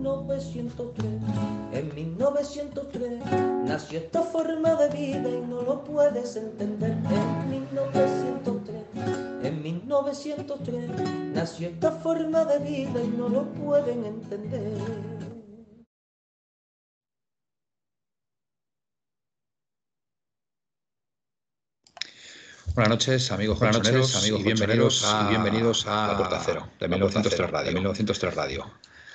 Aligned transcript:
1903. 0.00 1.06
En 1.72 1.94
1903 1.94 3.20
nació 3.66 3.98
esta 3.98 4.22
forma 4.22 4.74
de 4.76 4.88
vida 4.88 5.28
y 5.28 5.40
no 5.42 5.62
lo 5.62 5.84
puedes 5.84 6.36
entender. 6.36 6.90
En 6.90 7.50
1903, 7.50 8.82
en 9.44 9.62
1903 9.62 10.90
nació 11.34 11.68
esta 11.68 11.92
forma 11.92 12.44
de 12.46 12.58
vida 12.60 13.02
y 13.02 13.08
no 13.08 13.28
lo 13.28 13.44
pueden 13.52 14.06
entender. 14.06 14.78
Buenas 22.72 22.90
noches, 22.90 23.32
amigos 23.32 23.58
Buenas 23.58 23.78
noches, 23.78 24.16
amigos 24.16 24.40
y 24.40 24.44
bienvenidos 24.44 25.04
a, 25.04 25.28
bienvenidos 25.28 25.86
a 25.86 26.06
La 26.06 26.16
Puerta 26.16 26.40
Cero, 26.42 26.68
de 26.78 26.88
1903 26.88 27.50
Radio. 27.50 27.72
1903 27.72 28.34
Radio. 28.34 28.70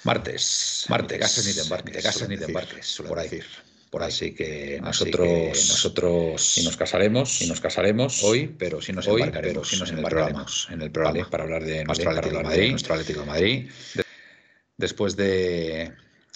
Martes, 0.06 0.86
martes, 0.88 1.18
casas 1.18 1.48
ni 1.48 1.54
te 1.54 1.62
embarques, 1.62 1.96
de 1.96 2.02
casas 2.04 2.30
ni 2.30 2.38
te 2.38 2.46
embarques, 2.46 3.02
por 3.08 3.18
ahí. 3.18 3.28
decir. 3.28 3.46
Por 3.90 4.04
ahí. 4.04 4.10
Así 4.10 4.36
que 4.36 4.80
nosotros, 4.80 5.28
nosotros 5.28 6.58
y 6.60 6.64
nos 6.64 6.78
casaremos, 6.78 7.42
y 7.42 7.48
nos 7.48 7.60
casaremos 7.60 8.24
hoy, 8.24 8.54
pero 8.60 8.82
si 8.84 8.94
nos 8.94 9.08
embarcaremos, 9.08 9.68
si 9.68 9.80
nos 9.80 9.90
embarcaremos 9.90 10.68
en 10.70 10.84
el 10.84 10.92
programa 10.92 11.28
para 11.28 11.44
hablar 11.46 11.64
de 11.64 11.84
nuestro 11.86 12.12
Atlético 12.12 12.38
de 12.38 12.44
Madrid, 12.44 12.70
nuestro 12.70 12.94
Atlético 12.94 13.20
de 13.22 13.26
Madrid. 13.26 13.70
Después 14.78 15.16
de 15.16 15.92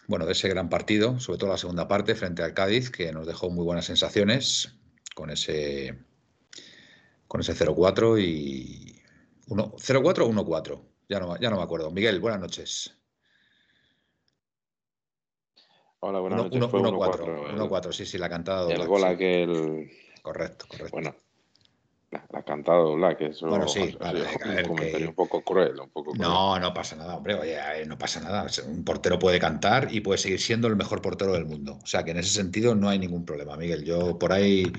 bueno, 0.07 0.25
de 0.25 0.31
ese 0.31 0.49
gran 0.49 0.69
partido, 0.69 1.19
sobre 1.19 1.37
todo 1.37 1.51
la 1.51 1.57
segunda 1.59 1.87
parte 1.87 2.15
frente 2.15 2.41
al 2.41 2.55
Cádiz, 2.55 2.89
que 2.89 3.11
nos 3.11 3.27
dejó 3.27 3.51
muy 3.51 3.63
buenas 3.63 3.85
sensaciones 3.85 4.73
con 5.13 5.29
ese 5.29 5.95
con 7.27 7.41
ese 7.41 7.53
0-4 7.53 8.19
y 8.19 8.99
0-4 9.47 10.21
o 10.21 10.31
1-4. 10.31 10.81
Ya 11.07 11.19
no, 11.19 11.39
ya 11.39 11.51
no 11.51 11.57
me 11.57 11.63
acuerdo. 11.63 11.91
Miguel, 11.91 12.19
buenas 12.19 12.39
noches. 12.39 12.98
Hola, 16.01 16.19
buenas 16.19 16.43
noches. 16.43 16.61
1-4, 16.61 17.55
1-4, 17.55 17.91
sí, 17.91 18.05
sí, 18.05 18.17
la 18.17 18.27
ha 18.27 18.29
cantado. 18.29 18.69
El 18.69 18.87
gol 18.87 19.03
aquel. 19.03 19.91
Correcto, 20.21 20.65
correcto. 20.69 20.91
Bueno, 20.93 21.15
la, 22.11 22.25
ha 22.33 22.43
cantado 22.43 22.95
Black, 22.95 23.21
eso 23.21 23.47
bueno, 23.47 23.67
sí, 23.67 23.97
vale, 23.99 24.21
un 24.21 24.67
comentario 24.67 25.09
un 25.09 25.15
poco 25.15 25.41
cruel, 25.41 25.79
un 25.79 25.89
poco 25.89 26.11
cruel. 26.11 26.21
No, 26.21 26.57
no 26.57 26.73
pasa 26.73 26.95
nada, 26.95 27.17
hombre, 27.17 27.35
oye, 27.35 27.57
no 27.85 27.97
pasa 27.97 28.21
nada. 28.21 28.47
Un 28.65 28.85
portero 28.85 29.19
puede 29.19 29.39
cantar 29.39 29.89
y 29.93 29.99
puede 29.99 30.17
seguir 30.17 30.39
siendo 30.39 30.69
el 30.69 30.77
mejor 30.77 31.01
portero 31.01 31.33
del 31.33 31.45
mundo. 31.45 31.79
O 31.83 31.85
sea 31.85 32.03
que 32.03 32.11
en 32.11 32.17
ese 32.17 32.33
sentido 32.33 32.75
no 32.75 32.87
hay 32.87 32.97
ningún 32.97 33.25
problema, 33.25 33.57
Miguel. 33.57 33.83
Yo 33.83 34.17
por 34.17 34.31
ahí 34.31 34.71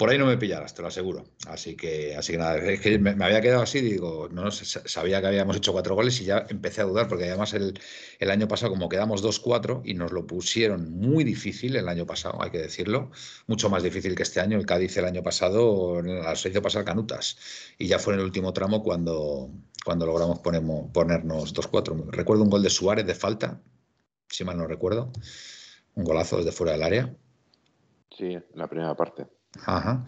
por 0.00 0.08
ahí 0.08 0.16
no 0.16 0.24
me 0.24 0.38
pillarás, 0.38 0.72
te 0.72 0.80
lo 0.80 0.88
aseguro. 0.88 1.26
Así 1.46 1.76
que, 1.76 2.16
así 2.16 2.32
que 2.32 2.38
nada, 2.38 2.56
es 2.56 2.80
que 2.80 2.98
me, 2.98 3.10
había 3.22 3.42
quedado 3.42 3.60
así, 3.60 3.82
digo, 3.82 4.30
no 4.32 4.50
sabía 4.50 5.20
que 5.20 5.26
habíamos 5.26 5.58
hecho 5.58 5.72
cuatro 5.72 5.94
goles 5.94 6.18
y 6.22 6.24
ya 6.24 6.46
empecé 6.48 6.80
a 6.80 6.84
dudar, 6.84 7.06
porque 7.06 7.24
además 7.24 7.52
el, 7.52 7.78
el 8.18 8.30
año 8.30 8.48
pasado, 8.48 8.72
como 8.72 8.88
quedamos 8.88 9.22
2-4 9.22 9.82
y 9.84 9.92
nos 9.92 10.10
lo 10.10 10.26
pusieron 10.26 10.90
muy 10.90 11.22
difícil 11.22 11.76
el 11.76 11.86
año 11.86 12.06
pasado, 12.06 12.42
hay 12.42 12.50
que 12.50 12.56
decirlo, 12.56 13.10
mucho 13.46 13.68
más 13.68 13.82
difícil 13.82 14.14
que 14.14 14.22
este 14.22 14.40
año. 14.40 14.56
El 14.56 14.64
Cádiz 14.64 14.96
el 14.96 15.04
año 15.04 15.22
pasado 15.22 16.02
se 16.34 16.48
hizo 16.48 16.62
pasar 16.62 16.82
canutas 16.86 17.36
y 17.76 17.86
ya 17.86 17.98
fue 17.98 18.14
en 18.14 18.20
el 18.20 18.24
último 18.24 18.54
tramo 18.54 18.82
cuando, 18.82 19.50
cuando 19.84 20.06
logramos 20.06 20.38
ponernos 20.38 21.54
2-4. 21.54 22.06
Recuerdo 22.08 22.42
un 22.44 22.48
gol 22.48 22.62
de 22.62 22.70
Suárez 22.70 23.04
de 23.04 23.14
falta, 23.14 23.60
si 24.30 24.44
mal 24.44 24.56
no 24.56 24.66
recuerdo, 24.66 25.12
un 25.94 26.04
golazo 26.04 26.38
desde 26.38 26.52
fuera 26.52 26.72
del 26.72 26.84
área. 26.84 27.14
Sí, 28.16 28.38
la 28.54 28.66
primera 28.66 28.96
parte. 28.96 29.26
Ajá. 29.64 30.04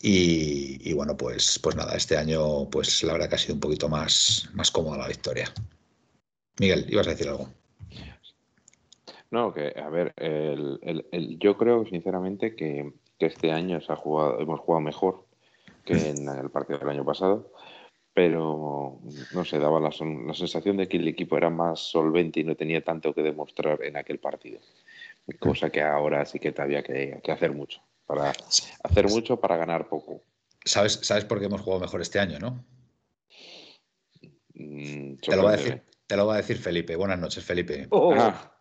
Y, 0.00 0.92
bueno, 0.92 1.16
pues, 1.16 1.58
pues 1.58 1.74
nada, 1.74 1.96
este 1.96 2.16
año, 2.16 2.68
pues 2.70 3.02
la 3.02 3.14
verdad 3.14 3.28
que 3.28 3.34
ha 3.34 3.38
sido 3.38 3.54
un 3.54 3.60
poquito 3.60 3.88
más, 3.88 4.48
más 4.54 4.70
cómoda 4.70 4.98
la 4.98 5.08
victoria. 5.08 5.52
Miguel, 6.60 6.86
ibas 6.88 7.06
a 7.08 7.10
decir 7.10 7.28
algo. 7.28 7.48
No, 9.30 9.52
que 9.52 9.74
a 9.76 9.88
ver, 9.88 10.14
el, 10.16 11.38
yo 11.38 11.56
creo 11.58 11.84
sinceramente 11.84 12.54
que, 12.54 12.92
este 13.18 13.50
año 13.50 13.80
se 13.80 13.92
ha 13.92 13.96
jugado, 13.96 14.38
hemos 14.38 14.60
jugado 14.60 14.80
mejor 14.80 15.26
que 15.84 15.94
en 16.10 16.28
el 16.28 16.50
partido 16.50 16.78
del 16.78 16.90
año 16.90 17.04
pasado, 17.04 17.52
pero 18.14 19.00
no 19.34 19.44
sé, 19.44 19.58
daba 19.58 19.80
la, 19.80 19.90
la 19.90 20.34
sensación 20.34 20.76
de 20.76 20.88
que 20.88 20.98
el 20.98 21.08
equipo 21.08 21.36
era 21.36 21.50
más 21.50 21.80
solvente 21.80 22.40
y 22.40 22.44
no 22.44 22.54
tenía 22.54 22.82
tanto 22.82 23.12
que 23.12 23.22
demostrar 23.22 23.82
en 23.82 23.96
aquel 23.96 24.18
partido, 24.18 24.60
cosa 25.40 25.70
que 25.70 25.82
ahora 25.82 26.24
sí 26.24 26.38
que 26.38 26.52
todavía 26.52 26.84
que, 26.84 27.20
que 27.22 27.32
hacer 27.32 27.52
mucho 27.52 27.82
para 28.08 28.32
hacer 28.84 29.08
mucho 29.08 29.38
para 29.38 29.58
ganar 29.58 29.86
poco. 29.86 30.24
¿Sabes, 30.64 30.98
¿Sabes 31.02 31.26
por 31.26 31.38
qué 31.38 31.44
hemos 31.44 31.60
jugado 31.60 31.82
mejor 31.82 32.00
este 32.00 32.18
año, 32.18 32.38
no? 32.38 32.64
Mm, 34.54 35.16
te, 35.16 35.36
lo 35.36 35.44
va 35.44 35.50
a 35.50 35.56
decir, 35.56 35.82
te 36.06 36.16
lo 36.16 36.26
va 36.26 36.34
a 36.34 36.36
decir 36.38 36.56
Felipe. 36.56 36.96
Buenas 36.96 37.18
noches, 37.18 37.44
Felipe. 37.44 37.86
Oh, 37.90 38.14
ah. 38.16 38.54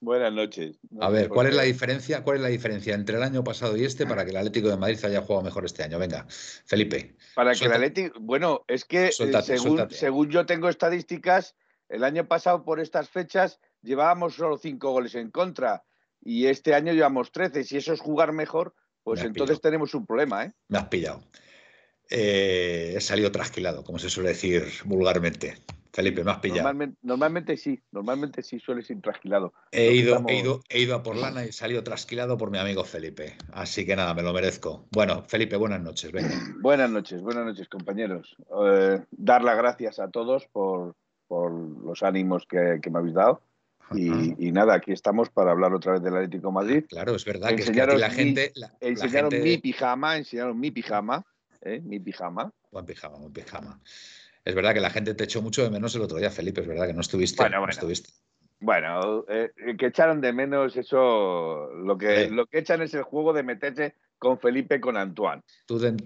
buenas 0.00 0.32
noches. 0.32 0.78
A 1.00 1.10
ver, 1.10 1.28
¿cuál 1.28 1.48
es 1.48 1.54
la 1.54 1.64
diferencia? 1.64 2.24
¿Cuál 2.24 2.38
es 2.38 2.42
la 2.42 2.48
diferencia 2.48 2.94
entre 2.94 3.18
el 3.18 3.22
año 3.22 3.44
pasado 3.44 3.76
y 3.76 3.84
este 3.84 4.06
para 4.06 4.24
que 4.24 4.30
el 4.30 4.38
Atlético 4.38 4.68
de 4.68 4.78
Madrid 4.78 5.04
haya 5.04 5.20
jugado 5.20 5.44
mejor 5.44 5.66
este 5.66 5.82
año? 5.82 5.98
Venga, 5.98 6.26
Felipe. 6.64 7.14
Para 7.34 7.54
que 7.54 7.66
el 7.66 7.72
Atlético, 7.72 8.18
bueno, 8.20 8.64
es 8.68 8.86
que 8.86 9.08
eh, 9.08 9.42
según, 9.42 9.90
según 9.90 10.30
yo 10.30 10.46
tengo 10.46 10.70
estadísticas, 10.70 11.56
el 11.90 12.04
año 12.04 12.26
pasado 12.26 12.64
por 12.64 12.80
estas 12.80 13.10
fechas 13.10 13.60
llevábamos 13.82 14.34
solo 14.34 14.56
cinco 14.56 14.92
goles 14.92 15.14
en 15.14 15.30
contra 15.30 15.84
y 16.20 16.46
este 16.46 16.74
año 16.74 16.92
llevamos 16.92 17.32
13. 17.32 17.64
Si 17.64 17.76
eso 17.76 17.92
es 17.92 18.00
jugar 18.00 18.32
mejor, 18.32 18.74
pues 19.02 19.22
entonces 19.22 19.60
tenemos 19.60 19.94
un 19.94 20.06
problema. 20.06 20.44
¿eh? 20.44 20.52
Me 20.68 20.78
has 20.78 20.88
pillado. 20.88 21.22
Eh, 22.10 22.94
he 22.96 23.00
salido 23.00 23.30
trasquilado, 23.30 23.84
como 23.84 23.98
se 23.98 24.10
suele 24.10 24.30
decir 24.30 24.64
vulgarmente. 24.84 25.56
Felipe, 25.92 26.22
me 26.22 26.30
has 26.30 26.38
pillado. 26.38 26.72
Normalmente, 27.02 27.56
sí, 27.56 27.82
normalmente 27.90 28.42
sí 28.42 28.60
suele 28.60 28.82
ser 28.82 29.00
trasquilado. 29.00 29.52
He 29.72 29.94
ido, 29.94 30.22
he, 30.28 30.36
ido, 30.36 30.60
he 30.68 30.80
ido 30.80 30.94
a 30.94 31.02
por 31.02 31.16
lana 31.16 31.44
y 31.44 31.48
he 31.48 31.52
salido 31.52 31.82
trasquilado 31.82 32.36
por 32.36 32.50
mi 32.50 32.58
amigo 32.58 32.84
Felipe. 32.84 33.36
Así 33.52 33.84
que 33.84 33.96
nada, 33.96 34.14
me 34.14 34.22
lo 34.22 34.32
merezco. 34.32 34.86
Bueno, 34.92 35.24
Felipe, 35.26 35.56
buenas 35.56 35.80
noches. 35.80 36.12
Venga. 36.12 36.30
Buenas 36.60 36.90
noches, 36.90 37.20
buenas 37.22 37.46
noches, 37.46 37.68
compañeros. 37.68 38.36
Eh, 38.64 39.02
dar 39.10 39.42
las 39.42 39.56
gracias 39.56 39.98
a 39.98 40.08
todos 40.08 40.46
por, 40.46 40.94
por 41.26 41.52
los 41.52 42.02
ánimos 42.02 42.46
que, 42.46 42.78
que 42.82 42.90
me 42.90 42.98
habéis 42.98 43.14
dado. 43.14 43.42
Y, 43.92 44.52
nada, 44.52 44.74
aquí 44.74 44.92
estamos 44.92 45.30
para 45.30 45.52
hablar 45.52 45.72
otra 45.72 45.92
vez 45.92 46.02
del 46.02 46.14
Atlético 46.14 46.52
Madrid. 46.52 46.84
Claro, 46.88 47.14
es 47.14 47.24
verdad 47.24 47.50
que, 47.50 47.62
es 47.62 47.70
que 47.70 47.86
la 47.86 48.10
gente. 48.10 48.52
enseñaron 48.80 49.42
mi 49.42 49.58
pijama, 49.58 50.16
enseñaron 50.16 50.58
mi 50.58 50.70
pijama, 50.70 51.24
¿eh? 51.62 51.80
mi 51.82 51.98
pijama. 51.98 52.52
Buen 52.70 52.84
pijama, 52.84 53.18
buen 53.18 53.32
pijama. 53.32 53.80
Es 54.44 54.54
verdad 54.54 54.74
que 54.74 54.80
la 54.80 54.90
gente 54.90 55.14
te 55.14 55.24
echó 55.24 55.42
mucho 55.42 55.62
de 55.62 55.70
menos 55.70 55.94
el 55.94 56.02
otro 56.02 56.18
día, 56.18 56.30
Felipe, 56.30 56.60
es 56.60 56.66
verdad 56.66 56.86
que 56.86 56.94
no 56.94 57.00
estuviste. 57.00 57.42
Bueno, 57.42 57.58
bueno. 57.58 57.70
estuviste. 57.70 58.10
Bueno, 58.60 59.24
eh, 59.28 59.52
que 59.78 59.86
echaron 59.86 60.20
de 60.20 60.32
menos 60.32 60.76
eso, 60.76 61.70
lo 61.74 61.96
que, 61.96 62.28
lo 62.28 62.46
que 62.46 62.58
echan 62.58 62.82
es 62.82 62.92
el 62.94 63.02
juego 63.02 63.32
de 63.32 63.44
meterse 63.44 63.94
con 64.18 64.38
Felipe, 64.38 64.80
con 64.80 64.96
Antoine. 64.96 65.42
Tú 65.66 65.78
de, 65.78 65.96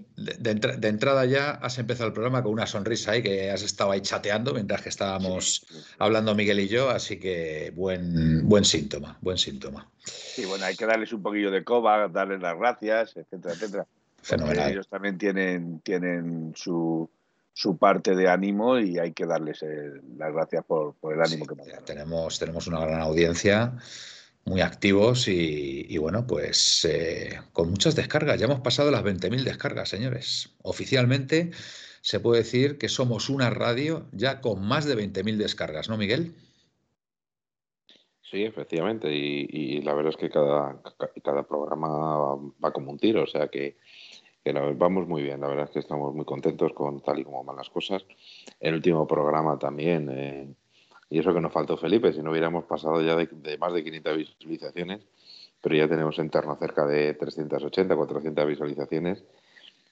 entrada 0.83 1.25
ya 1.25 1.51
has 1.51 1.77
empezado 1.79 2.07
el 2.07 2.13
programa 2.13 2.43
con 2.43 2.51
una 2.51 2.67
sonrisa 2.67 3.11
ahí, 3.11 3.23
que 3.23 3.51
has 3.51 3.63
estado 3.63 3.91
ahí 3.91 4.01
chateando 4.01 4.53
mientras 4.53 4.81
que 4.81 4.89
estábamos 4.89 5.65
hablando 5.97 6.35
Miguel 6.35 6.59
y 6.59 6.67
yo, 6.67 6.89
así 6.89 7.19
que 7.19 7.71
buen, 7.75 8.47
buen 8.47 8.65
síntoma, 8.65 9.17
buen 9.21 9.37
síntoma. 9.37 9.89
Sí, 10.03 10.45
bueno, 10.45 10.65
hay 10.65 10.75
que 10.75 10.85
darles 10.85 11.11
un 11.13 11.21
poquillo 11.21 11.51
de 11.51 11.63
coba, 11.63 12.07
darles 12.07 12.41
las 12.41 12.57
gracias, 12.57 13.17
etcétera, 13.17 13.53
etcétera. 13.53 13.87
Fenomenal. 14.21 14.71
Ellos 14.71 14.87
también 14.87 15.17
tienen, 15.17 15.79
tienen 15.81 16.53
su, 16.55 17.09
su 17.53 17.77
parte 17.77 18.15
de 18.15 18.29
ánimo 18.29 18.79
y 18.79 18.97
hay 18.99 19.11
que 19.11 19.25
darles 19.25 19.63
las 20.17 20.33
gracias 20.33 20.63
por, 20.65 20.95
el 21.11 21.21
ánimo 21.21 21.45
que 21.45 21.55
nos. 21.55 21.67
Tenemos, 21.85 22.39
tenemos 22.39 22.67
una 22.67 22.79
gran 22.79 23.01
audiencia 23.01 23.73
muy 24.45 24.61
activos 24.61 25.27
y, 25.27 25.97
bueno, 25.97 26.27
pues 26.27 26.85
eh, 26.85 27.39
con 27.53 27.69
muchas 27.69 27.95
descargas. 27.95 28.39
Ya 28.39 28.45
hemos 28.45 28.59
pasado 28.59 28.91
las 28.91 29.03
20.000 29.03 29.43
descargas, 29.43 29.89
señores. 29.89 30.55
Oficialmente 30.61 31.51
se 32.01 32.19
puede 32.19 32.41
decir 32.41 32.77
que 32.77 32.89
somos 32.89 33.29
una 33.29 33.49
radio 33.49 34.05
ya 34.11 34.41
con 34.41 34.61
más 34.65 34.85
de 34.85 34.95
20.000 34.95 35.37
descargas, 35.37 35.89
¿no, 35.89 35.97
Miguel? 35.97 36.35
Sí, 38.21 38.43
efectivamente. 38.43 39.09
Y, 39.13 39.81
la 39.81 39.93
verdad 39.93 40.11
es 40.11 40.17
que 40.17 40.29
cada, 40.29 40.81
cada 41.23 41.43
programa 41.43 42.35
va 42.63 42.73
como 42.73 42.91
un 42.91 42.97
tiro, 42.97 43.23
o 43.23 43.27
sea 43.27 43.47
que, 43.47 43.77
vamos 44.75 45.07
muy 45.07 45.21
bien. 45.21 45.39
La 45.39 45.47
verdad 45.47 45.65
es 45.65 45.71
que 45.71 45.79
estamos 45.79 46.13
muy 46.13 46.25
contentos 46.25 46.73
con 46.73 47.01
tal 47.01 47.19
y 47.19 47.23
como 47.23 47.45
van 47.45 47.55
las 47.55 47.69
cosas. 47.69 48.05
El 48.59 48.73
último 48.73 49.07
programa 49.07 49.57
también. 49.57 50.09
Eh, 50.11 50.53
Y 51.13 51.19
eso 51.19 51.31
que 51.31 51.41
nos 51.41 51.53
faltó 51.53 51.77
Felipe, 51.77 52.11
si 52.11 52.23
no 52.23 52.31
hubiéramos 52.31 52.63
pasado 52.63 52.99
ya 52.99 53.15
de, 53.15 53.57
más 53.59 53.71
de 53.71 53.83
500 53.83 54.17
visualizaciones, 54.17 55.01
pero 55.61 55.75
ya 55.75 55.87
tenemos 55.87 56.17
en 56.17 56.31
torno 56.31 56.55
cerca 56.55 56.87
de 56.87 57.13
380, 57.13 57.95
400 57.95 58.47
visualizaciones. 58.47 59.23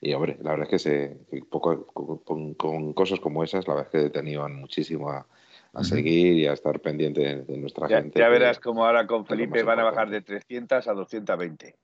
Y 0.01 0.13
hombre, 0.13 0.39
la 0.41 0.49
verdad 0.49 0.65
es 0.65 0.69
que, 0.71 0.79
se, 0.79 1.43
poco, 1.47 1.85
con, 2.55 2.93
cosas 2.93 3.19
como 3.19 3.43
esas, 3.43 3.67
la 3.67 3.75
verdad 3.75 3.91
es 3.93 4.01
que 4.01 4.09
tenían 4.09 4.55
muchísimo 4.55 5.11
a, 5.11 5.27
seguir 5.83 6.37
y 6.37 6.47
a 6.47 6.53
estar 6.53 6.79
pendiente 6.79 7.43
de, 7.43 7.57
nuestra 7.57 7.87
gente. 7.87 8.19
Ya 8.19 8.27
verás 8.27 8.59
como 8.59 8.83
ahora 8.83 9.05
con 9.05 9.27
Felipe 9.27 9.61
van 9.61 9.79
a 9.79 9.83
bajar 9.83 10.09
de 10.09 10.21
300 10.21 10.87
a 10.87 10.93
220. 10.93 11.75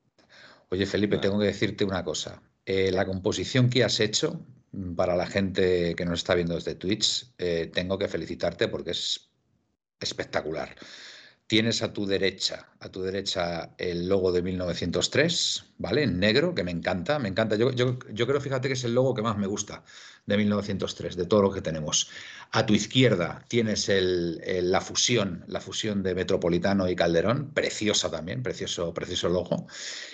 Oye, 0.69 0.85
Felipe, 0.87 1.19
tengo 1.19 1.37
que 1.37 1.45
decirte 1.45 1.85
una 1.85 2.03
cosa. 2.03 2.41
Eh, 2.65 2.91
la 2.91 3.05
composición 3.05 3.69
que 3.69 3.83
has 3.83 3.99
hecho 3.99 4.41
para 4.95 5.15
la 5.15 5.25
gente 5.27 5.95
que 5.95 6.05
nos 6.05 6.19
está 6.19 6.35
viendo 6.35 6.55
desde 6.55 6.75
Twitch, 6.75 7.33
eh, 7.37 7.69
tengo 7.73 7.97
que 7.97 8.07
felicitarte 8.07 8.67
porque 8.67 8.91
es 8.91 9.29
espectacular. 9.99 10.75
Tienes 11.47 11.81
a 11.81 11.93
tu 11.93 12.05
derecha, 12.05 12.67
a 12.81 12.89
tu 12.89 13.01
derecha 13.01 13.71
el 13.77 14.09
logo 14.09 14.33
de 14.33 14.41
1903, 14.41 15.65
¿vale? 15.77 16.03
En 16.03 16.19
negro, 16.19 16.53
que 16.53 16.65
me 16.65 16.71
encanta, 16.71 17.19
me 17.19 17.29
encanta. 17.29 17.55
Yo, 17.55 17.71
yo, 17.71 17.97
yo 18.11 18.27
creo, 18.27 18.41
fíjate 18.41 18.67
que 18.67 18.73
es 18.73 18.83
el 18.83 18.93
logo 18.93 19.13
que 19.13 19.21
más 19.21 19.37
me 19.37 19.47
gusta 19.47 19.83
de 20.25 20.35
1903, 20.35 21.15
de 21.15 21.25
todo 21.25 21.41
lo 21.41 21.51
que 21.51 21.61
tenemos. 21.61 22.09
A 22.51 22.65
tu 22.65 22.73
izquierda 22.73 23.45
tienes 23.47 23.87
el, 23.87 24.41
la 24.69 24.81
fusión, 24.81 25.45
la 25.47 25.61
fusión 25.61 26.03
de 26.03 26.15
Metropolitano 26.15 26.89
y 26.89 26.95
Calderón, 26.97 27.51
preciosa 27.53 28.11
también, 28.11 28.43
precioso, 28.43 28.93
precioso 28.93 29.29
logo. 29.29 29.67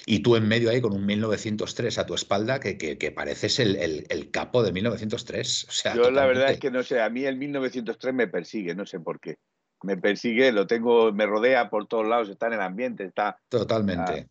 Y 0.05 0.19
tú 0.19 0.35
en 0.35 0.47
medio 0.47 0.69
ahí 0.69 0.81
con 0.81 0.93
un 0.93 1.05
1903 1.05 1.97
a 1.97 2.05
tu 2.05 2.13
espalda, 2.13 2.59
que, 2.59 2.77
que, 2.77 3.11
pareces 3.11 3.57
el, 3.59 4.05
el, 4.07 4.31
capo 4.31 4.61
de 4.61 4.71
1903. 4.71 5.65
O 5.67 5.71
sea, 5.71 5.95
yo 5.95 6.11
la 6.11 6.27
verdad 6.27 6.51
es 6.51 6.59
que 6.59 6.69
no 6.69 6.83
sé, 6.83 7.01
a 7.01 7.09
mí 7.09 7.25
el 7.25 7.37
1903 7.37 8.13
me 8.13 8.27
persigue, 8.27 8.75
no 8.75 8.85
sé 8.85 8.99
por 8.99 9.19
qué 9.19 9.37
me 9.83 9.97
persigue, 9.97 10.51
lo 10.51 10.67
tengo, 10.67 11.11
me 11.11 11.25
rodea 11.25 11.69
por 11.69 11.87
todos 11.87 12.07
lados, 12.07 12.29
está 12.29 12.47
en 12.47 12.53
el 12.53 12.61
ambiente, 12.61 13.05
está. 13.05 13.37
Totalmente. 13.49 14.27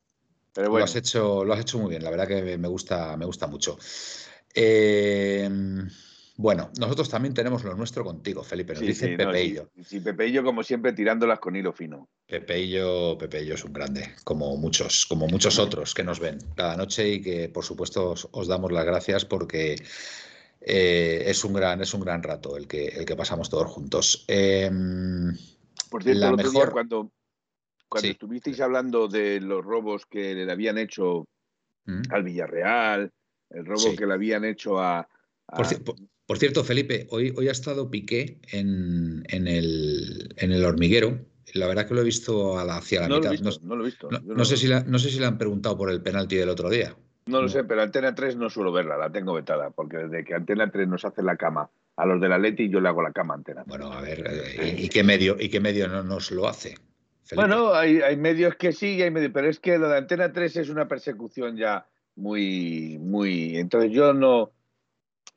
pero 0.53 0.71
bueno. 0.71 0.81
Lo 0.81 0.85
has 0.85 0.97
hecho, 0.97 1.45
lo 1.45 1.53
has 1.53 1.61
hecho 1.61 1.79
muy 1.79 1.91
bien, 1.91 2.03
la 2.03 2.11
verdad 2.11 2.29
que 2.29 2.59
me 2.59 2.69
gusta, 2.69 3.17
me 3.17 3.27
gusta 3.27 3.47
mucho. 3.47 3.79
Em, 4.55 5.89
bueno, 6.37 6.71
nosotros 6.79 7.09
también 7.09 7.35
tenemos 7.35 7.65
lo 7.65 7.75
nuestro 7.75 8.05
contigo, 8.05 8.43
Felipe. 8.43 8.75
Nos 8.75 8.83
dice 8.83 9.09
sí, 9.11 9.17
Pepeillo. 9.17 9.71
sí, 9.85 10.01
Pepeillo, 10.01 10.43
como 10.43 10.63
siempre, 10.63 10.93
tirándolas 10.93 11.39
con 11.39 11.57
hilo 11.57 11.73
fino. 11.73 12.09
Pepeillo, 12.27 13.17
Pepeillo 13.19 13.55
es 13.55 13.65
un 13.65 13.73
grande, 13.73 14.15
como 14.25 14.57
muchos, 14.57 15.07
como 15.07 15.27
muchos 15.27 15.59
otros 15.59 15.95
que 15.95 16.03
nos 16.03 16.21
ven 16.21 16.39
cada 16.57 16.77
noche 16.77 17.09
y 17.09 17.23
que, 17.23 17.49
por 17.49 17.65
supuesto, 17.65 18.15
os 18.31 18.49
damos 18.49 18.73
las 18.73 18.85
gracias 18.85 19.25
porque 19.25 19.77
eh, 20.65 21.25
es, 21.27 21.45
un 21.45 21.53
gran, 21.53 21.81
es 21.81 21.93
un 21.93 22.01
gran 22.01 22.23
rato 22.23 22.57
el 22.57 22.67
que, 22.67 22.87
el 22.87 23.05
que 23.05 23.17
pasamos 23.17 23.51
todos 23.51 23.67
juntos. 23.67 24.25
Em, 24.29 25.37
Por 25.91 26.03
cierto, 26.03 26.27
el 26.27 26.35
otro 26.35 26.51
día 26.51 26.71
cuando, 26.71 27.13
cuando 27.89 28.09
estuvisteis 28.09 28.61
hablando 28.61 29.09
de 29.09 29.41
los 29.41 29.65
robos 29.65 30.07
que 30.07 30.35
le 30.35 30.53
habían 30.53 30.79
hecho 30.79 31.27
mm. 31.87 32.03
al 32.11 32.23
Villarreal, 32.23 33.11
el 33.51 33.67
robo 33.67 33.95
que 33.97 34.07
le 34.07 34.15
habían 34.15 34.45
hecho 34.45 34.81
a... 34.81 35.09
Por, 36.25 36.39
cierto, 36.39 36.65
Felipe, 36.65 37.07
hoy, 37.11 37.35
hoy 37.37 37.49
ha 37.49 37.53
estado 37.53 37.91
Piqué 37.91 38.41
en, 38.53 39.25
en, 39.29 39.47
el, 39.49 40.35
en 40.39 40.53
el 40.53 40.65
hormiguero. 40.65 41.27
La 41.55 41.67
verdad 41.67 41.87
que 41.87 41.95
lo 41.95 42.01
he 42.01 42.05
visto 42.05 42.59
a 42.59 42.65
la, 42.65 42.77
hacia 42.77 43.07
la 43.07 43.09
mitad. 43.09 43.61
no, 43.61 43.77
lo 43.77 43.83
he 43.83 43.87
visto. 43.87 44.09
No, 44.09 44.45
sé 44.45 44.57
si 44.57 44.69
no 44.69 44.99
sé 44.99 45.11
si 45.11 45.19
le 45.19 45.27
han 45.27 45.37
preguntado 45.37 45.77
por 45.77 45.91
el 45.91 46.01
penalti 46.01 46.37
del 46.37 46.49
otro 46.49 46.71
día. 46.71 46.97
No 47.27 47.41
lo 47.41 47.49
sé, 47.49 47.65
pero 47.65 47.83
Antena 47.83 48.15
3 48.15 48.37
no 48.37 48.51
suelo 48.51 48.73
verla, 48.73 48.97
la 48.97 49.11
tengo 49.11 49.35
vetada, 49.35 49.71
porque 49.71 49.99
desde 49.99 50.25
que 50.25 50.35
Antena 50.35 50.71
3 50.71 50.89
nos 50.89 51.05
hace 51.05 51.23
la 51.23 51.37
cama 51.37 51.71
a 51.97 52.07
los 52.07 52.21
de 52.21 52.29
la 52.29 52.39
Leti, 52.39 52.69
yo 52.69 52.81
le 52.81 52.89
hago 52.89 53.03
la 53.03 53.13
cama 53.13 53.35
a 53.35 53.37
Antena 53.37 53.65
3. 53.65 53.69
Bueno, 53.69 53.93
a 53.93 54.01
ver, 54.01 54.25
eh, 54.27 54.77
¿y, 54.79 54.89
qué 54.89 55.05
medio, 55.05 55.37
y 55.39 55.49
qué 55.49 55.61
medio 55.61 55.87
no 55.89 56.03
nos 56.03 56.31
lo 56.31 56.49
hace? 56.49 56.75
Bueno, 57.35 57.75
hay, 57.75 58.01
hay, 58.01 58.17
medios 58.17 58.57
que 58.57 58.73
sí 58.73 59.01
hay 59.01 59.11
medios, 59.11 59.31
pero 59.33 59.49
es 59.49 59.61
que 59.61 59.79
lo 59.79 59.89
de 59.89 59.99
Antena 59.99 60.33
3 60.33 60.57
es 60.57 60.69
una 60.69 60.89
persecución 60.89 61.57
ya 61.57 61.87
muy, 62.17 62.99
muy. 62.99 63.57
Entonces 63.57 63.93
yo 63.93 64.13
no, 64.13 64.53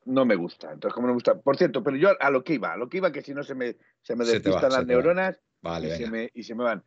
no 0.06 0.26
me 0.26 0.36
gusta. 0.36 0.72
Entonces, 0.72 0.94
como 0.94 1.08
no 1.08 1.14
me 1.14 1.18
gusta. 1.18 1.40
Por 1.40 1.58
cierto, 1.58 1.84
pero 1.84 1.98
yo 1.98 2.10
a 2.20 2.30
lo 2.30 2.44
que 2.44 2.54
iba, 2.54 2.74
a 2.74 2.78
lo 2.78 2.90
que 2.90 2.98
iba, 2.98 3.12
que 3.12 3.22
si 3.22 3.34
no 3.34 3.44
se 3.44 3.56
me, 3.56 3.76
se 4.02 4.16
me 4.16 4.26
despistan 4.26 4.72
las 4.72 4.86
neuronas 4.86 5.40
y, 5.82 5.90
se 5.92 6.10
me, 6.10 6.30
y 6.34 6.44
se 6.44 6.56
me 6.56 6.64
van. 6.64 6.84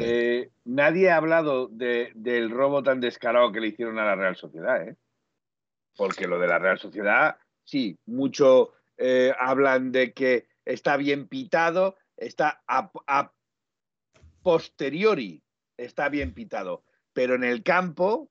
Eh, 0.00 0.50
nadie 0.64 1.10
ha 1.10 1.16
hablado 1.16 1.68
del 1.68 2.50
robo 2.50 2.82
tan 2.82 3.00
descarado 3.00 3.52
que 3.52 3.60
le 3.60 3.68
hicieron 3.68 3.98
a 3.98 4.04
la 4.04 4.14
Real 4.14 4.36
Sociedad, 4.36 4.88
¿eh? 4.88 4.96
Porque 5.96 6.26
lo 6.26 6.38
de 6.38 6.46
la 6.46 6.58
Real 6.58 6.78
Sociedad, 6.78 7.36
sí, 7.64 7.98
mucho 8.06 8.72
eh, 8.96 9.32
hablan 9.38 9.92
de 9.92 10.12
que 10.12 10.46
está 10.64 10.96
bien 10.96 11.28
pitado, 11.28 11.96
está 12.16 12.62
a, 12.66 13.32
posteriori, 14.42 15.42
está 15.76 16.08
bien 16.08 16.34
pitado, 16.34 16.84
pero 17.12 17.34
en 17.34 17.44
el 17.44 17.62
campo 17.62 18.30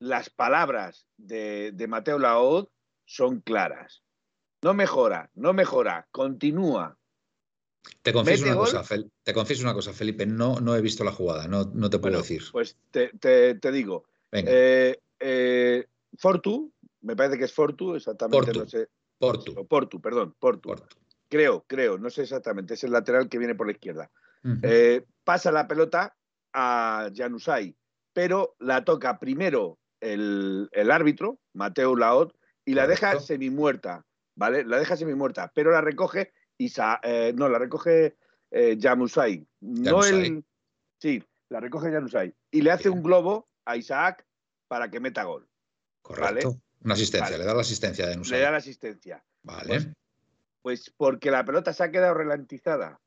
las 0.00 0.30
palabras 0.30 1.06
de, 1.16 1.72
de 1.72 1.86
Mateo 1.88 2.18
Laod 2.18 2.68
son 3.04 3.40
claras. 3.40 4.02
No 4.62 4.74
mejora, 4.74 5.30
no 5.34 5.52
mejora, 5.52 6.08
continúa, 6.10 6.97
te 8.02 8.12
confieso, 8.12 8.44
una 8.44 8.56
cosa, 8.56 8.82
te 9.22 9.34
confieso 9.34 9.62
una 9.62 9.74
cosa, 9.74 9.92
Felipe. 9.92 10.26
No, 10.26 10.60
no 10.60 10.74
he 10.76 10.80
visto 10.80 11.04
la 11.04 11.12
jugada, 11.12 11.46
no, 11.48 11.70
no 11.74 11.90
te 11.90 11.98
puedo 11.98 12.18
decir. 12.18 12.42
Pues 12.52 12.76
te, 12.90 13.08
te, 13.18 13.72
digo. 13.72 14.04
Eh, 14.32 14.98
eh, 15.20 15.86
Fortu, 16.18 16.72
me 17.02 17.16
parece 17.16 17.38
que 17.38 17.44
es 17.44 17.52
Fortu, 17.52 17.94
exactamente. 17.94 18.52
Portu. 18.52 18.60
No 18.60 18.68
sé. 18.68 18.88
Portu. 19.18 19.66
Portu, 19.66 20.00
perdón, 20.00 20.34
Portu. 20.38 20.74
Creo, 21.28 21.64
creo, 21.66 21.98
no 21.98 22.10
sé 22.10 22.22
exactamente. 22.22 22.74
Es 22.74 22.84
el 22.84 22.92
lateral 22.92 23.28
que 23.28 23.38
viene 23.38 23.54
por 23.54 23.66
la 23.66 23.72
izquierda. 23.72 24.10
Eh, 24.62 25.04
pasa 25.24 25.52
la 25.52 25.66
pelota 25.68 26.16
a 26.54 27.10
Janusay, 27.14 27.76
pero 28.12 28.56
la 28.60 28.84
toca 28.84 29.18
primero 29.18 29.78
el, 30.00 30.68
el 30.72 30.90
árbitro, 30.90 31.38
Mateo 31.52 31.96
Laot, 31.96 32.34
y 32.64 32.74
la 32.74 32.86
deja 32.86 33.18
semi 33.20 33.50
muerta, 33.50 34.06
¿vale? 34.36 34.64
La 34.64 34.78
deja 34.78 34.96
semi 34.96 35.14
muerta, 35.14 35.52
pero 35.54 35.70
la 35.70 35.80
recoge 35.80 36.32
eh, 36.58 37.32
no, 37.34 37.48
la 37.48 37.58
recoge 37.58 38.16
eh, 38.50 38.76
Yamusai. 38.78 39.46
No 39.60 40.04
el, 40.04 40.44
sí, 40.98 41.22
la 41.48 41.60
recoge 41.60 41.92
Yamusai. 41.92 42.34
Y 42.50 42.62
le 42.62 42.70
hace 42.70 42.90
un 42.90 43.02
globo 43.02 43.48
a 43.64 43.76
Isaac 43.76 44.26
para 44.66 44.90
que 44.90 45.00
meta 45.00 45.24
gol. 45.24 45.48
Correcto. 46.02 46.60
Una 46.82 46.94
asistencia, 46.94 47.36
le 47.36 47.44
da 47.44 47.54
la 47.54 47.60
asistencia 47.60 48.06
de 48.06 48.16
Le 48.16 48.40
da 48.40 48.50
la 48.52 48.58
asistencia. 48.58 49.24
Vale. 49.42 49.66
Pues, 49.66 49.88
pues, 50.62 50.94
porque 50.96 51.30
la 51.30 51.44
pelota 51.44 51.72
se 51.72 51.82
ha 51.82 51.90
quedado 51.90 52.14
ralentizada 52.14 53.00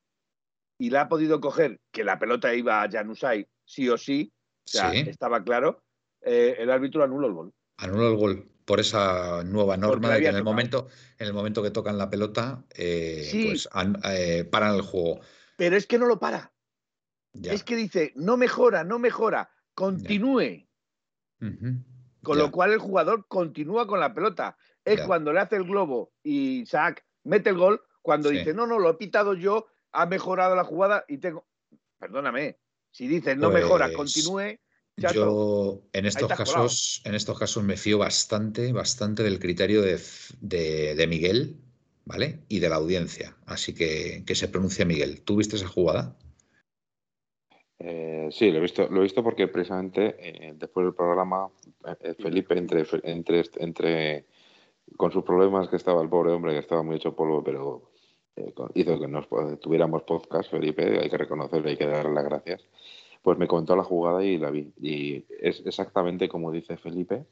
y 0.77 0.89
la 0.89 1.01
ha 1.01 1.09
podido 1.09 1.39
coger, 1.39 1.80
que 1.92 2.04
la 2.04 2.19
pelota 2.19 2.54
iba 2.54 2.81
a 2.81 2.89
Janusay 2.89 3.47
sí 3.63 3.87
o 3.87 3.97
sí, 3.97 4.33
o 4.66 4.68
sea, 4.68 4.92
estaba 4.94 5.44
claro, 5.44 5.83
eh, 6.21 6.56
el 6.59 6.69
árbitro 6.69 7.04
anuló 7.04 7.28
el 7.28 7.33
gol. 7.33 7.54
Anuló 7.78 8.09
el 8.09 8.18
gol 8.18 8.50
por 8.71 8.80
esa 8.80 9.44
nueva 9.44 9.75
norma 9.75 10.11
de 10.11 10.21
que 10.21 10.28
en 10.30 10.35
el, 10.37 10.45
momento, 10.45 10.87
en 11.18 11.28
el 11.28 11.33
momento 11.33 11.61
que 11.61 11.71
tocan 11.71 11.97
la 11.97 12.09
pelota, 12.09 12.63
eh, 12.73 13.30
pues 13.49 13.68
eh, 14.06 14.45
paran 14.49 14.75
el 14.75 14.81
juego. 14.81 15.19
Pero 15.57 15.75
es 15.75 15.85
que 15.85 15.97
no 15.99 16.06
lo 16.06 16.19
para. 16.19 16.54
Es 17.33 17.66
que 17.66 17.75
dice, 17.75 18.13
no 18.16 18.37
mejora, 18.37 18.85
no 18.85 18.97
mejora, 18.97 19.51
continúe. 19.73 20.69
Con 22.23 22.37
lo 22.37 22.49
cual 22.49 22.71
el 22.71 22.80
jugador 22.80 23.28
continúa 23.28 23.85
con 23.87 23.99
la 23.99 24.13
pelota. 24.13 24.56
Es 24.85 25.01
cuando 25.01 25.33
le 25.33 25.42
hace 25.42 25.57
el 25.57 25.66
globo 25.66 26.13
y 26.23 26.61
Isaac 26.61 27.06
mete 27.25 27.49
el 27.49 27.57
gol, 27.57 27.81
cuando 28.01 28.30
dice, 28.30 28.54
no, 28.54 28.68
no, 28.68 28.80
lo 28.80 28.92
he 28.92 28.94
pitado 28.94 29.33
yo, 29.33 29.68
ha 29.92 30.06
mejorado 30.06 30.56
la 30.56 30.63
jugada 30.63 31.04
y 31.09 31.18
tengo. 31.18 31.45
Perdóname, 31.99 32.57
si 32.90 33.09
dice 33.09 33.35
no 33.35 33.49
mejora, 33.49 33.90
pues 33.94 34.13
continúe, 34.95 35.14
yo 35.14 35.81
en 35.94 36.06
estos 36.06 36.30
casos, 36.30 37.02
en 37.06 37.16
estos 37.16 37.38
casos 37.38 37.64
me 37.64 37.78
fío 37.78 37.98
bastante, 37.98 38.71
bastante 38.71 39.24
del 39.24 39.40
criterio 39.40 39.81
de, 39.81 41.06
Miguel, 41.07 41.57
¿vale? 42.06 42.40
Y 42.50 42.60
de 42.60 42.69
la 42.69 42.76
audiencia. 42.76 43.36
Así 43.45 43.74
que 43.74 44.24
que 44.26 44.36
se 44.36 44.48
pronuncia 44.48 44.86
Miguel. 44.86 45.21
¿Tú 45.24 45.38
viste 45.38 45.56
esa 45.56 45.68
jugada? 45.68 46.18
Eh, 47.80 48.30
sí, 48.31 48.52
lo 48.52 48.60
he 48.60 48.62
visto, 48.62 48.88
lo 48.90 49.00
he 49.00 49.04
visto 49.04 49.24
porque 49.24 49.48
precisamente 49.48 50.16
eh, 50.19 50.54
después 50.56 50.86
del 50.86 50.94
programa, 50.94 51.50
eh, 52.02 52.14
Felipe, 52.14 52.57
entre, 52.57 52.86
entre, 53.04 53.44
entre, 53.57 54.26
con 54.98 55.12
sus 55.12 55.24
problemas 55.24 55.68
que 55.68 55.78
estaba 55.78 56.02
el 56.02 56.10
pobre 56.10 56.31
hombre, 56.31 56.54
que 56.54 56.60
estaba 56.60 56.83
muy 56.83 56.98
hecho 56.98 57.16
polvo, 57.16 57.44
pero 57.44 57.90
hizo 58.76 59.00
que 59.00 59.07
nos 59.07 59.28
tuviéramos 59.60 60.04
podcast, 60.04 60.50
Felipe, 60.50 61.00
hay 61.00 61.10
que 61.10 61.18
reconocerle, 61.18 61.71
hay 61.71 61.78
que 61.78 61.86
darle 61.86 62.14
las 62.14 62.24
gracias 62.24 62.62
pues 63.21 63.37
me 63.37 63.47
contó 63.47 63.75
la 63.75 63.83
jugada 63.83 64.23
y 64.23 64.37
la 64.37 64.49
vi. 64.49 64.73
Y 64.81 65.25
es 65.40 65.61
exactamente 65.66 66.28
como 66.28 66.51
dice 66.51 66.78
Felipe. 66.78 67.25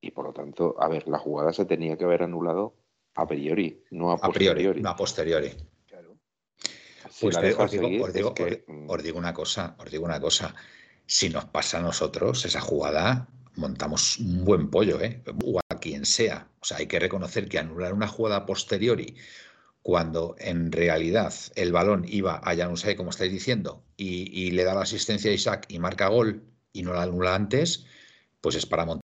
Y 0.00 0.10
por 0.10 0.26
lo 0.26 0.32
tanto, 0.32 0.74
a 0.78 0.88
ver, 0.88 1.06
la 1.06 1.18
jugada 1.18 1.52
se 1.52 1.64
tenía 1.64 1.96
que 1.96 2.04
haber 2.04 2.22
anulado 2.22 2.74
a 3.14 3.26
priori, 3.26 3.84
no 3.90 4.10
a, 4.10 4.16
posteriori. 4.16 4.80
no 4.80 4.88
a 4.88 4.96
posteriori. 4.96 5.50
Claro. 5.86 6.16
pues 7.20 7.36
os, 7.36 7.70
digo, 7.70 9.18
una 9.18 9.34
cosa, 9.34 9.76
os 9.78 9.90
digo 9.90 10.04
una 10.04 10.20
cosa. 10.20 10.54
Si 11.06 11.28
nos 11.28 11.44
pasa 11.44 11.78
a 11.78 11.82
nosotros 11.82 12.44
esa 12.44 12.60
jugada, 12.60 13.28
montamos 13.56 14.18
un 14.18 14.44
buen 14.44 14.70
pollo, 14.70 15.00
¿eh? 15.00 15.22
O 15.44 15.60
a 15.68 15.78
quien 15.78 16.06
sea. 16.06 16.48
O 16.60 16.64
sea, 16.64 16.78
hay 16.78 16.86
que 16.86 16.98
reconocer 16.98 17.48
que 17.48 17.58
anular 17.58 17.92
una 17.92 18.08
jugada 18.08 18.36
a 18.38 18.46
posteriori 18.46 19.14
cuando 19.82 20.36
en 20.38 20.72
realidad 20.72 21.34
el 21.56 21.72
balón 21.72 22.04
iba 22.08 22.40
a 22.42 22.56
Janusay, 22.56 22.96
como 22.96 23.10
estáis 23.10 23.32
diciendo, 23.32 23.84
y, 23.96 24.50
le 24.52 24.64
da 24.64 24.74
la 24.74 24.82
asistencia 24.82 25.30
a 25.30 25.34
Isaac 25.34 25.66
y 25.68 25.78
marca 25.78 26.08
gol 26.08 26.44
y 26.72 26.82
no 26.82 26.92
la 26.92 27.02
anula 27.02 27.34
antes, 27.34 27.86
pues 28.40 28.56
es 28.56 28.66
para 28.66 28.84
montar 28.84 29.02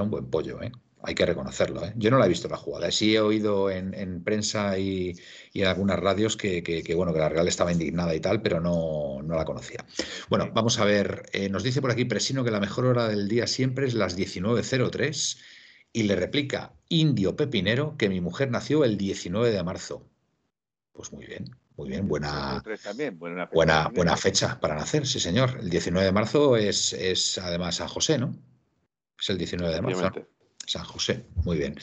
un 0.00 0.10
buen 0.10 0.30
pollo, 0.30 0.62
¿eh? 0.62 0.72
hay 1.02 1.14
que 1.14 1.26
reconocerlo. 1.26 1.84
¿eh? 1.84 1.92
Yo 1.96 2.10
no 2.10 2.18
la 2.18 2.26
he 2.26 2.28
visto 2.28 2.48
la 2.48 2.56
jugada. 2.56 2.90
Sí 2.90 3.14
he 3.14 3.20
oído 3.20 3.70
en, 3.70 4.22
prensa 4.24 4.78
y, 4.78 5.14
en 5.54 5.66
algunas 5.66 5.98
radios 5.98 6.36
que, 6.36 6.84
bueno, 6.96 7.12
que 7.12 7.20
la 7.20 7.28
Real 7.28 7.48
estaba 7.48 7.72
indignada 7.72 8.14
y 8.14 8.20
tal, 8.20 8.42
pero 8.42 8.60
no, 8.60 9.22
la 9.26 9.44
conocía. 9.44 9.84
Bueno, 10.28 10.50
vamos 10.52 10.78
a 10.78 10.84
ver. 10.84 11.26
Eh, 11.32 11.48
nos 11.48 11.62
dice 11.62 11.80
por 11.80 11.90
aquí 11.90 12.04
Presino 12.04 12.44
que 12.44 12.50
la 12.50 12.60
mejor 12.60 12.86
hora 12.86 13.08
del 13.08 13.28
día 13.28 13.46
siempre 13.46 13.86
es 13.86 13.94
las 13.94 14.18
19.03 14.18 15.38
y 15.92 16.04
le 16.04 16.16
replica 16.16 16.72
Indio 16.88 17.36
Pepinero 17.36 17.96
que 17.96 18.08
mi 18.08 18.20
mujer 18.20 18.50
nació 18.50 18.84
el 18.84 18.96
19 18.96 19.50
de 19.50 19.62
marzo. 19.62 20.06
Pues 20.92 21.12
muy 21.12 21.26
bien, 21.26 21.44
muy 21.76 21.88
bien, 21.88 22.08
buena, 22.08 22.62
buena, 23.52 23.88
buena, 23.88 24.16
fecha 24.16 24.58
para 24.60 24.74
nacer, 24.74 25.06
sí 25.06 25.20
señor. 25.20 25.58
El 25.60 25.70
19 25.70 26.06
de 26.06 26.12
marzo 26.12 26.56
es, 26.56 26.92
es 26.92 27.38
además 27.38 27.76
San 27.76 27.88
José, 27.88 28.18
¿no? 28.18 28.34
Es 29.18 29.30
el 29.30 29.38
19 29.38 29.74
de 29.74 29.82
marzo. 29.82 30.10
San 30.66 30.84
José, 30.84 31.24
muy 31.44 31.56
bien. 31.56 31.76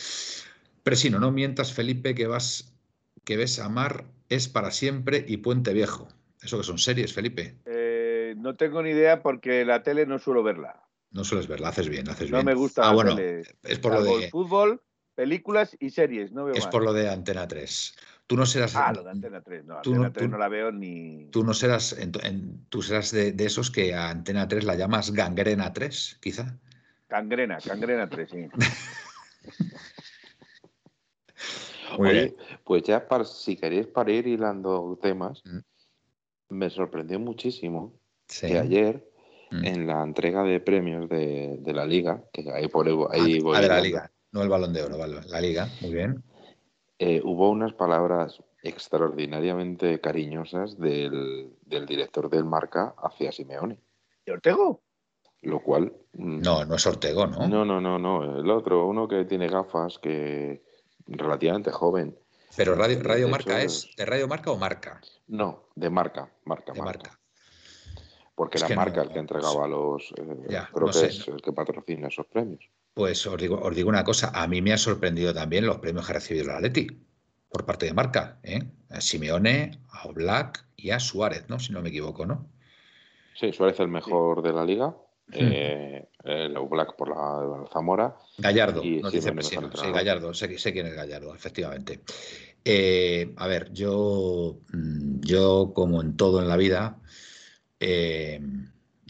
Presino, 0.84 1.20
no 1.20 1.32
mientas, 1.32 1.74
Felipe, 1.74 2.14
que 2.14 2.28
vas, 2.28 2.74
que 3.24 3.38
ves 3.38 3.60
a 3.60 3.70
Mar 3.70 4.06
es 4.30 4.48
para 4.48 4.72
siempre 4.72 5.26
y 5.28 5.38
Puente 5.38 5.74
Viejo. 5.74 6.08
¿Eso 6.42 6.58
que 6.58 6.64
son 6.64 6.78
series, 6.78 7.14
Felipe? 7.14 7.56
Eh, 7.66 8.36
no 8.38 8.56
tengo 8.56 8.84
ni 8.84 8.92
idea 8.92 9.22
porque 9.22 9.66
la 9.66 9.82
tele 9.82 10.06
no 10.06 10.20
suelo 10.20 10.44
verla. 10.44 10.85
No 11.16 11.24
sueles 11.24 11.48
verla, 11.48 11.70
haces 11.70 11.88
bien, 11.88 12.10
haces 12.10 12.30
bien. 12.30 12.40
No 12.40 12.44
me 12.44 12.54
gusta 12.54 12.84
ah, 12.84 12.88
la 12.88 12.94
bueno, 12.94 13.16
tele. 13.16 13.44
Es 13.64 13.80
por 13.80 13.94
lo 13.94 14.04
de 14.04 14.30
fútbol, 14.30 14.84
películas 15.16 15.78
y 15.80 15.90
series, 15.90 16.34
no 16.34 16.44
veo 16.44 16.56
Es 16.56 16.68
por 16.68 16.84
lo 16.84 16.92
de 16.92 17.10
Antena 17.10 17.48
3. 17.48 17.96
Tú 18.28 18.36
no 18.36 18.46
serás. 18.46 18.76
Ah, 18.76 18.92
lo 18.94 19.02
de 19.02 19.12
Antena 19.12 19.42
3. 19.42 19.64
No, 19.64 19.78
Antena 19.78 20.12
3 20.12 20.30
no 20.30 20.38
la 20.38 20.50
veo 20.50 20.74
ni. 20.74 21.30
Tú 21.32 21.46
no 21.46 21.54
serás. 21.54 21.96
tú 22.68 22.82
serás 22.82 23.12
de, 23.12 23.32
de, 23.32 23.46
esos 23.46 23.72
que 23.72 23.96
a 23.96 24.10
Antena 24.10 24.46
3 24.46 24.66
la 24.66 24.76
llamas 24.76 25.14
Gangrena 25.14 25.72
3, 25.72 26.20
quizá. 26.22 26.60
Cangrena, 27.08 27.60
cangrena 27.60 28.10
3, 28.10 28.30
sí. 28.30 28.50
Oye, 31.98 32.36
pues 32.66 32.84
ya 32.84 33.08
si 33.24 33.56
queréis 33.56 33.88
para 33.88 34.12
ir 34.12 34.28
hilando 34.28 35.00
temas, 35.02 35.42
mm. 35.46 35.60
me 36.50 36.70
sorprendió 36.70 37.22
muchísimo 37.22 37.98
que 38.28 38.58
ayer 38.58 39.15
mm. 39.62 39.66
en 39.66 39.88
la 39.88 40.04
entrega 40.04 40.44
de 40.44 40.60
premios 40.60 41.10
de, 41.10 41.60
la 41.66 41.86
liga, 41.86 42.24
que 42.32 42.50
ahí 42.52 42.68
por 42.68 42.88
ahí 43.12 43.40
ah, 43.54 43.62
de 43.62 43.68
la 43.68 43.82
liga, 43.82 44.12
no 44.32 44.42
el 44.42 44.50
balón 44.50 44.74
de 44.74 44.84
oro, 44.84 44.98
la 44.98 45.42
liga, 45.42 45.70
muy 45.82 45.94
bien. 45.94 46.24
Eh, 46.98 47.22
hubo 47.24 47.50
unas 47.50 47.74
palabras 47.74 48.42
extraordinariamente 48.64 50.00
cariñosas 50.00 50.78
del, 50.80 51.54
del 51.66 51.86
director 51.86 52.30
del 52.30 52.46
marca 52.46 52.96
hacia 52.98 53.32
Simeone. 53.32 53.80
¿Y 54.26 54.32
Ortego? 54.32 54.82
Lo 55.42 55.62
cual. 55.62 55.94
Mm, 56.14 56.42
no, 56.42 56.66
no 56.66 56.76
es 56.76 56.88
Ortego, 56.88 57.28
¿no? 57.28 57.48
No, 57.48 57.64
no, 57.64 57.80
no, 57.80 58.00
no. 58.00 58.40
El 58.40 58.50
otro, 58.50 58.88
uno 58.88 59.08
que 59.08 59.26
tiene 59.26 59.48
gafas, 59.48 60.00
que 60.00 60.64
relativamente 61.06 61.72
joven. 61.72 62.18
Pero 62.56 62.76
Radio, 62.76 63.00
radio 63.04 63.28
Marca 63.28 63.62
es... 63.62 63.90
¿De 63.98 64.06
Radio 64.06 64.28
Marca 64.28 64.52
o 64.52 64.58
Marca? 64.58 65.02
No, 65.28 65.70
de 65.76 65.90
Marca, 65.90 66.32
Marca, 66.46 66.74
de 66.74 66.82
marca. 66.82 67.20
Porque 68.36 68.58
era 68.58 68.76
Marca 68.76 69.02
el 69.02 69.10
que 69.10 69.20
entregaba 69.20 69.68
los. 69.68 70.12
Eh, 70.18 70.66
creo 70.74 70.92
que 70.92 71.06
es 71.06 71.28
el 71.28 71.42
que 71.42 71.54
patrocina 71.54 72.10
esos 72.10 72.26
premios. 72.28 72.70
Pues 72.94 73.26
os 73.26 73.38
digo, 73.38 73.60
os 73.62 73.76
digo 73.76 73.90
una 73.90 74.04
cosa, 74.04 74.32
a 74.34 74.48
mí 74.48 74.62
me 74.62 74.74
ha 74.74 74.78
sorprendido 74.78 75.34
también 75.34 75.66
los 75.66 75.80
premios 75.80 76.06
que 76.06 76.12
ha 76.12 76.16
recibido 76.16 76.46
el 76.46 76.52
Atleti 76.52 76.88
por 77.50 77.66
parte 77.66 77.86
de 77.86 77.94
Marca, 77.94 78.40
¿eh? 78.44 78.60
A 78.90 79.00
Simeone, 79.00 79.80
a 79.90 80.08
Black 80.10 80.66
y 80.76 80.92
a 80.92 81.00
Suárez, 81.00 81.46
¿no? 81.48 81.60
Si 81.60 81.72
no 81.72 81.82
me 81.82 81.90
equivoco, 81.90 82.26
¿no? 82.26 82.48
Sí, 83.34 83.54
Suárez 83.54 83.80
el 83.80 83.88
mejor 83.88 84.42
de 84.42 84.54
la 84.54 84.66
liga 84.66 84.96
eh, 85.32 86.08
el 86.24 86.54
Black 86.70 86.96
por 86.96 87.10
la, 87.10 87.68
Zamora. 87.72 88.16
Gallardo, 88.38 88.82
nos 88.84 89.12
dice 89.12 89.34
Sí, 89.42 89.92
Gallardo, 89.92 90.34
sé, 90.34 90.48
quién 90.74 90.88
es 90.88 90.96
Gallardo, 90.96 91.34
efectivamente. 91.34 92.02
Eh, 92.64 93.34
a 93.38 93.48
ver, 93.48 93.72
yo, 93.72 94.60
mm, 94.74 95.22
yo, 95.22 95.72
como 95.74 96.02
en 96.02 96.18
todo 96.18 96.42
en 96.42 96.48
la 96.48 96.58
vida, 96.58 97.00
eh, 97.88 98.42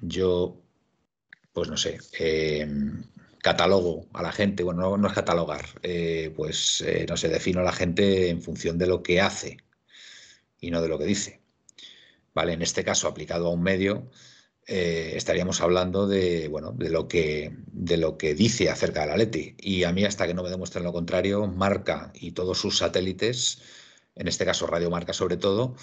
yo, 0.01 0.62
pues 1.53 1.70
no 1.70 1.77
sé, 1.77 1.98
eh, 2.20 2.67
catalogo 3.39 4.08
a 4.13 4.22
la 4.24 4.32
gente, 4.32 4.63
bueno, 4.63 4.98
no, 4.98 5.08
es 5.08 5.13
catalogar, 5.13 5.65
pues 6.36 6.84
no 7.08 7.17
sé, 7.17 7.29
defino 7.29 7.62
a 7.62 7.63
la 7.63 7.72
gente 7.72 8.29
en 8.29 8.41
función 8.41 8.77
de 8.77 8.88
lo 8.88 9.03
que 9.03 9.22
hace 9.22 9.58
y 10.60 10.72
no 10.72 10.82
de 10.82 10.89
lo 10.89 10.98
que 10.98 11.05
dice. 11.05 11.41
Vale, 12.34 12.53
en 12.53 12.62
este 12.62 12.84
caso 12.84 13.08
aplicado 13.08 13.48
a 13.48 13.51
un 13.51 13.63
medio, 13.63 14.10
eh, 14.67 15.13
estaríamos 15.15 15.62
hablando 15.62 16.08
de, 16.08 16.48
bueno, 16.48 16.72
de, 16.72 16.89
lo 16.89 17.08
que, 17.08 17.55
de 17.67 17.98
lo 17.98 18.17
que 18.17 18.34
dice 18.34 18.70
acerca 18.70 19.01
de 19.01 19.08
la 19.08 19.17
Leti. 19.17 19.55
Y 19.60 19.84
a 19.84 19.91
mí, 19.91 20.05
hasta 20.05 20.25
que 20.25 20.34
no 20.34 20.44
me 20.44 20.50
demuestren 20.50 20.84
lo 20.84 20.91
contrario, 20.91 21.46
Marca 21.48 22.12
y 22.15 22.32
todos 22.32 22.58
sus 22.58 22.79
satélites, 22.79 23.62
en 24.15 24.27
este 24.27 24.46
caso 24.46 24.65
Radio 24.65 24.89
Marca 24.89 25.13
sobre 25.13 25.38
todo, 25.38 25.75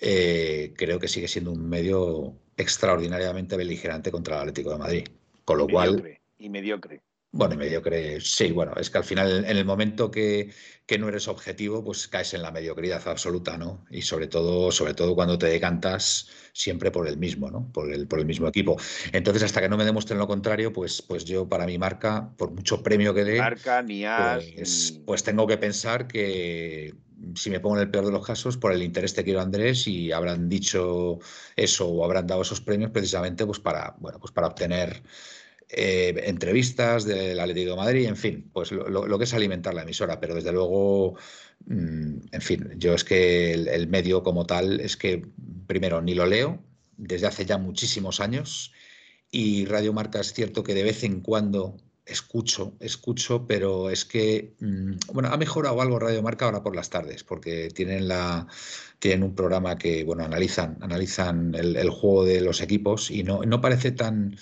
eh, 0.00 0.72
creo 0.76 0.98
que 0.98 1.08
sigue 1.08 1.28
siendo 1.28 1.52
un 1.52 1.68
medio 1.68 2.36
extraordinariamente 2.56 3.56
beligerante 3.56 4.10
contra 4.10 4.36
el 4.36 4.40
Atlético 4.42 4.72
de 4.72 4.78
Madrid. 4.78 5.08
Con 5.44 5.58
lo 5.58 5.66
cual. 5.66 6.18
Y 6.38 6.48
mediocre. 6.48 7.02
Bueno, 7.30 7.54
y 7.54 7.58
mediocre, 7.58 8.20
sí, 8.22 8.52
bueno, 8.52 8.72
es 8.76 8.88
que 8.88 8.98
al 8.98 9.04
final, 9.04 9.44
en 9.44 9.56
el 9.56 9.64
momento 9.66 10.10
que, 10.10 10.50
no 10.98 11.08
eres 11.08 11.28
objetivo, 11.28 11.84
pues 11.84 12.08
caes 12.08 12.32
en 12.32 12.40
la 12.40 12.50
mediocridad 12.50 13.06
absoluta, 13.06 13.58
¿no? 13.58 13.84
Y 13.90 14.00
sobre 14.00 14.28
todo, 14.28 14.72
sobre 14.72 14.94
todo 14.94 15.14
cuando 15.14 15.36
te 15.36 15.46
decantas 15.46 16.28
siempre 16.54 16.90
por 16.90 17.06
el 17.06 17.18
mismo, 17.18 17.50
¿no? 17.50 17.70
Por 17.70 17.92
el, 17.92 18.08
por 18.08 18.18
el 18.18 18.24
mismo 18.24 18.48
equipo. 18.48 18.78
Entonces, 19.12 19.42
hasta 19.42 19.60
que 19.60 19.68
no 19.68 19.76
me 19.76 19.84
demuestren 19.84 20.18
lo 20.18 20.26
contrario, 20.26 20.72
pues, 20.72 21.02
pues 21.02 21.26
yo 21.26 21.46
para 21.46 21.66
mi 21.66 21.76
marca, 21.76 22.32
por 22.38 22.50
mucho 22.50 22.82
premio 22.82 23.12
que 23.12 23.24
dé, 23.24 23.38
marca, 23.38 23.82
ni 23.82 24.04
pues, 24.56 24.98
pues 25.04 25.22
tengo 25.22 25.46
que 25.46 25.58
pensar 25.58 26.08
que 26.08 26.94
si 27.34 27.50
me 27.50 27.60
pongo 27.60 27.76
en 27.76 27.82
el 27.82 27.90
peor 27.90 28.06
de 28.06 28.12
los 28.12 28.26
casos, 28.26 28.56
por 28.56 28.72
el 28.72 28.82
interés 28.82 29.12
que 29.12 29.24
quiero 29.24 29.40
Andrés, 29.40 29.86
y 29.86 30.12
habrán 30.12 30.48
dicho 30.48 31.18
eso 31.56 31.88
o 31.88 32.04
habrán 32.04 32.26
dado 32.26 32.42
esos 32.42 32.60
premios 32.60 32.90
precisamente 32.90 33.44
pues 33.46 33.58
para, 33.58 33.94
bueno, 33.98 34.18
pues 34.18 34.32
para 34.32 34.48
obtener 34.48 35.02
eh, 35.70 36.22
entrevistas 36.24 37.04
del 37.04 37.38
Atlético 37.38 37.72
de 37.72 37.76
Madrid, 37.76 38.06
en 38.06 38.16
fin, 38.16 38.50
pues 38.52 38.72
lo, 38.72 39.18
que 39.18 39.24
es 39.24 39.34
alimentar 39.34 39.74
la 39.74 39.82
emisora, 39.82 40.18
pero 40.18 40.34
desde 40.34 40.52
luego, 40.52 41.16
mm, 41.66 42.16
en 42.32 42.40
fin, 42.40 42.72
yo 42.76 42.94
es 42.94 43.04
que 43.04 43.52
el, 43.52 43.88
medio 43.88 44.22
como 44.22 44.46
tal 44.46 44.80
es 44.80 44.96
que 44.96 45.26
primero 45.66 46.00
ni 46.00 46.14
lo 46.14 46.24
leo 46.24 46.62
desde 46.96 47.26
hace 47.26 47.44
ya 47.44 47.58
muchísimos 47.58 48.20
años 48.20 48.72
y 49.30 49.66
Radio 49.66 49.92
Marca 49.92 50.20
es 50.20 50.32
cierto 50.32 50.62
que 50.64 50.74
de 50.74 50.84
vez 50.84 51.04
en 51.04 51.20
cuando 51.20 51.76
escucho, 52.08 52.74
escucho, 52.80 53.46
pero 53.46 53.90
es 53.90 54.04
que, 54.04 54.54
mm, 54.60 55.12
bueno, 55.12 55.28
ha 55.30 55.36
mejorado 55.36 55.80
algo 55.80 55.98
Radio 55.98 56.22
Marca 56.22 56.46
ahora 56.46 56.62
por 56.62 56.74
las 56.74 56.90
tardes, 56.90 57.24
porque 57.24 57.68
tienen 57.70 58.08
la 58.08 58.46
tienen 58.98 59.22
un 59.22 59.34
programa 59.34 59.76
que, 59.78 60.04
bueno, 60.04 60.24
analizan, 60.24 60.78
analizan 60.80 61.54
el, 61.54 61.90
juego 61.90 62.24
de 62.24 62.40
los 62.40 62.60
equipos 62.60 63.10
y 63.10 63.22
no, 63.22 63.42
no 63.44 63.60
parece 63.60 63.92
tan 63.92 64.36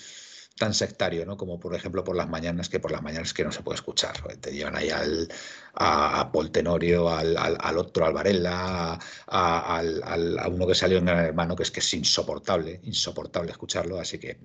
tan 0.57 0.73
sectario, 0.73 1.25
¿no? 1.25 1.37
Como 1.37 1.59
por 1.59 1.75
ejemplo 1.75 2.03
por 2.03 2.15
las 2.15 2.27
mañanas, 2.29 2.67
que 2.69 2.79
por 2.79 2.91
las 2.91 3.01
mañanas 3.01 3.33
que 3.33 3.43
no 3.43 3.51
se 3.51 3.61
puede 3.61 3.75
escuchar. 3.75 4.17
Te 4.39 4.51
llevan 4.51 4.75
ahí 4.75 4.89
al, 4.89 5.29
a, 5.75 6.31
Poltenorio, 6.31 7.09
al, 7.09 7.37
al, 7.37 7.77
otro, 7.77 8.05
al 8.05 8.13
Varela, 8.13 8.99
a, 9.27 9.79
a, 9.79 10.47
uno 10.47 10.67
que 10.67 10.75
salió 10.75 10.97
en 10.97 11.05
Gran 11.05 11.25
Hermano, 11.25 11.55
que 11.55 11.63
es 11.63 11.71
que 11.71 11.79
es 11.79 11.93
insoportable, 11.93 12.79
insoportable 12.83 13.51
escucharlo. 13.51 13.99
Así 13.99 14.17
que, 14.17 14.39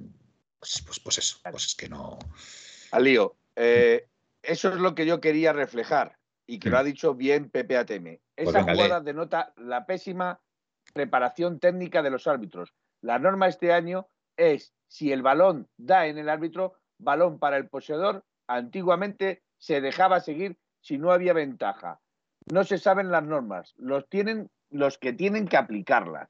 pues, 0.58 1.00
pues 1.02 1.18
eso, 1.18 1.38
pues 1.50 1.66
es 1.66 1.74
que 1.74 1.88
no. 1.88 2.18
Alío, 2.92 3.36
eh, 3.56 4.06
eso 4.42 4.68
es 4.68 4.76
lo 4.76 4.94
que 4.94 5.06
yo 5.06 5.20
quería 5.20 5.52
reflejar 5.52 6.18
y 6.46 6.58
que 6.58 6.70
lo 6.70 6.78
ha 6.78 6.82
mm. 6.82 6.86
dicho 6.86 7.14
bien 7.14 7.50
Pepe 7.50 7.76
Ateme. 7.76 8.20
Pues 8.36 8.48
Esa 8.48 8.62
jugada 8.62 9.00
denota 9.00 9.52
la 9.56 9.86
pésima 9.86 10.40
preparación 10.92 11.58
técnica 11.58 12.02
de 12.02 12.10
los 12.10 12.26
árbitros. 12.26 12.74
La 13.00 13.18
norma 13.18 13.48
este 13.48 13.72
año 13.72 14.08
es 14.36 14.74
si 14.88 15.10
el 15.10 15.22
balón 15.22 15.68
da 15.78 16.06
en 16.06 16.18
el 16.18 16.28
árbitro, 16.28 16.74
balón 16.98 17.38
para 17.38 17.56
el 17.56 17.68
poseedor, 17.68 18.24
antiguamente 18.46 19.42
se 19.56 19.80
dejaba 19.80 20.20
seguir 20.20 20.58
si 20.80 20.98
no 20.98 21.12
había 21.12 21.32
ventaja. 21.32 22.00
No 22.52 22.64
se 22.64 22.76
saben 22.76 23.10
las 23.10 23.24
normas, 23.24 23.72
los 23.76 24.08
tienen 24.08 24.50
los 24.68 24.98
que 24.98 25.12
tienen 25.12 25.48
que 25.48 25.56
aplicarlas. 25.56 26.28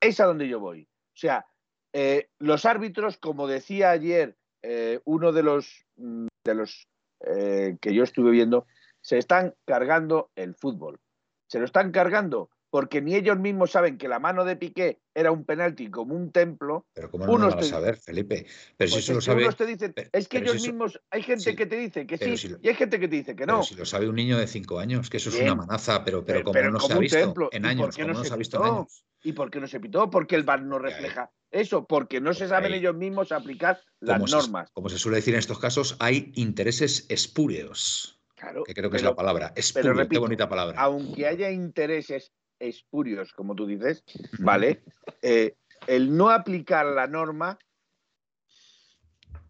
Es 0.00 0.20
a 0.20 0.26
donde 0.26 0.48
yo 0.48 0.60
voy. 0.60 0.84
O 0.84 1.16
sea, 1.16 1.46
eh, 1.92 2.28
los 2.38 2.64
árbitros, 2.64 3.16
como 3.16 3.46
decía 3.46 3.90
ayer 3.90 4.36
eh, 4.62 5.00
uno 5.04 5.32
de 5.32 5.42
los, 5.42 5.86
mm, 5.96 6.26
de 6.44 6.54
los 6.54 6.88
eh, 7.20 7.76
que 7.80 7.94
yo 7.94 8.04
estuve 8.04 8.30
viendo, 8.30 8.66
se 9.00 9.18
están 9.18 9.54
cargando 9.64 10.30
el 10.34 10.54
fútbol. 10.54 11.00
Se 11.46 11.58
lo 11.58 11.64
están 11.64 11.90
cargando 11.92 12.50
porque 12.70 13.02
ni 13.02 13.16
ellos 13.16 13.38
mismos 13.38 13.72
saben 13.72 13.98
que 13.98 14.08
la 14.08 14.20
mano 14.20 14.44
de 14.44 14.56
Piqué 14.56 15.00
era 15.12 15.32
un 15.32 15.44
penalti 15.44 15.90
como 15.90 16.14
un 16.14 16.30
templo. 16.30 16.86
Pero 16.94 17.10
¿cómo 17.10 17.26
no 17.26 17.38
lo 17.38 17.56
vas 17.56 17.66
a 17.66 17.68
saber, 17.68 17.96
Felipe? 17.96 18.46
Pero 18.76 18.88
si 18.88 18.94
pues 18.94 19.04
eso 19.04 19.14
lo 19.14 19.20
sabe... 19.20 19.52
te 19.52 19.66
dicen, 19.66 19.92
es 20.12 20.28
que 20.28 20.38
ellos 20.38 20.62
mismos, 20.62 21.00
hay 21.10 21.22
gente 21.22 21.56
que 21.56 21.66
te 21.66 21.76
dice 21.76 22.06
que 22.06 22.16
sí 22.16 22.56
y 22.62 22.68
hay 22.68 22.74
gente 22.74 23.00
que 23.00 23.08
te 23.08 23.16
dice 23.16 23.34
que 23.34 23.44
no. 23.44 23.54
Pero 23.54 23.64
si 23.64 23.74
lo 23.74 23.84
sabe 23.84 24.08
un 24.08 24.14
niño 24.14 24.38
de 24.38 24.46
cinco 24.46 24.78
años, 24.78 25.10
que 25.10 25.16
eso 25.16 25.30
es 25.30 25.40
una 25.40 25.52
amenaza, 25.52 26.04
pero, 26.04 26.24
pero, 26.24 26.44
como 26.44 26.60
no 26.60 26.80
se 26.80 26.92
ha 26.92 26.98
visto 26.98 27.48
en 27.50 27.66
años, 27.66 27.96
como 27.96 28.08
no 28.08 28.24
se 28.24 28.32
ha 28.32 28.36
visto 28.36 28.58
en 28.58 28.72
años. 28.72 29.04
¿Y 29.22 29.32
por 29.32 29.50
qué 29.50 29.60
no 29.60 29.66
se 29.66 29.80
pitó? 29.80 30.08
Porque 30.08 30.36
el 30.36 30.44
VAR 30.44 30.62
no 30.62 30.78
refleja 30.78 31.30
eso, 31.50 31.86
porque 31.86 32.20
no 32.20 32.32
se 32.32 32.48
saben 32.48 32.74
ellos 32.74 32.94
mismos 32.94 33.32
aplicar 33.32 33.80
las 34.00 34.30
normas. 34.30 34.70
como 34.72 34.88
se 34.88 34.98
suele 34.98 35.16
decir 35.16 35.34
en 35.34 35.40
estos 35.40 35.58
casos, 35.58 35.96
hay 35.98 36.32
intereses 36.36 37.06
espúreos. 37.08 38.20
Claro, 38.36 38.64
que 38.64 38.72
creo 38.72 38.90
que 38.90 38.96
es 38.96 39.02
la 39.02 39.14
palabra. 39.14 39.52
Espurio, 39.54 40.08
qué 40.08 40.18
bonita 40.18 40.48
palabra. 40.48 40.80
Aunque 40.80 41.26
haya 41.26 41.50
intereses 41.50 42.32
espurios, 42.58 43.32
como 43.32 43.54
tú 43.54 43.66
dices, 43.66 44.04
¿vale? 44.38 44.82
Eh, 45.22 45.56
el 45.86 46.16
no 46.16 46.30
aplicar 46.30 46.86
la 46.86 47.06
norma 47.06 47.58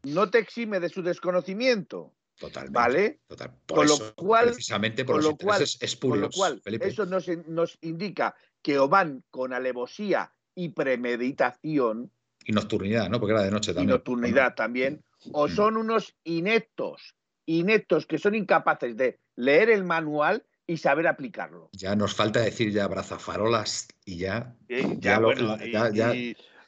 no 0.02 0.30
te 0.30 0.38
exime 0.38 0.80
de 0.80 0.88
su 0.88 1.02
desconocimiento. 1.02 2.14
Totalmente. 2.38 2.72
¿Vale? 2.72 3.20
con 3.68 3.86
lo 3.86 4.14
cual, 4.14 4.46
precisamente 4.46 5.04
por 5.04 5.16
los 5.16 5.32
intereses 5.32 5.76
espurios. 5.82 6.34
Con 6.34 6.54
lo 6.54 6.60
cual, 6.62 6.78
eso 6.80 7.04
nos, 7.04 7.28
nos 7.46 7.76
indica 7.82 8.34
que 8.62 8.78
o 8.78 8.88
van 8.88 9.22
con 9.30 9.52
alevosía 9.52 10.32
y 10.60 10.68
premeditación. 10.68 12.10
Y 12.44 12.52
nocturnidad, 12.52 13.08
¿no? 13.08 13.18
Porque 13.18 13.32
era 13.32 13.42
de 13.42 13.50
noche 13.50 13.72
también. 13.72 13.88
Y 13.88 13.92
nocturnidad 13.92 14.54
también. 14.54 15.02
O 15.32 15.46
mm. 15.46 15.50
son 15.50 15.76
unos 15.78 16.14
ineptos, 16.24 17.14
ineptos 17.46 18.04
que 18.04 18.18
son 18.18 18.34
incapaces 18.34 18.94
de 18.96 19.18
leer 19.36 19.70
el 19.70 19.84
manual 19.84 20.44
y 20.66 20.76
saber 20.76 21.06
aplicarlo. 21.06 21.70
Ya 21.72 21.96
nos 21.96 22.14
falta 22.14 22.40
decir 22.40 22.72
ya 22.72 22.86
brazafarolas 22.88 23.88
y 24.04 24.18
ya, 24.18 24.54
ya, 24.68 25.18
lo, 25.18 25.32
ya, 25.32 26.12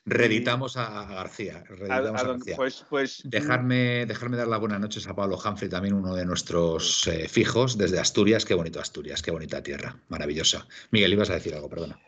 reeditamos 0.07 0.79
a 0.79 1.05
García. 1.05 1.63
Pues, 2.57 2.87
pues, 2.89 3.23
dejarme, 3.25 4.07
dejarme 4.07 4.39
dar 4.39 4.49
las 4.49 4.59
buenas 4.59 4.81
noches 4.81 5.07
a 5.07 5.15
Pablo 5.15 5.39
Humphrey, 5.39 5.69
también 5.69 5.95
uno 5.95 6.15
de 6.15 6.25
nuestros 6.25 7.07
eh, 7.09 7.29
fijos 7.29 7.77
desde 7.77 8.01
Asturias. 8.01 8.47
Qué 8.47 8.55
bonito 8.55 8.81
Asturias, 8.81 9.21
qué 9.21 9.31
bonita 9.31 9.63
tierra, 9.63 9.97
maravillosa. 10.09 10.67
Miguel, 10.91 11.13
ibas 11.13 11.29
a 11.29 11.35
decir 11.35 11.55
algo, 11.55 11.69
perdona. 11.69 12.01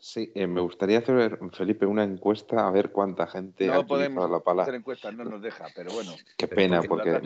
Sí, 0.00 0.32
eh, 0.34 0.46
me 0.46 0.62
gustaría 0.62 0.98
hacer, 0.98 1.38
Felipe, 1.52 1.84
una 1.84 2.04
encuesta 2.04 2.66
a 2.66 2.70
ver 2.70 2.90
cuánta 2.90 3.26
gente 3.26 3.66
no 3.66 3.74
ha 3.74 3.86
podemos 3.86 4.30
la 4.30 4.40
palabra. 4.40 4.62
hacer 4.64 4.76
encuestas, 4.76 5.14
no 5.14 5.24
nos 5.24 5.42
deja, 5.42 5.66
pero 5.76 5.92
bueno. 5.92 6.12
Qué 6.36 6.48
pena, 6.48 6.82
porque... 6.82 7.20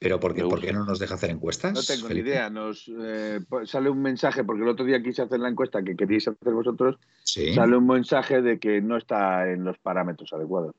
¿Pero 0.00 0.20
por 0.20 0.32
qué, 0.32 0.44
¿por 0.44 0.60
qué 0.60 0.72
no 0.72 0.84
nos 0.84 1.00
deja 1.00 1.14
hacer 1.14 1.30
encuestas? 1.30 1.72
No 1.72 1.82
tengo 1.82 2.08
ni 2.08 2.20
idea. 2.20 2.48
Nos 2.48 2.88
eh, 2.88 3.40
sale 3.64 3.90
un 3.90 4.00
mensaje, 4.00 4.44
porque 4.44 4.62
el 4.62 4.68
otro 4.68 4.84
día 4.84 5.02
quise 5.02 5.22
hacer 5.22 5.40
la 5.40 5.48
encuesta 5.48 5.82
que 5.82 5.96
queríais 5.96 6.28
hacer 6.28 6.52
vosotros. 6.52 6.98
Sale 7.24 7.76
un 7.76 7.86
mensaje 7.86 8.40
de 8.40 8.60
que 8.60 8.80
no 8.80 8.96
está 8.96 9.50
en 9.50 9.64
los 9.64 9.76
parámetros 9.78 10.32
adecuados. 10.32 10.76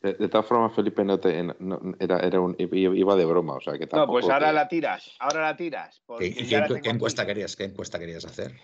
De, 0.00 0.14
todas 0.28 0.46
formas, 0.46 0.74
Felipe, 0.74 1.04
no 1.04 1.20
te, 1.20 1.38
era, 1.98 2.20
era 2.20 2.40
un, 2.40 2.56
iba 2.58 3.16
de 3.16 3.24
broma. 3.26 3.54
O 3.56 3.60
sea, 3.60 3.76
que 3.76 3.86
no, 3.92 4.06
pues 4.06 4.30
ahora 4.30 4.50
la 4.50 4.66
tiras. 4.66 5.14
Ahora 5.18 5.42
la 5.42 5.56
tiras. 5.56 6.02
¿Qué, 6.18 6.34
encuesta 6.84 7.26
querías, 7.26 7.56
¿Qué 7.56 7.64
encuesta 7.64 7.98
querías 7.98 8.24
hacer? 8.24 8.54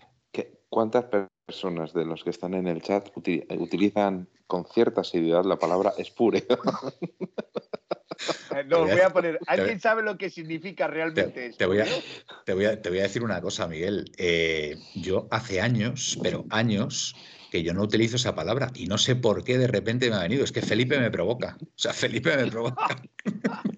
¿Cuántas 0.71 1.05
personas 1.05 1.40
de 1.95 2.05
los 2.05 2.25
que 2.25 2.31
están 2.31 2.55
en 2.55 2.67
el 2.67 2.83
chat 2.83 3.09
utilizan 3.17 4.29
con 4.47 4.65
cierta 4.67 5.05
seriedad 5.05 5.45
la 5.45 5.59
palabra 5.59 5.93
espure? 5.99 6.47
Eh, 8.55 8.65
no, 8.67 8.85
voy 8.85 9.01
a 9.01 9.11
poner. 9.11 9.39
¿Alguien 9.47 9.81
sabe 9.81 10.03
lo 10.03 10.19
que 10.19 10.29
significa 10.29 10.87
realmente 10.87 11.55
te, 11.57 11.65
voy 11.65 11.79
a, 11.79 11.87
te, 12.45 12.53
voy 12.53 12.99
a, 12.99 13.03
decir 13.03 13.23
una 13.23 13.41
cosa, 13.41 13.67
Miguel. 13.67 14.13
Eh, 14.19 14.77
yo 14.95 15.27
hace 15.31 15.63
años, 15.63 16.19
pero 16.23 16.45
años, 16.51 17.17
que 17.51 17.63
yo 17.63 17.73
no 17.73 17.83
utilizo 17.83 18.17
esa 18.17 18.35
palabra 18.35 18.71
y 18.75 18.87
no 18.87 18.99
sé 18.99 19.17
por 19.17 19.43
qué 19.43 19.57
de 19.57 19.69
repente 19.69 20.11
me 20.11 20.17
ha 20.17 20.21
venido. 20.21 20.45
Es 20.45 20.53
que 20.53 20.61
Felipe 20.61 20.99
me 20.99 21.11
provoca. 21.11 21.57
O 21.63 21.79
sea, 21.79 21.93
Felipe 21.93 22.37
me 22.37 22.51
provoca. 22.51 22.89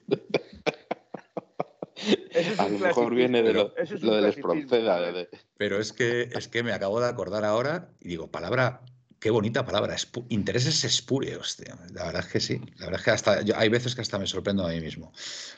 a 2.58 2.68
lo 2.68 2.78
mejor 2.78 3.14
viene 3.14 3.42
de 3.42 3.52
lo, 3.52 3.74
lo 4.00 4.14
del 4.14 4.24
espronceda. 4.26 5.26
Pero 5.56 5.78
es 5.78 5.92
que, 5.92 6.28
es 6.32 6.48
que 6.48 6.62
me 6.62 6.72
acabo 6.72 7.00
de 7.00 7.08
acordar 7.08 7.44
ahora 7.44 7.90
y 8.00 8.08
digo, 8.08 8.30
palabra 8.30 8.82
Qué 9.22 9.30
bonita 9.30 9.64
palabra, 9.64 9.94
intereses 10.30 10.82
espúreos, 10.82 11.56
tío. 11.56 11.76
La 11.94 12.06
verdad 12.06 12.24
es 12.26 12.32
que 12.32 12.40
sí. 12.40 12.60
La 12.78 12.86
verdad 12.86 12.98
es 12.98 13.04
que 13.04 13.10
hasta 13.12 13.38
hay 13.56 13.68
veces 13.68 13.94
que 13.94 14.00
hasta 14.00 14.18
me 14.18 14.26
sorprendo 14.26 14.66
a 14.66 14.70
mí 14.70 14.80
mismo. 14.80 15.12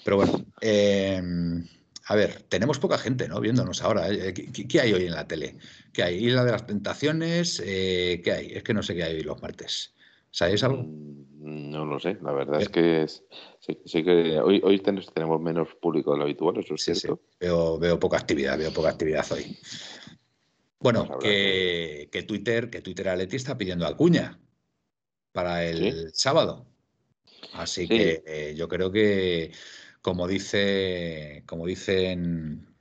Pero 0.05 0.19
bueno, 0.19 0.45
em, 0.61 1.67
a 2.05 2.15
ver, 2.15 2.43
tenemos 2.51 2.79
poca 2.79 2.99
gente, 2.99 3.27
¿no? 3.27 3.41
Viéndonos 3.41 3.81
ahora. 3.81 4.11
¿eh? 4.11 4.35
¿Qué, 4.35 4.81
hay 4.83 4.93
hoy 4.93 5.07
en 5.07 5.15
la 5.15 5.27
tele? 5.27 5.57
¿Qué 5.95 6.03
hay? 6.03 6.27
Isla 6.27 6.45
de 6.45 6.53
las 6.53 6.67
Tentaciones. 6.67 7.63
Eh, 7.65 8.21
¿Qué 8.23 8.33
hay? 8.33 8.53
Es 8.53 8.65
que 8.65 8.75
no 8.75 8.83
sé 8.83 8.95
qué 8.95 9.05
hay 9.05 9.15
hoy 9.15 9.23
los 9.23 9.41
martes. 9.41 9.94
¿Sabéis 10.35 10.65
algo? 10.65 10.83
Mm, 10.83 11.71
no 11.71 11.85
lo 11.85 12.01
sé. 12.01 12.19
La 12.21 12.33
verdad 12.33 12.61
es 12.61 12.69
que 12.69 13.07
sí, 13.07 14.03
que 14.03 14.41
hoy, 14.41 14.61
hoy 14.65 14.81
tenemos 14.81 15.41
menos 15.41 15.69
público 15.81 16.11
de 16.11 16.19
lo 16.19 16.25
habitual, 16.25 16.59
eso 16.59 16.75
es 16.75 16.83
cierto. 16.83 17.21
Veo, 17.39 17.79
veo 17.79 18.01
poca 18.01 18.17
actividad, 18.17 18.59
veo 18.59 18.73
poca 18.73 18.89
actividad 18.89 19.25
hoy. 19.31 19.57
Bueno, 20.81 21.21
que, 21.21 22.25
Twitter, 22.27 22.69
que 22.69 22.81
Twitter 22.81 23.11
Aleti 23.11 23.37
está 23.37 23.57
pidiendo 23.57 23.87
a 23.87 23.97
Cuña 23.97 24.41
para 25.31 25.65
el 25.65 26.13
sábado. 26.13 26.67
Así 27.53 27.87
que 27.87 28.25
eh, 28.27 28.55
yo 28.57 28.67
creo 28.67 28.91
que, 28.91 29.53
como 30.03 30.27
dice, 30.27 31.45
como 31.47 31.65
dicen 31.65 32.75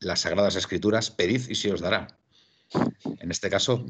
las 0.00 0.20
Sagradas 0.20 0.56
Escrituras, 0.56 1.10
pedid 1.10 1.48
y 1.48 1.54
se 1.54 1.72
os 1.72 1.80
dará. 1.80 2.18
En 3.18 3.30
este 3.30 3.48
caso, 3.48 3.86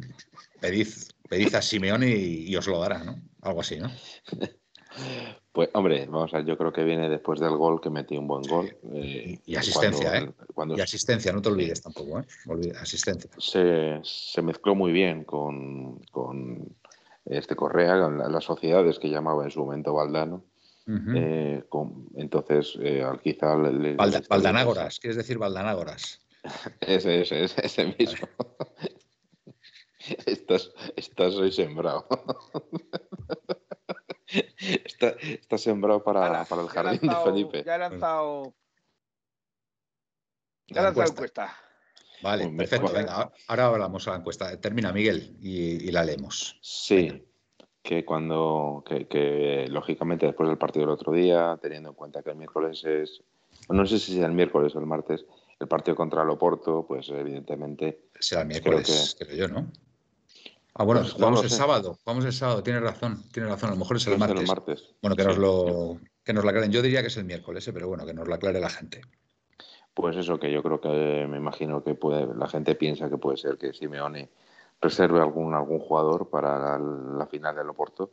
pedid, 0.61 0.87
pedid 1.28 1.54
a 1.54 1.62
Simeone 1.62 2.08
y, 2.08 2.50
y, 2.50 2.56
os 2.56 2.66
lo 2.66 2.80
dará, 2.80 3.04
¿no? 3.04 3.20
Algo 3.42 3.60
así, 3.60 3.78
¿no? 3.78 3.90
Pues, 5.52 5.70
hombre, 5.74 6.06
vamos 6.06 6.32
a 6.34 6.36
ver, 6.38 6.46
yo 6.46 6.56
creo 6.56 6.72
que 6.72 6.84
viene 6.84 7.08
después 7.08 7.40
del 7.40 7.56
gol, 7.56 7.80
que 7.80 7.90
metió 7.90 8.20
un 8.20 8.28
buen 8.28 8.42
gol. 8.42 8.76
Eh, 8.94 9.40
y 9.44 9.56
asistencia, 9.56 10.16
¿eh? 10.16 10.30
y 10.76 10.80
asistencia, 10.80 11.32
no 11.32 11.42
te 11.42 11.48
olvides 11.48 11.82
tampoco, 11.82 12.20
¿eh? 12.20 12.24
asistencia. 12.80 13.28
Se, 13.38 14.42
mezcló 14.42 14.76
muy 14.76 14.92
bien 14.92 15.24
con, 15.24 16.00
este 17.24 17.56
Correa, 17.56 18.00
con 18.00 18.18
las 18.32 18.44
sociedades 18.44 18.98
que 18.98 19.10
llamaba 19.10 19.44
en 19.44 19.50
su 19.50 19.60
momento 19.60 19.94
Valdano. 19.94 20.44
Eh, 21.14 21.62
entonces, 22.14 22.78
eh, 22.80 23.04
quizá... 23.22 23.56
Le, 23.56 23.96
Valdanágoras, 23.96 25.00
¿quieres 25.00 25.16
decir 25.16 25.38
Valdanágoras? 25.38 26.20
ese, 26.80 27.22
ese, 27.22 27.44
ese, 27.44 27.66
ese 27.66 27.96
mismo. 27.98 28.28
estás, 30.27 30.73
estás 30.97 31.35
hoy 31.35 31.53
sembrado. 31.53 32.07
Está, 34.85 35.14
está 35.21 35.57
sembrado 35.57 36.05
para, 36.05 36.44
para 36.44 36.61
el 36.61 36.68
jardín 36.68 37.09
de 37.09 37.16
Felipe. 37.25 37.64
Ya 37.64 37.77
he 37.77 37.79
lanzado. 37.79 38.53
Ya 40.66 40.81
he 40.83 40.85
lanzado 40.85 41.09
encuesta. 41.09 41.57
Vale, 42.23 42.47
perfecto. 42.49 42.92
Venga, 42.92 43.33
ahora 43.47 43.66
hablamos 43.66 44.07
a 44.07 44.11
la 44.11 44.16
encuesta. 44.18 44.61
Termina, 44.61 44.92
Miguel, 44.92 45.35
y, 45.40 45.90
la 45.90 46.05
leemos. 46.05 46.59
Sí, 46.61 47.27
que 47.83 48.05
cuando, 48.05 48.85
que, 48.87 49.09
que, 49.09 49.66
lógicamente 49.71 50.27
después 50.27 50.47
del 50.49 50.59
partido 50.59 50.85
del 50.85 50.94
otro 50.94 51.12
día, 51.12 51.59
teniendo 51.62 51.88
en 51.88 51.94
cuenta 51.94 52.23
que 52.23 52.31
el 52.31 52.37
miércoles 52.37 52.85
es, 52.85 53.23
no 53.71 53.87
sé 53.87 53.99
si 53.99 54.18
es 54.18 54.25
el 54.25 54.33
miércoles 54.33 54.75
o 54.75 54.79
el 54.79 54.87
martes, 54.87 55.25
el 55.59 55.68
partido 55.68 55.97
contra 55.97 56.23
el 56.23 56.29
Oporto, 56.29 56.85
pues 56.87 57.09
evidentemente... 57.09 58.11
Será 58.21 58.42
el 58.42 58.49
miércoles, 58.49 59.16
creo 59.18 59.35
yo, 59.35 59.49
¿no? 59.49 59.71
Ah, 60.78 60.84
bueno, 60.84 61.00
pues 61.00 61.12
jugamos 61.12 61.42
el 61.42 61.50
sábado, 61.50 61.98
jugamos 62.04 62.24
el 62.24 62.32
sábado, 62.32 62.62
tienes 62.62 62.82
razón, 62.82 63.24
tienes 63.32 63.50
razón, 63.50 63.70
a 63.70 63.72
lo 63.72 63.80
mejor 63.80 63.96
es 63.96 64.06
el, 64.06 64.16
martes. 64.16 64.94
Bueno, 65.02 65.16
que 65.16 65.24
nos 65.24 65.36
lo 65.36 65.98
que 66.22 66.32
nos 66.32 66.44
aclaren. 66.44 66.70
Yo 66.70 66.82
diría 66.82 67.00
que 67.00 67.08
es 67.08 67.16
el 67.16 67.24
miércoles, 67.24 67.66
¿eh? 67.66 67.72
pero 67.72 67.88
bueno, 67.88 68.06
que 68.06 68.14
nos 68.14 68.28
lo 68.28 68.34
aclare 68.34 68.60
la 68.60 68.70
gente. 68.70 69.00
Pues 69.92 70.16
eso 70.16 70.38
que 70.38 70.52
yo 70.52 70.62
creo 70.62 70.80
que 70.80 71.26
me 71.28 71.36
imagino 71.36 71.82
que 71.82 71.96
puede, 71.96 72.32
la 72.32 72.46
gente 72.46 72.76
piensa 72.76 73.10
que 73.10 73.18
puede 73.18 73.38
ser 73.38 73.58
que 73.58 73.72
Simeone 73.72 74.30
reserve 74.80 75.18
algún 75.20 75.52
algún 75.52 75.80
jugador 75.80 76.30
para 76.30 76.78
la, 76.78 77.26
final 77.26 77.56
del 77.56 77.70
Oporto 77.70 78.12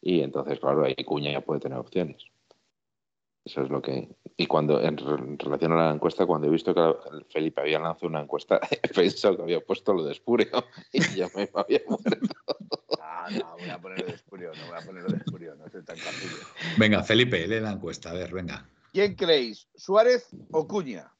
y 0.00 0.20
entonces 0.20 0.60
claro 0.60 0.84
ahí 0.84 0.94
Cuña 1.04 1.32
ya 1.32 1.40
puede 1.40 1.58
tener 1.58 1.78
opciones. 1.78 2.26
Eso 3.44 3.62
es 3.62 3.68
lo 3.68 3.82
que. 3.82 4.08
Y 4.36 4.46
cuando, 4.46 4.80
en, 4.80 4.96
relación 4.96 5.72
a 5.72 5.76
la 5.76 5.90
encuesta, 5.92 6.24
cuando 6.26 6.48
he 6.48 6.50
visto 6.50 6.74
que 6.74 6.94
Felipe 7.28 7.60
había 7.60 7.78
lanzado 7.78 8.08
una 8.08 8.22
encuesta, 8.22 8.58
he 8.82 8.88
pensado 8.88 9.36
que 9.36 9.42
había 9.42 9.60
puesto 9.60 9.92
lo 9.92 10.04
de 10.04 10.12
Espurio 10.12 10.64
y 10.92 11.00
ya 11.14 11.28
me 11.34 11.48
había 11.54 11.80
muerto. 11.86 12.34
Ah, 13.00 13.28
no, 13.30 13.56
voy 13.58 13.68
a 13.68 13.80
poner 13.80 14.00
lo 14.00 14.06
de 14.06 14.12
Espurio, 14.12 14.50
no 14.54 14.66
voy 14.68 14.82
a 14.82 14.86
poner 14.86 15.02
lo 15.02 15.08
de 15.10 15.16
Espurio, 15.18 15.54
no 15.56 15.68
soy 15.68 15.84
tan 15.84 15.96
capaz. 15.96 16.14
Venga, 16.78 17.02
Felipe, 17.02 17.46
lee 17.46 17.60
la 17.60 17.72
encuesta, 17.72 18.10
a 18.10 18.14
ver, 18.14 18.32
venga. 18.32 18.66
¿Quién 18.92 19.14
creéis, 19.14 19.68
Suárez 19.74 20.28
o 20.50 20.66
Cuña? 20.66 21.12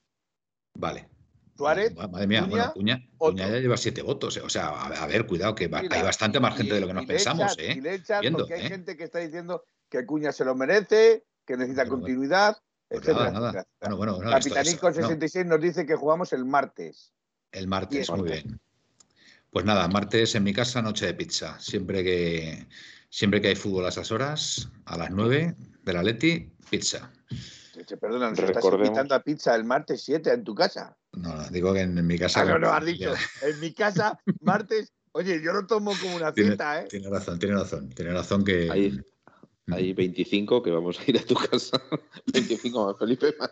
Vale. 0.75 1.09
Suárez. 1.57 1.95
Madre 1.95 2.27
mía, 2.27 2.43
Cuña, 2.43 2.73
bueno, 2.75 3.07
Cuña, 3.19 3.49
ya 3.49 3.59
lleva 3.59 3.77
siete 3.77 4.03
votos. 4.03 4.37
Eh. 4.37 4.41
O 4.41 4.49
sea, 4.49 4.69
a, 4.69 5.07
ver, 5.07 5.27
cuidado, 5.27 5.55
que 5.55 5.65
hay 5.65 6.03
bastante 6.03 6.41
más 6.41 6.57
gente 6.57 6.75
de 6.75 6.81
lo 6.81 6.87
que 6.87 6.95
nos 6.95 7.07
pensamos. 7.07 7.57
¿eh? 7.59 7.75
Y 7.77 7.81
le 7.81 8.01
porque 8.33 8.55
hay 8.55 8.67
¿eh? 8.67 8.69
gente 8.69 8.97
que 8.97 9.05
está 9.05 9.21
diciendo 9.21 9.65
que 9.89 10.05
Cuña 10.05 10.33
se 10.33 10.45
lo 10.45 10.55
merece, 10.55 11.25
que 11.46 11.57
necesita 11.57 11.87
continuidad, 11.87 12.57
pues 12.88 13.02
etcétera, 13.02 13.66
Bueno, 13.80 13.96
bueno, 13.96 14.18
Capitanico 14.30 14.92
66 14.92 15.46
nos 15.46 15.61
dice 15.61 15.87
que 15.87 15.96
jugamos 15.96 16.33
el 16.33 16.44
martes. 16.44 17.12
El 17.52 17.68
martes, 17.68 18.11
muy 18.11 18.30
bien. 18.30 18.61
Pues 19.50 19.64
nada, 19.64 19.87
martes 19.88 20.35
en 20.35 20.42
mi 20.42 20.52
casa, 20.52 20.83
noche 20.83 21.07
de 21.07 21.14
pizza. 21.14 21.59
Siempre 21.61 22.02
que, 22.02 22.66
siempre 23.09 23.40
que 23.40 23.48
hay 23.48 23.57
fútbol 23.57 23.87
a 23.87 23.90
esas 23.90 24.11
horas, 24.11 24.68
a 24.85 24.98
las 24.98 25.11
9 25.11 25.54
de 25.85 25.92
la 25.92 26.02
Leti, 26.02 26.50
pizza. 26.68 27.12
Perdona, 28.00 28.30
¿nos 28.30 28.38
estás 28.38 28.64
invitando 28.64 29.14
a 29.14 29.22
pizza 29.22 29.54
el 29.54 29.64
martes 29.64 30.02
7 30.02 30.33
en 30.33 30.44
tu 30.44 30.54
casa? 30.54 30.96
No, 31.12 31.48
digo 31.50 31.72
que 31.72 31.83
en, 31.83 32.07
mi 32.07 32.18
casa. 32.18 32.40
Ah, 32.40 32.44
no, 32.44 32.59
no, 32.59 32.72
has 32.72 32.85
dicho. 32.85 33.12
En 33.42 33.61
mi 33.61 33.72
casa, 33.72 34.18
martes. 34.40 34.92
Oye, 35.12 35.40
yo 35.40 35.52
lo 35.52 35.66
tomo 35.66 35.92
como 36.00 36.16
una 36.16 36.33
cita, 36.33 36.83
¿eh? 36.83 36.87
Tiene 36.88 37.09
razón, 37.09 37.38
tiene 37.38 37.54
razón. 37.54 37.88
Tiene 37.90 38.12
razón 38.12 38.44
que. 38.44 39.04
Hay 39.70 39.92
25 39.92 40.62
que 40.62 40.70
vamos 40.70 40.98
a 41.00 41.11
ir 41.11 41.18
a 41.18 41.24
tu 41.24 41.35
casa. 41.35 41.81
25 42.33 42.87
más 42.87 42.98
Felipe 42.98 43.35
más. 43.38 43.50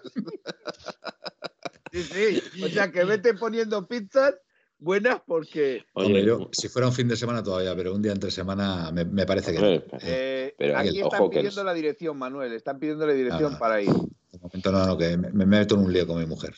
Sí, 1.92 2.02
sí. 2.02 2.62
O 2.64 2.68
sea, 2.68 2.90
que 2.90 3.04
vete 3.04 3.34
poniendo 3.34 3.86
pizzas 3.86 4.34
buenas 4.78 5.20
porque. 5.26 5.84
Oye, 5.94 6.24
yo, 6.24 6.48
si 6.52 6.68
fuera 6.68 6.88
un 6.88 6.94
fin 6.94 7.08
de 7.08 7.16
semana 7.16 7.42
todavía, 7.42 7.74
pero 7.74 7.94
un 7.94 8.02
día 8.02 8.12
entre 8.12 8.30
semana 8.30 8.90
me, 8.92 9.26
parece 9.26 9.52
que. 9.52 9.84
Eh, 10.02 10.54
pero 10.58 10.78
aquí 10.78 11.00
están 11.00 11.30
pidiendo 11.30 11.64
la 11.64 11.74
dirección, 11.74 12.18
Manuel. 12.18 12.52
Están 12.52 12.78
pidiendo 12.78 13.06
la 13.06 13.12
dirección 13.12 13.54
ah, 13.54 13.58
para 13.58 13.80
ir. 13.80 13.90
De 13.90 14.38
momento 14.38 14.72
no, 14.72 14.86
no, 14.86 14.98
que 14.98 15.16
me, 15.16 15.46
meto 15.46 15.74
en 15.74 15.82
un 15.82 15.92
lío 15.92 16.06
con 16.06 16.18
mi 16.18 16.26
mujer. 16.26 16.54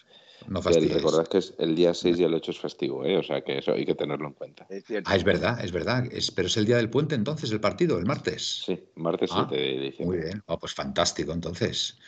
No 0.48 0.62
fastidies. 0.62 0.94
Recordad 0.94 1.26
que 1.26 1.38
es 1.38 1.54
el 1.58 1.74
día 1.74 1.94
6 1.94 2.18
y 2.18 2.24
el 2.24 2.34
8 2.34 2.50
es 2.50 2.58
festivo, 2.58 3.04
¿eh? 3.04 3.16
o 3.16 3.22
sea 3.22 3.42
que 3.42 3.58
eso 3.58 3.72
hay 3.72 3.86
que 3.86 3.94
tenerlo 3.94 4.28
en 4.28 4.34
cuenta. 4.34 4.66
Es 4.68 4.84
ah, 5.04 5.16
es 5.16 5.24
verdad, 5.24 5.64
es 5.64 5.72
verdad. 5.72 6.04
pero 6.34 6.48
es 6.48 6.56
el 6.56 6.66
día 6.66 6.76
del 6.76 6.90
puente 6.90 7.14
entonces, 7.14 7.50
el 7.52 7.60
partido, 7.60 7.98
el 7.98 8.06
martes. 8.06 8.62
Sí, 8.66 8.78
martes 8.96 9.30
7 9.32 9.46
ah, 9.48 9.54
de 9.54 9.80
diciembre. 9.80 10.18
Muy 10.18 10.26
bien, 10.26 10.42
oh, 10.46 10.58
pues 10.58 10.74
fantástico 10.74 11.32
entonces. 11.32 11.98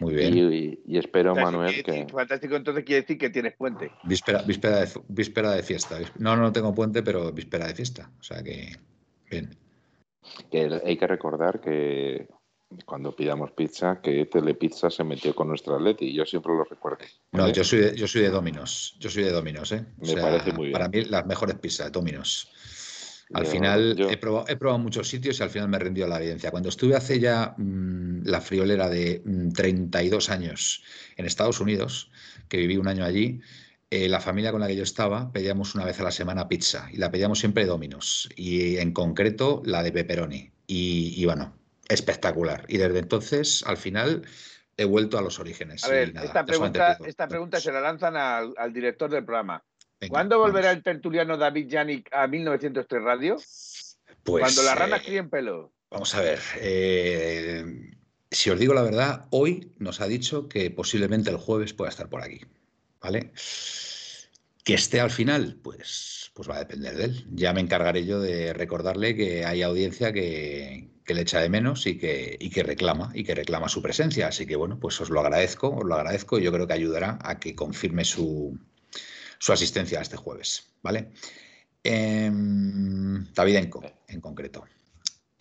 Muy 0.00 0.14
bien. 0.14 0.36
Y, 0.86 0.96
espero, 0.96 1.34
Manuel, 1.34 1.82
que... 1.82 2.06
Fantástico 2.06 2.56
entonces 2.56 2.84
quiere 2.84 3.02
decir 3.02 3.18
que 3.18 3.30
tienes 3.30 3.54
puente. 3.56 3.90
Víspera, 4.04 4.42
víspera, 4.42 4.80
de, 4.80 4.88
víspera 5.08 5.50
de 5.52 5.62
fiesta. 5.62 5.98
No, 6.18 6.36
no 6.36 6.52
tengo 6.52 6.74
puente, 6.74 7.02
pero 7.02 7.32
víspera 7.32 7.66
de 7.66 7.74
fiesta. 7.74 8.10
O 8.20 8.22
sea 8.22 8.42
que, 8.42 8.76
bien. 9.30 9.56
Que 10.50 10.80
hay 10.84 10.96
que 10.96 11.06
recordar 11.06 11.60
que 11.60 12.28
cuando 12.84 13.14
pidamos 13.14 13.52
pizza, 13.52 14.00
que 14.00 14.26
Telepizza 14.26 14.90
se 14.90 15.04
metió 15.04 15.34
con 15.34 15.48
nuestra 15.48 15.74
Atleti 15.76 16.12
yo 16.12 16.24
siempre 16.24 16.52
lo 16.54 16.64
recuerdo. 16.64 17.04
No, 17.32 17.48
yo 17.48 17.64
soy 17.64 17.80
de, 17.80 17.96
yo 17.96 18.06
soy 18.06 18.22
de 18.22 18.30
Dominos, 18.30 18.96
yo 18.98 19.10
soy 19.10 19.24
de 19.24 19.30
Dominos, 19.30 19.72
¿eh? 19.72 19.84
Me 19.98 20.14
parece 20.14 20.52
muy 20.52 20.66
bien. 20.66 20.72
Para 20.72 20.88
mí 20.88 21.04
las 21.04 21.26
mejores 21.26 21.56
pizzas, 21.56 21.90
Dominos. 21.90 22.50
Al 23.34 23.46
final 23.46 23.96
he, 24.10 24.16
probado, 24.18 24.44
he, 24.48 24.56
probado, 24.56 24.78
muchos 24.78 25.08
sitios 25.08 25.40
y 25.40 25.42
al 25.42 25.48
final 25.48 25.68
me 25.68 25.78
rendió 25.78 26.06
la 26.06 26.18
evidencia. 26.18 26.50
Cuando 26.50 26.68
estuve 26.68 26.96
hace 26.96 27.18
ya 27.18 27.54
mm, 27.56 28.24
la 28.24 28.42
friolera 28.42 28.90
de 28.90 29.22
32 29.54 30.28
mm, 30.28 30.32
años 30.32 30.82
en 31.16 31.24
Estados 31.24 31.60
Unidos, 31.60 32.10
que 32.48 32.58
viví 32.58 32.76
un 32.76 32.88
año 32.88 33.04
allí, 33.04 33.40
eh, 33.90 34.08
la 34.08 34.20
familia 34.20 34.52
con 34.52 34.60
la 34.60 34.66
que 34.66 34.76
yo 34.76 34.82
estaba 34.82 35.32
pedíamos 35.32 35.74
una 35.74 35.84
vez 35.84 35.98
a 36.00 36.02
la 36.02 36.10
semana 36.10 36.48
pizza 36.48 36.88
y 36.92 36.98
la 36.98 37.10
pedíamos 37.10 37.38
siempre 37.38 37.64
de 37.64 37.70
Dominos 37.70 38.28
y 38.36 38.76
en 38.76 38.92
concreto 38.92 39.62
la 39.64 39.82
de 39.82 39.92
pepperoni. 39.92 40.50
Y, 40.66 41.14
y 41.16 41.24
bueno, 41.24 41.54
espectacular. 41.88 42.64
Y 42.68 42.78
desde 42.78 42.98
entonces, 42.98 43.64
al 43.66 43.76
final, 43.76 44.22
he 44.76 44.84
vuelto 44.84 45.18
a 45.18 45.22
los 45.22 45.38
orígenes. 45.38 45.84
A 45.84 45.88
ver, 45.88 46.12
esta, 46.22 46.44
pregunta, 46.44 46.98
esta 47.04 47.28
pregunta 47.28 47.60
se 47.60 47.72
la 47.72 47.80
lanzan 47.80 48.16
al, 48.16 48.72
director 48.72 49.10
del 49.10 49.24
programa. 49.24 49.62
¿Cuándo 50.08 50.38
volverá 50.38 50.72
el 50.72 50.82
tertuliano 50.82 51.36
David 51.36 51.68
Yannick 51.68 52.08
a 52.12 52.26
1903 52.26 53.02
Radio? 53.02 53.36
Pues, 54.24 54.42
Cuando 54.42 54.62
las 54.62 54.78
ranas 54.78 55.00
eh, 55.00 55.04
críen 55.04 55.30
pelo. 55.30 55.72
Vamos 55.90 56.14
a 56.14 56.20
ver. 56.20 56.40
Eh, 56.56 57.64
si 58.30 58.50
os 58.50 58.58
digo 58.58 58.74
la 58.74 58.82
verdad, 58.82 59.26
hoy 59.30 59.72
nos 59.78 60.00
ha 60.00 60.06
dicho 60.06 60.48
que 60.48 60.70
posiblemente 60.70 61.30
el 61.30 61.36
jueves 61.36 61.72
pueda 61.72 61.90
estar 61.90 62.08
por 62.08 62.22
aquí. 62.22 62.40
¿Vale? 63.00 63.32
Que 64.64 64.74
esté 64.74 65.00
al 65.00 65.10
final, 65.10 65.58
pues, 65.62 66.30
pues 66.34 66.48
va 66.48 66.56
a 66.56 66.60
depender 66.60 66.96
de 66.96 67.04
él. 67.04 67.26
Ya 67.32 67.52
me 67.52 67.60
encargaré 67.60 68.06
yo 68.06 68.20
de 68.20 68.52
recordarle 68.52 69.16
que 69.16 69.44
hay 69.44 69.62
audiencia 69.62 70.12
que, 70.12 70.88
que 71.04 71.14
le 71.14 71.22
echa 71.22 71.40
de 71.40 71.48
menos 71.48 71.86
y 71.86 71.98
que, 71.98 72.36
y 72.38 72.50
que 72.50 72.62
reclama, 72.62 73.10
y 73.14 73.24
que 73.24 73.34
reclama 73.34 73.68
su 73.68 73.82
presencia. 73.82 74.28
Así 74.28 74.46
que 74.46 74.56
bueno, 74.56 74.78
pues 74.78 75.00
os 75.00 75.10
lo 75.10 75.20
agradezco, 75.20 75.70
os 75.76 75.84
lo 75.84 75.94
agradezco 75.94 76.38
y 76.38 76.44
yo 76.44 76.52
creo 76.52 76.66
que 76.66 76.74
ayudará 76.74 77.18
a 77.22 77.40
que 77.40 77.54
confirme 77.54 78.04
su, 78.04 78.58
su 79.38 79.52
asistencia 79.52 80.00
este 80.00 80.16
jueves. 80.16 80.68
¿Vale? 80.82 81.10
Eh, 81.82 82.30
Davidenko, 83.34 83.82
en 84.08 84.20
concreto. 84.20 84.64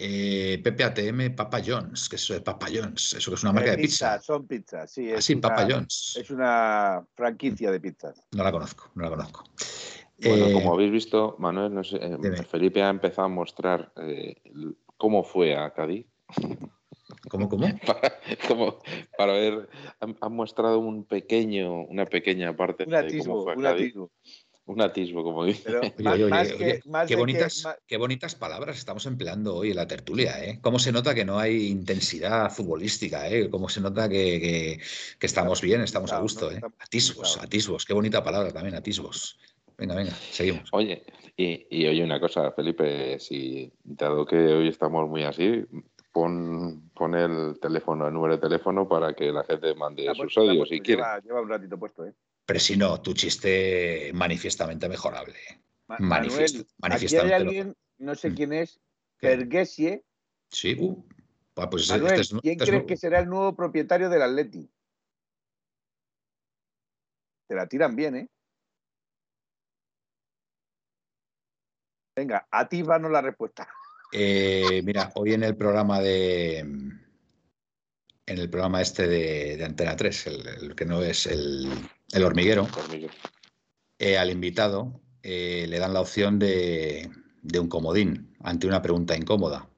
Eh, 0.04 0.60
PPATM 0.64 1.36
Papa 1.36 1.62
John's, 1.64 2.10
que 2.10 2.16
es 2.16 2.24
eso 2.24 2.34
de 2.34 2.42
Papa 2.42 2.68
John's, 2.74 3.14
eso 3.14 3.30
que 3.30 3.36
es 3.36 3.44
una 3.44 3.54
marca 3.54 3.72
de 3.72 3.78
pizza. 3.78 4.20
Son 4.20 4.48
pizzas, 4.48 4.92
sí. 4.92 5.12
Es 5.12 5.32
Papa 5.40 5.68
John's. 5.70 6.18
Es 6.20 6.32
una 6.32 7.06
franquicia 7.14 7.70
de 7.72 7.80
pizzas. 7.80 8.20
No 8.32 8.44
la 8.44 8.52
conozco, 8.52 8.90
no 8.96 9.04
la 9.04 9.10
conozco. 9.12 9.44
Bueno, 10.18 10.48
eh, 10.48 10.54
como 10.54 10.74
habéis 10.74 10.92
visto, 10.92 11.36
Manuel, 11.38 11.74
no 11.74 11.84
sé, 11.84 11.98
eh, 11.98 12.44
Felipe 12.50 12.82
ha 12.82 12.90
empezado 12.90 13.26
a 13.26 13.30
mostrar 13.30 13.92
eh, 13.98 14.36
cómo 14.98 15.24
fue 15.24 15.56
a 15.56 15.72
Cádiz. 15.72 16.08
¿Cómo, 17.30 17.48
cómo? 17.48 17.68
Para, 17.86 18.14
como, 18.48 18.80
para 19.18 19.34
ver, 19.34 19.70
han, 20.00 20.34
mostrado 20.34 20.80
un 20.80 21.06
pequeño, 21.06 21.84
una 21.84 22.06
pequeña 22.06 22.56
parte 22.56 22.86
un 22.88 22.96
atisbo, 22.96 23.18
de 23.18 23.30
cómo 23.30 23.44
fue 23.44 23.54
a 23.54 23.56
Cádiz. 23.56 23.96
Un 23.96 24.10
atisbo, 24.80 25.24
como 25.24 25.45
dice. 25.45 25.69
qué, 27.08 27.15
bonitas, 27.15 27.67
qué 27.86 27.97
bonitas 27.97 28.36
palabras 28.36 28.78
estamos 28.78 29.06
empleando 29.06 29.56
hoy 29.56 29.71
en 29.71 29.76
la 29.76 29.88
tertulia, 29.88 30.43
¿eh? 30.43 30.60
Cómo 30.62 30.80
se 30.80 30.91
nota 30.91 31.13
que 31.13 31.26
no 31.26 31.39
hay 31.39 31.67
intensidad 31.67 32.52
futbolística, 32.52 33.30
¿eh? 33.30 33.50
Cómo 33.50 33.69
se 33.69 33.82
nota 33.82 34.08
que, 34.08 34.80
que 35.19 35.26
estamos 35.26 35.62
bien, 35.62 35.82
estamos 35.82 36.12
a 36.13 36.19
gusto, 36.19 36.52
¿eh? 36.52 36.62
Atisbos, 36.80 37.38
atisbos, 37.38 37.86
qué 37.86 37.93
bonita 37.93 38.24
palabra 38.24 38.52
también, 38.52 38.76
atisbos. 38.76 39.38
Venga, 39.78 39.95
venga, 39.95 40.12
seguimos. 40.12 40.69
Oye, 40.74 41.04
y, 41.36 41.88
oye 41.88 42.04
una 42.04 42.19
cosa, 42.19 42.52
Felipe, 42.52 43.19
si 43.19 43.71
dado 43.84 44.26
que 44.26 44.36
hoy 44.36 44.67
estamos 44.67 45.10
muy 45.10 45.24
así, 45.24 45.65
pon, 46.12 46.91
pon 46.93 47.15
el 47.15 47.60
teléfono, 47.60 48.08
el 48.08 48.13
número 48.13 48.36
de 48.36 48.41
teléfono 48.41 48.88
para 48.88 49.13
que 49.13 49.32
la 49.32 49.43
gente 49.43 49.74
mande 49.74 50.13
sus 50.13 50.38
audios 50.38 50.69
si 50.69 50.82
quiere. 50.82 51.02
Lleva, 51.24 51.41
un 51.41 51.50
ratito 51.50 51.80
puesto, 51.80 52.06
¿eh? 52.06 52.13
Pero 52.45 52.60
si 52.60 52.75
no, 52.77 53.01
tu 53.01 53.13
chiste 53.13 54.12
manifiestamente 54.13 54.89
mejorable. 54.89 55.38
Manifest, 55.99 56.69
aquí 56.82 57.15
hay 57.17 57.32
alguien, 57.32 57.75
no 57.97 58.15
sé 58.15 58.30
mm. 58.30 58.36
quién 58.36 58.54
es, 58.54 58.80
Pergesie. 59.19 60.04
Sí, 60.49 60.75
uh, 60.80 61.06
pues 61.69 61.89
Manuel, 61.89 62.21
este 62.21 62.39
¿quién 62.39 62.58
crees 62.58 62.84
que 62.86 62.97
será 62.97 63.19
el 63.19 63.30
nuevo 63.30 63.56
propietario 63.56 64.10
del 64.10 64.21
Atleti? 64.21 64.69
Te 67.47 67.56
la 67.56 67.67
tiran 67.67 67.95
bien, 67.95 68.15
¿eh? 68.15 68.30
Venga, 72.15 72.47
a 72.51 72.67
ti 72.67 72.82
va 72.82 72.99
no 72.99 73.10
la 73.10 73.21
respuesta. 73.21 73.67
Eh, 74.12 74.82
mira, 74.84 75.12
hoy 75.15 75.34
en 75.34 75.43
el 75.43 75.56
programa 75.56 76.01
de. 76.01 76.60
En 76.60 78.38
el 78.38 78.49
programa 78.49 78.82
este 78.82 79.08
de, 79.08 79.63
Antena 79.63 79.95
3, 79.95 80.27
el, 80.27 80.75
que 80.75 80.86
no 80.86 81.01
es 81.01 81.25
el, 81.25 81.69
hormiguero, 82.19 82.67
eh, 83.97 84.17
al 84.17 84.30
invitado 84.30 85.02
eh, 85.24 85.65
le 85.69 85.80
dan 85.80 85.93
la 85.93 86.02
opción 86.02 86.39
de, 86.39 87.10
de 87.41 87.60
un 87.60 87.69
comodín 87.69 88.36
ante 88.39 88.67
una 88.67 88.82
pregunta 88.82 89.15
incómoda. 89.15 89.69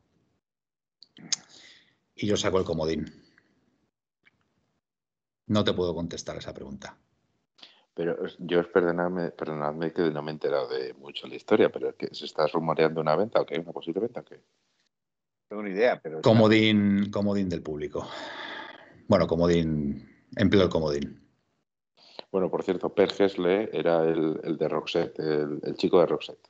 Y 2.15 2.28
yo 2.28 2.38
saco 2.38 2.58
el 2.60 2.65
comodín. 2.65 3.06
No 5.48 5.63
te 5.63 5.74
puedo 5.74 5.93
contestar 5.93 6.38
esa 6.38 6.54
pregunta. 6.54 6.98
Pero 7.93 8.17
yo, 8.39 8.72
perdonadme, 8.72 9.30
perdonadme 9.32 9.93
que 9.93 10.10
no 10.10 10.24
me 10.24 10.32
he 10.32 10.34
enterado 10.34 10.67
de 10.67 10.93
mucho 10.96 11.28
la 11.28 11.36
historia, 11.36 11.72
pero 11.72 11.89
es 11.89 11.96
que 11.96 12.13
se 12.13 12.26
está 12.26 12.48
rumoreando 12.48 13.02
una 13.02 13.15
venta 13.15 13.39
o 13.39 13.46
qué, 13.46 13.60
una 13.60 13.72
posible 13.72 14.02
venta 14.02 14.22
o 14.22 14.26
qué. 14.26 14.41
Tengo 15.48 15.62
una 15.62 15.69
idea, 15.69 16.00
pero. 16.02 16.22
Comodín, 16.22 17.12
comodín 17.12 17.50
del 17.50 17.62
público. 17.62 18.08
Bueno, 19.08 19.28
comodín, 19.28 20.26
empleo 20.36 20.63
el 20.63 20.69
comodín. 20.69 21.23
Bueno, 22.34 22.50
por 22.50 22.63
cierto, 22.63 22.89
Per 22.89 23.12
Gessle 23.12 23.69
era 23.72 24.04
el, 24.06 24.58
de 24.58 24.67
Roxette, 24.67 25.19
el, 25.19 25.76
chico 25.76 26.00
de 26.00 26.08
Roxette. 26.08 26.50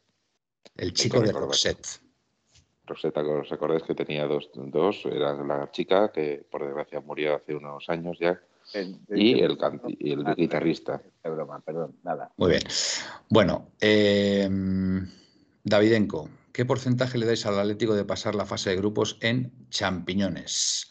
El 0.78 0.94
chico 0.94 1.20
de 1.20 1.34
Roxette. 1.34 2.00
Roxette, 2.86 3.18
¿os 3.18 3.52
acordáis 3.52 3.84
que 3.84 3.94
tenía 3.94 4.26
dos, 4.26 4.50
dos? 4.56 5.06
Era 5.06 5.34
la 5.34 5.70
chica 5.72 6.10
que, 6.14 6.46
por 6.50 6.64
desgracia, 6.64 7.02
murió 7.02 7.36
hace 7.36 7.54
unos 7.54 7.90
años 7.90 8.18
ya 8.18 8.42
y 9.10 9.42
el, 9.42 9.58
el 10.00 10.36
guitarrista. 10.38 11.02
broma, 11.22 11.60
perdón, 11.60 11.98
nada. 12.02 12.32
Muy 12.38 12.52
bien. 12.52 12.64
Bueno, 13.28 13.68
eh, 13.82 14.50
Davidenko, 15.66 16.30
¿qué 16.54 16.64
porcentaje 16.64 17.18
le 17.18 17.26
dais 17.26 17.46
al 17.46 17.60
Atlético 17.60 17.94
de 17.94 18.06
pasar 18.06 18.36
la 18.36 18.46
fase 18.46 18.70
de 18.70 18.78
grupos 18.78 19.18
en 19.20 19.52
champiñones? 19.70 20.88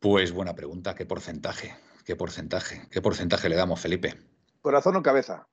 Pues 0.00 0.32
buena 0.32 0.54
pregunta, 0.54 0.94
¿qué 0.94 1.06
porcentaje? 1.06 1.74
¿Qué 2.04 2.16
porcentaje? 2.16 2.88
¿Qué 2.90 3.00
porcentaje 3.00 3.48
le 3.48 3.56
damos, 3.56 3.80
Felipe? 3.80 4.14
¿Corazón 4.60 4.96
o 4.96 5.02
cabeza? 5.02 5.48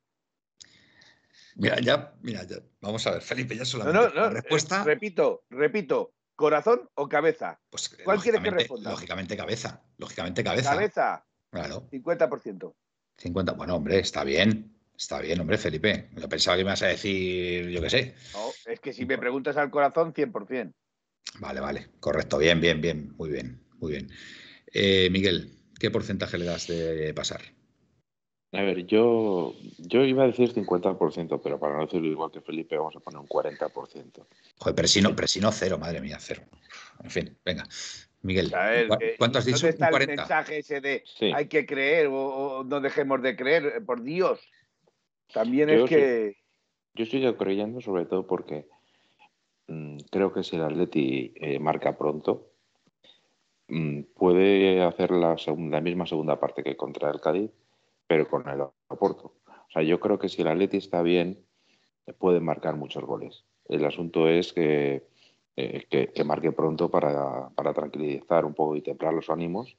Mira, 1.56 1.80
ya, 1.80 2.14
mira, 2.22 2.44
ya. 2.44 2.58
vamos 2.82 3.06
a 3.08 3.12
ver, 3.12 3.22
Felipe, 3.22 3.56
ya 3.56 3.66
solamente 3.66 4.00
no, 4.00 4.10
no, 4.14 4.22
la 4.22 4.30
respuesta. 4.30 4.84
repito, 4.84 5.44
repito, 5.50 6.14
¿Corazón 6.40 6.90
o 6.96 7.10
cabeza? 7.10 7.60
Pues, 7.70 7.90
¿Cuál 8.02 8.22
quieres 8.22 8.40
que 8.40 8.50
responda? 8.50 8.92
Lógicamente 8.92 9.36
cabeza. 9.36 9.84
Lógicamente 9.98 10.42
cabeza. 10.42 10.70
Cabeza. 10.70 11.26
Claro. 11.50 11.90
50%. 11.92 12.74
50, 13.18 13.52
bueno, 13.52 13.76
hombre, 13.76 14.00
está 14.00 14.24
bien. 14.24 14.74
Está 14.96 15.20
bien, 15.20 15.42
hombre, 15.42 15.58
Felipe. 15.58 16.10
Yo 16.16 16.30
pensaba 16.30 16.56
que 16.56 16.64
me 16.64 16.70
ibas 16.70 16.82
a 16.84 16.88
decir, 16.88 17.68
yo 17.68 17.82
qué 17.82 17.90
sé. 17.90 18.16
No, 18.34 18.52
es 18.72 18.80
que 18.80 18.94
si 18.94 19.06
me 19.06 19.18
preguntas 19.18 19.58
al 19.58 19.70
corazón, 19.70 20.14
100%. 20.14 20.74
Vale, 21.40 21.60
vale. 21.60 21.90
Correcto. 22.00 22.38
Bien, 22.38 22.62
bien, 22.62 22.80
bien. 22.80 23.14
Muy 23.18 23.32
bien, 23.32 23.62
muy 23.74 23.92
bien. 23.92 24.10
Eh, 24.68 25.10
Miguel, 25.12 25.59
¿qué 25.80 25.90
porcentaje 25.92 26.38
le 26.38 26.46
das 26.46 26.68
de 26.68 27.14
pasar? 27.14 27.42
A 28.52 28.64
ver, 28.64 28.88
yo, 28.88 29.54
yo 29.78 30.04
iba 30.04 30.24
a 30.24 30.28
decir 30.28 30.52
50%, 30.52 31.40
pero 31.44 31.60
para 31.60 31.76
no 31.76 31.86
decirlo 31.86 32.08
igual 32.08 32.32
que 32.32 32.42
Felipe, 32.42 32.78
vamos 32.78 32.96
a 32.96 33.00
poner 33.00 33.20
un 33.20 33.28
40%. 33.28 34.26
Joder, 34.58 34.76
pero 34.76 34.88
si 34.88 35.02
no, 35.02 35.16
pero 35.16 35.28
si 35.28 35.40
no 35.40 35.52
cero, 35.52 35.78
madre 35.78 36.02
mía, 36.02 36.18
cero. 36.20 36.42
En 37.04 37.12
fin, 37.12 37.38
venga. 37.46 37.64
Miguel, 38.22 38.52
¿cuánto 39.18 39.38
has 39.38 39.46
dicho? 39.46 39.60
¿Dónde 39.60 39.70
está 39.70 39.90
el 39.90 40.08
mensaje 40.08 40.58
ese 40.58 40.82
de 40.82 41.04
hay 41.34 41.48
que 41.48 41.66
creer 41.66 42.08
o, 42.12 42.64
no 42.66 42.82
dejemos 42.82 43.22
de 43.22 43.36
creer? 43.36 43.86
Por 43.86 44.02
Dios. 44.02 44.40
También 45.32 45.70
es 45.70 45.88
que... 45.88 46.36
yo 46.96 47.04
estoy 47.04 47.34
creyendo 47.36 47.82
sobre 47.82 48.06
todo 48.06 48.26
porque 48.26 48.68
mm, 49.68 50.00
creo 50.12 50.34
que 50.34 50.44
si 50.44 50.56
el 50.56 50.64
Atleti 50.64 51.34
eh, 51.36 51.60
marca 51.60 51.98
pronto, 51.98 52.49
puede 54.16 54.84
hacer 54.84 55.12
la, 55.12 55.38
segunda, 55.38 55.78
la 55.78 55.82
misma 55.82 56.06
segunda 56.06 56.40
parte 56.40 56.64
que 56.64 56.76
contra 56.76 57.10
el 57.10 57.22
Cádiz 57.22 57.52
pero 58.10 58.28
con 58.28 58.50
el 58.50 58.62
Oporto. 58.88 59.36
O 59.46 59.72
sea, 59.72 59.84
yo 59.84 60.00
creo 60.00 60.18
que 60.18 60.30
si 60.30 60.42
el 60.42 60.48
Atleti 60.48 60.78
está 60.78 61.04
bien, 61.04 61.46
puede 62.18 62.40
marcar 62.40 62.76
muchos 62.76 63.04
goles. 63.04 63.46
El 63.66 63.86
asunto 63.86 64.28
es 64.28 64.52
que, 64.52 65.06
eh, 65.56 65.86
que, 65.88 66.24
marque 66.24 66.52
pronto 66.52 66.90
para, 66.90 67.50
para, 67.50 67.72
tranquilizar 67.76 68.46
un 68.46 68.56
poco 68.56 68.76
y 68.76 68.82
templar 68.82 69.14
los 69.14 69.30
ánimos 69.30 69.78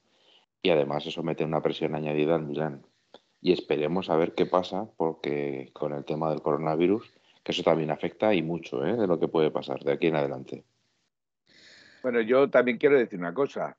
y 0.63 0.71
además 0.71 1.05
eso 1.07 1.25
mete 1.25 1.45
una 1.45 1.61
presión 1.61 1.97
añadida 1.97 2.37
al 2.37 2.45
Milán. 2.45 2.87
Y 3.43 3.53
esperemos 3.53 4.11
a 4.11 4.17
ver 4.17 4.35
qué 4.35 4.47
pasa 4.47 4.89
porque 4.97 5.71
con 5.73 5.93
el 5.93 6.05
tema 6.05 6.31
del 6.31 6.41
coronavirus, 6.41 7.13
que 7.43 7.51
eso 7.51 7.65
también 7.65 7.91
afecta 7.91 8.33
y 8.33 8.43
mucho 8.43 8.87
¿eh? 8.87 8.97
de 8.97 9.09
lo 9.09 9.19
que 9.19 9.27
puede 9.27 9.51
pasar 9.51 9.83
de 9.83 9.91
aquí 9.91 10.07
en 10.07 10.15
adelante. 10.15 10.63
Bueno, 12.03 12.21
yo 12.21 12.49
también 12.51 12.79
quiero 12.79 12.99
decir 12.99 13.19
una 13.19 13.35
cosa. 13.35 13.77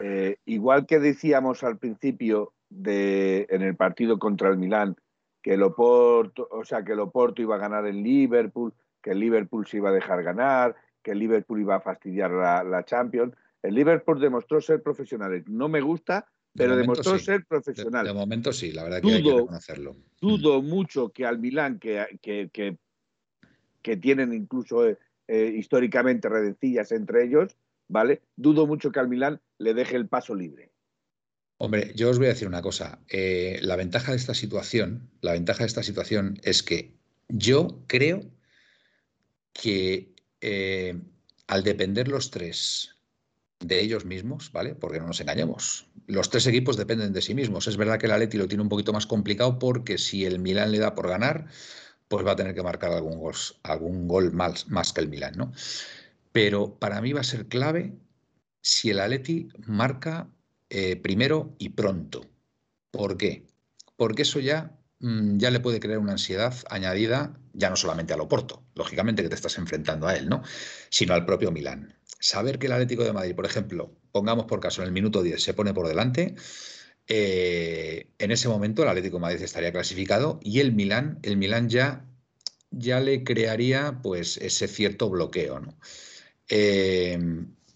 Eh, 0.00 0.38
igual 0.46 0.86
que 0.86 0.98
decíamos 0.98 1.62
al 1.62 1.78
principio 1.78 2.54
de, 2.68 3.46
en 3.50 3.62
el 3.62 3.76
partido 3.76 4.18
contra 4.18 4.48
el 4.48 4.56
Milán 4.56 4.96
que 5.42 5.54
el 5.54 5.62
Oporto, 5.62 6.48
o 6.50 6.64
sea, 6.64 6.84
que 6.84 6.92
el 6.92 7.00
Oporto 7.00 7.42
iba 7.42 7.56
a 7.56 7.58
ganar 7.58 7.86
en 7.86 8.02
Liverpool, 8.02 8.74
que 9.02 9.10
el 9.10 9.20
Liverpool 9.20 9.66
se 9.66 9.78
iba 9.78 9.90
a 9.90 9.92
dejar 9.92 10.22
ganar, 10.22 10.76
que 11.02 11.12
el 11.12 11.18
Liverpool 11.18 11.60
iba 11.60 11.76
a 11.76 11.80
fastidiar 11.80 12.30
la, 12.30 12.84
Champions. 12.84 13.34
El 13.62 13.74
Liverpool 13.74 14.20
demostró 14.20 14.60
ser 14.60 14.82
profesional. 14.82 15.42
No 15.46 15.68
me 15.68 15.80
gusta, 15.80 16.26
pero 16.54 16.76
demostró 16.76 17.18
ser 17.18 17.44
profesional. 17.46 18.06
De, 18.06 18.12
momento 18.12 18.52
sí, 18.52 18.72
la 18.72 18.84
verdad 18.84 19.00
que 19.00 19.14
hay 19.14 19.22
que 19.22 19.32
reconocerlo. 19.32 19.96
Dudo 20.20 20.62
mucho 20.62 21.10
que 21.10 21.24
al 21.24 21.38
Milán, 21.38 21.78
que, 21.78 22.18
que, 22.20 22.76
que, 23.82 23.96
tienen 23.96 24.34
incluso 24.34 24.84
eh, 25.32 25.54
históricamente 25.56 26.28
redencillas 26.28 26.90
entre 26.90 27.22
ellos, 27.22 27.56
¿vale? 27.86 28.20
Dudo 28.34 28.66
mucho 28.66 28.90
que 28.90 28.98
al 28.98 29.06
Milán 29.06 29.40
le 29.58 29.74
deje 29.74 29.94
el 29.94 30.08
paso 30.08 30.34
libre. 30.34 30.72
Hombre, 31.56 31.92
yo 31.94 32.10
os 32.10 32.18
voy 32.18 32.26
a 32.26 32.30
decir 32.30 32.48
una 32.48 32.62
cosa. 32.62 32.98
Eh, 33.08 33.60
la 33.62 33.76
ventaja 33.76 34.10
de 34.10 34.16
esta 34.16 34.34
situación, 34.34 35.08
la 35.20 35.34
ventaja 35.34 35.60
de 35.60 35.68
esta 35.68 35.84
situación 35.84 36.40
es 36.42 36.64
que 36.64 36.96
yo 37.28 37.84
creo 37.86 38.22
que 39.52 40.16
eh, 40.40 41.00
al 41.46 41.62
depender 41.62 42.08
los 42.08 42.32
tres 42.32 42.96
de 43.60 43.80
ellos 43.80 44.04
mismos, 44.04 44.50
¿vale? 44.50 44.74
Porque 44.74 44.98
no 44.98 45.06
nos 45.06 45.20
engañemos. 45.20 45.86
Los 46.08 46.28
tres 46.28 46.48
equipos 46.48 46.76
dependen 46.76 47.12
de 47.12 47.22
sí 47.22 47.36
mismos. 47.36 47.68
Es 47.68 47.76
verdad 47.76 48.00
que 48.00 48.06
el 48.06 48.12
Atleti 48.12 48.36
lo 48.36 48.48
tiene 48.48 48.64
un 48.64 48.68
poquito 48.68 48.92
más 48.92 49.06
complicado 49.06 49.60
porque 49.60 49.96
si 49.96 50.24
el 50.24 50.40
Milán 50.40 50.72
le 50.72 50.80
da 50.80 50.96
por 50.96 51.08
ganar, 51.08 51.46
pues 52.10 52.26
va 52.26 52.32
a 52.32 52.36
tener 52.36 52.56
que 52.56 52.62
marcar 52.64 52.92
algún 52.92 53.20
gol, 53.20 53.36
algún 53.62 54.08
gol 54.08 54.32
más, 54.32 54.92
que 54.92 55.00
el 55.00 55.08
Milán, 55.08 55.34
¿no? 55.36 55.52
Pero 56.32 56.76
para 56.76 57.00
mí 57.00 57.12
va 57.12 57.20
a 57.20 57.24
ser 57.24 57.46
clave 57.46 57.94
si 58.60 58.90
el 58.90 58.98
Atleti 58.98 59.48
marca 59.66 60.28
eh, 60.70 60.96
primero 60.96 61.54
y 61.58 61.68
pronto. 61.68 62.28
¿Por 62.90 63.16
qué? 63.16 63.46
Porque 63.96 64.22
eso 64.22 64.40
ya, 64.40 64.76
mm, 64.98 65.38
ya 65.38 65.52
le 65.52 65.60
puede 65.60 65.78
crear 65.78 66.00
una 66.00 66.10
ansiedad 66.10 66.52
añadida, 66.68 67.38
ya 67.52 67.70
no 67.70 67.76
solamente 67.76 68.12
al 68.12 68.20
Oporto, 68.22 68.64
lógicamente 68.74 69.22
que 69.22 69.28
te 69.28 69.36
estás 69.36 69.56
enfrentando 69.58 70.08
a 70.08 70.16
él, 70.16 70.28
¿no? 70.28 70.42
Sino 70.88 71.14
al 71.14 71.24
propio 71.24 71.52
Milán. 71.52 71.94
Saber 72.18 72.58
que 72.58 72.66
el 72.66 72.72
Atlético 72.72 73.04
de 73.04 73.12
Madrid, 73.12 73.36
por 73.36 73.46
ejemplo, 73.46 73.96
pongamos 74.10 74.46
por 74.46 74.58
caso 74.58 74.82
en 74.82 74.88
el 74.88 74.92
minuto 74.92 75.22
10, 75.22 75.40
se 75.40 75.54
pone 75.54 75.72
por 75.72 75.86
delante, 75.86 76.34
eh, 77.12 78.06
en 78.18 78.30
ese 78.30 78.48
momento 78.48 78.84
el 78.84 78.88
Atlético 78.88 79.18
Madrid 79.18 79.42
estaría 79.42 79.72
clasificado 79.72 80.38
y 80.44 80.60
el 80.60 80.72
Milán, 80.72 81.18
el 81.22 81.36
Milán 81.36 81.68
ya, 81.68 82.08
ya 82.70 83.00
le 83.00 83.24
crearía 83.24 84.00
pues 84.00 84.36
ese 84.36 84.68
cierto 84.68 85.10
bloqueo, 85.10 85.58
¿no? 85.58 85.76
Eh, 86.48 87.18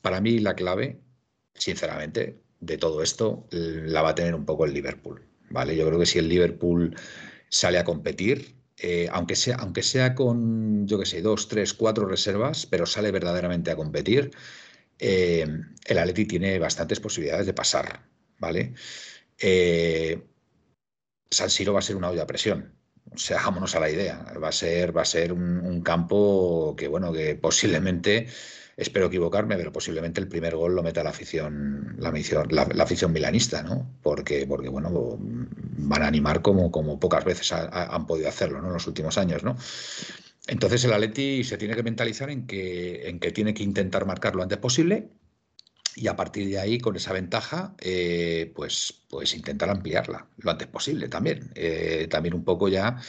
para 0.02 0.20
mí 0.20 0.38
la 0.38 0.54
clave, 0.54 1.00
sinceramente, 1.54 2.38
de 2.60 2.78
todo 2.78 3.02
esto 3.02 3.48
la 3.50 4.02
va 4.02 4.10
a 4.10 4.14
tener 4.14 4.36
un 4.36 4.44
poco 4.44 4.66
el 4.66 4.72
Liverpool. 4.72 5.26
¿vale? 5.50 5.76
Yo 5.76 5.84
creo 5.86 5.98
que 5.98 6.06
si 6.06 6.20
el 6.20 6.28
Liverpool 6.28 6.96
sale 7.48 7.78
a 7.78 7.84
competir, 7.84 8.54
eh, 8.78 9.08
aunque, 9.10 9.34
sea, 9.34 9.56
aunque 9.56 9.82
sea 9.82 10.14
con, 10.14 10.86
yo 10.86 10.98
qué 11.00 11.06
sé, 11.06 11.22
dos, 11.22 11.48
tres, 11.48 11.74
cuatro 11.74 12.06
reservas, 12.06 12.66
pero 12.66 12.86
sale 12.86 13.10
verdaderamente 13.10 13.72
a 13.72 13.76
competir, 13.76 14.30
eh, 15.00 15.44
el 15.86 15.98
Atleti 15.98 16.24
tiene 16.24 16.58
bastantes 16.60 17.00
posibilidades 17.00 17.46
de 17.46 17.54
pasar. 17.54 18.14
¿vale? 18.38 18.74
Eh, 19.38 20.22
San 21.30 21.50
Siro 21.50 21.72
va 21.72 21.80
a 21.80 21.82
ser 21.82 21.96
una 21.96 22.10
olla 22.10 22.22
a 22.22 22.26
presión. 22.26 22.74
O 23.12 23.18
sea, 23.18 23.36
vámonos 23.44 23.74
a 23.74 23.80
la 23.80 23.90
idea. 23.90 24.24
Va 24.42 24.48
a 24.48 24.52
ser, 24.52 24.96
va 24.96 25.02
a 25.02 25.06
ser 25.06 25.32
un, 25.32 25.82
campo 25.82 26.74
que, 26.76 26.88
bueno, 26.88 27.12
que 27.12 27.34
posiblemente 27.36 28.26
espero 28.76 29.06
equivocarme, 29.06 29.56
pero 29.56 29.72
posiblemente 29.72 30.20
el 30.20 30.28
primer 30.28 30.56
gol 30.56 30.74
lo 30.74 30.82
meta 30.82 31.04
la 31.04 31.10
afición, 31.10 31.96
la, 31.98 32.10
la, 32.50 32.84
afición 32.84 33.12
milanista, 33.12 33.62
¿no? 33.62 33.98
Porque, 34.02 34.46
porque 34.46 34.68
bueno, 34.68 35.16
van 35.20 36.02
a 36.02 36.08
animar 36.08 36.42
como, 36.42 36.70
como 36.72 36.98
pocas 36.98 37.24
veces 37.24 37.52
han 37.52 38.06
podido 38.06 38.28
hacerlo, 38.28 38.60
¿no? 38.60 38.68
En 38.68 38.74
los 38.74 38.86
últimos 38.86 39.16
años, 39.18 39.44
¿no? 39.44 39.56
Entonces 40.46 40.84
el 40.84 40.92
Atleti 40.92 41.44
se 41.44 41.56
tiene 41.56 41.76
que 41.76 41.82
mentalizar 41.82 42.30
en 42.30 42.46
que, 42.46 43.08
en 43.08 43.20
que 43.20 43.30
tiene 43.30 43.54
que 43.54 43.62
intentar 43.62 44.06
marcar 44.06 44.34
lo 44.34 44.42
antes 44.42 44.58
posible 44.58 45.10
y 45.96 46.08
a 46.08 46.16
partir 46.16 46.48
de 46.48 46.58
ahí, 46.58 46.78
con 46.78 46.96
esa 46.96 47.12
ventaja, 47.12 47.74
eh, 47.80 48.52
pues, 48.54 49.02
pues 49.08 49.34
intentar 49.34 49.70
ampliarla 49.70 50.26
lo 50.38 50.50
antes 50.50 50.68
posible 50.68 51.08
también. 51.08 51.50
Eh, 51.54 52.08
también 52.10 52.34
un 52.34 52.44
poco 52.44 52.68
ya 52.68 53.00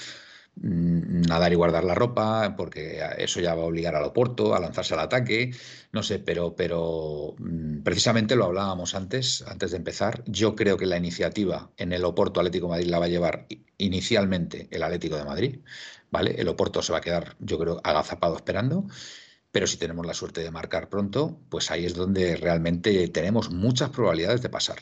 Mm, 0.58 1.24
nadar 1.24 1.52
y 1.52 1.56
guardar 1.56 1.84
la 1.84 1.95
ropa, 1.95 2.56
porque 2.56 3.02
eso 3.17 3.41
ya 3.41 3.56
va 3.56 3.63
a 3.63 3.65
obligar 3.65 3.95
al 3.95 4.06
Oporto 4.06 4.56
a 4.56 4.60
lanzarse 4.60 4.93
al 4.93 5.02
ataque, 5.02 5.52
no 5.91 6.02
sé, 6.02 6.19
pero, 6.19 6.56
pero 6.56 7.36
mm, 7.38 7.82
precisamente 7.84 8.36
lo 8.38 8.45
hablábamos 8.45 8.95
antes, 8.95 9.43
antes 9.48 9.71
de 9.71 9.78
empezar. 9.78 10.24
Yo 10.26 10.56
creo 10.56 10.78
que 10.78 10.86
la 10.86 10.98
iniciativa 10.98 11.71
en 11.78 11.91
el 11.91 12.06
Oporto 12.06 12.39
Atlético 12.39 12.67
de 12.67 12.71
Madrid 12.71 12.89
la 12.89 13.00
va 13.00 13.06
a 13.06 13.10
llevar 13.10 13.48
inicialmente 13.78 14.67
el 14.71 14.84
Atlético 14.84 15.17
de 15.17 15.26
Madrid, 15.26 15.60
¿vale? 16.10 16.36
El 16.38 16.48
Oporto 16.48 16.82
se 16.82 16.93
va 16.93 17.00
a 17.00 17.02
quedar, 17.02 17.36
yo 17.39 17.60
creo, 17.60 17.82
agazapado 17.84 18.36
esperando. 18.38 18.88
Pero 19.56 19.68
si 19.68 19.78
tenemos 19.78 20.06
la 20.06 20.13
suerte 20.13 20.41
de 20.41 20.52
marcar 20.52 20.89
pronto, 20.89 21.39
pues 21.50 21.72
ahí 21.72 21.86
es 21.86 21.96
donde 21.96 22.36
realmente 22.36 23.08
tenemos 23.08 23.50
muchas 23.50 23.89
probabilidades 23.89 24.41
de 24.41 24.50
pasar. 24.50 24.80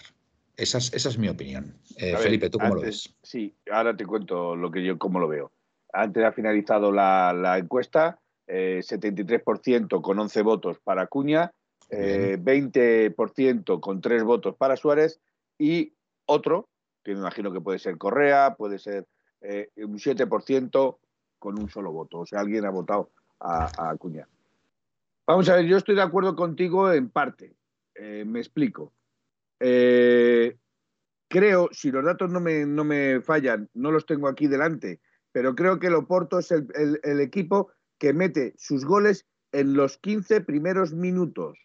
Esa 0.58 0.80
es, 0.80 0.92
esa 0.96 1.10
es 1.10 1.20
mi 1.20 1.30
opinión. 1.30 1.78
Eh, 1.98 2.18
Felipe, 2.18 2.50
¿tú 2.50 2.58
cómo 2.58 2.74
lo 2.74 2.82
ves? 2.82 3.14
Sí, 3.22 3.56
ahora 3.72 3.96
te 3.96 4.04
cuento 4.04 4.56
lo 4.56 4.72
que 4.72 4.84
yo 4.84 4.98
cómo 4.98 5.20
lo 5.20 5.28
veo 5.28 5.52
antes 5.94 6.24
ha 6.26 6.32
finalizado 6.32 6.92
la, 6.92 7.56
encuesta, 7.60 8.20
73% 8.48 9.98
eh, 9.98 10.02
con 10.02 10.18
11 10.18 10.42
votos 10.42 10.80
para 10.80 11.06
Cuña, 11.06 11.54
20% 11.92 13.78
eh, 13.78 13.80
con 13.80 14.02
3 14.02 14.24
votos 14.24 14.56
para 14.56 14.76
Suárez 14.76 15.22
y 15.60 15.94
otro, 16.26 16.68
que 17.04 17.14
me 17.14 17.20
imagino 17.20 17.54
que 17.54 17.62
puede 17.62 17.78
ser 17.78 18.00
Correa, 18.00 18.56
puede 18.56 18.80
ser 18.80 19.06
eh, 19.42 19.70
un 19.76 20.00
7% 20.00 20.98
con 21.38 21.60
un 21.60 21.70
solo 21.70 21.92
voto. 21.92 22.22
O 22.22 22.26
sea, 22.26 22.40
alguien 22.40 22.66
ha 22.66 22.72
votado 22.72 23.12
a, 23.40 23.92
a 23.92 23.96
Cuña. 23.98 24.28
Vamos 25.26 25.48
a 25.50 25.56
ver, 25.56 25.66
yo 25.66 25.78
estoy 25.78 25.96
de 25.96 26.02
acuerdo 26.02 26.36
contigo 26.36 26.92
en 26.92 27.10
parte. 27.10 27.56
me 27.96 28.40
explico. 28.40 28.94
creo, 29.60 31.70
si 31.72 31.92
los 31.92 32.04
datos 32.04 32.30
no 32.30 32.40
me, 32.40 32.66
no 32.66 32.84
me 32.84 33.22
fallan, 33.22 33.70
no 33.74 33.92
los 33.92 34.06
tengo 34.06 34.28
aquí 34.28 34.48
delante, 34.48 35.00
pero 35.34 35.56
creo 35.56 35.80
que 35.80 35.88
el 35.88 35.96
Oporto 35.96 36.40
es 36.40 36.52
el, 36.52 37.20
equipo 37.20 37.72
que 37.98 38.14
mete 38.14 38.54
sus 38.56 38.86
goles 38.86 39.26
en 39.52 39.74
los 39.74 39.98
15 39.98 40.42
primeros 40.42 40.94
minutos. 40.94 41.58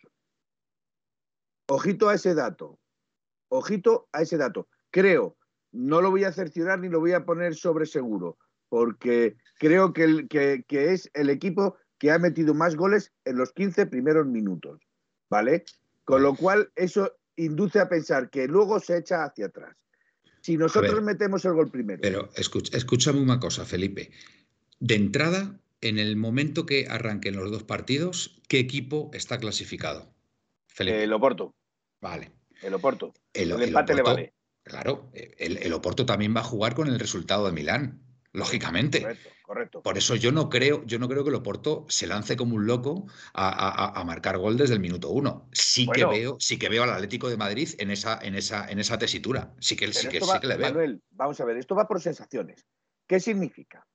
Ojito 1.68 2.08
a 2.08 2.14
ese 2.14 2.34
dato. 2.34 2.80
Ojito 3.50 4.08
a 4.12 4.22
ese 4.22 4.38
dato. 4.38 4.68
Creo, 4.90 5.36
no 5.70 6.00
lo 6.00 6.10
voy 6.10 6.24
a 6.24 6.32
cerciorar 6.32 6.80
ni 6.80 6.88
lo 6.88 6.98
voy 6.98 7.12
a 7.12 7.26
poner 7.26 7.54
sobre 7.54 7.84
seguro, 7.84 8.38
porque 8.70 9.36
creo 9.58 9.92
que, 9.92 10.26
que, 10.28 10.92
es 10.92 11.10
el 11.12 11.28
equipo 11.28 11.76
que 11.98 12.10
ha 12.10 12.18
metido 12.18 12.54
más 12.54 12.76
goles 12.76 13.12
en 13.24 13.36
los 13.36 13.52
15 13.52 13.86
primeros 13.86 14.26
minutos. 14.26 14.80
¿Vale? 15.30 15.64
Con 16.04 16.22
lo 16.22 16.34
cual, 16.34 16.70
eso 16.74 17.12
induce 17.36 17.80
a 17.80 17.88
pensar 17.88 18.30
que 18.30 18.46
luego 18.48 18.80
se 18.80 18.96
echa 18.96 19.24
hacia 19.24 19.46
atrás. 19.46 19.76
si 20.40 20.56
nosotros 20.56 21.02
metemos 21.02 21.44
el 21.44 21.52
gol 21.52 21.70
primero. 21.70 22.00
Pero 22.00 22.30
escúchame 22.34 23.20
una 23.20 23.38
cosa, 23.38 23.64
Felipe. 23.64 24.10
De 24.80 24.94
entrada, 24.94 25.60
en 25.80 25.98
el 25.98 26.16
momento 26.16 26.64
que 26.64 26.86
arranquen 26.88 27.36
los 27.36 27.50
dos 27.50 27.64
partidos, 27.64 28.40
¿qué 28.48 28.58
equipo 28.58 29.10
está 29.12 29.38
clasificado? 29.38 30.14
El 30.78 31.12
Oporto. 31.12 31.54
Vale. 32.00 32.32
El 32.62 32.74
Oporto. 32.74 33.12
El, 33.32 33.50
empate 33.60 33.94
le 33.94 34.02
vale. 34.02 34.34
Claro, 34.62 35.10
el, 35.14 35.72
Oporto 35.72 36.06
también 36.06 36.34
va 36.34 36.40
a 36.40 36.44
jugar 36.44 36.74
con 36.74 36.88
el 36.88 36.98
resultado 36.98 37.46
de 37.46 37.52
Milán, 37.52 38.02
lógicamente. 38.32 39.00
Correcto, 39.00 39.28
correcto. 39.48 39.82
Por 39.82 39.98
eso 39.98 40.14
yo 40.14 40.30
no 40.30 40.48
creo, 40.48 40.84
yo 40.84 40.98
no 40.98 41.08
creo 41.08 41.24
que 41.24 41.30
el 41.30 41.36
Oporto 41.36 41.86
se 41.88 42.06
lance 42.06 42.36
como 42.36 42.54
un 42.54 42.66
loco 42.66 43.06
a, 43.34 44.02
marcar 44.06 44.38
gol 44.38 44.56
desde 44.56 44.74
el 44.74 44.80
minuto 44.80 45.08
uno. 45.10 45.48
Sí 45.52 45.88
que 45.88 46.04
veo, 46.04 46.36
sí 46.38 46.58
que 46.58 46.68
veo 46.68 46.84
al 46.84 46.90
Atlético 46.90 47.28
de 47.28 47.36
Madrid 47.36 47.70
en 47.78 47.90
esa, 47.90 48.18
en 48.22 48.34
esa, 48.34 48.68
en 48.70 48.78
esa 48.78 48.98
tesitura. 48.98 49.52
Sí 49.58 49.74
que, 49.74 49.92
sí 49.92 50.08
que, 50.08 50.20
sí 50.20 50.40
que 50.40 50.46
le 50.46 50.56
veo. 50.56 50.68
Manuel, 50.68 51.02
vamos 51.10 51.40
a 51.40 51.44
ver, 51.44 51.56
esto 51.56 51.74
va 51.74 51.88
por 51.88 52.00
sensaciones. 52.00 52.66
¿Qué 53.06 53.18
significa? 53.18 53.86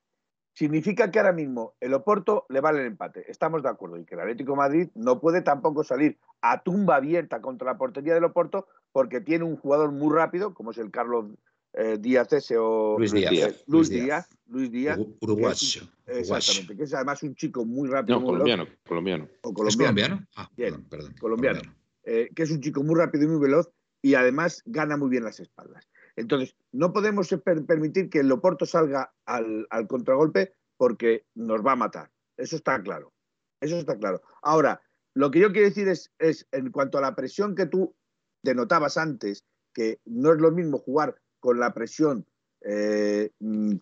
significa 0.54 1.10
que 1.10 1.18
ahora 1.18 1.32
mismo 1.32 1.74
el 1.80 1.94
Oporto 1.94 2.46
le 2.48 2.60
vale 2.60 2.80
el 2.80 2.86
empate. 2.86 3.30
Estamos 3.30 3.62
de 3.62 3.68
acuerdo. 3.68 3.98
Y 3.98 4.04
que 4.04 4.14
el 4.14 4.20
Atlético 4.20 4.56
Madrid 4.56 4.88
no 4.94 5.20
puede 5.20 5.42
tampoco 5.42 5.84
salir 5.84 6.18
a 6.40 6.62
tumba 6.62 6.96
abierta 6.96 7.40
contra 7.40 7.72
la 7.72 7.78
portería 7.78 8.14
del 8.14 8.24
Oporto 8.24 8.68
porque 8.92 9.20
tiene 9.20 9.44
un 9.44 9.56
jugador 9.56 9.90
muy 9.90 10.14
rápido, 10.14 10.54
como 10.54 10.70
es 10.70 10.78
el 10.78 10.92
Carlos 10.92 11.26
eh, 11.76 11.98
Díaz 11.98 12.32
ese 12.32 12.56
o 12.58 12.96
Luis 12.98 13.12
Díaz. 13.12 13.64
Luis 13.66 13.88
Díaz. 13.88 14.28
Luis 14.46 14.70
Díaz. 14.70 14.98
Uruguayo. 15.20 15.82
exactamente, 16.06 16.76
que 16.76 16.84
es 16.84 16.94
además 16.94 17.22
un 17.22 17.34
chico 17.34 17.64
muy 17.64 17.88
rápido. 17.88 18.20
No, 18.20 18.26
colombiano, 18.26 18.66
colombiano. 18.86 19.28
O 19.42 19.52
colombiano. 19.52 20.24
Ah, 20.36 20.48
perdón, 20.56 20.86
perdón, 20.88 21.14
colombiano. 21.20 21.60
Eh, 22.04 22.28
que 22.34 22.42
es 22.42 22.50
un 22.50 22.60
chico 22.60 22.82
muy 22.82 22.96
rápido 22.96 23.24
y 23.24 23.28
muy 23.28 23.40
veloz 23.40 23.70
y 24.02 24.14
además 24.14 24.62
gana 24.66 24.96
muy 24.96 25.08
bien 25.08 25.24
las 25.24 25.40
espaldas. 25.40 25.88
Entonces, 26.16 26.54
no 26.72 26.92
podemos 26.92 27.28
permitir 27.66 28.10
que 28.10 28.20
el 28.20 28.28
Loporto 28.28 28.66
salga 28.66 29.12
al, 29.24 29.66
contragolpe 29.88 30.54
porque 30.76 31.24
nos 31.34 31.64
va 31.64 31.72
a 31.72 31.76
matar. 31.76 32.10
Eso 32.36 32.56
está 32.56 32.80
claro. 32.82 33.12
Eso 33.60 33.78
está 33.78 33.98
claro. 33.98 34.20
Ahora, 34.42 34.82
lo 35.14 35.30
que 35.30 35.40
yo 35.40 35.52
quiero 35.52 35.68
decir 35.68 35.88
es, 35.88 36.46
en 36.52 36.70
cuanto 36.70 36.98
a 36.98 37.00
la 37.00 37.16
presión 37.16 37.54
que 37.54 37.66
tú 37.66 37.96
denotabas 38.42 38.98
antes, 38.98 39.44
que 39.72 40.00
no 40.04 40.32
es 40.32 40.38
lo 40.38 40.52
mismo 40.52 40.78
jugar 40.78 41.16
con 41.44 41.60
la 41.60 41.74
presión 41.74 42.26
eh, 42.62 43.30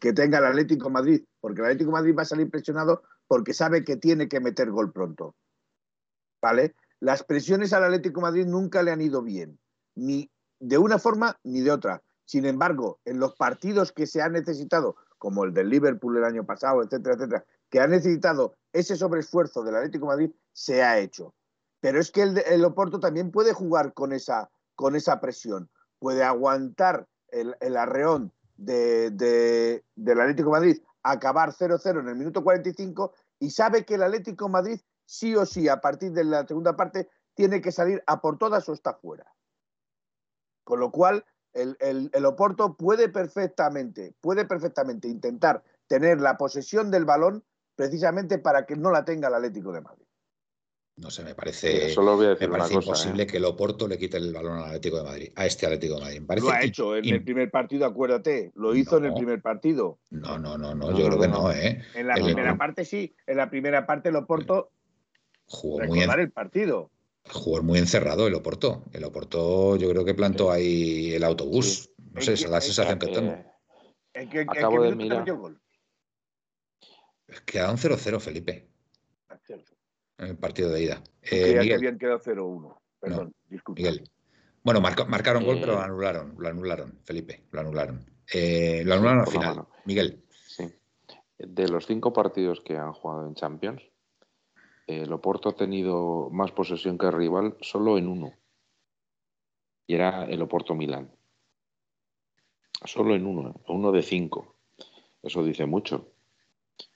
que 0.01 0.13
tenga 0.13 0.39
el 0.39 0.47
Atlético 0.47 0.91
Madrid, 0.91 1.25
porque 1.41 1.61
el 1.61 1.67
Atlético 1.67 1.93
Madrid 1.93 2.13
va 2.19 2.23
a 2.23 2.25
salir 2.25 2.51
presionado 2.51 3.05
porque 3.29 3.55
sabe 3.55 3.85
que 3.85 3.95
tiene 3.97 4.29
que 4.29 4.41
meter 4.41 4.73
gol 4.73 4.93
pronto. 4.93 5.37
¿Vale? 6.43 6.75
Las 6.99 7.23
presiones 7.23 7.73
al 7.73 7.85
Atlético 7.85 8.21
Madrid 8.21 8.47
nunca 8.47 8.83
le 8.83 8.91
han 8.91 9.01
ido 9.01 9.23
bien, 9.23 9.61
ni 9.95 10.29
de 10.59 10.77
una 10.77 10.99
forma 10.99 11.39
ni 11.45 11.61
de 11.61 11.71
otra. 11.71 12.03
Sin 12.25 12.47
embargo, 12.47 12.99
en 13.05 13.21
los 13.21 13.37
partidos 13.37 13.93
que 13.93 14.09
se 14.09 14.23
han 14.23 14.33
necesitado, 14.33 14.97
como 15.17 15.45
el 15.45 15.55
del 15.55 15.69
Liverpool 15.69 16.17
el 16.17 16.25
año 16.25 16.45
pasado, 16.45 16.83
etcétera, 16.83 17.15
etcétera, 17.15 17.45
que 17.71 17.79
ha 17.79 17.87
necesitado 17.87 18.57
ese 18.73 18.97
sobreesfuerzo 18.97 19.63
del 19.63 19.77
Atlético 19.77 20.07
Madrid, 20.07 20.33
se 20.53 20.83
ha 20.83 20.99
hecho. 20.99 21.33
Pero 21.79 22.01
es 22.01 22.11
que 22.11 22.23
el, 22.23 22.65
Oporto 22.65 22.99
también 22.99 23.31
puede 23.31 23.53
jugar 23.53 23.95
con 23.95 24.13
esa, 24.13 24.51
con 24.75 24.97
esa 24.97 25.21
presión, 25.21 25.71
puede 26.01 26.25
aguantar 26.25 27.07
el, 27.33 27.77
arreón 27.77 28.33
del 28.57 29.83
Atlético 30.21 30.51
Madrid, 30.51 30.81
acabar 31.03 31.51
0-0 31.53 32.01
en 32.01 32.09
el 32.09 32.17
minuto 32.17 32.45
45 32.45 33.13
y 33.41 33.51
sabe 33.51 33.85
que 33.85 33.95
el 33.95 34.03
Atlético 34.05 34.49
Madrid 34.49 34.81
sí 35.05 35.35
o 35.35 35.45
sí 35.45 35.69
a 35.69 35.81
partir 35.81 36.13
de 36.13 36.25
la 36.25 36.47
segunda 36.47 36.77
parte 36.77 37.09
tiene 37.35 37.61
que 37.61 37.73
salir 37.73 38.03
a 38.07 38.21
por 38.21 38.39
todas 38.39 38.69
o 38.69 38.73
está 38.73 38.95
fuera. 38.95 39.35
Con 40.65 40.81
lo 40.81 40.93
cual, 40.93 41.25
el, 41.53 42.25
Oporto 42.25 42.77
puede 42.77 43.09
perfectamente, 43.09 44.15
puede 44.21 44.45
perfectamente 44.45 45.09
intentar 45.09 45.63
tener 45.87 46.21
la 46.21 46.37
posesión 46.37 46.91
del 46.91 47.05
balón 47.05 47.45
precisamente 47.75 48.39
para 48.39 48.65
que 48.65 48.77
no 48.77 48.91
la 48.91 49.05
tenga 49.05 49.29
el 49.29 49.35
Atlético 49.35 49.73
de 49.73 49.81
Madrid. 49.81 50.02
No 50.95 51.11
sé, 51.11 51.25
me 51.25 51.35
parece, 51.35 51.95
imposible 52.71 53.23
¿eh? 53.23 53.27
que 53.27 53.39
el 53.39 53.45
Oporto 53.47 53.89
le 53.89 53.97
quite 53.99 54.19
el 54.19 54.33
balón 54.33 54.59
al 54.59 54.65
Atlético 54.65 54.99
de 54.99 55.05
Madrid, 55.05 55.33
a 55.35 55.47
este 55.47 55.65
Atlético 55.65 55.99
de 55.99 56.21
Madrid. 56.21 56.43
lo 56.43 56.51
ha 56.51 56.63
hecho 56.63 56.97
en 56.97 57.07
el 57.07 57.25
primer 57.25 57.51
partido, 57.51 57.87
acuérdate, 57.87 58.53
lo 58.55 58.75
hizo 58.75 58.99
en 58.99 59.07
el 59.07 59.15
primer 59.15 59.41
partido. 59.41 59.99
No, 60.11 60.39
no, 60.39 60.59
no, 60.59 60.75
no, 60.75 60.97
yo 60.97 61.07
creo 61.07 61.19
que 61.19 61.29
no, 61.29 61.51
¿eh? 61.51 61.83
En 61.95 62.07
la 62.07 62.15
primera 62.15 62.57
parte 62.57 62.85
sí, 62.85 63.15
en 63.27 63.39
la 63.39 63.49
primera 63.49 63.87
parte 63.87 64.11
el 64.11 64.17
Oporto 64.17 64.71
jugó 65.47 65.79
muy 65.81 65.99
bien. 65.99 66.11
el 66.11 66.31
partido 66.31 66.91
jugador 67.31 67.65
muy 67.65 67.79
encerrado 67.79 68.27
el 68.27 68.35
Oporto. 68.35 68.85
El 68.93 69.05
Oporto 69.05 69.77
yo 69.77 69.89
creo 69.91 70.05
que 70.05 70.15
plantó 70.15 70.51
ahí 70.51 71.13
el 71.15 71.25
autobús. 71.25 71.91
No 72.13 72.21
sé, 72.21 72.35
esa 72.35 72.47
es 72.47 72.51
la 72.51 72.61
sensación 72.61 72.99
que 72.99 73.07
tengo. 73.07 73.37
¿En 74.15 74.29
qué, 74.29 74.41
Acabo 74.41 74.83
de 74.83 74.95
mirar. 74.95 75.31
Gol? 75.33 75.61
Quedaron 77.47 77.77
0-0, 77.79 78.21
Felipe. 78.21 78.69
En 80.23 80.29
el 80.29 80.37
partido 80.37 80.71
de 80.71 80.85
ida. 80.85 81.03
Eh, 81.23 81.59
Miguel. 81.59 81.79
habían 81.79 81.99
quedado 81.99 82.21
0-1. 82.21 82.79
Perdón, 83.01 83.35
disculpe. 83.51 83.83
Miguel. 83.83 84.09
Bueno, 84.63 84.81
marcaron 84.81 85.45
gol, 85.45 85.59
pero 85.59 85.73
lo 85.73 85.81
eh, 85.81 85.85
anularon. 85.85 86.35
Lo 86.39 86.49
anularon, 86.49 87.01
Felipe. 87.03 87.43
Lo 87.51 87.61
anularon. 87.61 88.07
Eh, 88.33 88.85
lo 88.85 88.95
anularon 88.95 89.21
al 89.23 89.27
final. 89.27 89.67
Miguel. 89.85 90.23
Sí. 90.47 90.73
De 91.39 91.67
los 91.67 91.87
cinco 91.87 92.13
partidos 92.13 92.61
que 92.61 92.77
han 92.77 92.93
jugado 92.93 93.27
en 93.27 93.35
Champions, 93.35 93.83
el 94.87 95.13
Oporto 95.13 95.49
ha 95.49 95.57
tenido 95.57 96.31
más 96.31 96.53
posesión 96.53 96.99
que 96.99 97.07
el 97.07 97.13
rival 97.15 97.57
solo 97.61 97.99
en 97.99 98.07
uno. 98.07 98.33
Y 99.89 99.95
era 99.97 100.27
el 100.27 100.41
Oporto 100.41 100.77
Milán. 100.77 101.11
Solo 102.85 103.17
en 103.17 103.27
uno, 103.27 103.61
uno 103.67 103.91
de 103.91 104.03
cinco. 104.03 104.55
Eso 105.21 105.43
dice 105.43 105.67
mucho. 105.67 106.13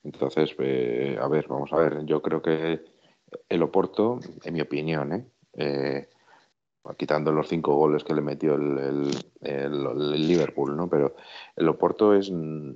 Entonces, 0.05 0.55
eh, 0.61 1.19
a 1.21 1.27
ver, 1.27 1.49
vamos 1.49 1.73
a 1.73 1.77
ver. 1.77 2.05
Yo 2.05 2.23
creo 2.23 2.41
que 2.41 2.96
el 3.49 3.63
Oporto, 3.63 4.21
en 4.45 4.55
mi 4.55 4.61
opinión, 4.61 5.13
¿eh? 5.13 5.27
eh 5.55 6.09
quitando 6.97 7.33
los 7.33 7.49
cinco 7.49 7.75
goles 7.75 8.05
que 8.05 8.15
le 8.15 8.21
metió 8.21 8.55
el, 8.55 9.11
Liverpool, 9.43 10.77
¿no? 10.77 10.89
Pero 10.89 11.17
el 11.57 11.69
Oporto 11.69 12.15
es, 12.15 12.33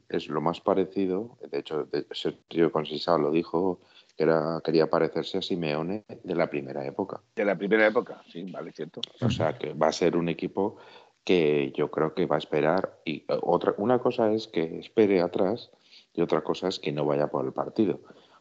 es, 0.09 0.29
lo 0.29 0.41
más 0.41 0.61
parecido, 0.61 1.39
de 1.49 1.61
hecho, 1.61 1.87
Sergio 2.11 2.73
Conceição 2.73 3.23
lo 3.23 3.31
dijo, 3.31 3.79
quería 4.65 4.91
parecerse 4.91 5.39
a 5.39 5.43
Simeone 5.43 6.05
de 6.09 6.35
la 6.35 6.51
primera 6.51 6.85
época. 6.85 7.21
De 7.37 7.45
la 7.45 7.57
primera 7.57 7.87
época, 7.87 8.23
sí, 8.29 8.43
vale, 8.51 8.73
cierto. 8.73 9.01
O 9.21 9.31
sea, 9.31 9.57
que 9.57 9.73
va 9.75 9.89
a 9.89 9.93
ser 9.93 10.17
un 10.17 10.29
equipo 10.29 10.77
que 11.25 11.73
yo 11.77 11.91
creo 11.91 12.15
que 12.15 12.27
va 12.27 12.37
a 12.37 12.39
esperar. 12.39 12.99
Y 13.05 13.19
eh, 13.19 13.39
otra, 13.43 13.75
una 13.79 13.99
cosa 13.99 14.33
es 14.33 14.49
que 14.49 14.79
espere 14.79 15.21
atrás 15.21 15.71
y 16.13 16.23
otra 16.23 16.43
cosa 16.43 16.69
es 16.69 16.79
que 16.79 16.93
no 16.93 17.05
vaya 17.05 17.29
por 17.29 17.45
el 17.45 17.53
partido. 17.53 18.01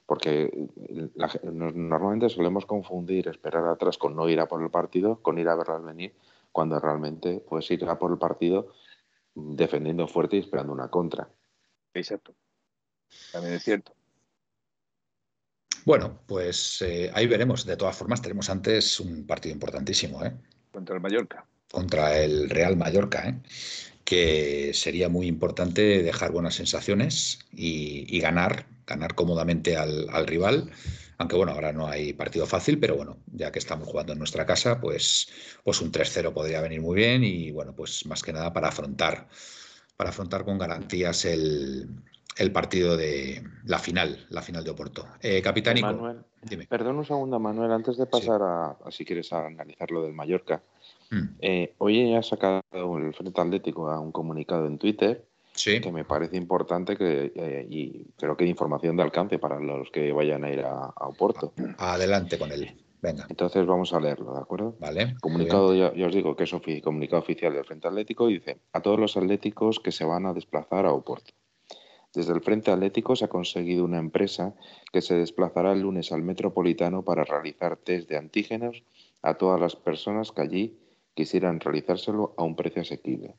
Porque 0.10 0.50
normalmente 1.44 2.30
solemos 2.30 2.66
confundir 2.66 3.28
esperar 3.28 3.68
atrás 3.68 4.00
con 4.00 4.16
no 4.16 4.28
ir 4.28 4.40
a 4.40 4.48
por 4.48 4.60
el 4.64 4.72
partido, 4.72 5.22
con 5.22 5.38
ir 5.38 5.48
a 5.48 5.56
verlas 5.56 5.84
venir, 5.84 6.16
cuando 6.52 6.80
realmente 6.80 7.44
puedes 7.48 7.70
ir 7.70 7.86
a 7.86 8.00
por 8.00 8.12
el 8.12 8.18
partido 8.18 8.74
defendiendo 9.36 10.08
fuerte 10.08 10.38
y 10.38 10.40
esperando 10.40 10.74
una 10.74 10.88
contra. 10.88 11.30
Exacto. 11.94 12.34
También 13.32 13.54
es 13.54 13.64
cierto. 13.64 13.94
Bueno, 15.86 16.18
pues 16.26 16.82
eh, 16.82 17.12
ahí 17.14 17.28
veremos. 17.28 17.64
De 17.68 17.78
todas 17.78 17.96
formas, 17.96 18.20
tenemos 18.20 18.50
antes 18.50 19.00
un 19.00 19.28
partido 19.28 19.54
importantísimo. 19.54 20.26
¿eh? 20.26 20.34
Contra 20.72 20.96
el 20.96 21.02
Mallorca. 21.02 21.46
Contra 21.72 22.18
el 22.18 22.50
Real 22.50 22.76
Mallorca, 22.78 23.30
¿eh? 23.30 23.40
que 24.04 24.72
sería 24.74 25.08
muy 25.08 25.28
importante 25.28 26.02
dejar 26.02 26.32
buenas 26.32 26.56
sensaciones 26.56 27.46
y, 27.52 28.20
ganar, 28.20 28.66
ganar 28.90 29.16
cómodamente 29.16 29.78
al, 29.78 30.28
rival. 30.28 30.72
Aunque 31.18 31.36
bueno, 31.36 31.52
ahora 31.52 31.72
no 31.72 31.88
hay 31.88 32.14
partido 32.14 32.46
fácil, 32.46 32.80
pero 32.80 32.96
bueno, 32.96 33.18
ya 33.28 33.52
que 33.52 33.60
estamos 33.60 33.88
jugando 33.88 34.14
en 34.14 34.20
nuestra 34.20 34.46
casa, 34.46 34.80
pues, 34.82 35.30
pues 35.64 35.82
un 35.82 35.92
3-0 35.92 36.34
podría 36.34 36.62
venir 36.62 36.82
muy 36.82 36.96
bien 36.96 37.24
y 37.24 37.52
bueno, 37.52 37.74
pues 37.74 38.06
más 38.06 38.24
que 38.24 38.34
nada 38.34 38.54
para 38.54 38.70
afrontar, 38.70 39.28
para 39.98 40.10
afrontar 40.10 40.46
con 40.46 40.58
garantías 40.58 41.26
el, 41.26 41.90
el 42.38 42.52
partido 42.52 42.96
de 42.96 43.44
la 43.66 43.80
final, 43.80 44.26
la 44.30 44.42
final 44.42 44.64
de 44.64 44.72
Oporto. 44.72 45.06
Eh, 45.22 45.42
Capitánico, 45.42 45.88
Manuel, 45.88 46.24
Perdón 46.70 46.98
un 46.98 47.06
segundo, 47.06 47.38
Manuel, 47.38 47.72
antes 47.72 47.98
de 47.98 48.06
pasar 48.06 48.42
a, 48.42 48.78
si 48.92 49.04
quieres, 49.04 49.32
a 49.34 49.46
analizar 49.46 49.92
lo 49.92 50.04
del 50.04 50.14
Mallorca. 50.14 50.64
Mm. 51.12 51.26
Eh, 51.42 51.74
hoy 51.80 52.16
ha 52.16 52.24
sacado 52.24 52.64
el 52.72 53.14
Frente 53.14 53.42
Atlético 53.42 53.90
a 53.90 54.00
un 54.00 54.14
comunicado 54.14 54.68
en 54.68 54.78
Twitter 54.78 55.29
que 55.64 55.92
me 55.92 56.06
parece 56.06 56.38
importante 56.38 56.96
que, 56.96 57.32
eh, 57.36 57.68
y 57.70 58.06
creo 58.18 58.36
que 58.38 58.46
información 58.46 58.96
de 58.98 59.04
alcance 59.04 59.40
para 59.40 59.60
los 59.60 59.90
que 59.92 60.12
vayan 60.12 60.44
a 60.44 60.52
ir 60.52 60.62
a, 60.62 60.94
Oporto. 61.02 61.54
Adelante 61.78 62.38
con 62.38 62.52
él. 62.52 62.76
Venga. 63.02 63.26
Entonces 63.30 63.66
vamos 63.66 63.94
a 63.94 64.00
leerlo, 64.00 64.34
¿de 64.34 64.42
acuerdo? 64.42 64.76
Vale. 64.80 65.16
Comunicado, 65.22 65.74
ya, 65.74 66.06
os 66.06 66.14
digo 66.14 66.36
que 66.36 66.44
es 66.44 66.54
un 66.54 66.62
comunicado 66.84 67.22
oficial 67.22 67.54
del 67.54 67.64
Frente 67.64 67.88
Atlético 67.88 68.30
y 68.30 68.36
dice 68.36 68.60
a 68.74 68.82
todos 68.82 69.00
los 69.00 69.16
atléticos 69.16 69.80
que 69.80 69.92
se 69.92 70.04
van 70.04 70.26
a 70.26 70.34
desplazar 70.34 70.86
a 70.86 70.92
Oporto. 70.92 71.34
Desde 72.14 72.34
el 72.34 72.42
Frente 72.42 72.72
Atlético 72.72 73.16
se 73.16 73.26
ha 73.26 73.30
conseguido 73.30 73.86
una 73.86 74.00
empresa 74.00 74.54
que 74.92 75.02
se 75.02 75.16
desplazará 75.16 75.72
el 75.72 75.82
lunes 75.82 76.12
al 76.12 76.24
Metropolitano 76.24 77.04
para 77.04 77.24
realizar 77.24 77.78
test 77.78 78.10
de 78.10 78.18
antígenos 78.18 78.84
a 79.22 79.36
todas 79.36 79.62
las 79.62 79.76
personas 79.76 80.32
que 80.32 80.42
allí 80.42 80.80
quisieran 81.14 81.60
realizárselo 81.60 82.34
a 82.38 82.44
un 82.44 82.56
precio 82.56 82.82
asequible. 82.82 83.36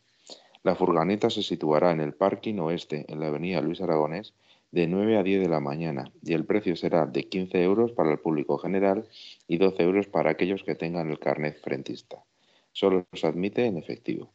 La 0.63 0.75
furgoneta 0.75 1.31
se 1.31 1.43
situará 1.43 1.91
en 1.91 2.01
el 2.01 2.13
parking 2.13 2.59
oeste, 2.59 3.07
en 3.09 3.21
la 3.21 3.29
avenida 3.29 3.63
Luis 3.63 3.81
Aragonés, 3.81 4.35
de 4.73 4.87
9 4.87 5.17
a 5.17 5.23
10 5.23 5.41
de 5.41 5.49
la 5.49 5.61
mañana 5.61 6.13
y 6.23 6.33
el 6.35 6.45
precio 6.45 6.77
será 6.77 7.07
de 7.07 7.29
15 7.29 7.63
euros 7.63 7.93
para 7.93 8.13
el 8.13 8.19
público 8.19 8.59
general 8.59 9.09
y 9.49 9.59
12 9.59 9.83
euros 9.83 10.07
para 10.07 10.31
aquellos 10.31 10.63
que 10.63 10.75
tengan 10.75 11.11
el 11.11 11.19
carnet 11.19 11.61
frentista. 11.61 12.23
Solo 12.73 13.07
se 13.13 13.27
admite 13.27 13.67
en 13.67 13.79
efectivo. 13.79 14.31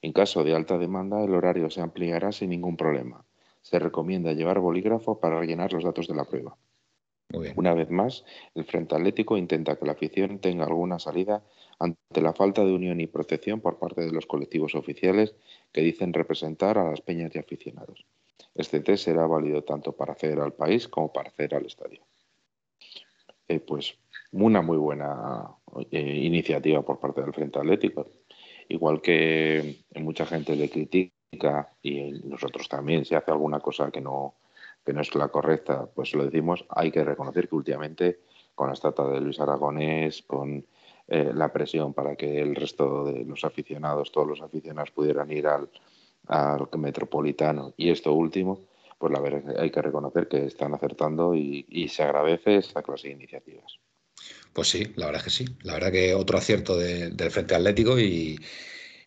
En 0.00 0.12
caso 0.12 0.42
de 0.42 0.54
alta 0.54 0.78
demanda, 0.78 1.22
el 1.22 1.34
horario 1.34 1.70
se 1.70 1.80
ampliará 1.80 2.32
sin 2.32 2.50
ningún 2.50 2.76
problema. 2.76 3.24
Se 3.60 3.78
recomienda 3.78 4.32
llevar 4.32 4.58
bolígrafo 4.58 5.20
para 5.20 5.38
rellenar 5.38 5.72
los 5.72 5.84
datos 5.84 6.08
de 6.08 6.14
la 6.14 6.24
prueba. 6.24 6.56
Una 7.56 7.74
vez 7.74 7.90
más, 7.90 8.24
el 8.54 8.64
Frente 8.64 8.94
Atlético 8.94 9.36
intenta 9.36 9.76
que 9.76 9.86
la 9.86 9.92
afición 9.92 10.38
tenga 10.38 10.64
alguna 10.64 10.98
salida 10.98 11.42
ante 11.82 12.20
la 12.20 12.32
falta 12.32 12.64
de 12.64 12.72
unión 12.72 13.00
y 13.00 13.08
protección 13.08 13.60
por 13.60 13.78
parte 13.78 14.02
de 14.02 14.12
los 14.12 14.26
colectivos 14.26 14.76
oficiales 14.76 15.34
que 15.72 15.80
dicen 15.80 16.12
representar 16.12 16.78
a 16.78 16.88
las 16.88 17.00
peñas 17.00 17.34
y 17.34 17.38
aficionados. 17.38 18.06
Este 18.54 18.80
test 18.80 19.04
será 19.04 19.26
válido 19.26 19.64
tanto 19.64 19.92
para 19.92 20.12
acceder 20.12 20.38
al 20.38 20.52
país 20.52 20.86
como 20.86 21.12
para 21.12 21.30
acceder 21.30 21.56
al 21.56 21.66
estadio. 21.66 22.00
Eh, 23.48 23.58
pues 23.58 23.98
una 24.30 24.62
muy 24.62 24.76
buena 24.76 25.48
eh, 25.90 26.00
iniciativa 26.00 26.82
por 26.82 27.00
parte 27.00 27.20
del 27.20 27.34
Frente 27.34 27.58
Atlético. 27.58 28.06
Igual 28.68 29.00
que 29.00 29.84
mucha 29.96 30.24
gente 30.24 30.54
le 30.54 30.70
critica 30.70 31.74
y 31.82 32.12
nosotros 32.24 32.68
también, 32.68 33.04
si 33.04 33.16
hace 33.16 33.32
alguna 33.32 33.58
cosa 33.58 33.90
que 33.90 34.00
no, 34.00 34.36
que 34.84 34.92
no 34.92 35.00
es 35.00 35.12
la 35.16 35.28
correcta, 35.28 35.90
pues 35.92 36.14
lo 36.14 36.24
decimos, 36.24 36.64
hay 36.68 36.92
que 36.92 37.02
reconocer 37.02 37.48
que 37.48 37.56
últimamente 37.56 38.20
con 38.54 38.68
la 38.68 38.74
estatua 38.74 39.10
de 39.10 39.20
Luis 39.20 39.40
Aragonés, 39.40 40.22
con 40.22 40.64
eh, 41.14 41.30
la 41.34 41.52
presión 41.52 41.92
para 41.92 42.16
que 42.16 42.40
el 42.40 42.54
resto 42.54 43.04
de 43.04 43.22
los 43.26 43.44
aficionados, 43.44 44.10
todos 44.10 44.26
los 44.26 44.40
aficionados 44.40 44.92
pudieran 44.92 45.30
ir 45.30 45.46
al, 45.46 45.68
al 46.28 46.66
metropolitano 46.78 47.74
y 47.76 47.90
esto 47.90 48.14
último, 48.14 48.66
pues 48.96 49.12
la 49.12 49.20
verdad 49.20 49.60
hay 49.60 49.70
que 49.70 49.82
reconocer 49.82 50.26
que 50.26 50.46
están 50.46 50.72
acertando 50.72 51.34
y, 51.34 51.86
se 51.90 52.02
agradece 52.02 52.56
esta 52.56 52.82
clase 52.82 53.08
de 53.08 53.14
iniciativas. 53.14 53.78
Pues 54.54 54.68
sí, 54.68 54.90
la 54.96 55.04
verdad 55.04 55.18
es 55.20 55.24
que 55.24 55.44
sí. 55.44 55.56
La 55.64 55.74
verdad 55.74 55.92
que 55.92 56.14
otro 56.14 56.38
acierto 56.38 56.78
del 56.78 57.30
Frente 57.30 57.56
Atlético 57.56 58.00
y, 58.00 58.38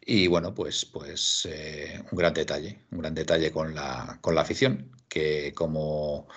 y 0.06 0.28
bueno, 0.28 0.54
pues, 0.54 0.86
pues 0.86 1.48
eh, 1.52 2.04
un 2.12 2.18
gran 2.20 2.36
detalle, 2.36 2.82
un 2.92 3.00
gran 3.00 3.16
detalle 3.16 3.52
con 3.52 3.74
la, 3.74 4.20
con 4.22 4.36
la 4.36 4.42
afición, 4.42 4.92
que 5.10 5.54
como, 5.56 6.28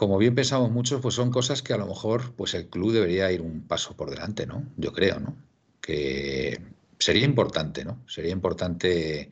como 0.00 0.16
bien 0.16 0.34
pensamos 0.34 0.70
muchos, 0.70 0.98
pues 1.02 1.14
son 1.14 1.30
cosas 1.30 1.60
que 1.60 1.74
a 1.74 1.76
lo 1.76 1.86
mejor 1.86 2.32
pues 2.34 2.54
el 2.54 2.70
club 2.70 2.90
debería 2.90 3.30
ir 3.32 3.42
un 3.42 3.66
paso 3.68 3.94
por 3.98 4.08
delante, 4.08 4.46
¿no? 4.46 4.66
Yo 4.78 4.94
creo, 4.94 5.20
¿no? 5.20 5.36
Que 5.78 6.58
sería 6.98 7.26
importante, 7.26 7.84
¿no? 7.84 8.02
Sería 8.08 8.32
importante 8.32 9.30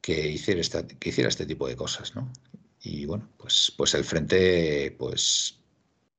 que 0.00 0.28
hiciera, 0.28 0.60
este 0.60 1.46
tipo 1.46 1.66
de 1.66 1.74
cosas, 1.74 2.14
¿no? 2.14 2.30
Y 2.80 3.06
bueno, 3.06 3.28
pues, 3.36 3.72
pues 3.76 3.94
el 3.94 4.04
frente 4.04 4.94
pues 4.96 5.58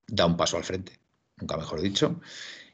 da 0.08 0.26
un 0.26 0.36
paso 0.36 0.58
al 0.58 0.66
frente, 0.66 1.00
nunca 1.38 1.56
mejor 1.56 1.80
dicho, 1.80 2.20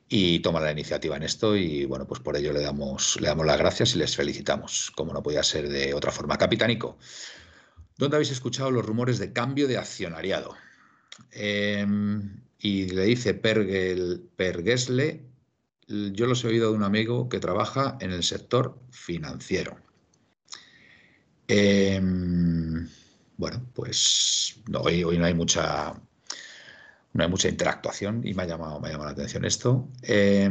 y 0.08 0.40
toma 0.40 0.60
la 0.60 0.72
iniciativa 0.72 1.18
en 1.18 1.22
esto 1.22 1.56
y 1.56 1.86
bueno, 1.86 2.08
pues 2.08 2.20
por 2.20 2.36
ello 2.36 2.52
le 2.52 2.62
damos, 2.62 3.22
le 3.22 3.28
damos 3.28 3.46
las 3.46 3.60
gracias 3.60 3.94
y 3.94 4.00
les 4.00 4.16
felicitamos, 4.16 4.92
como 4.96 5.14
no 5.14 5.22
podía 5.22 5.44
ser 5.44 5.70
de 5.70 5.94
otra 5.94 6.12
forma. 6.12 6.40
Capitánico, 6.40 6.98
¿dónde 7.96 8.16
habéis 8.16 8.32
escuchado 8.32 8.72
los 8.72 8.84
rumores 8.84 9.20
de 9.20 9.32
cambio 9.34 9.68
de 9.68 9.78
accionariado? 9.78 10.56
Em, 11.32 12.42
y 12.60 12.90
le 12.90 13.04
dice 13.04 13.34
Pergel, 13.34 14.30
Pergesle 14.36 15.30
yo 15.88 16.28
los 16.28 16.44
he 16.44 16.48
oído 16.48 16.70
de 16.70 16.78
un 16.78 16.84
amigo 16.84 17.30
que 17.30 17.40
trabaja 17.40 17.98
en 18.00 18.12
el 18.12 18.24
sector 18.24 18.78
financiero. 18.92 19.78
Em, 21.48 22.88
bueno, 23.38 23.66
pues 23.74 24.62
hoy, 24.80 25.18
no 25.18 25.26
hay 25.26 25.34
mucha 25.34 26.00
no 27.12 27.24
hay 27.24 27.30
mucha 27.30 27.50
interactuación 27.50 28.22
y 28.24 28.36
me 28.36 28.44
ha 28.44 28.46
llamado, 28.46 28.80
me 28.80 28.90
ha 28.90 28.92
llamado 28.92 29.10
la 29.10 29.14
atención 29.14 29.46
esto. 29.46 29.90
Eh, 30.04 30.48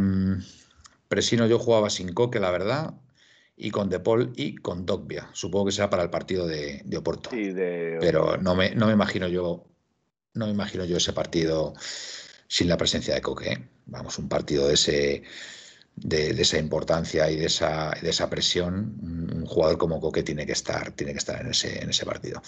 Presino 1.09 1.47
yo 1.47 1.59
jugaba 1.59 1.89
sin 1.89 2.13
Coque, 2.13 2.41
la 2.41 2.51
verdad, 2.51 2.95
y 3.57 3.71
con 3.71 3.89
De 3.89 4.01
Paul 4.01 4.33
y 4.37 4.57
con 4.57 4.85
Dogbia. 4.85 5.31
Supongo 5.33 5.67
que 5.67 5.73
será 5.73 5.89
para 5.89 6.03
el 6.03 6.11
partido 6.11 6.47
de, 6.47 6.85
Oporto. 6.97 7.31
Pero 8.01 8.37
no 8.37 8.55
me, 8.55 8.75
no 8.75 8.87
me 8.87 8.93
imagino 8.93 9.27
yo, 9.29 9.68
no 10.39 10.47
me 10.47 10.53
imagino 10.53 10.85
yo 10.85 10.97
ese 10.97 11.13
partido 11.13 11.75
sin 12.47 12.69
la 12.69 12.77
presencia 12.77 13.15
de 13.15 13.21
Coque. 13.21 13.53
¿eh? 13.53 13.69
Vamos, 13.87 14.19
un 14.19 14.29
partido 14.29 14.69
de 14.69 14.75
ese 14.75 15.23
de, 15.97 16.31
esa 16.31 16.59
importancia 16.59 17.31
y 17.31 17.37
de 17.37 17.47
esa, 17.47 17.91
de 18.01 18.11
esa 18.11 18.31
presión, 18.31 18.97
un, 19.03 19.47
jugador 19.47 19.79
como 19.79 20.01
Coque 20.01 20.23
tiene 20.23 20.47
que 20.47 20.53
estar, 20.53 20.93
tiene 20.93 21.13
que 21.13 21.19
estar 21.19 21.41
en 21.41 21.49
ese, 21.49 21.83
en 21.83 21.91
ese 21.91 22.05
partido. 22.05 22.43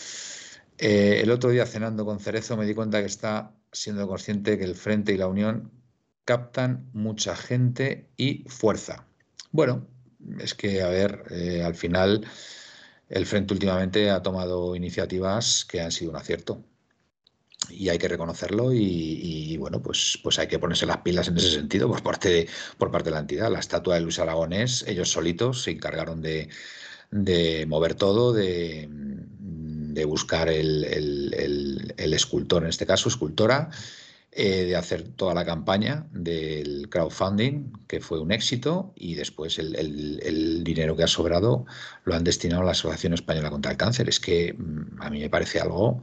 Eh, 0.79 1.21
el 1.23 1.31
otro 1.31 1.51
día 1.51 1.67
cenando 1.67 2.05
con 2.05 2.21
Cerezo 2.21 2.57
me 2.57 2.67
di 2.67 2.75
cuenta 2.75 3.01
que 3.01 3.07
está 3.07 3.53
siendo 3.73 4.07
consciente 4.07 4.59
que 4.59 4.65
el 4.65 4.75
Frente 4.75 5.13
y 5.13 5.17
la 5.17 5.27
Unión 5.27 5.71
captan 6.25 6.91
mucha 6.93 7.37
gente 7.37 8.11
y 8.17 8.45
fuerza. 8.49 9.07
Bueno, 9.51 9.87
es 10.39 10.55
que, 10.55 10.83
a 10.83 10.89
ver, 10.89 11.25
eh, 11.31 11.63
al 11.65 11.75
final 11.75 12.27
el 13.09 13.27
Frente 13.27 13.55
últimamente 13.55 14.11
ha 14.11 14.23
tomado 14.23 14.77
iniciativas 14.77 15.65
que 15.65 15.81
han 15.81 15.91
sido 15.91 16.13
un 16.13 16.17
acierto 16.17 16.65
y 17.71 17.89
hay 17.89 17.99
que 17.99 18.09
reconocerlo 18.09 18.73
y, 18.73 19.57
bueno, 19.59 19.83
pues, 19.83 20.19
pues 20.23 20.39
hay 20.39 20.49
que 20.49 20.59
ponerse 20.59 20.87
las 20.87 20.99
pilas 20.99 21.29
en 21.29 21.37
ese 21.37 21.51
sentido 21.51 21.89
por 21.89 22.03
parte, 22.03 22.29
de, 22.29 22.49
por 22.79 22.91
parte 22.91 23.11
de 23.11 23.15
la 23.15 23.21
entidad. 23.21 23.51
La 23.51 23.61
estatua 23.61 23.95
de 23.95 24.01
Luis 24.03 24.19
Aragonés, 24.19 24.85
ellos 24.87 25.11
solitos 25.11 25.63
se 25.63 25.73
encargaron 25.73 26.23
de, 26.23 26.49
mover 27.69 27.95
todo, 27.95 28.33
de, 28.33 28.89
buscar 30.07 30.49
el, 30.49 31.95
escultor, 31.97 32.63
en 32.63 32.69
este 32.69 32.87
caso, 32.87 33.09
escultora, 33.09 33.71
eh, 34.33 34.65
de 34.65 34.77
hacer 34.77 35.09
toda 35.09 35.35
la 35.35 35.45
campaña 35.45 36.07
del 36.13 36.89
crowdfunding, 36.89 37.73
que 37.89 38.01
fue 38.01 38.21
un 38.21 38.31
éxito, 38.31 38.93
y 38.95 39.15
después 39.15 39.59
el, 39.59 39.75
el, 39.75 40.63
dinero 40.63 40.95
que 40.95 41.03
ha 41.03 41.09
sobrado 41.09 41.67
lo 42.05 42.15
han 42.15 42.23
destinado 42.23 42.63
a 42.63 42.65
la 42.65 42.71
Asociación 42.71 43.13
Española 43.13 43.51
contra 43.51 43.73
el 43.73 43.77
Cáncer. 43.77 44.09
Es 44.09 44.21
que 44.21 44.53
mm, 44.53 45.03
a 45.03 45.11
mí 45.11 45.19
me 45.19 45.31
parece 45.31 45.59
algo 45.59 46.01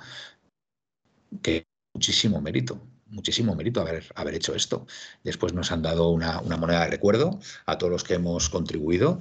que 1.41 1.67
muchísimo 1.93 2.41
mérito, 2.41 2.79
muchísimo 3.09 3.55
mérito 3.55 3.81
haber, 3.81 4.03
haber 4.15 4.35
hecho 4.35 4.55
esto. 4.55 4.85
Después 5.23 5.53
nos 5.53 5.71
han 5.71 5.81
dado 5.81 6.09
una, 6.09 6.41
moneda 6.41 6.83
de 6.85 6.91
recuerdo 6.91 7.39
a 7.65 7.77
todos 7.77 7.91
los 7.91 8.03
que 8.03 8.15
hemos 8.15 8.49
contribuido. 8.49 9.19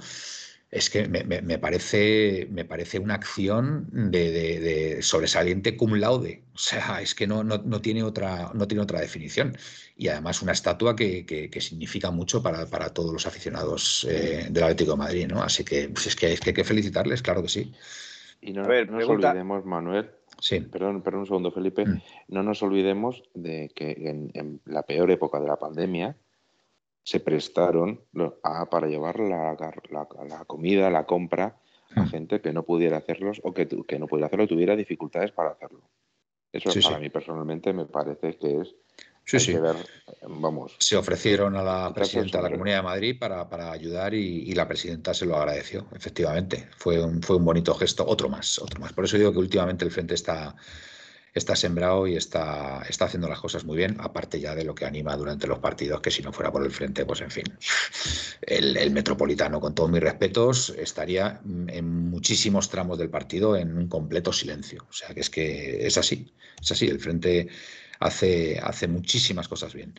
Es 0.69 0.91
que 0.91 1.07
me, 1.09 1.59
parece, 1.59 2.49
me 2.51 2.65
parece 2.65 2.99
una 2.99 3.15
acción 3.15 3.89
de, 4.11 4.99
sobresaliente 5.01 5.77
cum 5.77 5.95
laude. 5.95 6.43
O 6.55 6.59
sea, 6.59 7.01
es 7.01 7.15
que 7.15 7.27
no, 7.27 7.45
no, 7.45 7.81
tiene, 7.81 8.03
otra, 8.03 8.51
no 8.53 8.67
tiene 8.67 8.83
otra 8.83 9.01
definición. 9.01 9.57
Y 9.97 10.09
además 10.09 10.43
una 10.43 10.53
estatua 10.53 10.97
que, 10.97 11.51
significa 11.61 12.11
mucho 12.11 12.43
para, 12.43 12.67
todos 12.93 13.13
los 13.13 13.27
aficionados 13.27 14.07
eh, 14.11 14.49
del 14.51 14.65
Atlético 14.65 14.93
de 14.93 14.99
Madrid. 14.99 15.29
¿no? 15.29 15.43
Así 15.43 15.65
que, 15.65 15.89
pues 15.89 16.09
es 16.09 16.17
que, 16.17 16.27
hay 16.27 16.37
que 16.37 16.65
felicitarles, 16.65 17.23
claro 17.23 17.43
que 17.43 17.49
sí. 17.49 17.73
Y 18.43 18.53
no, 18.53 18.65
nos 18.65 19.09
olvidemos, 19.09 19.65
Manuel, 19.65 20.11
Sí. 20.39 20.61
Perdón, 20.61 21.03
perdón 21.03 21.21
un 21.21 21.27
segundo, 21.27 21.51
Felipe. 21.51 21.87
Mm. 21.87 22.03
No 22.29 22.43
nos 22.43 22.63
olvidemos 22.63 23.23
de 23.35 23.71
que 23.75 23.93
en, 24.35 24.61
la 24.65 24.83
peor 24.83 25.11
época 25.11 25.41
de 25.41 25.49
la 25.49 25.57
pandemia 25.57 26.17
se 27.03 27.21
prestaron 27.21 28.01
a, 28.43 28.69
para 28.69 28.89
llevar 28.89 29.21
la, 29.21 29.57
la, 29.91 30.45
comida, 30.45 30.91
la 30.91 31.07
compra 31.07 31.57
a 31.95 32.03
mm. 32.03 32.09
gente 32.09 32.41
que 32.41 32.53
no 32.53 32.65
pudiera 32.65 32.97
hacerlos 32.97 33.41
o 33.45 33.53
que, 33.53 33.69
que 33.69 33.99
no 33.99 34.07
pudiera 34.07 34.27
hacerlo 34.27 34.49
tuviera 34.49 34.77
dificultades 34.77 35.33
para 35.33 35.51
hacerlo. 35.51 35.89
Eso 36.53 36.71
para 36.89 36.99
mí 36.99 37.11
personalmente 37.11 37.73
me 37.73 37.87
parece 37.87 38.37
que 38.37 38.61
es 38.61 38.75
Sí, 39.27 39.41
sí. 39.41 39.57
vamos. 40.23 40.77
Se 40.79 40.97
ofrecieron 40.97 41.57
a 41.57 41.63
la 41.63 41.93
presidenta 41.93 42.39
de 42.39 42.45
la 42.45 42.51
Comunidad 42.51 42.77
de 42.77 42.83
Madrid 42.83 43.17
para, 43.19 43.49
para 43.49 43.73
ayudar 43.73 44.15
y, 44.15 44.55
la 44.55 44.69
presidenta 44.69 45.13
se 45.13 45.27
lo 45.27 45.37
agradeció, 45.37 45.89
efectivamente. 45.95 46.69
Fue 46.77 47.03
un, 47.03 47.21
fue 47.21 47.37
un 47.37 47.45
bonito 47.45 47.75
gesto, 47.75 48.07
otro 48.07 48.29
más, 48.29 48.61
otro 48.61 48.81
más. 48.81 48.93
Por 48.93 49.05
eso 49.05 49.19
digo 49.19 49.33
que 49.33 49.39
últimamente 49.39 49.85
el 49.85 49.91
Frente 49.91 50.15
está, 50.15 50.55
está 51.35 51.57
sembrado 51.57 52.07
y 52.07 52.15
está, 52.15 52.83
está 52.89 53.07
haciendo 53.07 53.29
las 53.29 53.41
cosas 53.41 53.65
muy 53.65 53.77
bien, 53.77 53.97
aparte 53.99 54.39
ya 54.39 54.55
de 54.55 54.65
lo 54.65 54.77
que 54.77 54.87
anima 54.87 55.17
durante 55.17 55.49
los 55.49 55.59
partidos, 55.59 56.01
que 56.01 56.13
si 56.13 56.23
no 56.23 56.33
fuera 56.33 56.53
por 56.53 56.65
el 56.65 56.71
Frente, 56.71 57.05
pues 57.05 57.21
en 57.21 57.33
fin, 57.33 57.45
el, 58.43 58.77
el 58.77 58.93
Metropolitano, 58.93 59.59
con 59.59 59.75
todos 59.75 59.91
mis 59.91 60.01
respetos, 60.01 60.73
estaría 60.79 61.41
en 61.67 62.11
muchísimos 62.11 62.71
tramos 62.71 62.97
del 62.97 63.11
partido 63.11 63.57
en 63.57 63.77
un 63.77 63.89
completo 63.89 64.33
silencio. 64.33 64.87
O 64.89 64.93
sea 64.93 65.13
que 65.13 65.21
es 65.21 65.31
que 65.31 65.85
es 65.85 65.99
así, 65.99 66.33
es 66.63 66.71
así. 66.71 66.87
El 66.87 67.01
Frente 67.01 67.49
hace, 68.01 68.59
hace 68.63 68.89
muchísimas 68.89 69.49
cosas 69.49 69.75
bien. 69.75 69.95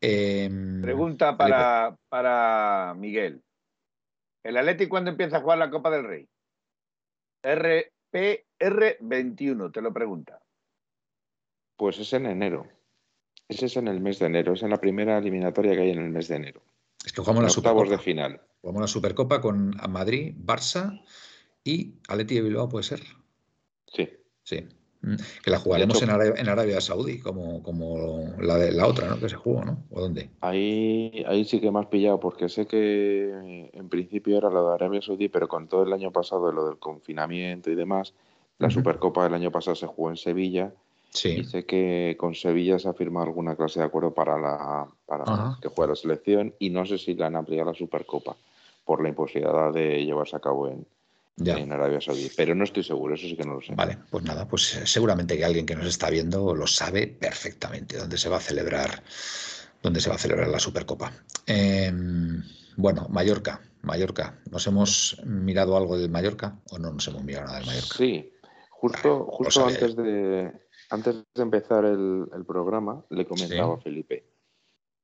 Em, 0.00 0.80
Pregunta 0.82 1.36
para, 1.36 1.96
para, 2.08 2.94
Miguel. 2.96 3.42
¿El 4.44 4.56
Atlético 4.56 4.90
cuándo 4.90 5.10
empieza 5.10 5.38
a 5.38 5.40
jugar 5.40 5.58
la 5.58 5.70
Copa 5.70 5.90
del 5.90 6.04
Rey? 6.04 6.28
RPR21, 7.42 9.72
te 9.72 9.80
lo 9.80 9.92
pregunta. 9.92 10.40
Pues 11.76 11.98
es 11.98 12.12
en 12.12 12.26
enero. 12.26 12.68
Ese 13.48 13.66
es 13.66 13.76
en 13.76 13.88
el 13.88 14.00
mes 14.00 14.18
de 14.18 14.26
enero, 14.26 14.54
es 14.54 14.62
en 14.62 14.70
la 14.70 14.80
primera 14.80 15.18
eliminatoria 15.18 15.74
que 15.74 15.82
hay 15.82 15.90
en 15.90 16.00
el 16.00 16.10
mes 16.10 16.28
de 16.28 16.36
enero. 16.36 16.62
Es 17.04 17.12
que 17.12 17.20
jugamos 17.20 17.44
la 17.44 17.50
Supercopa. 17.50 17.90
de 17.90 17.98
final. 17.98 18.40
Jugamos 18.60 18.82
la 18.82 18.88
Supercopa 18.88 19.40
con 19.40 19.70
Madrid, 19.88 20.34
Barça 20.36 21.02
y 21.62 21.94
Atleti 22.08 22.34
de 22.34 22.42
Bilbao, 22.42 22.68
¿puede 22.68 22.84
ser? 22.84 23.00
Sí. 23.86 24.10
Sí. 24.42 24.66
Mm, 25.02 25.14
que 25.44 25.50
la 25.50 25.58
jugaremos 25.58 26.00
en, 26.02 26.10
Arabia, 26.10 26.80
Saudí, 26.80 27.20
como, 27.20 27.62
como 27.62 28.34
la, 28.38 28.56
de, 28.56 28.72
la 28.72 28.86
otra, 28.86 29.08
¿no? 29.08 29.18
Que 29.18 29.28
se 29.28 29.36
jugó, 29.36 29.64
¿no? 29.64 29.84
¿O 29.90 30.00
dónde? 30.00 30.30
Ahí, 30.40 31.24
ahí 31.28 31.44
sí 31.44 31.60
que 31.60 31.70
me 31.70 31.80
has 31.80 31.86
pillado, 31.86 32.18
porque 32.18 32.48
sé 32.48 32.66
que 32.66 33.70
en 33.72 33.88
principio 33.88 34.38
era 34.38 34.50
la 34.50 34.62
de 34.62 34.74
Arabia 34.74 35.02
Saudí, 35.02 35.28
pero 35.28 35.48
con 35.48 35.68
todo 35.68 35.82
el 35.82 35.92
año 35.92 36.10
pasado, 36.10 36.50
lo 36.50 36.66
del 36.66 36.78
confinamiento 36.78 37.70
y 37.70 37.74
demás, 37.74 38.14
la 38.58 38.70
Supercopa 38.70 39.24
del 39.24 39.34
año 39.34 39.50
pasado 39.50 39.74
se 39.74 39.86
jugó 39.86 40.10
en 40.10 40.16
Sevilla. 40.16 40.72
Sí. 41.10 41.40
Y 41.40 41.44
sé 41.44 41.64
que 41.64 42.16
con 42.18 42.34
Sevilla 42.34 42.78
se 42.78 42.88
ha 42.88 42.92
firmado 42.92 43.26
alguna 43.26 43.56
clase 43.56 43.80
de 43.80 43.86
acuerdo 43.86 44.12
para, 44.12 44.38
la, 44.38 44.88
para 45.06 45.56
que 45.62 45.68
juegue 45.68 45.90
la 45.90 45.96
selección 45.96 46.54
y 46.58 46.70
no 46.70 46.84
sé 46.84 46.98
si 46.98 47.14
la 47.14 47.28
han 47.28 47.36
ampliado 47.36 47.70
la 47.70 47.74
Supercopa 47.74 48.36
por 48.84 49.02
la 49.02 49.08
imposibilidad 49.08 49.72
de 49.72 50.04
llevarse 50.04 50.36
a 50.36 50.40
cabo 50.40 50.68
en, 50.68 50.86
en 51.38 51.72
Arabia 51.72 52.00
Saudí, 52.00 52.30
pero 52.34 52.54
no 52.54 52.64
estoy 52.64 52.82
seguro, 52.82 53.14
eso 53.14 53.26
sí 53.26 53.36
que 53.36 53.44
no 53.44 53.54
lo 53.54 53.60
sé. 53.60 53.74
Vale, 53.74 53.98
pues 54.10 54.24
nada, 54.24 54.48
pues 54.48 54.76
eh, 54.76 54.86
seguramente 54.86 55.36
que 55.36 55.44
alguien 55.44 55.66
que 55.66 55.76
nos 55.76 55.86
está 55.86 56.08
viendo 56.08 56.54
lo 56.54 56.66
sabe 56.66 57.06
perfectamente 57.06 57.98
dónde 57.98 58.16
se 58.16 58.28
va 58.28 58.38
a 58.38 58.40
celebrar, 58.40 59.02
dónde 59.82 60.00
se 60.00 60.08
va 60.08 60.14
a 60.14 60.18
celebrar 60.18 60.48
la 60.48 60.58
Supercopa. 60.58 61.12
Em, 61.46 62.42
bueno, 62.76 63.06
Mallorca, 63.10 63.60
Mallorca, 63.82 64.40
¿nos 64.50 64.66
hemos 64.66 65.20
mirado 65.26 65.76
algo 65.76 65.98
del 65.98 66.10
Mallorca 66.10 66.58
o 66.70 66.78
no 66.78 66.92
nos 66.92 67.06
hemos 67.08 67.22
mirado 67.22 67.46
nada 67.46 67.58
del 67.58 67.66
Mallorca? 67.66 67.94
Sí, 67.96 68.32
justo, 68.70 69.26
justo 69.26 69.66
antes 69.66 69.94
de 69.94 70.52
antes 70.88 71.16
de 71.34 71.42
empezar 71.42 71.84
el, 71.84 72.28
programa 72.46 73.04
le 73.10 73.26
comentaba 73.26 73.74
a 73.74 73.80
Felipe. 73.80 74.24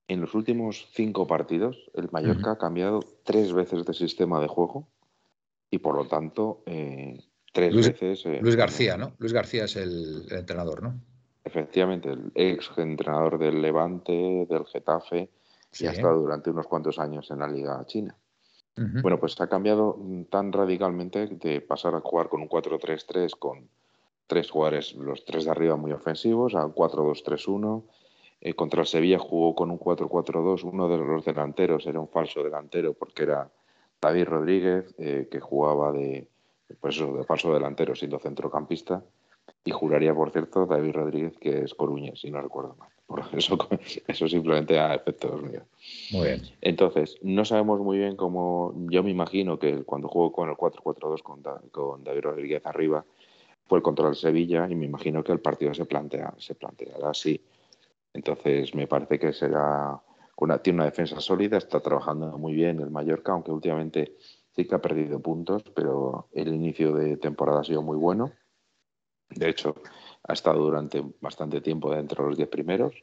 En 0.09 0.21
los 0.21 0.35
últimos 0.35 0.89
cinco 0.93 1.27
partidos, 1.27 1.91
el 1.95 2.09
Mallorca 2.11 2.53
ha 2.53 2.59
cambiado 2.59 3.01
tres 3.25 3.53
veces 3.53 3.85
de 3.85 3.95
sistema 3.95 4.41
de 4.41 4.49
juego 4.49 4.89
y 5.73 5.79
por 5.79 5.97
lo 5.97 6.05
tanto 6.05 6.63
eh, 6.67 7.19
tres 7.51 7.75
veces... 7.75 8.27
Eh, 8.27 8.41
Luis 8.43 8.57
García, 8.57 8.99
¿no? 8.99 9.15
Luis 9.19 9.33
García 9.33 9.65
es 9.65 9.75
el, 9.77 10.27
entrenador, 10.31 10.83
¿no? 10.83 11.01
Efectivamente, 11.43 12.11
el 12.11 12.31
ex 12.35 12.71
entrenador 12.77 13.39
del 13.39 13.61
Levante, 13.63 14.47
del 14.49 14.67
Getafe, 14.67 15.31
y 15.81 15.87
ha 15.87 15.93
estado 15.93 16.21
durante 16.21 16.51
unos 16.51 16.67
cuantos 16.67 16.99
años 16.99 17.31
en 17.31 17.39
la 17.39 17.49
Liga 17.49 17.83
China. 17.87 18.15
Bueno, 18.75 19.19
pues 19.19 19.39
ha 19.41 19.49
cambiado 19.49 19.99
tan 20.31 20.53
radicalmente 20.53 21.27
de 21.27 21.61
pasar 21.61 21.95
a 21.95 22.01
jugar 22.01 22.29
con 22.29 22.43
un 22.43 22.49
4-3-3 22.49 23.39
con 23.39 23.69
tres 24.27 24.51
jugadores, 24.51 24.95
los 24.95 25.25
tres 25.25 25.45
de 25.45 25.51
arriba 25.51 25.77
muy 25.77 25.93
ofensivos, 25.93 26.55
a 26.55 26.65
4-2-3-1. 26.67 27.83
Eh, 28.41 28.55
contra 28.55 28.81
el 28.81 28.87
Sevilla 28.87 29.19
jugó 29.19 29.55
con 29.55 29.71
un 29.71 29.79
4-4-2. 29.79 30.65
Uno 30.65 30.89
de 30.89 30.99
los 30.99 31.25
delanteros 31.25 31.87
era 31.87 32.01
un 32.01 32.09
falso 32.09 32.43
delantero 32.43 32.95
porque 32.95 33.25
era 33.25 33.51
David 34.03 34.25
Rodríguez, 34.25 34.95
eh, 34.99 35.29
que 35.31 35.39
jugaba 35.39 35.93
de, 35.93 36.27
pues 36.81 36.99
de 36.99 37.25
falso 37.25 37.55
delantero 37.55 37.95
siendo 37.95 38.19
centrocampista, 38.19 39.05
y 39.65 39.71
juraría, 39.71 40.13
por 40.13 40.33
cierto, 40.33 40.67
David 40.67 40.93
Rodríguez, 40.93 41.39
que 41.39 41.61
es 41.61 41.75
Coruña, 41.75 42.13
si 42.17 42.29
no 42.31 42.43
recuerdo 42.43 42.75
mal. 42.77 42.91
Por 43.07 43.21
eso, 43.39 43.57
eso 44.09 44.29
simplemente 44.29 44.79
a 44.79 44.95
efectos 44.95 45.41
míos. 45.41 45.63
Muy 46.11 46.27
bien. 46.27 46.43
Entonces, 46.61 47.17
no 47.23 47.45
sabemos 47.45 47.81
muy 47.81 47.99
bien 47.99 48.17
cómo. 48.17 48.75
Yo 48.91 49.05
me 49.05 49.11
imagino 49.11 49.59
que 49.59 49.85
cuando 49.85 50.09
jugó 50.09 50.33
con 50.33 50.49
el 50.49 50.57
4-4-2 50.57 51.23
con, 51.23 51.43
con, 51.71 52.03
David 52.03 52.23
Rodríguez 52.23 52.67
arriba, 52.67 53.05
fue 53.67 53.81
el 53.85 54.17
Sevilla, 54.17 54.67
y 54.69 54.75
me 54.75 54.87
imagino 54.87 55.23
que 55.23 55.31
el 55.31 55.41
partido 55.41 55.73
se, 55.75 55.85
plantea, 55.85 56.35
se 56.39 56.57
planteará 56.57 57.11
así. 57.11 57.41
Entonces, 58.13 58.75
me 58.75 58.89
parece 58.89 59.19
que 59.19 59.33
será 59.33 60.01
tiene 60.63 60.79
una 60.79 60.87
defensa 60.87 61.21
sólida, 61.21 61.59
está 61.59 61.81
trabajando 61.81 62.37
muy 62.39 62.55
bien 62.55 62.81
el 62.81 62.91
Mallorca, 62.91 63.33
aunque 63.33 63.51
últimamente 63.51 64.17
sí 64.55 64.67
que 64.67 64.75
ha 64.75 64.83
perdido 64.83 65.21
puntos, 65.21 65.63
pero 65.75 66.29
el 66.33 66.49
inicio 66.49 66.93
de 66.93 67.17
temporada 67.17 67.61
ha 67.61 67.65
sido 67.65 67.83
muy 67.83 67.97
bueno. 67.97 68.33
De 69.31 69.49
hecho, 69.49 69.75
ha 70.25 70.33
estado 70.33 70.61
durante 70.61 71.03
bastante 71.21 71.61
tiempo 71.61 71.95
dentro 71.95 72.25
de 72.25 72.31
los 72.31 72.37
diez 72.37 72.49
primeros 72.49 72.95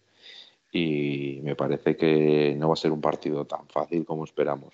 y 0.72 1.40
me 1.42 1.56
parece 1.56 1.96
que 1.98 2.56
no 2.58 2.68
va 2.68 2.74
a 2.74 2.78
ser 2.78 2.92
un 2.92 3.02
partido 3.02 3.46
tan 3.46 3.68
fácil 3.68 4.06
como 4.06 4.24
esperamos 4.24 4.74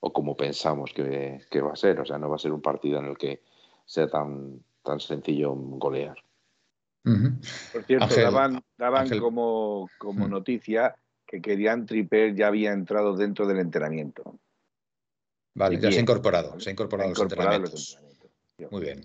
o 0.00 0.12
como 0.12 0.36
pensamos 0.36 0.92
que, 0.94 1.42
va 1.60 1.72
a 1.72 1.76
ser. 1.76 2.00
O 2.00 2.06
sea, 2.06 2.18
no 2.18 2.30
va 2.30 2.36
a 2.36 2.38
ser 2.38 2.52
un 2.52 2.62
partido 2.62 2.98
en 3.00 3.06
el 3.06 3.18
que 3.18 3.42
sea 3.84 4.08
tan, 4.08 4.62
tan 4.82 5.00
sencillo 5.00 5.54
golear. 5.54 6.16
Por 7.72 7.84
cierto, 7.84 8.14
daban, 8.20 8.62
como, 9.18 9.88
como 9.98 10.26
mm. 10.26 10.30
noticia 10.30 10.94
que 11.28 11.42
querían 11.42 11.84
Tripper 11.84 12.34
ya 12.34 12.46
había 12.46 12.72
entrado 12.72 13.14
dentro 13.14 13.46
del 13.46 13.58
entrenamiento. 13.58 14.40
Vale, 15.54 15.78
ya 15.78 15.92
se 15.92 15.98
ha 15.98 16.02
incorporado, 16.02 16.58
se 16.58 16.70
ha 16.70 16.72
incorporado, 16.72 17.10
los, 17.10 17.20
entrenamientos. 17.20 18.00
Muy 18.70 18.80
bien. 18.80 19.04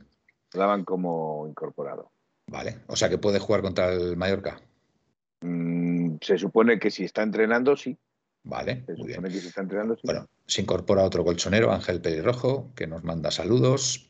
Daban 0.53 0.85
como 0.85 1.45
incorporado. 1.47 2.11
Vale, 2.47 2.79
o 2.87 2.95
sea 2.95 3.09
que 3.09 3.17
puede 3.17 3.39
jugar 3.39 3.61
contra 3.61 3.91
el 3.91 4.15
Mallorca. 4.15 4.61
Mm, 5.41 6.15
se 6.21 6.37
supone 6.37 6.79
que 6.79 6.91
si 6.91 7.03
está 7.03 7.23
entrenando, 7.23 7.75
sí. 7.75 7.97
Vale, 8.43 8.83
se 8.85 8.95
supone 8.95 9.29
que 9.29 9.39
si 9.39 9.47
está 9.47 9.61
entrenando, 9.61 9.95
sí. 9.95 10.01
Bueno, 10.03 10.27
se 10.45 10.61
incorpora 10.61 11.03
otro 11.03 11.25
colchonero, 11.25 11.71
Ángel 11.71 12.01
Pelirrojo, 12.01 12.71
que 12.75 12.87
nos 12.87 13.03
manda 13.03 13.31
saludos. 13.31 14.07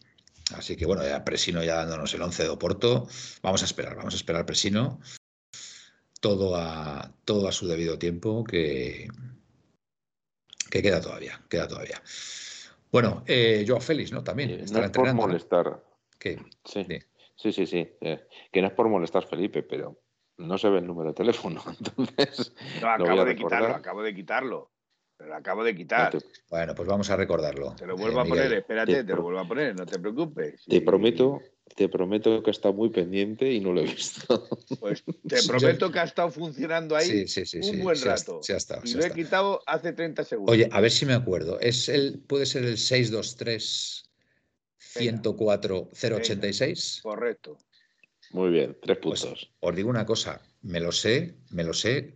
Así 0.55 0.75
que 0.75 0.85
bueno, 0.85 1.03
ya 1.03 1.23
Presino 1.23 1.63
ya 1.63 1.77
dándonos 1.77 2.13
el 2.13 2.21
11 2.21 2.43
de 2.43 2.49
Oporto. 2.49 3.07
Vamos 3.41 3.61
a 3.63 3.65
esperar, 3.65 3.95
vamos 3.95 4.13
a 4.13 4.17
esperar 4.17 4.45
Presino 4.45 4.99
todo 6.23 6.55
a, 6.55 7.11
todo 7.25 7.49
a 7.49 7.51
su 7.51 7.67
debido 7.67 7.99
tiempo, 7.99 8.45
que, 8.45 9.09
que 10.71 10.81
queda 10.81 11.01
todavía, 11.01 11.41
queda 11.49 11.67
todavía. 11.67 12.01
Bueno, 12.89 13.25
eh, 13.27 13.65
Joao 13.67 13.81
Félix, 13.81 14.13
¿no? 14.13 14.23
También. 14.23 14.63
no 14.71 14.79
es 14.79 14.91
por 14.91 15.13
molestar. 15.13 15.83
Sí, 16.17 16.37
sí, 17.35 17.51
sí, 17.51 17.65
sí. 17.65 17.89
Eh, 17.99 18.25
que 18.49 18.61
no 18.61 18.67
es 18.67 18.73
por 18.73 18.87
molestar, 18.87 19.25
Felipe, 19.25 19.63
pero 19.63 19.99
no 20.37 20.57
se 20.57 20.69
ve 20.69 20.79
el 20.79 20.87
número 20.87 21.09
de 21.09 21.15
teléfono. 21.15 21.61
Entonces, 21.77 22.55
no, 22.81 22.89
acabo 22.89 23.25
de 23.25 23.35
quitarlo, 23.35 23.75
acabo 23.75 24.01
de 24.01 24.15
quitarlo. 24.15 24.71
Pero 25.17 25.35
acabo 25.35 25.63
de 25.65 25.75
quitar. 25.75 26.17
Bueno, 26.49 26.73
pues 26.73 26.87
vamos 26.87 27.09
a 27.09 27.17
recordarlo. 27.17 27.75
Te 27.75 27.85
lo 27.85 27.97
vuelvo 27.97 28.21
a 28.21 28.25
poner, 28.25 28.53
espérate, 28.53 29.03
te, 29.03 29.13
lo 29.13 29.23
vuelvo 29.23 29.41
a 29.41 29.47
poner, 29.47 29.75
no 29.75 29.85
te 29.85 29.99
preocupes. 29.99 30.63
Te 30.65 30.79
prometo, 30.79 31.41
te 31.75 31.89
prometo 31.89 32.43
que 32.43 32.51
está 32.51 32.71
muy 32.71 32.89
pendiente 32.89 33.51
y 33.51 33.59
no 33.59 33.73
lo 33.73 33.81
he 33.81 33.85
visto. 33.85 34.47
Pues 34.79 35.03
te 35.27 35.43
prometo 35.47 35.91
que 35.91 35.99
ha 35.99 36.03
estado 36.03 36.29
funcionando 36.29 36.95
ahí 36.95 37.25
un 37.61 37.83
buen 37.83 38.01
rato. 38.01 38.41
y 38.83 38.93
lo 38.93 39.05
he 39.05 39.11
quitado 39.11 39.61
hace 39.65 39.93
30 39.93 40.23
segundos. 40.23 40.53
Oye, 40.53 40.67
a 40.71 40.81
ver 40.81 40.91
si 40.91 41.05
me 41.05 41.13
acuerdo. 41.13 41.59
Es 41.59 41.89
el, 41.89 42.19
puede 42.19 42.45
ser 42.45 42.63
el 42.63 42.77
623 42.77 44.03
104 44.77 45.89
086. 45.91 46.99
Correcto. 47.03 47.57
Muy 48.31 48.49
bien, 48.49 48.77
tres 48.81 48.97
pues 49.01 49.21
puntos. 49.21 49.51
os 49.59 49.75
digo 49.75 49.89
una 49.89 50.05
cosa, 50.05 50.41
me 50.61 50.79
lo 50.79 50.91
sé, 50.91 51.35
me 51.51 51.63
lo 51.63 51.73
sé 51.73 52.15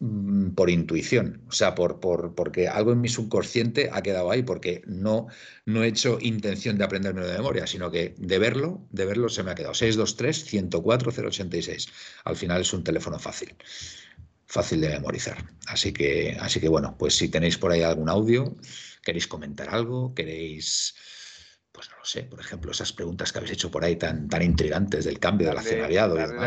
Mm, 0.00 0.50
por 0.50 0.70
intuición, 0.70 1.42
o 1.48 1.52
sea, 1.52 1.76
por, 1.76 2.00
por, 2.00 2.34
porque 2.34 2.66
algo 2.68 2.92
en 2.92 3.00
mi 3.00 3.08
subconsciente 3.08 3.90
ha 3.92 4.02
quedado 4.02 4.28
ahí, 4.30 4.42
porque 4.42 4.82
no, 4.86 5.28
no 5.66 5.84
he 5.84 5.88
hecho 5.88 6.18
intención 6.20 6.76
de 6.76 6.84
aprendérmelo 6.84 7.28
de 7.28 7.34
memoria, 7.34 7.64
sino 7.66 7.90
que 7.92 8.14
de 8.18 8.38
verlo, 8.38 8.86
de 8.90 9.06
verlo 9.06 9.28
se 9.28 9.42
me 9.44 9.52
ha 9.52 9.54
quedado. 9.54 9.74
623-104-086. 9.74 11.88
Al 12.24 12.36
final 12.36 12.62
es 12.62 12.72
un 12.72 12.82
teléfono 12.82 13.20
fácil, 13.20 13.54
fácil 14.46 14.80
de 14.80 14.88
memorizar. 14.88 15.44
Así 15.68 15.92
que, 15.92 16.36
así 16.40 16.58
que 16.60 16.68
bueno, 16.68 16.96
pues 16.98 17.16
si 17.16 17.28
tenéis 17.28 17.56
por 17.56 17.70
ahí 17.70 17.82
algún 17.82 18.08
audio, 18.08 18.56
queréis 19.04 19.28
comentar 19.28 19.70
algo, 19.70 20.12
queréis 20.12 20.96
pues 21.70 21.88
no 21.90 21.98
lo 21.98 22.04
sé, 22.04 22.22
por 22.22 22.38
ejemplo, 22.38 22.70
esas 22.70 22.92
preguntas 22.92 23.32
que 23.32 23.38
habéis 23.38 23.54
hecho 23.54 23.70
por 23.70 23.84
ahí 23.84 23.96
tan, 23.96 24.28
tan 24.28 24.42
intrigantes 24.42 25.06
del 25.06 25.18
cambio. 25.18 25.48
Darle, 25.48 25.80
la 25.80 25.88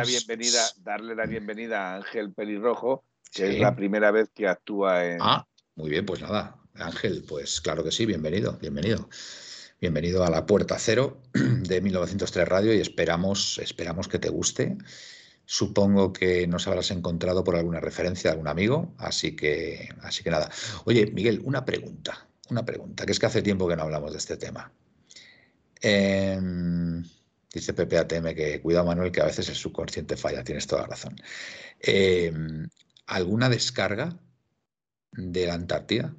bienvenida, 0.03 0.61
darle 0.77 1.15
la 1.15 1.25
bienvenida 1.25 1.91
a 1.91 1.95
Ángel 1.97 2.31
Pelirrojo, 2.31 3.03
es 3.35 3.59
la 3.59 3.75
primera 3.75 4.11
vez 4.11 4.29
que 4.33 4.47
actúa 4.47 5.05
en. 5.05 5.19
Ah, 5.21 5.47
muy 5.75 5.89
bien, 5.89 6.05
pues 6.05 6.21
nada. 6.21 6.57
Ángel, 6.75 7.23
pues 7.27 7.61
claro 7.61 7.83
que 7.83 7.91
sí, 7.91 8.05
bienvenido, 8.05 8.57
bienvenido. 8.59 9.09
Bienvenido 9.79 10.23
a 10.23 10.29
la 10.31 10.45
Puerta 10.45 10.77
Cero 10.79 11.21
de 11.33 11.81
1903 11.81 12.47
Radio 12.47 12.73
y 12.73 12.79
esperamos, 12.79 13.59
esperamos 13.59 14.07
que 14.07 14.17
te 14.17 14.29
guste. 14.29 14.77
Supongo 15.45 16.11
que 16.13 16.47
nos 16.47 16.67
habrás 16.67 16.91
encontrado 16.91 17.43
por 17.43 17.55
alguna 17.55 17.79
referencia 17.79 18.29
de 18.29 18.33
algún 18.33 18.47
amigo, 18.47 18.93
así 18.97 19.35
que, 19.35 19.89
así 20.01 20.23
que 20.23 20.31
nada. 20.31 20.49
Oye, 20.85 21.11
Miguel, 21.13 21.41
una 21.43 21.63
pregunta, 21.63 22.27
una 22.49 22.65
pregunta, 22.65 23.05
que 23.05 23.11
es 23.11 23.19
que 23.19 23.27
hace 23.27 23.41
tiempo 23.41 23.67
que 23.67 23.75
no 23.75 23.83
hablamos 23.83 24.11
de 24.11 24.17
este 24.17 24.37
tema. 24.37 24.71
Em, 25.79 27.03
dice 27.53 27.73
Pepe 27.73 27.97
ATM 27.97 28.33
que 28.35 28.61
cuida 28.61 28.83
Manuel, 28.83 29.11
que 29.11 29.21
a 29.21 29.25
veces 29.25 29.47
el 29.49 29.55
subconsciente 29.55 30.17
falla, 30.17 30.43
tienes 30.43 30.67
toda 30.67 30.81
la 30.81 30.87
razón. 30.87 31.15
Em, 31.79 32.67
¿Alguna 33.07 33.47
descarga 33.47 34.17
de 35.13 35.47
la 35.47 35.53
Antártida? 35.53 36.13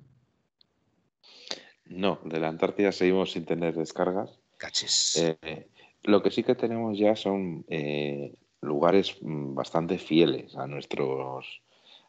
No, 1.85 2.19
de 2.25 2.41
la 2.41 2.49
Antártida 2.49 2.93
seguimos 2.93 3.33
sin 3.33 3.45
tener 3.45 3.75
descargas. 3.75 4.39
Caches. 4.57 5.17
Eh, 5.17 5.69
lo 6.05 6.23
que 6.23 6.31
sí 6.31 6.43
que 6.43 6.55
tenemos 6.55 6.99
ya 6.99 7.15
son 7.15 7.65
eh, 7.69 8.35
lugares 8.63 9.17
mm, 9.21 9.55
bastante 9.55 9.99
fieles 9.99 10.57
a 10.57 10.67
nuestros, 10.67 11.61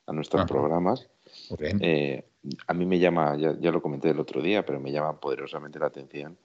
a 0.07 0.13
nuestros 0.13 0.45
programas. 0.45 1.09
Eh, 1.59 2.23
a 2.67 2.73
mí 2.73 2.85
me 2.85 2.99
llama, 2.99 3.37
ya, 3.37 3.71
lo 3.71 3.81
comenté 3.81 4.09
el 4.09 4.19
otro 4.19 4.41
día, 4.41 4.65
pero 4.65 4.79
me 4.79 4.91
llama 4.91 5.19
poderosamente 5.19 5.77
la 5.77 5.87
atención 5.87 6.37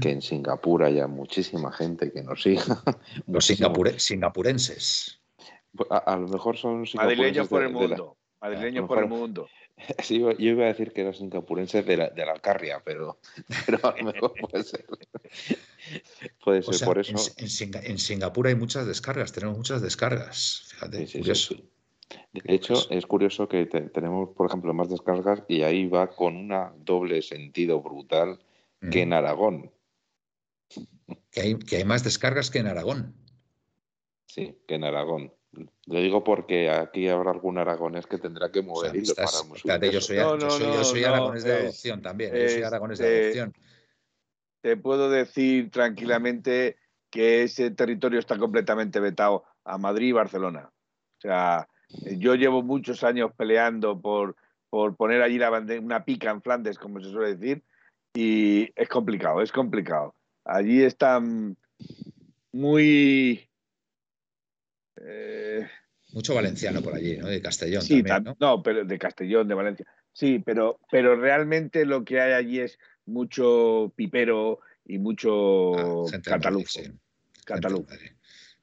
que 0.00 0.12
en 0.12 0.22
Singapur 0.22 0.84
haya 0.84 1.08
muchísima 1.08 1.72
gente 1.72 2.12
que 2.12 2.22
nos 2.22 2.42
siga. 2.42 2.82
Los 3.26 3.46
singapurenses. 3.46 5.20
Pues, 5.76 5.88
a, 5.90 6.16
lo 6.16 6.28
mejor 6.28 6.56
son 6.56 6.84
madrileños 6.94 7.48
por 7.48 7.62
el 7.62 7.70
mundo. 7.70 8.16
Madrileños 8.40 8.86
por 8.86 8.98
el 8.98 9.08
mundo. 9.08 9.48
Sí, 9.98 10.20
yo 10.20 10.32
iba 10.38 10.64
a 10.64 10.68
decir 10.68 10.92
que 10.92 11.02
eran 11.02 11.14
singapurenses 11.14 11.84
de 11.84 11.96
la, 11.98 12.08
de 12.08 12.24
la 12.24 12.32
Alcarria, 12.32 12.80
pero, 12.82 13.18
pero 13.66 13.78
a 13.86 13.96
lo 13.96 14.04
mejor 14.04 14.32
puede 14.40 14.64
ser. 14.64 14.86
Puede 16.42 16.62
ser 16.62 16.86
por 16.86 16.98
eso. 16.98 17.14
En, 17.36 17.98
Singapur 17.98 18.46
hay 18.46 18.54
muchas 18.54 18.86
descargas, 18.86 19.32
tenemos 19.32 19.56
muchas 19.56 19.82
descargas. 19.82 20.68
Fíjate, 20.70 21.06
curioso. 21.18 21.56
De 22.32 22.54
hecho, 22.54 22.74
es 22.90 23.06
curioso 23.06 23.48
que 23.48 23.66
tenemos, 23.66 24.30
por 24.30 24.46
ejemplo, 24.46 24.72
más 24.72 24.88
descargas 24.88 25.42
y 25.48 25.62
ahí 25.62 25.86
va 25.88 26.08
con 26.08 26.36
un 26.36 26.54
doble 26.84 27.20
sentido 27.22 27.82
brutal 27.82 28.38
que 28.90 29.02
en 29.02 29.12
Aragón. 29.12 29.70
Que 31.30 31.40
hay, 31.40 31.58
que 31.58 31.76
hay 31.76 31.84
más 31.84 32.04
descargas 32.04 32.50
que 32.50 32.58
en 32.58 32.66
Aragón. 32.68 33.14
Sí, 34.26 34.56
que 34.66 34.74
en 34.74 34.84
Aragón. 34.84 35.32
Lo 35.52 36.00
digo 36.00 36.22
porque 36.22 36.70
aquí 36.70 37.08
habrá 37.08 37.30
algún 37.30 37.58
aragonés 37.58 38.06
que 38.06 38.18
tendrá 38.18 38.50
que 38.50 38.62
mover 38.62 38.92
para 38.92 39.86
yo 39.90 40.00
soy, 40.00 40.16
yo 40.16 40.84
soy, 40.84 41.04
aragonés 41.04 41.44
de 41.44 41.52
adopción 41.52 42.02
también. 42.02 42.34
yo 42.34 42.48
soy 42.48 42.62
aragonés 42.62 42.98
de 42.98 43.22
adopción. 43.22 43.54
Te 44.60 44.76
puedo 44.76 45.08
decir 45.08 45.70
tranquilamente 45.70 46.76
que 47.10 47.44
ese 47.44 47.70
territorio 47.70 48.18
está 48.18 48.36
completamente 48.36 49.00
vetado 49.00 49.44
a 49.64 49.78
Madrid 49.78 50.08
y 50.08 50.12
Barcelona. 50.12 50.70
O 51.18 51.20
sea, 51.20 51.68
yo 51.88 52.34
llevo 52.34 52.62
muchos 52.62 53.04
años 53.04 53.30
peleando 53.36 54.00
por, 54.00 54.36
por 54.68 54.96
poner 54.96 55.22
allí 55.22 55.38
la 55.38 55.50
una 55.80 56.04
pica 56.04 56.30
en 56.30 56.42
Flandes, 56.42 56.78
como 56.78 57.00
se 57.00 57.10
suele 57.10 57.36
decir, 57.36 57.62
y 58.14 58.70
es 58.74 58.88
complicado, 58.88 59.40
es 59.40 59.52
complicado. 59.52 60.14
Allí 60.44 60.82
están 60.82 61.56
muy 62.52 63.45
eh, 65.04 65.66
Mucho 66.12 66.34
valenciano 66.34 66.82
por 66.82 66.94
allí, 66.94 67.16
¿no? 67.16 67.26
De 67.26 67.40
Castellón. 67.40 67.82
Sí, 67.82 68.02
¿no? 68.38 68.62
pero 68.62 68.84
de 68.84 68.98
Castellón, 68.98 69.48
de 69.48 69.54
Valencia. 69.54 69.86
Sí, 70.12 70.42
pero, 70.44 70.78
pero 70.90 71.16
realmente 71.16 71.84
lo 71.84 72.04
que 72.04 72.20
hay 72.20 72.32
allí 72.32 72.60
es 72.60 72.78
mucho 73.04 73.92
pipero 73.96 74.60
y 74.84 74.98
mucho 74.98 76.06
ah, 76.06 76.20
catalú. 76.22 76.64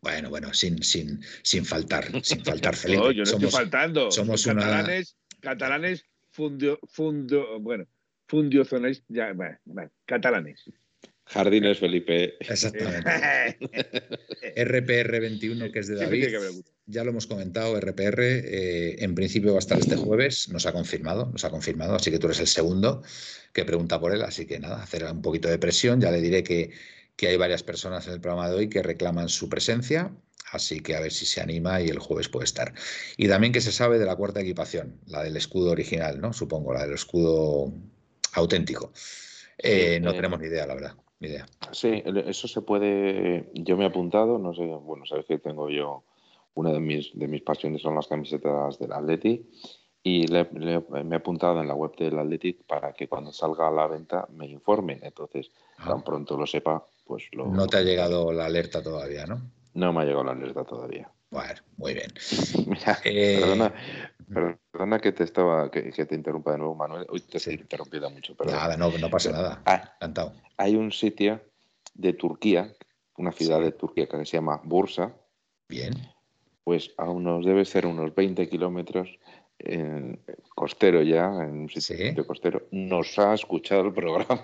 Bueno, 0.01 0.29
bueno, 0.29 0.53
sin, 0.53 0.83
sin, 0.83 1.21
sin 1.43 1.65
faltar, 1.65 2.05
sin 2.23 2.43
faltar, 2.43 2.75
Felipe. 2.75 3.01
No, 3.01 3.11
yo 3.11 3.23
no 3.23 3.31
estoy 3.31 3.49
faltando. 3.49 4.11
Somos 4.11 4.45
catalanes, 4.45 5.15
catalanes 5.39 6.05
fundio, 6.33 6.79
fundio, 6.87 7.59
bueno, 7.59 7.85
fundiozones, 8.27 9.03
ya, 9.07 9.33
bueno, 9.33 9.91
catalanes. 10.05 10.63
Jardines 11.33 11.79
Felipe. 11.79 12.35
Exactamente. 12.39 13.09
RPR 14.63 15.19
21, 15.19 15.71
que 15.71 15.79
es 15.79 15.87
de 15.87 15.95
David. 15.95 16.27
Ya 16.85 17.03
lo 17.03 17.11
hemos 17.11 17.27
comentado, 17.27 17.79
RPR, 17.79 18.21
eh, 18.21 18.95
en 18.99 19.15
principio 19.15 19.51
va 19.51 19.57
a 19.57 19.59
estar 19.59 19.79
este 19.79 19.95
jueves, 19.95 20.49
nos 20.49 20.65
ha 20.65 20.73
confirmado, 20.73 21.29
nos 21.31 21.43
ha 21.45 21.49
confirmado, 21.49 21.95
así 21.95 22.11
que 22.11 22.19
tú 22.19 22.27
eres 22.27 22.39
el 22.39 22.47
segundo 22.47 23.01
que 23.53 23.65
pregunta 23.65 23.99
por 23.99 24.13
él, 24.13 24.21
así 24.21 24.45
que 24.45 24.59
nada, 24.59 24.83
hacer 24.83 25.05
un 25.05 25.21
poquito 25.21 25.47
de 25.47 25.57
presión, 25.57 26.01
ya 26.01 26.11
le 26.11 26.21
diré 26.21 26.43
que, 26.43 26.71
que 27.15 27.27
hay 27.27 27.37
varias 27.37 27.63
personas 27.63 28.05
en 28.07 28.13
el 28.13 28.21
programa 28.21 28.49
de 28.49 28.55
hoy 28.55 28.69
que 28.69 28.83
reclaman 28.83 29.29
su 29.29 29.47
presencia, 29.47 30.11
así 30.51 30.81
que 30.81 30.95
a 30.95 30.99
ver 30.99 31.11
si 31.11 31.25
se 31.25 31.41
anima 31.41 31.81
y 31.81 31.87
el 31.87 31.99
jueves 31.99 32.29
puede 32.29 32.45
estar. 32.45 32.73
Y 33.17 33.27
también 33.27 33.53
que 33.53 33.61
se 33.61 33.71
sabe 33.71 33.97
de 33.97 34.05
la 34.05 34.15
cuarta 34.15 34.41
equipación, 34.41 34.99
la 35.07 35.23
del 35.23 35.37
escudo 35.37 35.71
original, 35.71 36.19
¿no? 36.19 36.33
Supongo, 36.33 36.73
la 36.73 36.83
del 36.83 36.93
escudo 36.93 37.73
auténtico. 38.33 38.91
Eh, 39.57 39.99
no 40.01 40.11
eh, 40.11 40.15
tenemos 40.15 40.39
ni 40.39 40.47
idea, 40.47 40.67
la 40.67 40.75
verdad. 40.75 40.95
Sí, 41.71 42.03
eso 42.05 42.47
se 42.47 42.61
puede. 42.61 43.49
Yo 43.53 43.77
me 43.77 43.83
he 43.83 43.87
apuntado, 43.87 44.37
no 44.37 44.53
sé, 44.53 44.65
bueno, 44.65 45.05
sabes 45.05 45.25
que 45.25 45.39
tengo 45.39 45.69
yo. 45.69 46.03
Una 46.55 46.71
de 46.71 46.79
mis, 46.79 47.17
de 47.17 47.27
mis 47.27 47.41
pasiones 47.41 47.81
son 47.81 47.95
las 47.95 48.07
camisetas 48.07 48.77
del 48.77 48.91
Athletic 48.93 49.43
y 50.03 50.25
me 50.27 51.15
he 51.15 51.15
apuntado 51.15 51.61
en 51.61 51.67
la 51.67 51.73
web 51.73 51.95
del 51.95 52.19
Athletic 52.19 52.63
para 52.65 52.93
que 52.93 53.07
cuando 53.07 53.31
salga 53.31 53.69
a 53.69 53.71
la 53.71 53.87
venta 53.87 54.27
me 54.31 54.45
informen. 54.47 54.99
Entonces, 55.01 55.49
ah. 55.77 55.87
tan 55.87 56.03
pronto 56.03 56.37
lo 56.37 56.45
sepa, 56.45 56.85
pues 57.05 57.29
lo. 57.31 57.47
No 57.47 57.67
te 57.67 57.77
ha 57.77 57.81
llegado 57.81 58.31
la 58.33 58.45
alerta 58.45 58.83
todavía, 58.83 59.25
¿no? 59.25 59.41
No 59.73 59.93
me 59.93 60.01
ha 60.01 60.05
llegado 60.05 60.25
la 60.25 60.33
alerta 60.33 60.63
todavía. 60.65 61.09
Bueno, 61.33 61.59
muy 61.77 61.95
bien. 61.95 62.13
Eh, 63.05 63.39
perdona, 63.39 63.73
perdona, 64.71 64.99
que 64.99 65.11
te 65.11 65.23
estaba 65.23 65.71
que, 65.71 65.91
te 65.91 66.15
interrumpa 66.15 66.51
de 66.51 66.59
nuevo, 66.59 66.75
Manuel. 66.75 67.05
Hoy 67.09 67.21
te 67.21 67.37
he 67.49 67.53
interrumpido 67.53 68.09
mucho. 68.09 68.35
Nada, 68.45 68.77
no, 68.77 68.95
no 68.97 69.09
pasa 69.09 69.31
nada. 69.31 69.61
Ah, 69.65 69.95
Encantado. 69.95 70.33
Hay 70.57 70.75
un 70.75 70.91
sitio 70.91 71.41
de 71.95 72.13
Turquía, 72.13 72.71
una 73.17 73.31
ciudad 73.31 73.61
de 73.61 73.71
Turquía 73.71 74.07
que 74.07 74.25
se 74.25 74.37
llama 74.37 74.61
Bursa. 74.63 75.11
Bien. 75.67 75.93
Pues 76.63 76.91
a 76.97 77.09
unos, 77.09 77.45
debe 77.45 77.65
ser 77.65 77.87
unos 77.87 78.13
20 78.13 78.47
kilómetros 78.47 79.17
en 79.57 80.19
costero 80.55 81.01
ya, 81.01 81.25
en 81.25 81.63
un 81.63 81.69
sitio 81.69 82.27
costero, 82.27 82.67
nos 82.71 83.17
ha 83.17 83.33
escuchado 83.33 83.87
el 83.87 83.93
programa. 83.93 84.41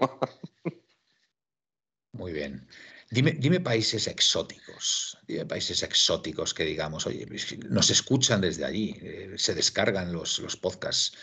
Muy 2.13 2.33
bien. 2.33 2.67
Dime, 3.11 3.31
dime 3.31 3.59
países 3.59 4.07
exóticos, 4.07 5.17
dime 5.27 5.45
países 5.45 5.81
exóticos 5.81 6.53
que 6.53 6.63
digamos, 6.63 7.07
oye, 7.07 7.25
nos 7.67 7.89
escuchan 7.89 8.39
desde 8.39 8.65
allí, 8.65 8.95
eh, 9.01 9.33
se 9.35 9.55
descargan 9.55 10.13
los, 10.13 10.37
los 10.39 10.55
podcasts. 10.55 11.17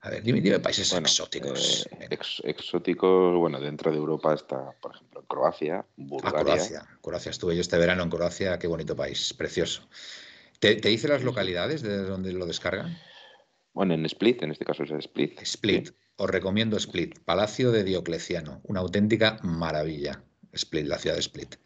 A 0.00 0.10
ver, 0.10 0.22
dime, 0.22 0.40
dime 0.40 0.58
países 0.58 0.92
exóticos. 0.92 1.88
Eh, 2.00 2.18
exóticos, 2.42 3.36
bueno, 3.38 3.60
dentro 3.60 3.92
de 3.92 3.98
Europa 3.98 4.34
está, 4.34 4.72
por 4.80 4.96
ejemplo, 4.96 5.24
Croacia, 5.26 5.78
ah, 5.78 5.86
Bulgaria. 5.96 6.40
Croacia. 6.40 6.88
Croacia, 7.00 7.30
estuve 7.30 7.54
yo 7.54 7.60
este 7.60 7.78
verano 7.78 8.02
en 8.02 8.10
Croacia, 8.10 8.58
qué 8.58 8.66
bonito 8.66 8.96
país, 8.96 9.32
precioso. 9.32 9.88
¿Te, 10.58 10.74
te 10.74 10.88
dice 10.88 11.06
las 11.06 11.22
localidades 11.22 11.82
de 11.82 11.98
donde 11.98 12.32
lo 12.32 12.46
descargan? 12.46 12.98
Bueno, 13.74 13.94
en 13.94 14.04
Split, 14.06 14.42
en 14.42 14.50
este 14.50 14.64
caso 14.64 14.82
es 14.82 14.90
Split. 14.90 15.40
Split, 15.42 15.90
os 16.16 16.28
recomiendo 16.28 16.76
Split, 16.78 17.20
Palacio 17.20 17.70
de 17.70 17.84
Diocleciano, 17.84 18.60
una 18.64 18.80
auténtica 18.80 19.38
maravilla. 19.44 20.24
Split, 20.58 20.86
la 20.86 20.98
ciudad 20.98 21.16
de 21.16 21.20
Split. 21.20 21.56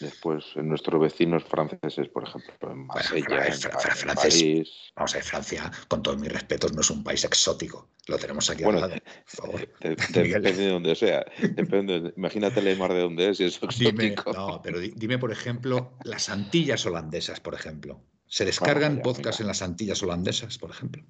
Después, 0.00 0.44
en 0.54 0.68
nuestros 0.68 1.00
vecinos 1.00 1.42
franceses, 1.44 2.08
por 2.08 2.22
ejemplo, 2.22 2.70
en 2.70 2.86
Marsella, 2.86 3.46
en, 3.46 4.14
París. 4.14 4.92
Vamos 4.94 5.12
a 5.12 5.18
ver, 5.18 5.24
Francia, 5.24 5.72
con 5.88 6.02
todos 6.02 6.18
mis 6.18 6.30
respetos, 6.30 6.72
no 6.72 6.82
es 6.82 6.90
un 6.90 7.02
país 7.02 7.24
exótico. 7.24 7.88
Lo 8.06 8.16
tenemos 8.16 8.48
aquí 8.48 8.62
al 8.62 8.80
lado, 8.80 8.94
depende 9.80 10.52
de 10.52 10.68
donde 10.68 10.94
sea. 10.94 11.24
Depende, 11.40 12.12
imagínate 12.16 12.60
el 12.60 12.78
mar 12.78 12.92
de 12.92 13.00
donde 13.00 13.30
es 13.30 13.40
y 13.40 13.44
es 13.44 13.60
exótico. 13.60 14.32
no, 14.32 14.62
pero 14.62 14.78
dime, 14.78 15.18
por 15.18 15.32
ejemplo, 15.32 15.92
las 16.04 16.28
Antillas 16.28 16.86
holandesas, 16.86 17.40
por 17.40 17.54
ejemplo. 17.54 18.00
¿Se 18.26 18.44
descargan 18.44 19.00
podcasts 19.00 19.40
en 19.40 19.48
las 19.48 19.62
Antillas 19.62 20.02
holandesas, 20.02 20.58
por 20.58 20.70
ejemplo? 20.70 21.02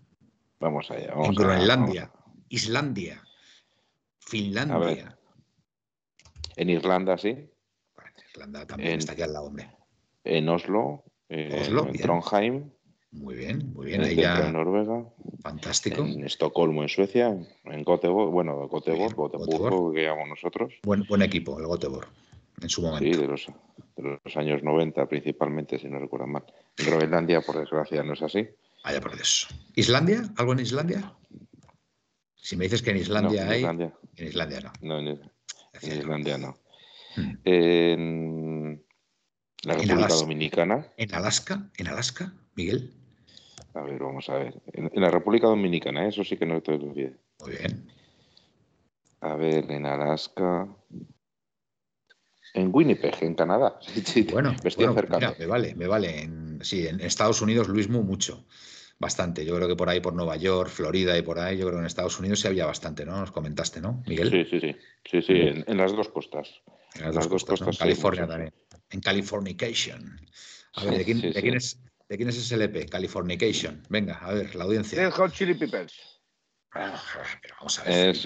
Vamos 0.61 0.91
allá. 0.91 1.13
en 1.15 1.35
Groenlandia, 1.35 2.11
Islandia, 2.49 3.23
Finlandia. 4.19 5.18
En 6.59 6.71
Irlanda, 6.71 7.17
sí. 7.17 7.49
Irlanda 8.35 8.67
también 8.67 8.99
está 8.99 9.13
aquí 9.13 9.23
al 9.23 9.33
lado, 9.33 9.47
hombre. 9.47 9.71
En 10.25 10.49
Oslo, 10.49 11.05
en 11.29 11.97
Trondheim. 11.99 12.71
Muy 13.13 13.37
bien, 13.37 13.73
muy 13.73 13.87
bien. 13.87 14.03
Ahí 14.03 14.17
ya... 14.17 14.45
En 14.45 14.55
Noruega. 14.55 15.05
Fantástico. 15.41 16.03
En 16.03 16.25
Estocolmo, 16.25 16.83
en 16.83 16.89
Suecia. 16.89 17.29
En 17.65 17.85
Göteborg, 17.85 18.33
bueno, 18.33 18.69
Göteborg, 18.69 19.15
Göteborg, 19.15 19.95
que 19.95 20.03
llamamos 20.03 20.31
nosotros. 20.31 20.75
Buen, 20.83 21.05
buen 21.05 21.23
equipo, 21.23 21.61
el 21.61 21.67
Göteborg, 21.67 22.09
en 22.61 22.69
su 22.69 22.83
momento. 22.83 23.05
Sí, 23.05 23.21
de 23.21 23.29
los, 23.29 23.47
de 23.97 24.19
los 24.25 24.37
años 24.37 24.63
90 24.65 25.07
principalmente, 25.07 25.79
si 25.79 25.89
no 25.89 26.01
recuerdo 26.01 26.27
mal. 26.27 26.43
En 26.77 26.87
Groenlandia, 26.87 27.41
por 27.41 27.57
desgracia, 27.57 28.03
no 28.03 28.15
es 28.15 28.23
así. 28.23 28.49
Vaya 28.83 29.01
por 29.01 29.15
Dios. 29.15 29.47
¿Islandia? 29.77 30.25
¿Algo 30.37 30.55
en 30.55 30.61
Islandia? 30.61 31.15
Si 32.35 32.57
me 32.57 32.65
dices 32.65 32.83
que 32.83 32.91
en 32.91 32.97
Islandia 32.97 33.49
hay. 33.49 33.63
En 33.63 34.27
Islandia 34.27 34.61
no. 34.61 34.73
No, 34.83 34.99
en 34.99 35.21
Islandia. 35.83 35.95
En 35.95 36.01
Islandia 36.01 36.39
no. 36.39 36.59
Hmm. 37.17 37.39
En 37.45 38.85
la 39.65 39.75
República 39.75 40.15
Dominicana. 40.15 40.87
¿En 40.97 41.15
Alaska? 41.15 41.71
¿En 41.77 41.89
Alaska, 41.89 42.33
Miguel? 42.55 42.93
A 43.75 43.83
ver, 43.83 43.99
vamos 43.99 44.29
a 44.29 44.35
ver. 44.35 44.61
En, 44.73 44.91
la 45.01 45.11
República 45.11 45.47
Dominicana, 45.47 46.07
eso 46.07 46.25
sí 46.25 46.37
que 46.37 46.47
no 46.47 46.57
estoy 46.57 46.79
bien. 46.79 47.19
Muy 47.41 47.51
bien. 47.57 47.91
A 49.21 49.35
ver, 49.35 49.71
en 49.71 49.87
Alaska. 49.87 50.69
En 52.55 52.71
Winnipeg, 52.73 53.17
en 53.21 53.35
Canadá. 53.35 53.79
bueno, 54.33 54.55
me 54.63 54.69
estoy 54.69 54.87
acercando. 54.87 55.35
me 55.39 55.47
vale, 55.47 55.75
me 55.75 55.87
vale. 55.87 56.31
sí, 56.63 56.87
en 56.87 57.01
Estados 57.01 57.43
Unidos, 57.43 57.69
Luismo, 57.69 58.03
mucho 58.03 58.45
bastante. 58.99 59.45
Yo 59.45 59.57
creo 59.57 59.69
que 59.69 59.77
por 59.77 59.89
ahí, 59.89 60.01
por 60.01 60.15
Nueva 60.15 60.37
York, 60.37 60.71
Florida 60.71 61.17
y 61.17 61.23
por 61.23 61.39
ahí, 61.39 61.57
yo 61.57 61.67
creo 61.67 61.79
que 61.79 61.81
en 61.81 61.87
Estados 61.87 62.19
Unidos 62.19 62.41
sí 62.41 62.49
había 62.49 62.67
bastante, 62.67 63.05
¿no? 63.05 63.19
Nos 63.19 63.31
comentaste, 63.31 63.81
¿no, 63.81 64.03
Miguel? 64.07 64.31
Sí, 64.31 64.45
sí, 64.51 64.61
sí. 64.61 64.77
Sí, 65.11 65.23
sí, 65.23 65.33
en, 65.67 65.77
las 65.77 65.93
dos 65.93 66.09
costas. 66.09 66.61
En 66.95 67.15
las, 67.15 67.29
dos, 67.29 67.45
costas. 67.45 67.69
En 67.69 67.75
California 67.75 68.27
también. 68.27 68.53
En 68.91 69.01
Californication. 69.01 70.21
A 70.75 70.85
ver, 70.85 70.99
¿de 70.99 71.05
quién, 71.05 71.25
es, 71.55 71.81
¿de 72.09 72.17
quién 72.17 72.29
es 72.29 72.37
ese 72.37 72.55
LP? 72.57 72.87
Californication. 72.87 73.83
Venga, 73.89 74.19
a 74.19 74.33
ver, 74.35 74.55
la 74.55 74.65
audiencia. 74.65 75.11
Hot 75.11 75.33
Chili 75.33 75.55
Peppers. 75.55 76.21
Ah, 76.73 77.01
pero 77.41 77.55
vamos 77.59 77.79
a 77.79 77.85
ver. 77.85 78.17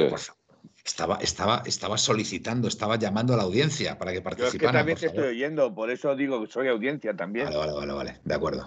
Estaba, 0.85 1.16
estaba, 1.16 1.62
estaba 1.64 1.97
solicitando, 1.97 2.66
estaba 2.66 2.97
llamando 2.97 3.35
a 3.35 3.37
la 3.37 3.45
audiencia 3.45 3.99
para 3.99 4.12
que 4.12 4.20
participara. 4.20 4.53
Yo 4.53 4.57
es 4.57 4.72
que 4.72 4.78
también 4.78 4.99
te 4.99 5.07
estoy 5.07 5.28
oyendo, 5.28 5.72
por 5.74 5.91
eso 5.91 6.16
digo 6.16 6.41
que 6.45 6.51
soy 6.51 6.68
audiencia 6.68 7.16
también. 7.16 7.47
Vale, 7.47 7.57
vale, 7.57 7.72
vale, 7.72 7.93
vale. 7.93 8.20
de 8.24 8.35
acuerdo. 8.35 8.66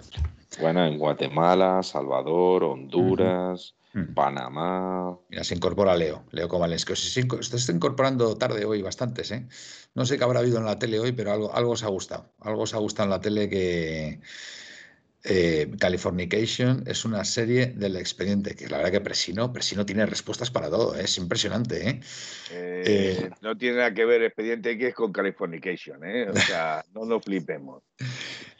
Bueno, 0.60 0.86
en 0.86 0.98
Guatemala, 0.98 1.82
Salvador, 1.82 2.64
Honduras, 2.64 3.74
Panamá. 4.14 5.18
Mira, 5.28 5.44
se 5.44 5.54
incorpora 5.54 5.96
Leo, 5.96 6.24
Leo 6.30 6.48
Comalens, 6.48 6.86
que 6.86 6.96
se 6.96 7.20
está 7.20 7.72
incorporando 7.72 8.36
tarde 8.36 8.64
hoy 8.64 8.80
bastantes, 8.80 9.30
¿eh? 9.32 9.46
No 9.94 10.06
sé 10.06 10.16
qué 10.16 10.24
habrá 10.24 10.40
habido 10.40 10.58
en 10.58 10.64
la 10.64 10.78
tele 10.78 10.98
hoy, 10.98 11.12
pero 11.12 11.32
algo, 11.32 11.54
algo 11.54 11.72
os 11.72 11.82
ha 11.82 11.88
gustado. 11.88 12.32
Algo 12.40 12.62
os 12.62 12.74
ha 12.74 12.78
gustado 12.78 13.04
en 13.04 13.10
la 13.10 13.20
tele 13.20 13.48
que, 13.48 14.20
eh, 15.28 15.70
Californication 15.78 16.84
es 16.86 17.04
una 17.04 17.24
serie 17.24 17.66
del 17.66 17.96
expediente, 17.96 18.54
que 18.54 18.68
la 18.68 18.78
verdad 18.78 18.92
que 18.92 19.00
Presino, 19.00 19.52
Presino 19.52 19.84
tiene 19.84 20.06
respuestas 20.06 20.50
para 20.50 20.70
todo, 20.70 20.94
¿eh? 20.94 21.02
es 21.04 21.18
impresionante. 21.18 21.88
¿eh? 21.88 22.00
¿eh? 22.50 23.30
no 23.40 23.56
tiene 23.56 23.78
nada 23.78 23.92
que 23.92 24.04
ver 24.04 24.22
Expediente 24.22 24.70
X 24.70 24.94
con 24.94 25.12
Californication, 25.12 26.00
o 26.30 26.36
sea, 26.36 26.84
no 26.94 27.04
nos 27.04 27.24
flipemos. 27.24 27.82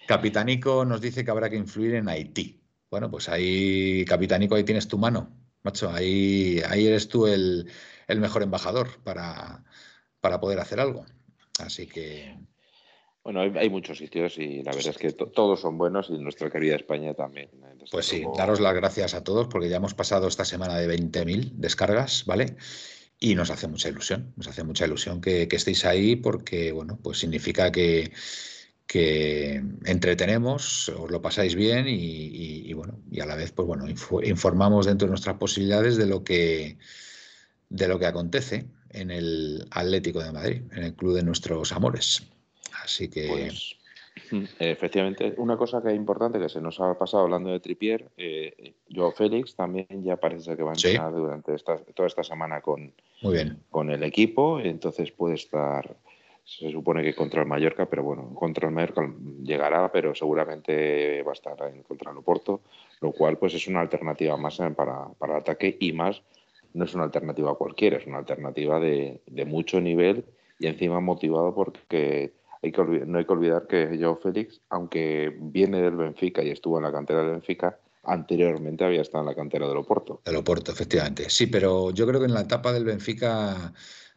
Capitanico 0.07 0.85
nos 0.85 1.01
dice 1.01 1.25
que 1.25 1.31
habrá 1.31 1.49
que 1.49 1.57
influir 1.57 1.95
en 1.95 2.09
Haití. 2.09 2.61
Bueno, 2.91 3.11
pues 3.11 3.29
ahí, 3.29 4.05
Capitanico, 4.05 4.55
ahí 4.55 4.65
tienes 4.65 4.89
tu 4.89 4.99
mano, 4.99 5.31
macho, 5.63 5.91
ahí, 5.91 6.61
ahí 6.69 6.87
eres 6.87 7.09
tú 7.09 7.27
el, 7.27 7.71
el 8.07 8.21
mejor 8.21 8.43
embajador 8.43 9.03
para, 9.05 9.65
para 10.21 10.41
poder 10.41 10.59
hacer 10.61 10.81
algo. 10.81 11.07
Así 11.59 11.87
que... 11.87 12.37
Bueno, 13.27 13.41
hay, 13.41 13.71
muchos 13.71 13.99
sitios 13.99 14.39
y 14.39 14.63
la 14.63 14.71
verdad 14.71 14.91
es 14.91 14.99
que 14.99 15.11
todos 15.11 15.59
son 15.59 15.77
buenos 15.77 16.11
y 16.11 16.13
nuestra 16.17 16.49
querida 16.49 16.77
España 16.77 17.13
también. 17.13 17.49
¿eh? 17.55 17.85
pues 17.91 18.07
sí, 18.07 18.23
daros 18.37 18.61
las 18.61 18.73
gracias 18.73 19.15
a 19.15 19.25
todos 19.25 19.49
porque 19.49 19.69
ya 19.69 19.79
hemos 19.79 19.95
pasado 19.95 20.29
esta 20.29 20.45
semana 20.45 20.77
de 20.77 20.97
20.000 20.97 21.55
descargas, 21.55 22.25
¿vale? 22.25 22.55
Y 23.19 23.35
nos 23.35 23.51
hace 23.51 23.67
mucha 23.67 23.89
ilusión, 23.89 24.33
nos 24.37 24.47
hace 24.47 24.63
mucha 24.63 24.87
ilusión 24.87 25.21
que, 25.21 25.49
estéis 25.51 25.85
ahí 25.87 26.15
porque, 26.15 26.71
bueno, 26.71 27.01
pues 27.03 27.19
significa 27.19 27.73
que, 27.73 28.13
que 28.87 29.61
entretenemos, 29.87 30.89
os 30.91 31.11
lo 31.11 31.21
pasáis 31.21 31.57
bien 31.57 31.87
y, 31.89 32.73
bueno, 32.75 33.01
y 33.11 33.19
a 33.19 33.27
la 33.27 33.35
vez, 33.35 33.51
pues 33.51 33.67
bueno, 33.67 33.87
informamos 34.23 34.87
dentro 34.87 35.07
de 35.07 35.11
nuestras 35.11 35.37
posibilidades 35.37 35.97
de 35.97 36.07
lo 36.07 36.23
que 36.23 36.79
de 37.71 37.89
lo 37.89 37.99
que 37.99 38.07
acontece 38.07 38.69
en 38.91 39.11
el 39.11 39.67
Atlético 39.73 40.23
de 40.23 40.31
Madrid, 40.31 40.63
en 40.71 40.85
el 40.85 40.95
club 40.95 41.17
de 41.17 41.25
nuestros 41.25 41.73
amores. 41.73 42.23
Así 42.87 43.09
que. 43.09 43.27
Pues, 43.29 43.77
efectivamente, 44.61 45.35
una 45.39 45.57
cosa 45.57 45.83
que 45.83 45.89
es 45.89 45.97
importante 45.97 46.39
que 46.39 46.49
se 46.49 46.61
nos 46.61 46.81
ha 46.81 46.97
pasado 46.97 47.25
hablando 47.25 47.51
de 47.51 47.59
Tripier, 47.59 48.09
eh, 48.17 48.75
Joao 48.95 49.11
Félix 49.11 49.57
también 49.57 50.05
ya 50.05 50.17
parece 50.17 50.57
que 50.57 50.63
va 50.63 50.71
a 50.71 50.75
entrenar 50.75 51.13
durante 51.13 51.55
esta, 51.55 51.79
toda 51.79 52.07
esta 52.07 52.23
semana 52.23 52.61
con, 52.61 52.93
con 53.71 53.91
el 53.91 54.03
equipo, 54.05 54.61
entonces 54.61 55.11
puede 55.11 55.35
estar, 55.35 55.97
se 56.45 56.71
supone 56.71 57.03
que 57.03 57.15
contra 57.15 57.43
el 57.43 57.49
Mallorca, 57.49 57.87
pero 57.87 58.05
bueno, 58.05 58.33
contra 58.35 58.69
el 58.69 58.75
Mallorca 58.75 59.13
llegará, 59.43 59.91
pero 59.91 60.15
seguramente 60.15 61.23
va 61.25 61.33
a 61.33 61.35
estar 61.35 61.57
en 61.69 61.83
contra 61.83 62.13
el 62.13 62.17
Oporto, 62.19 62.61
lo 63.01 63.11
cual 63.11 63.37
pues 63.37 63.55
es 63.55 63.67
una 63.67 63.81
alternativa 63.81 64.37
más 64.37 64.59
para, 64.77 65.09
para 65.19 65.35
el 65.35 65.41
ataque 65.41 65.77
y 65.81 65.93
más 65.93 66.23
no 66.73 66.85
es 66.85 66.95
una 66.95 67.05
alternativa 67.05 67.55
cualquiera, 67.57 67.97
es 67.97 68.07
una 68.07 68.19
alternativa 68.19 68.79
de, 68.79 69.21
de 69.27 69.45
mucho 69.45 69.81
nivel 69.81 70.25
y 70.59 70.67
encima 70.67 71.01
motivado 71.01 71.55
porque 71.55 72.33
no 72.63 73.19
hay 73.19 73.25
que 73.25 73.33
olvidar 73.33 73.67
que 73.67 73.99
Joao 74.01 74.17
Félix, 74.17 74.61
aunque 74.71 75.37
viene 75.39 75.81
del 75.81 75.97
Benfica 75.97 76.43
y 76.43 76.51
estuvo 76.51 76.79
en 76.79 76.85
la 76.85 76.93
cantera 76.93 77.21
del 77.21 77.33
Benfica, 77.33 77.79
anteriormente 78.05 78.85
había 78.85 79.03
estado 79.03 79.23
en 79.23 79.31
la 79.31 79.35
cantera 79.35 79.69
del 79.69 79.77
Oporto. 79.77 80.21
Del 80.25 80.37
Oporto, 80.37 80.73
efectivamente. 80.73 81.29
Sí, 81.29 81.47
pero 81.47 81.91
yo 81.91 82.07
creo 82.07 82.21
que 82.21 82.27
en 82.27 82.35
la 82.35 82.43
etapa 82.43 82.73
del 82.73 82.85
Benfica, 82.85 83.73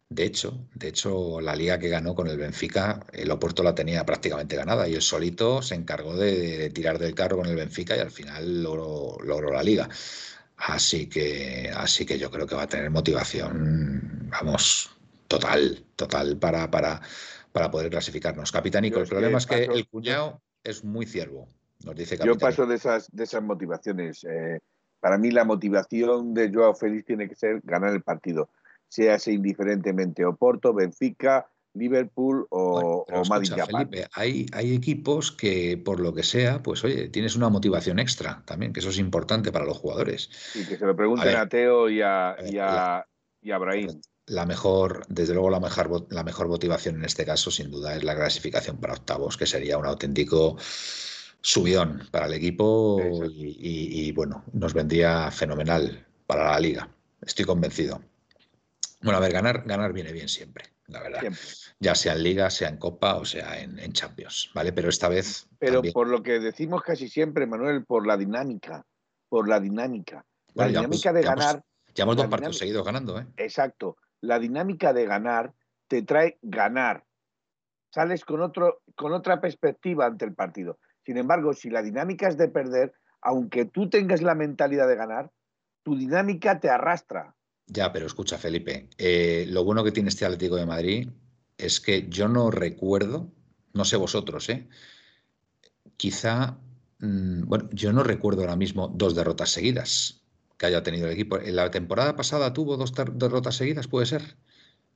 de 0.08 0.24
hecho, 0.24 0.66
de 0.74 0.88
hecho, 0.88 1.40
la 1.40 1.54
liga 1.54 1.78
que 1.78 1.88
ganó 1.88 2.14
con 2.14 2.28
el 2.28 2.38
Benfica, 2.38 3.00
el 3.12 3.30
Oporto 3.30 3.62
la 3.62 3.74
tenía 3.74 4.04
prácticamente 4.06 4.56
ganada 4.56 4.88
y 4.88 4.94
él 4.94 5.02
solito 5.02 5.62
se 5.62 5.74
encargó 5.74 6.16
de, 6.16 6.70
tirar 6.70 6.98
del 6.98 7.14
carro 7.14 7.38
con 7.38 7.46
el 7.46 7.56
Benfica 7.56 7.96
y 7.96 8.00
al 8.00 8.10
final 8.10 8.62
logró, 8.62 9.16
logró 9.24 9.52
la 9.52 9.62
liga. 9.62 9.88
Así 10.56 11.08
que, 11.08 11.70
así 11.74 12.04
que 12.04 12.18
yo 12.18 12.30
creo 12.30 12.46
que 12.46 12.54
va 12.54 12.64
a 12.64 12.68
tener 12.68 12.90
motivación, 12.90 14.28
vamos, 14.30 14.90
total, 15.26 15.84
total 15.96 16.36
para, 16.36 16.70
para, 16.70 17.00
para 17.52 17.70
poder 17.70 17.90
clasificarnos. 17.90 18.52
Capitánico, 18.52 19.00
el 19.00 19.08
problema 19.08 19.38
es 19.38 19.46
que 19.46 19.64
el 19.64 19.88
cuñado 19.88 20.40
es 20.62 20.84
muy 20.84 21.06
ciervo, 21.06 21.48
nos 21.84 21.94
dice 21.94 22.18
Yo 22.24 22.36
paso 22.36 22.66
de 22.66 22.76
esas, 22.76 23.10
de 23.10 23.24
esas 23.24 23.42
motivaciones. 23.42 24.24
Eh, 24.24 24.60
para 25.00 25.16
mí 25.18 25.30
la 25.30 25.44
motivación 25.44 26.34
de 26.34 26.52
Joao 26.52 26.74
Félix 26.74 27.06
tiene 27.06 27.28
que 27.28 27.34
ser 27.34 27.60
ganar 27.64 27.94
el 27.94 28.02
partido, 28.02 28.50
sea 28.88 29.16
indiferentemente 29.26 30.24
Oporto, 30.24 30.74
Benfica, 30.74 31.46
Liverpool 31.72 32.46
o, 32.50 33.06
Madrid. 33.28 33.52
Felipe, 33.64 34.08
hay, 34.12 34.46
hay 34.52 34.74
equipos 34.74 35.30
que, 35.30 35.80
por 35.82 36.00
lo 36.00 36.12
que 36.12 36.24
sea, 36.24 36.62
pues 36.62 36.84
oye, 36.84 37.08
tienes 37.08 37.36
una 37.36 37.48
motivación 37.48 37.98
extra 37.98 38.42
también, 38.44 38.72
que 38.72 38.80
eso 38.80 38.90
es 38.90 38.98
importante 38.98 39.52
para 39.52 39.64
los 39.64 39.78
jugadores. 39.78 40.30
Y 40.54 40.66
que 40.66 40.76
se 40.76 40.84
lo 40.84 40.96
pregunten 40.96 41.36
a, 41.36 41.48
Teo 41.48 41.88
y 41.88 42.02
a, 42.02 42.36
y 42.44 42.58
a, 42.58 43.06
y 43.40 43.52
a 43.52 43.58
Brahim 43.58 44.00
la 44.30 44.46
mejor, 44.46 45.04
desde 45.08 45.34
luego 45.34 45.50
la 45.50 45.58
mejor, 45.58 46.06
la 46.10 46.22
mejor 46.22 46.46
motivación 46.46 46.94
en 46.96 47.04
este 47.04 47.26
caso, 47.26 47.50
sin 47.50 47.68
duda, 47.70 47.96
es 47.96 48.04
la 48.04 48.14
clasificación 48.14 48.78
para 48.78 48.94
octavos, 48.94 49.36
que 49.36 49.44
sería 49.44 49.76
un 49.76 49.86
auténtico 49.86 50.56
subidón 51.40 52.06
para 52.12 52.26
el 52.26 52.34
equipo 52.34 53.00
y, 53.28 54.12
bueno, 54.12 54.44
nos 54.52 54.72
vendría 54.72 55.32
fenomenal 55.32 56.06
para 56.26 56.52
la 56.52 56.60
liga. 56.60 56.88
Estoy 57.20 57.44
convencido. 57.44 58.02
Bueno, 59.02 59.18
a 59.18 59.20
ver, 59.20 59.32
ganar, 59.32 59.64
ganar 59.66 59.92
viene 59.92 60.12
bien 60.12 60.28
siempre, 60.28 60.64
la 60.86 61.02
verdad. 61.02 61.22
Ya 61.80 61.96
sea 61.96 62.12
en 62.12 62.22
liga, 62.22 62.50
sea 62.50 62.68
en 62.68 62.76
copa 62.76 63.16
o 63.16 63.24
sea 63.24 63.60
en, 63.60 63.92
Champions, 63.92 64.50
¿vale? 64.54 64.72
Pero 64.72 64.90
esta 64.90 65.08
vez. 65.08 65.48
Pero 65.58 65.82
por 65.92 66.06
lo 66.06 66.22
que 66.22 66.38
decimos 66.38 66.82
casi 66.82 67.08
siempre, 67.08 67.46
Manuel, 67.46 67.84
por 67.84 68.06
la 68.06 68.16
dinámica, 68.16 68.86
por 69.28 69.48
la 69.48 69.58
dinámica. 69.58 70.24
La 70.54 70.68
dinámica 70.68 71.12
de 71.12 71.22
ganar. 71.22 71.64
Llevamos 71.92 72.16
dos 72.16 72.28
partidos 72.28 72.58
seguidos 72.58 72.84
ganando, 72.84 73.18
¿eh? 73.18 73.26
Exacto 73.36 73.96
la 74.20 74.38
dinámica 74.38 74.92
de 74.92 75.06
ganar 75.06 75.54
te 75.88 76.02
trae 76.02 76.38
ganar. 76.42 77.04
Sales 77.92 78.24
con, 78.24 78.40
otro, 78.40 78.82
con 78.94 79.12
otra 79.12 79.40
perspectiva 79.40 80.06
ante 80.06 80.24
el 80.24 80.34
partido. 80.34 80.78
Sin 81.04 81.16
embargo, 81.16 81.52
si 81.52 81.70
la 81.70 81.82
dinámica 81.82 82.28
es 82.28 82.36
de 82.36 82.48
perder, 82.48 82.92
aunque 83.20 83.64
tú 83.64 83.88
tengas 83.88 84.22
la 84.22 84.34
mentalidad 84.34 84.86
de 84.86 84.96
ganar, 84.96 85.30
tu 85.82 85.96
dinámica 85.96 86.60
te 86.60 86.68
arrastra. 86.68 87.34
Ya, 87.66 87.92
pero 87.92 88.06
escucha, 88.06 88.38
Felipe, 88.38 88.88
eh, 88.98 89.46
lo 89.48 89.64
bueno 89.64 89.82
que 89.82 89.92
tiene 89.92 90.08
este 90.08 90.24
Atlético 90.24 90.56
de 90.56 90.66
Madrid 90.66 91.08
es 91.56 91.80
que 91.80 92.08
yo 92.08 92.28
no 92.28 92.50
recuerdo, 92.50 93.30
no 93.72 93.84
sé 93.84 93.96
vosotros, 93.96 94.48
¿eh? 94.48 94.68
quizá, 95.96 96.58
mm, 97.00 97.42
bueno, 97.46 97.68
yo 97.72 97.92
no 97.92 98.02
recuerdo 98.02 98.42
ahora 98.42 98.56
mismo 98.56 98.88
dos 98.88 99.14
derrotas 99.14 99.50
seguidas 99.50 100.19
que 100.60 100.66
haya 100.66 100.82
tenido 100.82 101.06
el 101.06 101.14
equipo. 101.14 101.38
En 101.38 101.56
la 101.56 101.70
temporada 101.70 102.14
pasada 102.14 102.52
tuvo 102.52 102.76
dos 102.76 102.92
derrotas 103.14 103.56
seguidas, 103.56 103.88
puede 103.88 104.04
ser. 104.04 104.36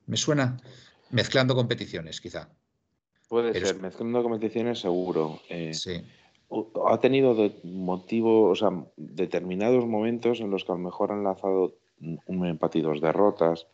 Me 0.06 0.18
suena 0.18 0.58
mezclando 1.10 1.54
competiciones, 1.54 2.20
quizá. 2.20 2.50
Puede 3.30 3.58
ser, 3.58 3.80
mezclando 3.80 4.22
competiciones 4.22 4.80
seguro. 4.80 5.40
Eh, 5.48 5.72
sí. 5.72 6.02
Ha 6.86 7.00
tenido 7.00 7.34
de 7.34 7.58
motivo, 7.64 8.50
o 8.50 8.54
sea, 8.54 8.68
determinados 8.98 9.86
momentos 9.86 10.40
en 10.40 10.50
los 10.50 10.64
que 10.64 10.72
a 10.72 10.74
lo 10.74 10.82
mejor 10.82 11.12
han 11.12 11.24
lanzado 11.24 11.78
un 12.26 12.46
empate 12.46 12.80
y 12.80 12.82
dos 12.82 13.00
derrotas, 13.00 13.66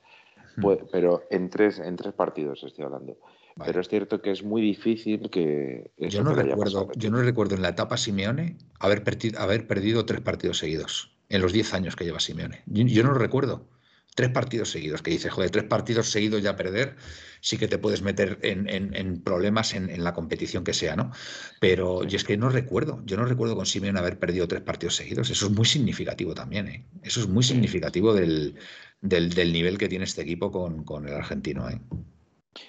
pero 0.93 1.25
en 1.29 1.51
tres, 1.51 1.81
en 1.81 1.97
tres 1.97 2.15
partidos 2.15 2.63
estoy 2.63 2.85
hablando. 2.85 3.19
Pero 3.65 3.81
es 3.81 3.89
cierto 3.89 4.23
que 4.23 4.31
es 4.31 4.45
muy 4.45 4.63
difícil 4.63 5.29
que. 5.29 5.91
yo 5.99 6.23
no 6.23 6.35
recuerdo, 6.35 6.89
yo 6.95 7.11
no 7.11 7.21
recuerdo 7.21 7.57
en 7.57 7.63
la 7.63 7.71
etapa 7.71 7.97
Simeone 7.97 8.59
haber, 8.79 9.03
haber 9.37 9.67
perdido 9.67 10.07
tres 10.07 10.21
partidos 10.21 10.59
seguidos 10.59 11.20
en 11.31 11.41
los 11.41 11.53
10 11.53 11.75
años 11.75 11.97
que 11.97 12.05
lleva 12.05 12.21
Simeone. 12.21 12.63
Yo, 12.67 13.03
no 13.03 13.13
lo 13.13 13.19
recuerdo. 13.19 13.69
Tres 14.17 14.31
partidos 14.31 14.71
seguidos, 14.71 15.03
que 15.03 15.13
dices, 15.13 15.33
joder, 15.33 15.51
tres 15.51 15.65
partidos 15.65 16.11
seguidos 16.11 16.43
ya 16.43 16.57
perder, 16.57 16.97
sí 17.41 17.57
que 17.57 17.69
te 17.69 17.79
puedes 17.79 18.03
meter 18.03 18.41
en, 18.43 19.23
problemas 19.23 19.73
en, 19.73 20.03
la 20.03 20.13
competición 20.13 20.65
que 20.65 20.75
sea, 20.75 20.97
¿no? 20.97 21.13
Pero 21.61 22.03
yo 22.03 22.17
es 22.17 22.25
que 22.25 22.37
no 22.37 22.49
recuerdo, 22.49 23.01
yo 23.05 23.17
no 23.17 23.25
recuerdo 23.25 23.55
con 23.55 23.67
Simeone 23.67 24.01
haber 24.01 24.19
perdido 24.19 24.49
tres 24.49 24.63
partidos 24.63 24.97
seguidos. 24.97 25.31
Eso 25.31 25.47
es 25.47 25.53
muy 25.53 25.65
significativo 25.65 26.35
también, 26.35 26.67
¿eh? 26.67 26.85
Eso 27.05 27.21
es 27.21 27.29
muy 27.29 27.45
significativo 27.45 28.13
del, 28.13 28.57
nivel 29.01 29.79
que 29.79 29.89
tiene 29.89 30.05
este 30.05 30.23
equipo 30.23 30.51
con, 30.51 31.09
el 31.09 31.15
argentino, 31.15 31.71
¿eh? 31.71 31.81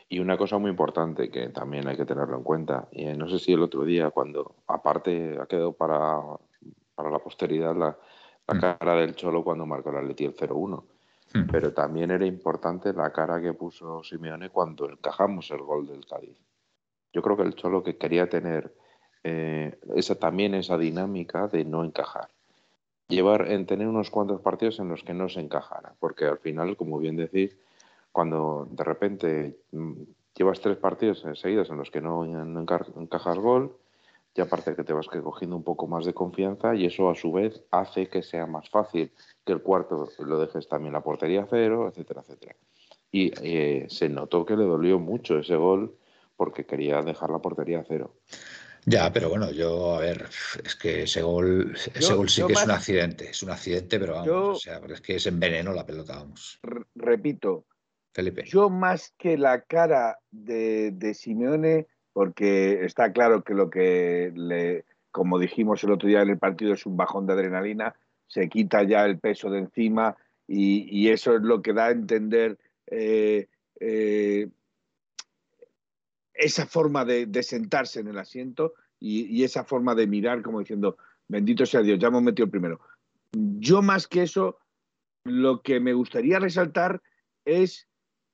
Y 0.07 0.19
una 0.19 0.37
cosa 0.37 0.59
muy 0.59 0.69
importante 0.69 1.31
que 1.31 1.49
también 1.49 1.87
hay 1.87 1.97
que 1.97 2.05
tenerlo 2.05 2.37
en 2.37 2.43
cuenta, 2.43 2.87
y 2.91 3.05
no 3.05 3.27
sé 3.27 3.39
si 3.39 3.51
el 3.51 3.63
otro 3.63 3.83
día, 3.83 4.11
cuando 4.11 4.57
aparte 4.67 5.39
ha 5.41 5.47
quedado 5.47 5.73
para, 5.73 6.21
para 6.93 7.09
la 7.09 7.17
posteridad 7.17 7.75
la, 7.75 7.97
la 8.53 8.73
mm. 8.73 8.77
cara 8.77 8.95
del 8.95 9.15
Cholo 9.15 9.43
cuando 9.43 9.65
marcó 9.65 9.89
el 9.89 9.97
Atleti 9.97 10.25
el 10.25 10.35
0-1. 10.35 10.83
Mm. 11.33 11.47
Pero 11.51 11.73
también 11.73 12.11
era 12.11 12.25
importante 12.25 12.93
la 12.93 13.11
cara 13.11 13.41
que 13.41 13.53
puso 13.53 14.03
Simeone 14.03 14.49
cuando 14.49 14.89
encajamos 14.89 15.49
el 15.51 15.61
gol 15.61 15.87
del 15.87 16.05
Cádiz. 16.05 16.37
Yo 17.13 17.21
creo 17.21 17.37
que 17.37 17.43
el 17.43 17.55
Cholo 17.55 17.83
que 17.83 17.97
quería 17.97 18.29
tener 18.29 18.73
eh, 19.23 19.77
esa, 19.95 20.15
también 20.15 20.55
esa 20.55 20.77
dinámica 20.77 21.47
de 21.47 21.63
no 21.65 21.83
encajar. 21.83 22.29
llevar, 23.07 23.51
en 23.51 23.65
tener 23.65 23.87
unos 23.87 24.09
cuantos 24.09 24.41
partidos 24.41 24.79
en 24.79 24.89
los 24.89 25.03
que 25.03 25.13
no 25.13 25.29
se 25.29 25.41
encajara, 25.41 25.93
porque 25.99 26.25
al 26.25 26.37
final, 26.37 26.77
como 26.77 26.97
bien 26.97 27.17
decís, 27.17 27.57
cuando 28.11 28.67
de 28.71 28.83
repente 28.83 29.59
mm, 29.71 29.93
llevas 30.35 30.61
tres 30.61 30.77
partidos 30.77 31.25
seguidos 31.35 31.69
en 31.69 31.77
los 31.77 31.91
que 31.91 32.01
no, 32.01 32.25
encajas 32.25 33.37
gol, 33.37 33.75
ya 34.33 34.43
aparte 34.43 34.75
que 34.75 34.83
te 34.83 34.93
vas 34.93 35.07
cogiendo 35.07 35.55
un 35.55 35.63
poco 35.63 35.87
más 35.87 36.05
de 36.05 36.13
confianza 36.13 36.73
y 36.75 36.85
eso 36.85 37.09
a 37.09 37.15
su 37.15 37.31
vez 37.31 37.63
hace 37.71 38.07
que 38.07 38.23
sea 38.23 38.45
más 38.45 38.69
fácil 38.69 39.11
que 39.45 39.53
el 39.53 39.61
cuarto 39.61 40.07
lo 40.19 40.39
dejes 40.39 40.67
también 40.67 40.93
la 40.93 41.03
portería 41.03 41.45
cero, 41.49 41.89
etcétera, 41.89 42.21
etcétera. 42.21 42.55
Y 43.11 43.31
eh, 43.41 43.87
se 43.89 44.07
notó 44.07 44.45
que 44.45 44.55
le 44.55 44.63
dolió 44.63 44.99
mucho 44.99 45.39
ese 45.39 45.55
gol 45.55 45.97
porque 46.37 46.65
quería 46.65 47.01
dejar 47.01 47.29
la 47.29 47.39
portería 47.39 47.83
cero. 47.87 48.15
Ya, 48.85 49.11
pero 49.13 49.29
bueno, 49.29 49.51
yo, 49.51 49.95
a 49.95 49.99
ver, 49.99 50.27
es 50.63 50.75
que 50.75 51.03
ese 51.03 51.21
gol, 51.21 51.75
ese 51.93 52.15
gol 52.15 52.29
sí 52.29 52.43
que 52.47 52.53
es 52.53 52.63
un 52.63 52.71
accidente, 52.71 53.29
es 53.29 53.43
un 53.43 53.51
accidente, 53.51 53.99
pero 53.99 54.13
vamos, 54.13 54.57
o 54.57 54.59
sea, 54.59 54.81
es 54.89 55.01
que 55.01 55.15
es 55.17 55.27
envenenó 55.27 55.71
la 55.71 55.85
pelota, 55.85 56.15
vamos. 56.15 56.59
Repito, 56.95 57.65
Felipe. 58.11 58.43
Yo 58.47 58.71
más 58.71 59.13
que 59.19 59.37
la 59.37 59.61
cara 59.61 60.17
de, 60.31 60.91
de 60.91 61.13
Simeone, 61.13 61.87
porque 62.13 62.85
está 62.85 63.11
claro 63.11 63.43
que 63.43 63.53
lo 63.53 63.69
que 63.69 64.31
le, 64.35 64.85
como 65.11 65.39
dijimos 65.39 65.83
el 65.83 65.91
otro 65.91 66.07
día 66.07 66.21
en 66.21 66.29
el 66.29 66.37
partido, 66.37 66.73
es 66.73 66.85
un 66.85 66.97
bajón 66.97 67.27
de 67.27 67.33
adrenalina, 67.33 67.95
se 68.27 68.49
quita 68.49 68.83
ya 68.83 69.05
el 69.05 69.19
peso 69.19 69.49
de 69.49 69.59
encima 69.59 70.15
y, 70.47 71.09
eso 71.09 71.35
es 71.35 71.41
lo 71.41 71.61
que 71.61 71.73
da 71.73 71.87
a 71.87 71.91
entender 71.91 72.57
eh, 72.87 73.47
eh, 73.79 74.49
esa 76.33 76.65
forma 76.65 77.05
de, 77.05 77.43
sentarse 77.43 77.99
en 77.99 78.07
el 78.07 78.17
asiento 78.17 78.73
y, 78.99 79.43
esa 79.43 79.63
forma 79.63 79.95
de 79.95 80.07
mirar 80.07 80.41
como 80.41 80.59
diciendo, 80.59 80.97
bendito 81.27 81.65
sea 81.65 81.81
Dios, 81.81 81.99
ya 81.99 82.07
hemos 82.07 82.23
metido 82.23 82.45
el 82.45 82.51
primero. 82.51 82.81
Yo 83.31 83.81
más 83.81 84.07
que 84.07 84.23
eso, 84.23 84.57
lo 85.23 85.61
que 85.61 85.79
me 85.79 85.93
gustaría 85.93 86.39
resaltar 86.39 87.01
es, 87.45 87.87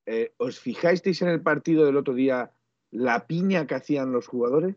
eh, 0.05 0.33
¿os 0.37 0.59
fijáis 0.59 1.03
en 1.21 1.29
el 1.29 1.41
partido 1.41 1.85
del 1.85 1.97
otro 1.97 2.13
día 2.13 2.51
la 2.97 3.27
piña 3.27 3.67
que 3.67 3.75
hacían 3.75 4.11
los 4.11 4.27
jugadores 4.27 4.75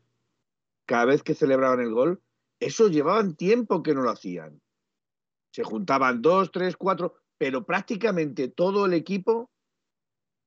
cada 0.87 1.07
vez 1.07 1.23
que 1.23 1.35
celebraban 1.35 1.81
el 1.81 1.93
gol? 1.93 2.23
Eso 2.61 2.89
llevaban 2.89 3.35
tiempo 3.35 3.83
que 3.83 3.95
no 3.95 4.03
lo 4.03 4.11
hacían. 4.11 4.61
Se 5.53 5.65
juntaban 5.65 6.21
dos, 6.21 6.53
tres, 6.53 6.77
cuatro, 6.77 7.15
pero 7.39 7.65
prácticamente 7.65 8.49
todo 8.49 8.87
el 8.87 8.93
equipo, 8.93 9.51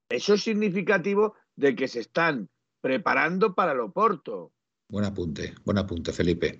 eso 0.09 0.36
es 0.36 0.43
significativo 0.43 1.36
de 1.55 1.76
que 1.76 1.88
se 1.88 2.01
están 2.01 2.49
preparando 2.82 3.55
para 3.55 3.71
el 3.71 3.80
Oporto. 3.80 4.53
Buen 4.89 5.05
apunte, 5.05 5.55
buen 5.65 5.80
apunte, 5.80 6.13
Felipe. 6.13 6.59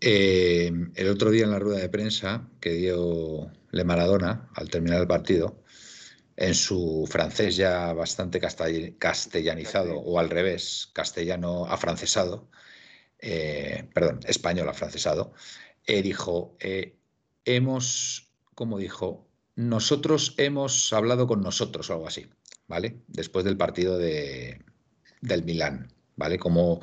Eh, 0.00 0.70
el 0.94 1.08
otro 1.08 1.30
día 1.30 1.44
en 1.44 1.50
la 1.50 1.58
rueda 1.58 1.80
de 1.80 1.88
prensa 1.88 2.48
que 2.60 2.70
dio 2.70 3.50
Le 3.70 3.84
Maradona 3.84 4.48
al 4.54 4.68
terminar 4.68 5.00
el 5.00 5.08
partido, 5.08 5.63
en 6.36 6.54
su 6.54 7.06
francés 7.10 7.56
ya 7.56 7.92
bastante 7.92 8.40
castellanizado, 8.40 9.98
o 9.98 10.18
al 10.18 10.30
revés, 10.30 10.90
castellano 10.92 11.66
afrancesado, 11.66 12.48
eh, 13.18 13.88
perdón, 13.94 14.20
español 14.26 14.68
afrancesado, 14.68 15.32
eh, 15.86 16.02
dijo, 16.02 16.56
hemos, 17.44 18.32
como 18.54 18.78
dijo, 18.78 19.28
nosotros 19.56 20.34
hemos 20.38 20.92
hablado 20.92 21.26
con 21.26 21.42
nosotros 21.42 21.88
o 21.90 21.94
algo 21.94 22.08
así, 22.08 22.26
¿vale? 22.66 23.00
Después 23.06 23.44
del 23.44 23.56
partido 23.56 23.98
de, 23.98 24.62
del 25.20 25.44
Milán, 25.44 25.92
¿vale? 26.16 26.38
Como, 26.38 26.80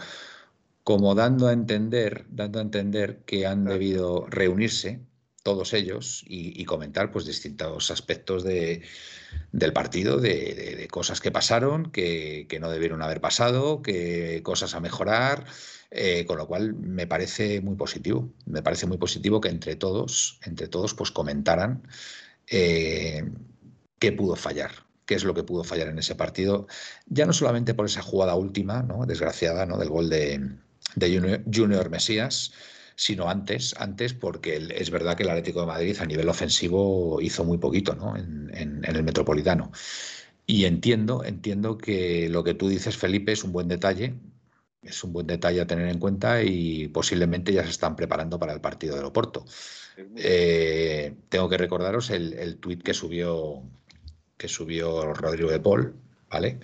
como 0.84 1.16
dando 1.16 1.48
a 1.48 1.54
entender, 1.54 2.26
dando 2.30 2.60
a 2.60 2.64
entender 2.64 3.24
que 3.26 3.46
han 3.46 3.66
debido 3.66 4.26
reunirse 4.28 5.02
todos 5.44 5.74
ellos 5.74 6.24
y, 6.28 6.64
comentar 6.66 7.12
pues 7.12 7.26
distintos 7.26 7.90
aspectos 7.92 8.44
de, 8.44 8.84
del 9.52 9.74
partido, 9.74 10.18
de, 10.18 10.88
cosas 10.92 11.20
que 11.22 11.32
pasaron, 11.32 11.92
que, 11.92 12.48
no 12.60 12.70
debieron 12.70 13.02
haber 13.02 13.22
pasado, 13.22 13.82
que 13.82 14.42
cosas 14.44 14.76
a 14.76 14.80
mejorar, 14.80 15.46
eh, 15.90 16.26
con 16.26 16.38
lo 16.38 16.48
cual 16.48 16.76
me 16.76 17.08
parece 17.08 17.62
muy 17.62 17.76
positivo. 17.76 18.32
Me 18.46 18.62
parece 18.62 18.86
muy 18.86 18.98
positivo 18.98 19.42
que 19.42 19.50
entre 19.50 19.76
todos, 19.76 20.40
entre 20.44 20.68
todos, 20.68 20.94
pues 20.94 21.12
comentaran 21.12 21.84
eh, 22.48 23.24
qué 23.98 24.12
pudo 24.12 24.36
fallar, 24.36 24.72
qué 25.06 25.16
es 25.16 25.24
lo 25.24 25.34
que 25.34 25.44
pudo 25.44 25.64
fallar 25.64 25.88
en 25.88 26.00
ese 26.00 26.16
partido, 26.16 26.68
ya 27.08 27.26
no 27.26 27.34
solamente 27.34 27.74
por 27.74 27.86
esa 27.86 28.02
jugada 28.02 28.36
última, 28.36 28.84
¿no? 28.84 29.06
desgraciada, 29.06 29.66
¿no? 29.66 29.78
del 29.78 29.90
gol 29.90 30.10
de, 30.10 30.58
Junior, 31.54 31.90
Mesías, 31.90 32.52
sino 32.96 33.30
antes, 33.30 33.76
antes 33.78 34.14
porque 34.14 34.56
es 34.76 34.90
verdad 34.92 35.16
que 35.16 35.24
el 35.24 35.30
Atlético 35.30 35.62
de 35.62 35.68
Madrid 35.68 35.98
a 36.00 36.06
nivel 36.06 36.30
ofensivo 36.30 37.20
hizo 37.22 37.44
muy 37.44 37.58
poquito 37.58 37.94
en, 38.16 38.82
el 38.84 39.04
Metropolitano. 39.04 39.72
Y 40.46 40.66
entiendo, 40.66 41.24
entiendo 41.24 41.78
que 41.78 42.30
lo 42.30 42.44
que 42.44 42.54
tú 42.54 42.68
dices, 42.70 42.98
Felipe, 42.98 43.32
es 43.32 43.44
un 43.44 43.52
buen 43.54 43.68
detalle, 43.68 44.16
es 44.82 45.04
un 45.04 45.14
buen 45.14 45.28
detalle 45.28 45.62
a 45.62 45.68
tener 45.68 45.88
en 45.88 46.00
cuenta 46.00 46.44
y 46.44 46.88
posiblemente 46.90 47.54
ya 47.54 47.64
se 47.64 47.70
están 47.70 47.96
preparando 47.96 48.40
para 48.40 48.54
el 48.54 48.62
partido 48.62 48.96
del 48.96 49.06
Oporto. 49.06 49.46
Eh, 50.16 51.16
tengo 51.30 51.50
que 51.50 51.58
recordaros 51.58 52.10
el, 52.10 52.34
el 52.34 52.58
tuit 52.58 52.82
que 52.84 52.94
subió 52.94 53.64
que 54.42 54.48
subió 54.48 55.14
Rodrigo 55.14 55.52
de 55.52 55.60
Paul, 55.60 55.94
¿vale? 56.28 56.60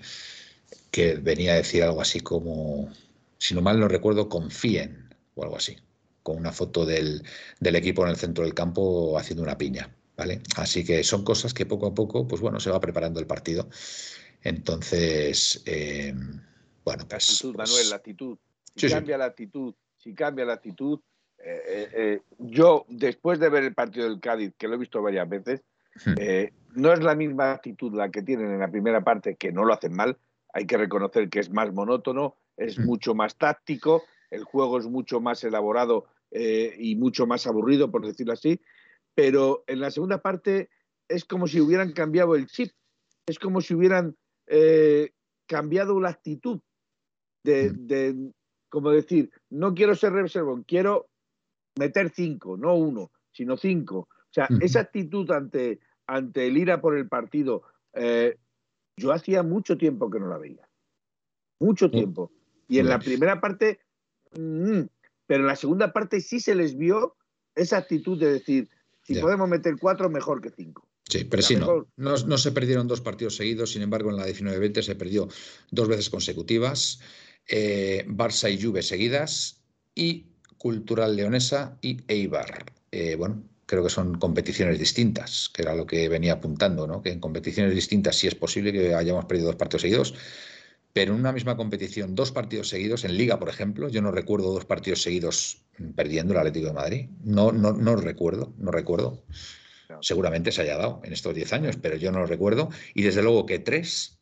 Que 0.90 1.14
venía 1.16 1.54
a 1.54 1.58
decir 1.58 1.84
algo 1.84 2.02
así 2.02 2.22
como, 2.22 2.92
si 3.38 3.54
no 3.54 3.62
mal 3.62 3.80
no 3.80 3.88
recuerdo, 3.88 4.30
confíen 4.30 5.14
o 5.36 5.44
algo 5.44 5.58
así, 5.58 5.78
con 6.28 6.38
una 6.38 6.52
foto 6.52 6.86
del, 6.86 7.24
equipo 7.62 8.04
en 8.04 8.10
el 8.10 8.18
centro 8.18 8.44
del 8.44 8.54
campo 8.54 9.18
haciendo 9.18 9.44
una 9.44 9.58
piña, 9.58 9.90
¿vale? 10.16 10.42
Así 10.58 10.84
que 10.84 11.04
son 11.04 11.24
cosas 11.24 11.54
que 11.54 11.66
poco 11.66 11.88
a 11.88 11.94
poco, 11.94 12.28
pues 12.28 12.42
bueno, 12.42 12.60
se 12.60 12.70
va 12.70 12.80
preparando 12.80 13.20
el 13.20 13.28
partido. 13.28 13.68
Entonces, 14.44 15.62
eh, 15.66 16.14
bueno, 16.84 17.08
pues... 17.08 17.30
Actitud, 17.30 17.56
pues 17.56 17.70
Manuel, 17.70 17.90
la 17.90 17.96
actitud. 17.96 18.38
Si 18.76 18.90
cambia 18.90 19.18
la 19.18 19.26
actitud, 19.26 19.74
si 19.98 20.14
cambia 20.14 20.46
la 20.46 20.54
actitud, 20.54 21.00
eh, 21.40 21.90
eh, 21.94 22.22
yo, 22.38 22.86
después 22.90 23.40
de 23.40 23.50
ver 23.50 23.64
el 23.64 23.74
partido 23.74 24.08
del 24.08 24.20
Cádiz, 24.20 24.54
que 24.58 24.68
lo 24.68 24.76
he 24.76 24.78
visto 24.78 25.02
varias 25.02 25.28
veces, 25.28 25.62
Hmm. 26.06 26.14
Eh, 26.18 26.54
no 26.76 26.94
es 26.94 27.00
la 27.00 27.16
misma 27.16 27.52
actitud 27.52 27.94
la 27.94 28.10
que 28.10 28.22
tienen 28.22 28.52
en 28.52 28.60
la 28.60 28.70
primera 28.70 29.02
parte, 29.02 29.36
que 29.36 29.52
no 29.52 29.66
lo 29.66 29.74
hacen 29.74 29.94
mal. 29.94 30.18
Hay 30.54 30.66
que 30.66 30.78
reconocer 30.78 31.30
que 31.30 31.40
es 31.40 31.50
más 31.50 31.74
monótono, 31.74 32.36
es 32.56 32.78
hmm. 32.78 32.86
mucho 32.86 33.16
más 33.16 33.36
táctico, 33.36 34.04
el 34.30 34.44
juego 34.44 34.78
es 34.78 34.86
mucho 34.86 35.20
más 35.20 35.44
elaborado 35.44 36.06
eh, 36.32 36.76
y 36.78 36.96
mucho 36.96 37.26
más 37.28 37.48
aburrido, 37.48 37.92
por 37.92 38.06
decirlo 38.06 38.34
así. 38.34 38.60
Pero 39.16 39.64
en 39.68 39.80
la 39.80 39.92
segunda 39.92 40.22
parte 40.22 40.70
es 41.08 41.26
como 41.26 41.48
si 41.48 41.60
hubieran 41.62 41.94
cambiado 41.94 42.36
el 42.36 42.48
chip, 42.48 42.72
es 43.26 43.40
como 43.40 43.62
si 43.62 43.74
hubieran 43.74 44.16
eh, 44.48 45.12
cambiado 45.48 46.00
la 46.00 46.10
actitud 46.10 46.60
de, 47.44 47.72
de, 47.72 48.32
como 48.70 48.92
decir, 48.92 49.32
no 49.50 49.74
quiero 49.74 49.96
ser 49.96 50.14
reservón, 50.14 50.64
quiero 50.64 51.10
meter 51.78 52.12
cinco, 52.14 52.58
no 52.58 52.76
uno, 52.76 53.12
sino 53.32 53.58
cinco. 53.58 54.10
O 54.10 54.34
sea, 54.34 54.48
esa 54.62 54.82
actitud 54.82 55.30
ante, 55.32 55.80
ante 56.06 56.48
el 56.48 56.58
ira 56.58 56.82
por 56.82 56.98
el 56.98 57.08
partido, 57.08 57.64
eh, 57.94 58.38
yo 58.98 59.12
hacía 59.12 59.44
mucho 59.44 59.78
tiempo 59.78 60.10
que 60.10 60.20
no 60.20 60.28
la 60.28 60.38
veía. 60.38 60.68
Mucho 61.60 61.90
tiempo. 61.90 62.32
Y 62.68 62.80
en 62.80 62.90
la 62.90 63.00
primera 63.00 63.40
parte, 63.40 63.80
mm, 64.38 64.82
pero 65.28 65.42
en 65.42 65.48
la 65.48 65.56
segunda 65.56 65.94
parte 65.94 66.22
sí 66.22 66.40
se 66.40 66.56
les 66.56 66.78
vio 66.78 67.16
esa 67.56 67.78
actitud 67.78 68.20
de 68.20 68.32
decir, 68.32 68.70
si 69.04 69.16
podemos 69.16 69.48
meter 69.48 69.76
cuatro, 69.80 70.10
mejor 70.10 70.42
que 70.42 70.50
cinco. 70.50 70.88
Sí, 71.10 71.24
pero 71.24 71.42
sí, 71.42 71.56
no. 71.56 71.88
no. 71.96 72.38
se 72.38 72.52
perdieron 72.52 72.88
dos 72.88 73.02
partidos 73.02 73.38
seguidos, 73.38 73.72
sin 73.72 73.82
embargo, 73.82 74.10
en 74.10 74.18
la 74.18 74.28
19-20 74.28 74.82
se 74.82 74.96
perdió 74.96 75.28
dos 75.72 75.88
veces 75.88 76.10
consecutivas, 76.10 77.00
eh, 77.48 78.06
Barça 78.08 78.52
y 78.52 78.62
Juve 78.62 78.82
seguidas, 78.82 79.62
y 79.96 80.28
Cultural 80.58 81.16
Leonesa 81.16 81.78
y 81.82 82.02
Eibar. 82.08 82.66
Eh, 82.92 83.16
bueno, 83.16 83.44
creo 83.66 83.84
que 83.84 83.90
son 83.90 84.18
competiciones 84.18 84.80
distintas, 84.80 85.50
que 85.54 85.62
era 85.62 85.76
lo 85.76 85.86
que 85.86 86.10
venía 86.10 86.34
apuntando, 86.34 86.88
¿no? 86.88 87.02
que 87.02 87.12
en 87.12 87.20
competiciones 87.20 87.74
distintas 87.74 88.16
sí 88.16 88.28
es 88.28 88.36
posible 88.36 88.72
que 88.72 88.94
hayamos 88.94 89.26
perdido 89.26 89.48
dos 89.48 89.56
partidos 89.56 89.84
seguidos, 89.84 90.14
pero 90.98 91.14
en 91.14 91.20
una 91.20 91.32
misma 91.32 91.56
competición, 91.56 92.16
dos 92.16 92.32
partidos 92.32 92.70
seguidos, 92.70 93.06
en 93.06 93.16
Liga, 93.16 93.38
por 93.38 93.50
ejemplo, 93.50 93.88
yo 93.88 94.02
no 94.02 94.12
recuerdo 94.12 94.52
dos 94.52 94.66
partidos 94.66 95.04
seguidos 95.04 95.64
perdiendo 95.96 96.34
el 96.34 96.40
Atlético 96.40 96.68
de 96.68 96.74
Madrid. 96.74 97.10
No, 97.24 97.52
no, 97.52 97.74
no 97.74 97.96
recuerdo, 97.96 98.54
no 98.58 98.72
recuerdo. 98.72 99.24
Seguramente 100.02 100.52
se 100.52 100.64
haya 100.64 100.78
dado 100.78 101.02
en 101.04 101.14
estos 101.14 101.36
diez 101.36 101.54
años, 101.54 101.78
pero 101.78 101.98
yo 101.98 102.12
no 102.12 102.20
lo 102.20 102.26
recuerdo. 102.26 102.70
Y 102.96 103.04
desde 103.04 103.22
luego 103.22 103.46
que 103.46 103.60
tres 103.60 104.18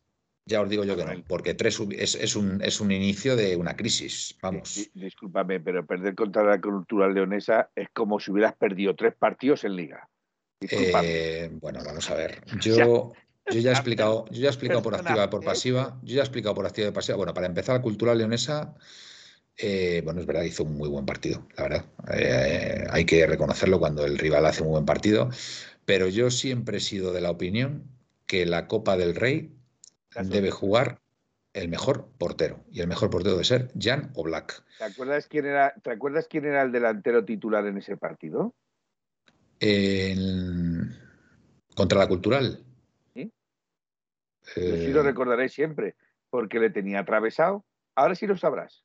ya 0.47 0.61
os 0.61 0.69
digo 0.69 0.83
yo 0.83 0.95
que 0.95 1.05
no, 1.05 1.23
porque 1.27 1.55
tres 1.55 1.79
es, 1.91 2.35
un, 2.35 2.61
es 2.61 2.79
un 2.79 2.91
inicio 2.91 3.35
de 3.35 3.55
una 3.55 3.75
crisis, 3.75 4.37
vamos. 4.41 4.89
Discúlpame, 4.93 5.59
pero 5.59 5.85
perder 5.87 6.13
contra 6.13 6.43
la 6.43 6.61
cultura 6.61 7.09
leonesa 7.09 7.71
es 7.73 7.89
como 7.93 8.19
si 8.19 8.31
hubieras 8.31 8.53
perdido 8.55 8.95
tres 8.95 9.15
partidos 9.15 9.63
en 9.63 9.75
liga. 9.75 10.07
Eh, 10.61 11.49
bueno, 11.53 11.79
vamos 11.83 12.09
a 12.11 12.15
ver. 12.15 12.43
Yo, 12.61 13.13
yo 13.51 13.59
ya 13.59 13.69
he 13.69 13.73
explicado, 13.73 14.25
yo 14.31 14.41
ya 14.41 14.47
he 14.47 14.51
explicado 14.51 14.81
por 14.81 14.95
activa 14.95 15.25
y 15.25 15.27
por 15.27 15.43
pasiva. 15.43 15.99
Yo 16.03 16.15
ya 16.15 16.21
he 16.21 16.25
explicado 16.25 16.55
por 16.55 16.65
activa 16.65 16.87
y 16.87 16.91
pasiva. 16.91 17.17
Bueno, 17.17 17.33
para 17.33 17.47
empezar, 17.47 17.75
la 17.75 17.81
cultura 17.81 18.15
leonesa 18.15 18.75
Eh, 19.57 20.01
bueno, 20.03 20.19
es 20.19 20.25
verdad, 20.25 20.43
hizo 20.43 20.63
un 20.63 20.75
muy 20.77 20.89
buen 20.89 21.05
partido, 21.05 21.47
la 21.55 21.63
verdad. 21.63 21.85
Eh, 22.11 22.85
hay 22.89 23.05
que 23.05 23.25
reconocerlo 23.25 23.79
cuando 23.79 24.05
el 24.05 24.17
rival 24.17 24.45
hace 24.45 24.63
un 24.63 24.69
buen 24.69 24.85
partido. 24.85 25.29
Pero 25.85 26.07
yo 26.07 26.29
siempre 26.29 26.77
he 26.77 26.81
sido 26.81 27.13
de 27.13 27.21
la 27.21 27.31
opinión 27.31 27.83
que 28.25 28.45
la 28.45 28.67
Copa 28.67 28.97
del 28.97 29.15
Rey 29.15 29.55
debe 30.23 30.51
jugar 30.51 30.99
el 31.53 31.69
mejor 31.69 32.09
portero. 32.17 32.65
Y 32.69 32.81
el 32.81 32.87
mejor 32.87 33.09
portero 33.09 33.35
debe 33.35 33.45
ser 33.45 33.71
Jan 33.79 34.11
o 34.15 34.23
Black. 34.23 34.61
¿Te 34.77 34.83
acuerdas 34.83 35.27
quién 35.27 35.45
era, 35.45 35.73
¿te 35.81 35.91
acuerdas 35.91 36.27
quién 36.27 36.45
era 36.45 36.61
el 36.63 36.73
delantero 36.73 37.23
titular 37.23 37.65
en 37.65 37.77
ese 37.77 37.95
partido? 37.95 38.53
Contra 41.75 41.99
la 41.99 42.07
cultural. 42.07 42.64
Sí. 44.53 44.61
sí 44.61 44.87
lo 44.87 45.01
eh, 45.01 45.03
recordaré 45.03 45.49
siempre, 45.49 45.95
porque 46.29 46.59
le 46.59 46.69
tenía 46.69 46.99
atravesado. 46.99 47.65
Ahora 47.95 48.15
sí 48.15 48.27
lo 48.27 48.37
sabrás. 48.37 48.83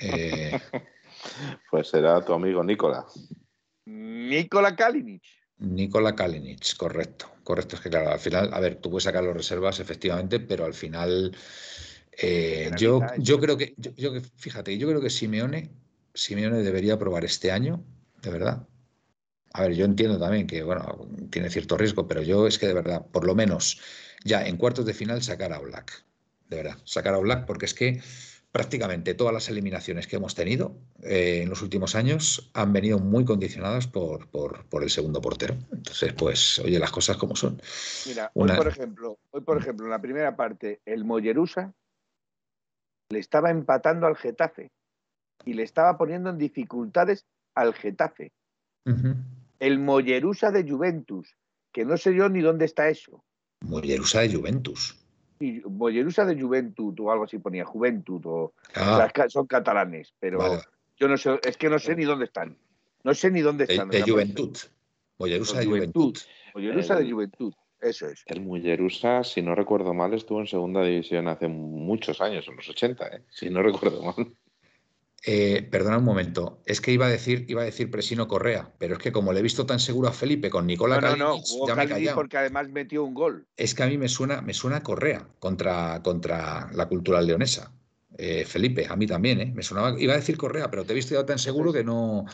Eh, 0.00 0.52
pues 1.70 1.88
será 1.88 2.24
tu 2.24 2.32
amigo 2.32 2.62
Nicola. 2.62 3.04
Nicola 3.86 4.74
Kalinic. 4.76 5.22
Nicola 5.58 6.14
Kalinic, 6.14 6.76
correcto. 6.76 7.30
Correcto, 7.44 7.76
es 7.76 7.82
que 7.82 7.90
claro, 7.90 8.10
al 8.10 8.20
final, 8.20 8.50
a 8.52 8.60
ver, 8.60 8.76
tú 8.76 8.90
puedes 8.90 9.04
sacar 9.04 9.24
las 9.24 9.36
reservas, 9.36 9.80
efectivamente, 9.80 10.38
pero 10.38 10.64
al 10.64 10.74
final 10.74 11.34
eh, 12.18 12.70
yo, 12.76 13.00
yo 13.18 13.40
creo 13.40 13.56
que, 13.56 13.74
yo, 13.76 14.12
fíjate, 14.36 14.76
yo 14.76 14.88
creo 14.88 15.00
que 15.00 15.10
Simeone, 15.10 15.70
Simeone 16.14 16.58
debería 16.58 16.98
probar 16.98 17.24
este 17.24 17.50
año, 17.50 17.84
de 18.22 18.30
verdad. 18.30 18.68
A 19.54 19.62
ver, 19.62 19.74
yo 19.74 19.84
entiendo 19.84 20.18
también 20.18 20.46
que, 20.46 20.62
bueno, 20.62 21.08
tiene 21.30 21.50
cierto 21.50 21.76
riesgo, 21.76 22.08
pero 22.08 22.22
yo 22.22 22.46
es 22.46 22.58
que 22.58 22.66
de 22.66 22.74
verdad, 22.74 23.06
por 23.06 23.26
lo 23.26 23.34
menos 23.34 23.80
ya 24.24 24.46
en 24.46 24.56
cuartos 24.56 24.86
de 24.86 24.94
final 24.94 25.22
sacar 25.22 25.52
a 25.52 25.58
Black, 25.58 26.04
de 26.48 26.56
verdad, 26.56 26.78
sacar 26.84 27.14
a 27.14 27.18
Black, 27.18 27.44
porque 27.46 27.66
es 27.66 27.74
que 27.74 28.00
prácticamente 28.52 29.14
todas 29.14 29.32
las 29.32 29.48
eliminaciones 29.48 30.06
que 30.06 30.16
hemos 30.16 30.34
tenido 30.34 30.76
eh, 31.02 31.40
en 31.42 31.48
los 31.48 31.62
últimos 31.62 31.94
años 31.94 32.50
han 32.52 32.72
venido 32.72 32.98
muy 32.98 33.24
condicionadas 33.24 33.86
por, 33.86 34.28
por, 34.28 34.82
el 34.82 34.90
segundo 34.90 35.20
portero. 35.20 35.56
Entonces, 35.72 36.12
pues, 36.12 36.58
oye, 36.58 36.78
las 36.78 36.92
cosas 36.92 37.16
como 37.16 37.34
son. 37.34 37.60
Mira, 38.06 38.30
hoy, 38.34 38.50
por 38.50 38.68
ejemplo, 38.68 39.18
hoy, 39.30 39.40
por 39.40 39.56
ejemplo, 39.56 39.86
en 39.86 39.90
la 39.90 40.00
primera 40.00 40.36
parte, 40.36 40.80
el 40.84 41.04
Mollerusa 41.04 41.72
le 43.08 43.18
estaba 43.18 43.50
empatando 43.50 44.06
al 44.06 44.16
Getafe 44.16 44.70
y 45.44 45.54
le 45.54 45.62
estaba 45.62 45.96
poniendo 45.96 46.30
en 46.30 46.38
dificultades 46.38 47.24
al 47.54 47.74
Getafe. 47.74 48.32
El 49.62 49.78
Mollerusa 49.78 50.50
de 50.50 50.68
Juventus, 50.68 51.36
que 51.70 51.84
no 51.84 51.96
sé 51.96 52.12
yo 52.16 52.28
ni 52.28 52.40
dónde 52.40 52.64
está 52.64 52.88
eso. 52.88 53.22
Mollerusa 53.60 54.22
de 54.22 54.34
Juventus. 54.34 54.98
Mollerusa 55.38 56.24
de 56.24 56.40
Juventud 56.40 56.98
o 56.98 57.12
algo 57.12 57.24
así 57.26 57.38
ponía, 57.38 57.64
Juventud 57.64 58.20
o 58.24 58.54
ah. 58.74 59.08
son 59.28 59.46
catalanes, 59.46 60.14
pero 60.18 60.60
yo 60.96 61.06
no 61.06 61.16
sé, 61.16 61.38
es 61.44 61.56
que 61.56 61.68
no 61.68 61.78
sé 61.78 61.94
ni 61.94 62.02
dónde 62.02 62.24
están. 62.24 62.58
No 63.04 63.14
sé 63.14 63.30
ni 63.30 63.40
dónde 63.40 63.66
están. 63.68 63.88
De, 63.88 64.02
Juventud. 64.02 64.56
Mollerusa 65.18 65.60
de 65.60 65.66
Juventud. 65.66 66.18
Mollerusa 66.54 66.96
de 66.96 67.12
Juventud. 67.12 67.54
Eso 67.80 68.08
es. 68.08 68.24
El 68.26 68.40
Mollerusa, 68.40 69.22
si 69.22 69.42
no 69.42 69.54
recuerdo 69.54 69.94
mal, 69.94 70.12
estuvo 70.12 70.40
en 70.40 70.48
segunda 70.48 70.82
división 70.82 71.28
hace 71.28 71.46
muchos 71.46 72.20
años, 72.20 72.48
en 72.48 72.56
los 72.56 72.68
80, 72.68 73.06
¿eh? 73.06 73.22
si 73.30 73.48
no 73.48 73.62
recuerdo 73.62 74.02
mal. 74.02 74.34
Eh, 75.24 75.68
perdona 75.70 75.98
un 75.98 76.04
momento, 76.04 76.62
es 76.66 76.80
que 76.80 76.90
iba 76.90 77.06
a 77.06 77.08
decir, 77.08 77.44
iba 77.48 77.62
a 77.62 77.64
decir 77.64 77.92
Presino 77.92 78.26
Correa, 78.26 78.72
pero 78.78 78.94
es 78.94 78.98
que 78.98 79.12
como 79.12 79.32
le 79.32 79.38
he 79.38 79.42
visto 79.42 79.64
tan 79.64 79.78
seguro 79.78 80.08
a 80.08 80.12
Felipe 80.12 80.50
con 80.50 80.66
Nicolás 80.66 81.00
no, 81.00 81.16
no, 81.16 81.36
no, 81.36 81.66
ya 81.68 81.76
me 81.76 82.12
porque 82.12 82.38
además 82.38 82.68
metió 82.70 83.04
un 83.04 83.14
gol. 83.14 83.46
Es 83.56 83.72
que 83.72 83.84
a 83.84 83.86
mí 83.86 83.96
me 83.98 84.08
suena, 84.08 84.42
me 84.42 84.52
suena 84.52 84.82
Correa 84.82 85.28
contra, 85.38 86.02
contra 86.02 86.68
la 86.72 86.88
cultural 86.88 87.24
leonesa. 87.24 87.72
Eh, 88.18 88.44
Felipe, 88.44 88.86
a 88.88 88.96
mí 88.96 89.06
también, 89.06 89.40
¿eh? 89.40 89.52
Me 89.54 89.62
sonaba, 89.62 89.98
iba 90.00 90.12
a 90.12 90.16
decir 90.16 90.36
Correa, 90.36 90.68
pero 90.70 90.84
te 90.84 90.92
he 90.92 90.96
visto 90.96 91.14
ya 91.14 91.24
tan 91.24 91.38
seguro 91.38 91.72
que 91.72 91.84
no. 91.84 92.24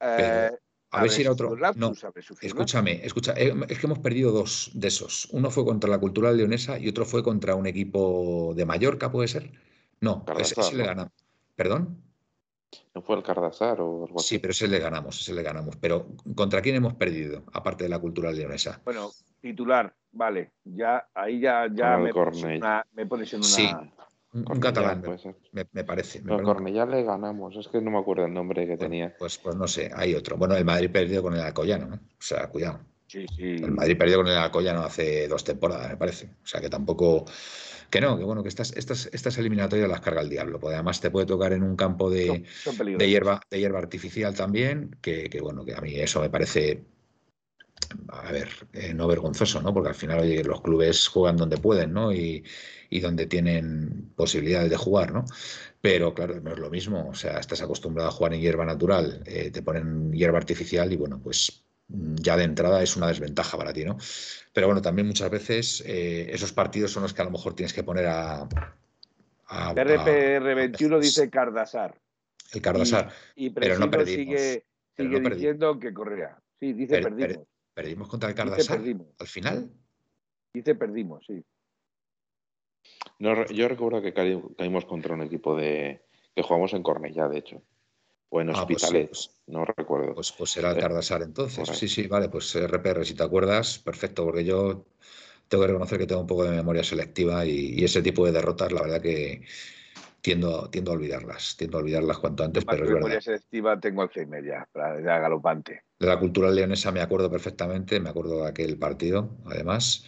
Eh, 0.00 0.50
a, 0.90 1.02
ver, 1.02 1.10
si 1.10 1.22
era 1.22 1.32
otro. 1.32 1.56
No, 1.74 1.94
escúchame, 2.42 3.00
escucha, 3.02 3.32
es 3.32 3.78
que 3.78 3.86
hemos 3.86 4.00
perdido 4.00 4.30
dos 4.30 4.70
de 4.74 4.88
esos. 4.88 5.26
Uno 5.32 5.50
fue 5.50 5.64
contra 5.64 5.88
la 5.88 5.98
cultural 5.98 6.36
leonesa 6.36 6.78
y 6.78 6.86
otro 6.88 7.06
fue 7.06 7.22
contra 7.22 7.54
un 7.54 7.66
equipo 7.66 8.52
de 8.54 8.66
Mallorca, 8.66 9.10
¿puede 9.10 9.28
ser? 9.28 9.52
No, 10.00 10.24
ese, 10.38 10.76
le 10.76 10.84
ganamos. 10.84 11.12
¿Perdón? 11.56 12.05
¿No 12.94 13.02
fue 13.02 13.16
el 13.16 13.22
Cardasar 13.22 13.80
o 13.80 14.06
algo 14.06 14.18
así? 14.18 14.28
Sí, 14.28 14.38
pero 14.38 14.52
ese 14.52 14.68
le 14.68 14.78
ganamos, 14.78 15.20
ese 15.20 15.34
le 15.34 15.42
ganamos. 15.42 15.76
Pero 15.76 16.06
¿contra 16.34 16.62
quién 16.62 16.76
hemos 16.76 16.94
perdido, 16.94 17.44
aparte 17.52 17.84
de 17.84 17.90
la 17.90 17.98
cultura 17.98 18.32
leonesa? 18.32 18.80
Bueno, 18.84 19.10
titular, 19.40 19.94
vale. 20.12 20.52
Ya, 20.64 21.08
ahí 21.14 21.40
ya, 21.40 21.66
ya 21.72 21.96
me, 21.98 22.12
pones 22.12 22.42
una, 22.42 22.86
me, 22.94 23.06
pones 23.06 23.32
en 23.32 23.40
una. 23.40 23.46
Sí, 23.48 23.68
un, 24.32 24.60
catalán, 24.60 25.02
me, 25.52 25.84
parece. 25.84 26.20
Me 26.22 26.42
Cornellá 26.42 26.84
le 26.84 27.02
ganamos, 27.02 27.56
es 27.56 27.68
que 27.68 27.80
no 27.80 27.90
me 27.90 27.98
acuerdo 27.98 28.26
el 28.26 28.34
nombre 28.34 28.66
que 28.66 28.76
tenía. 28.76 29.14
Pues, 29.18 29.38
pues 29.38 29.56
no 29.56 29.66
sé, 29.66 29.90
hay 29.94 30.14
otro. 30.14 30.36
Bueno, 30.36 30.56
el 30.56 30.64
Madrid 30.64 30.90
perdió 30.92 31.22
con 31.22 31.34
el 31.34 31.40
Alcoyano, 31.40 31.86
¿no? 31.86 31.96
O 31.96 32.20
sea, 32.22 32.48
cuidado. 32.48 32.80
Sí, 33.06 33.24
sí. 33.34 33.54
El 33.54 33.70
Madrid 33.70 33.96
perdió 33.96 34.18
con 34.18 34.26
el 34.26 34.36
Alcoyano 34.36 34.82
hace 34.82 35.26
dos 35.28 35.44
temporadas, 35.44 35.88
me 35.88 35.96
parece. 35.96 36.26
O 36.42 36.46
sea 36.46 36.60
que 36.60 36.68
tampoco. 36.68 37.24
Que 37.90 38.00
no, 38.00 38.18
que 38.18 38.24
bueno, 38.24 38.42
que 38.42 38.48
estas, 38.48 38.72
estas, 38.76 39.08
estas 39.12 39.38
eliminatorias 39.38 39.88
las 39.88 40.00
carga 40.00 40.20
el 40.20 40.28
diablo, 40.28 40.58
porque 40.58 40.74
además 40.74 41.00
te 41.00 41.10
puede 41.10 41.26
tocar 41.26 41.52
en 41.52 41.62
un 41.62 41.76
campo 41.76 42.10
de, 42.10 42.44
de, 42.98 43.08
hierba, 43.08 43.40
de 43.50 43.60
hierba 43.60 43.78
artificial 43.78 44.34
también, 44.34 44.96
que, 45.00 45.30
bueno, 45.40 45.64
que 45.64 45.74
a 45.74 45.80
mí 45.80 45.94
eso 45.94 46.20
me 46.20 46.30
parece, 46.30 46.84
a 48.08 48.32
ver, 48.32 48.48
eh, 48.72 48.92
no 48.92 49.06
vergonzoso, 49.06 49.62
¿no? 49.62 49.72
Porque 49.72 49.90
al 49.90 49.94
final, 49.94 50.20
oye, 50.20 50.42
los 50.42 50.62
clubes 50.62 51.06
juegan 51.08 51.36
donde 51.36 51.58
pueden, 51.58 51.92
¿no? 51.92 52.12
Y, 52.12 52.44
donde 53.02 53.26
tienen 53.26 54.10
posibilidades 54.16 54.70
de 54.70 54.76
jugar, 54.78 55.12
¿no? 55.12 55.26
Pero 55.82 56.14
claro, 56.14 56.40
no 56.40 56.52
es 56.52 56.58
lo 56.58 56.70
mismo, 56.70 57.10
o 57.10 57.14
sea, 57.14 57.38
estás 57.38 57.60
acostumbrado 57.60 58.08
a 58.08 58.12
jugar 58.12 58.32
en 58.32 58.40
hierba 58.40 58.64
natural, 58.64 59.22
eh, 59.26 59.50
te 59.50 59.62
ponen 59.62 60.12
hierba 60.12 60.38
artificial 60.38 60.90
y 60.90 60.96
bueno, 60.96 61.20
pues 61.22 61.65
ya 61.88 62.36
de 62.36 62.44
entrada 62.44 62.82
es 62.82 62.96
una 62.96 63.08
desventaja 63.08 63.56
para 63.56 63.72
ti, 63.72 63.84
¿no? 63.84 63.96
Pero 64.52 64.66
bueno, 64.66 64.82
también 64.82 65.06
muchas 65.06 65.30
veces 65.30 65.82
eh, 65.86 66.26
esos 66.32 66.52
partidos 66.52 66.90
son 66.90 67.02
los 67.02 67.14
que 67.14 67.22
a 67.22 67.24
lo 67.24 67.30
mejor 67.30 67.54
tienes 67.54 67.72
que 67.72 67.84
poner 67.84 68.06
a. 68.06 68.48
RPR21 69.48 71.00
dice 71.00 71.30
Cardasar. 71.30 72.00
El 72.52 72.62
Cardasar. 72.62 73.12
Y, 73.36 73.50
pero 73.50 73.78
no 73.78 73.90
perdimos. 73.90 74.40
sigue, 74.40 74.64
diciendo 74.96 75.78
que 75.78 75.94
corría. 75.94 76.36
Sí, 76.58 76.72
dice 76.72 77.00
perdimos. 77.00 77.46
¿Perdimos 77.74 78.08
contra 78.08 78.28
el 78.30 78.34
Cardasar? 78.34 78.80
¿Al 79.18 79.26
final? 79.26 79.70
Dice 80.52 80.74
perdimos, 80.74 81.24
sí. 81.26 81.44
No, 83.18 83.46
yo 83.46 83.68
recuerdo 83.68 84.02
que 84.02 84.14
caímos 84.14 84.84
contra 84.86 85.14
un 85.14 85.22
equipo 85.22 85.56
de 85.56 86.02
que 86.34 86.42
jugamos 86.42 86.72
en 86.74 86.82
Cornellá, 86.82 87.28
de 87.28 87.38
hecho. 87.38 87.62
O 88.28 88.40
en 88.40 88.50
ah, 88.50 88.66
pues 88.66 89.30
no 89.46 89.64
recuerdo. 89.64 90.14
Pues, 90.14 90.32
pues 90.32 90.50
será 90.50 90.70
el 90.70 90.78
eh, 90.78 90.80
Cardasar 90.80 91.22
entonces. 91.22 91.68
Sí, 91.68 91.88
sí, 91.88 92.06
vale, 92.08 92.28
pues 92.28 92.54
RPR, 92.54 93.04
si 93.04 93.14
te 93.14 93.22
acuerdas, 93.22 93.78
perfecto, 93.78 94.24
porque 94.24 94.44
yo 94.44 94.86
tengo 95.48 95.62
que 95.62 95.68
reconocer 95.68 95.98
que 95.98 96.06
tengo 96.06 96.22
un 96.22 96.26
poco 96.26 96.44
de 96.44 96.50
memoria 96.50 96.82
selectiva 96.82 97.46
y, 97.46 97.84
ese 97.84 98.02
tipo 98.02 98.26
de 98.26 98.32
derrotas, 98.32 98.72
la 98.72 98.82
verdad 98.82 99.00
que 99.00 99.42
tiendo, 100.20 100.68
tiendo 100.70 100.90
a 100.90 100.94
olvidarlas, 100.94 101.56
tiendo 101.56 101.78
a 101.78 101.80
olvidarlas 101.80 102.18
cuanto 102.18 102.42
antes, 102.42 102.64
pero 102.64 102.84
es 102.84 102.90
memoria 102.90 103.20
selectiva 103.20 103.78
tengo 103.78 104.02
Alzheimer 104.02 104.44
ya, 104.44 104.68
ya 104.74 105.18
galopante. 105.20 105.82
De 106.00 106.06
la 106.06 106.18
cultura 106.18 106.50
leonesa 106.50 106.90
me 106.90 107.00
acuerdo 107.00 107.30
perfectamente, 107.30 108.00
me 108.00 108.10
acuerdo 108.10 108.42
de 108.42 108.48
aquel 108.48 108.76
partido, 108.76 109.36
además. 109.46 110.04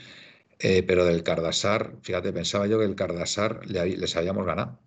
Eh, 0.59 0.83
pero 0.83 1.05
del 1.05 1.23
Cardasar, 1.23 1.93
fíjate, 2.03 2.33
pensaba 2.33 2.67
yo 2.67 2.81
que 2.81 2.85
el 2.85 2.97
Cardasar 2.97 3.65
les 3.67 4.17
habíamos 4.17 4.45
ganado 4.45 4.81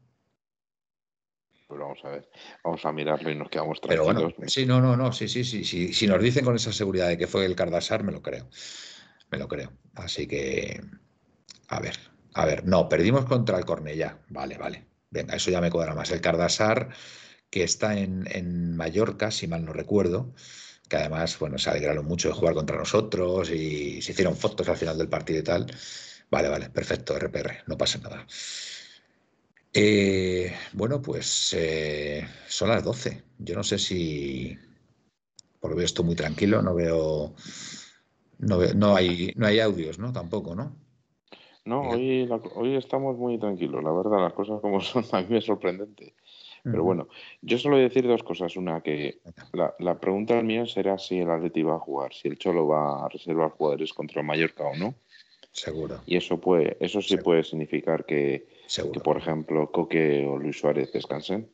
pues 1.71 1.79
vamos 1.79 1.99
a 2.03 2.09
ver, 2.09 2.29
vamos 2.65 2.85
a 2.85 2.91
mirarlo 2.91 3.31
y 3.31 3.35
nos 3.35 3.49
quedamos 3.49 3.79
tranquilos. 3.79 4.07
Pero 4.13 4.23
bueno, 4.25 4.49
sí, 4.49 4.65
no, 4.65 4.81
no, 4.81 4.97
no, 4.97 5.13
sí, 5.13 5.29
sí, 5.29 5.45
sí, 5.45 5.63
sí. 5.63 5.93
Si 5.93 6.05
nos 6.05 6.21
dicen 6.21 6.43
con 6.43 6.53
esa 6.53 6.73
seguridad 6.73 7.07
de 7.07 7.17
que 7.17 7.27
fue 7.27 7.45
el 7.45 7.55
Cardasar, 7.55 8.03
me 8.03 8.11
lo 8.11 8.21
creo. 8.21 8.49
Me 9.29 9.37
lo 9.37 9.47
creo. 9.47 9.71
Así 9.95 10.27
que, 10.27 10.81
a 11.69 11.79
ver, 11.79 11.97
a 12.33 12.45
ver, 12.45 12.65
no, 12.67 12.89
perdimos 12.89 13.23
contra 13.23 13.57
el 13.57 13.63
Cornellá. 13.63 14.19
Vale, 14.27 14.57
vale. 14.57 14.85
Venga, 15.11 15.37
eso 15.37 15.49
ya 15.49 15.61
me 15.61 15.71
cuadra 15.71 15.95
más. 15.95 16.11
El 16.11 16.19
Cardasar, 16.19 16.89
que 17.49 17.63
está 17.63 17.97
en, 17.97 18.27
en 18.29 18.75
Mallorca, 18.75 19.31
si 19.31 19.47
mal 19.47 19.63
no 19.63 19.71
recuerdo, 19.71 20.33
que 20.89 20.97
además, 20.97 21.39
bueno, 21.39 21.57
se 21.57 21.69
alegraron 21.69 22.05
mucho 22.05 22.27
de 22.27 22.33
jugar 22.33 22.53
contra 22.53 22.75
nosotros 22.75 23.49
y 23.49 24.01
se 24.01 24.11
hicieron 24.11 24.35
fotos 24.35 24.67
al 24.67 24.75
final 24.75 24.97
del 24.97 25.07
partido 25.07 25.39
y 25.39 25.43
tal. 25.43 25.67
Vale, 26.29 26.49
vale, 26.49 26.69
perfecto, 26.69 27.15
RPR, 27.15 27.63
no 27.67 27.77
pasa 27.77 27.97
nada. 27.99 28.27
Eh, 29.73 30.53
bueno, 30.73 31.01
pues 31.01 31.53
eh, 31.57 32.27
son 32.47 32.69
las 32.69 32.83
12. 32.83 33.23
Yo 33.39 33.55
no 33.55 33.63
sé 33.63 33.77
si. 33.77 34.57
Por 35.59 35.75
veo 35.75 35.85
esto 35.85 36.03
muy 36.03 36.15
tranquilo, 36.15 36.61
no 36.61 36.73
veo. 36.73 37.33
No, 38.39 38.57
no, 38.75 38.95
hay, 38.95 39.33
no 39.35 39.45
hay 39.45 39.59
audios, 39.59 39.99
¿no? 39.99 40.11
Tampoco, 40.11 40.55
¿no? 40.55 40.75
No, 41.63 41.81
hoy, 41.81 42.27
hoy 42.55 42.75
estamos 42.75 43.17
muy 43.17 43.37
tranquilos, 43.37 43.83
la 43.83 43.91
verdad, 43.91 44.19
las 44.19 44.33
cosas 44.33 44.59
como 44.61 44.81
son, 44.81 45.05
a 45.11 45.21
mí 45.21 45.37
es 45.37 45.45
sorprendente. 45.45 46.15
Pero 46.63 46.83
bueno, 46.83 47.07
yo 47.41 47.57
solo 47.57 47.75
voy 47.75 47.85
a 47.85 47.87
decir 47.87 48.07
dos 48.07 48.21
cosas. 48.21 48.55
Una, 48.55 48.81
que 48.81 49.19
la, 49.51 49.73
la 49.79 49.99
pregunta 49.99 50.39
mía 50.43 50.67
será 50.67 50.99
si 50.99 51.19
el 51.19 51.29
Atleti 51.31 51.63
va 51.63 51.75
a 51.75 51.79
jugar, 51.79 52.13
si 52.13 52.27
el 52.27 52.37
Cholo 52.37 52.67
va 52.67 53.05
a 53.05 53.09
reservar 53.09 53.49
jugadores 53.49 53.93
contra 53.93 54.21
el 54.21 54.27
Mallorca 54.27 54.65
o 54.65 54.75
no. 54.75 54.93
Seguro. 55.51 56.01
Y 56.05 56.17
eso 56.17 56.39
puede, 56.39 56.77
eso 56.79 57.01
sí 57.01 57.17
puede 57.17 57.43
significar 57.43 58.05
que, 58.05 58.47
que 58.93 58.99
por 58.99 59.17
ejemplo 59.17 59.71
Coque 59.71 60.25
o 60.25 60.37
Luis 60.37 60.59
Suárez 60.59 60.91
descansen. 60.91 61.51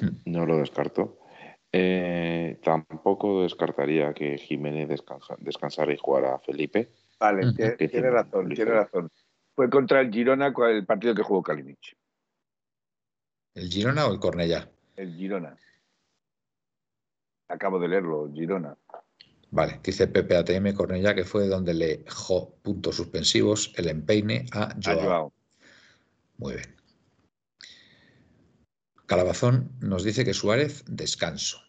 Hmm. 0.00 0.16
No 0.26 0.46
lo 0.46 0.58
descarto. 0.58 1.18
Eh, 1.70 2.58
tampoco 2.62 3.42
descartaría 3.42 4.14
que 4.14 4.38
Jiménez 4.38 4.88
descansara 5.38 5.92
y 5.92 5.98
jugara 5.98 6.34
a 6.34 6.38
Felipe. 6.38 6.90
Vale, 7.20 7.52
tiene, 7.52 8.10
razón, 8.10 8.48
tiene 8.48 8.70
razón. 8.70 9.10
Fue 9.54 9.68
contra 9.68 10.00
el 10.00 10.10
Girona 10.10 10.52
el 10.70 10.86
partido 10.86 11.14
que 11.14 11.22
jugó 11.22 11.42
Kalinic. 11.42 11.96
¿El 13.54 13.68
Girona 13.68 14.06
o 14.06 14.12
el 14.12 14.20
Cornellá? 14.20 14.70
El 14.96 15.14
Girona. 15.16 15.56
Acabo 17.48 17.78
de 17.78 17.88
leerlo, 17.88 18.30
Girona. 18.32 18.76
Vale, 19.50 19.80
dice 19.82 20.06
Pepe 20.06 20.36
ATM 20.36 20.74
Cornellá 20.74 21.14
que 21.14 21.24
fue 21.24 21.48
donde 21.48 21.74
le 21.74 21.98
dejó 21.98 22.54
puntos 22.62 22.96
suspensivos 22.96 23.72
el 23.76 23.88
empeine 23.88 24.46
a 24.52 24.74
Joao. 24.82 25.32
Muy 26.38 26.54
bien. 26.54 26.76
Calabazón 29.06 29.72
nos 29.80 30.04
dice 30.04 30.24
que 30.24 30.34
Suárez 30.34 30.84
descanso. 30.86 31.60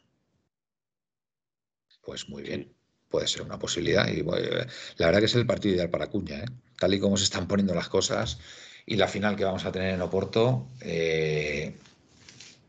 Pues 2.02 2.28
muy 2.30 2.44
bien, 2.44 2.74
puede 3.10 3.28
ser 3.28 3.44
una 3.44 3.60
posibilidad. 3.60 4.08
Y 4.08 4.24
la 4.24 5.06
verdad 5.06 5.20
que 5.20 5.26
es 5.26 5.36
el 5.36 5.46
partido 5.46 5.76
ideal 5.76 5.90
para 5.90 6.10
Cuña, 6.10 6.40
¿eh? 6.40 6.46
tal 6.78 6.94
y 6.94 7.00
como 7.00 7.18
se 7.18 7.26
están 7.26 7.48
poniendo 7.48 7.74
las 7.76 7.90
cosas 7.90 8.40
y 8.86 8.96
la 8.96 9.08
final 9.08 9.36
que 9.36 9.46
vamos 9.46 9.66
a 9.66 9.72
tener 9.72 9.94
en 9.94 10.02
Oporto. 10.02 10.68
Eh, 10.82 11.76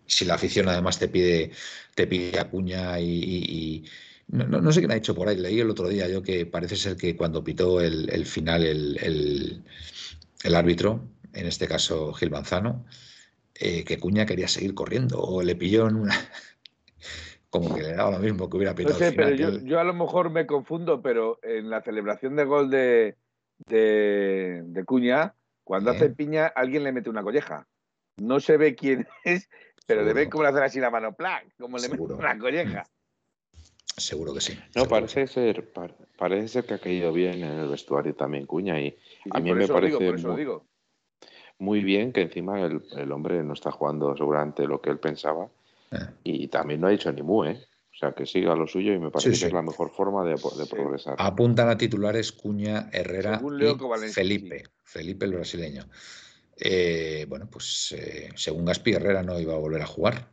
si 0.07 0.25
la 0.25 0.35
afición 0.35 0.69
además 0.69 0.99
te 0.99 1.09
pide, 1.09 1.53
te 1.95 2.07
pide 2.07 2.39
a 2.39 2.51
Cuña 2.51 3.01
y, 3.01 3.85
no, 4.29 4.73
sé 4.73 4.81
quién 4.81 4.93
ha 4.93 4.97
dicho 4.97 5.15
por 5.15 5.29
ahí, 5.29 5.37
leí 5.37 5.61
el 5.61 5.71
otro 5.71 5.89
día 5.89 6.09
yo 6.09 6.23
que 6.23 6.47
parece 6.47 6.77
ser 6.77 6.97
que 6.97 7.17
cuando 7.17 7.43
pitó 7.43 7.81
el, 7.81 8.27
final 8.27 8.65
el, 8.65 9.63
árbitro, 10.55 11.09
en 11.33 11.47
este 11.47 11.69
caso 11.69 12.13
Gil 12.13 12.31
Manzano, 12.31 12.85
eh, 13.55 13.85
que 13.85 13.99
Cuña 13.99 14.27
quería 14.27 14.49
seguir 14.49 14.75
corriendo 14.75 15.21
o 15.21 15.43
le 15.43 15.55
pilló 15.55 15.89
en 15.89 15.97
una... 15.97 16.15
como 17.51 17.75
que 17.75 17.83
le 17.83 17.95
daba 17.95 18.13
lo 18.13 18.19
mismo 18.21 18.49
que 18.49 18.57
hubiera 18.57 18.75
pitado. 18.75 18.99
No 18.99 19.05
sé, 19.05 19.13
pero 19.13 19.31
yo, 19.31 19.81
a 19.81 19.85
lo 19.85 19.93
mejor 19.93 20.31
me 20.31 20.47
confundo, 20.47 21.03
pero 21.03 21.41
en 21.43 21.69
la 21.69 21.83
celebración 21.83 22.37
de 22.37 22.45
gol 22.45 22.71
de, 22.71 23.17
de, 23.67 24.85
Cuña, 24.87 25.35
cuando 25.65 25.91
hace 25.91 26.11
piña, 26.11 26.47
alguien 26.47 26.85
le 26.85 26.93
mete 26.93 27.11
una 27.11 27.23
colleja. 27.23 27.67
No 28.19 28.39
se 28.39 28.57
ve 28.57 28.75
quién 28.77 29.07
es, 29.25 29.51
pero 29.87 30.05
le 30.05 30.13
ve 30.13 30.31
cómo 30.31 30.45
le 30.45 30.51
hacen 30.51 30.63
así 30.63 30.81
la 30.81 30.91
mano, 30.91 31.15
plan, 31.15 31.43
como 31.59 31.79
le 31.79 31.89
mete 31.89 32.03
una 32.03 32.39
colleja. 32.39 32.87
Seguro 33.97 34.33
que 34.33 34.41
sí. 34.41 34.59
No, 34.77 34.87
parece 34.87 35.27
ser, 35.27 35.73
parece 36.17 36.49
ser 36.49 36.65
que 36.65 36.75
ha 36.75 36.79
caído 36.79 37.13
bien 37.13 37.43
en 37.43 37.59
el 37.59 37.69
vestuario 37.69 38.15
también 38.15 38.47
Cuña 38.47 38.81
y 38.81 38.97
a 39.31 39.41
mí 39.41 39.53
me 39.53 39.69
parece 39.69 40.13
muy, 40.13 40.47
bien 41.61 42.13
que 42.13 42.23
encima 42.23 42.61
el, 42.61 43.13
hombre 43.13 43.43
no 43.43 43.55
está 43.55 43.71
jugando 43.71 44.17
seguramente 44.17 44.67
lo 44.67 44.81
que 44.81 44.91
él 44.91 44.99
pensaba 44.99 45.49
eh. 45.93 45.99
y 46.25 46.49
también 46.49 46.81
no 46.81 46.89
ha 46.89 46.91
dicho 46.91 47.13
ni 47.13 47.23
mu, 47.23 47.45
¿eh? 47.45 47.61
O 47.93 47.97
sea, 48.01 48.13
que 48.13 48.25
siga 48.25 48.55
lo 48.55 48.67
suyo 48.67 48.95
y 48.95 48.99
me 48.99 49.11
parece 49.11 49.39
que 49.39 49.47
es 49.47 49.53
la 49.53 49.63
mejor 49.63 49.91
forma 49.91 50.25
de, 50.25 50.37
progresar. 50.71 51.17
Apuntan 51.19 51.69
a 51.69 51.77
titulares 51.77 52.33
Cuña, 52.33 52.89
Herrera 52.93 53.43
y 53.43 54.09
Felipe, 54.09 54.65
Felipe 54.85 55.27
el 55.27 55.35
brasileño. 55.35 55.87
Eh, 56.57 57.27
bueno, 57.29 57.49
pues 57.51 57.95
eh, 57.99 58.31
según 58.37 58.65
Gaspi 58.65 58.93
Herrera 58.93 59.23
no 59.23 59.39
iba 59.39 59.55
a 59.55 59.59
volver 59.59 59.83
a 59.83 59.87
jugar 59.87 60.29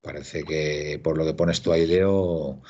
Parece 0.00 0.44
que 0.44 1.00
por 1.02 1.18
lo 1.18 1.24
que 1.24 1.34
pones 1.34 1.60
tú 1.60 1.72
ahí, 1.72 1.86
Leo, 1.86 2.62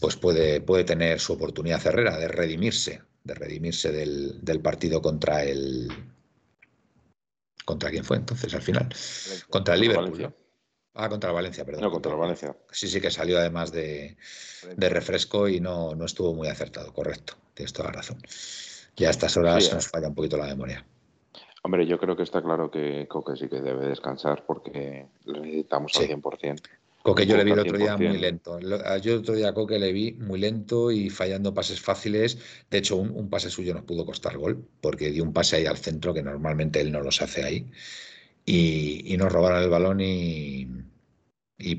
pues 0.00 0.16
puede, 0.16 0.60
puede 0.60 0.84
tener 0.84 1.20
su 1.20 1.34
oportunidad 1.34 1.86
Herrera 1.86 2.18
de 2.18 2.28
redimirse, 2.28 3.00
de 3.24 3.34
redimirse 3.34 3.92
del, 3.92 4.60
partido 4.60 5.00
contra 5.00 5.44
el. 5.44 5.88
¿Contra 7.64 7.90
quién 7.90 8.04
fue 8.04 8.16
entonces 8.16 8.54
al 8.54 8.62
final? 8.62 8.88
Contra 9.50 9.74
el 9.74 9.80
Liverpool. 9.80 10.34
Ah, 10.94 11.08
contra 11.08 11.30
el 11.30 11.34
Valencia, 11.34 11.64
perdón. 11.64 11.84
No, 11.84 11.90
contra 11.90 12.12
el 12.12 12.18
Valencia. 12.18 12.54
Sí, 12.70 12.86
sí, 12.88 13.00
que 13.00 13.10
salió 13.10 13.38
además 13.38 13.72
de, 13.72 14.16
de 14.76 14.88
refresco 14.88 15.48
y 15.48 15.58
no, 15.58 15.94
no, 15.94 16.04
estuvo 16.04 16.34
muy 16.34 16.48
acertado, 16.48 16.92
correcto. 16.92 17.34
Tienes 17.54 17.72
toda 17.72 17.88
la 17.88 17.96
razón. 17.96 18.18
Ya 18.96 19.08
a 19.08 19.10
estas 19.10 19.36
horas 19.36 19.70
eh. 19.70 19.74
nos 19.74 19.88
falla 19.88 20.08
un 20.08 20.14
poquito 20.14 20.36
la 20.36 20.46
memoria. 20.46 20.84
Hombre, 21.62 21.86
yo 21.86 21.98
creo 21.98 22.16
que 22.16 22.24
está 22.24 22.42
claro 22.42 22.70
que 22.70 23.06
Coque 23.08 23.36
sí 23.36 23.48
que 23.48 23.60
debe 23.60 23.86
descansar 23.86 24.44
porque 24.44 25.06
lo 25.24 25.40
necesitamos 25.40 25.96
al 25.96 26.08
100%. 26.08 26.60
Coque 27.02 27.26
yo 27.26 27.36
le 27.36 27.44
vi 27.44 27.50
el 27.50 27.58
otro 27.58 27.78
día 27.78 27.96
muy 27.96 28.18
lento. 28.18 28.60
Yo 28.60 29.12
el 29.14 29.18
otro 29.18 29.34
día 29.34 29.48
a 29.48 29.54
Coque 29.54 29.78
le 29.78 29.92
vi 29.92 30.12
muy 30.12 30.38
lento 30.38 30.90
y 30.90 31.10
fallando 31.10 31.52
pases 31.52 31.80
fáciles. 31.80 32.38
De 32.70 32.78
hecho, 32.78 32.96
un, 32.96 33.28
pase 33.28 33.50
suyo 33.50 33.74
nos 33.74 33.82
pudo 33.82 34.06
costar 34.06 34.38
gol 34.38 34.64
porque 34.80 35.10
dio 35.10 35.24
un 35.24 35.32
pase 35.32 35.56
ahí 35.56 35.66
al 35.66 35.78
centro 35.78 36.14
que 36.14 36.22
normalmente 36.22 36.80
él 36.80 36.92
no 36.92 37.00
los 37.00 37.20
hace 37.20 37.42
ahí. 37.42 37.66
Y, 38.44 39.16
nos 39.18 39.32
robaron 39.32 39.62
el 39.62 39.68
balón 39.68 40.00
y, 40.00 40.68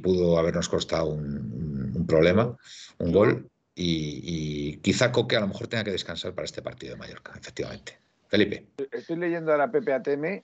pudo 0.01 0.37
habernos 0.37 0.69
costado 0.69 1.07
un, 1.07 2.05
problema, 2.07 2.57
un 2.97 3.11
gol. 3.11 3.49
Y, 3.75 4.21
y, 4.23 4.77
quizá 4.77 5.11
Coque 5.11 5.37
a 5.37 5.39
lo 5.39 5.47
mejor 5.47 5.67
tenga 5.67 5.85
que 5.85 5.91
descansar 5.91 6.33
para 6.33 6.45
este 6.45 6.61
partido 6.61 6.93
de 6.93 6.99
Mallorca, 6.99 7.33
efectivamente. 7.39 7.97
Felipe. 8.27 8.65
Estoy 8.91 9.17
leyendo 9.17 9.51
ahora 9.51 9.71
Pepe 9.71 9.93
Ateme 9.93 10.43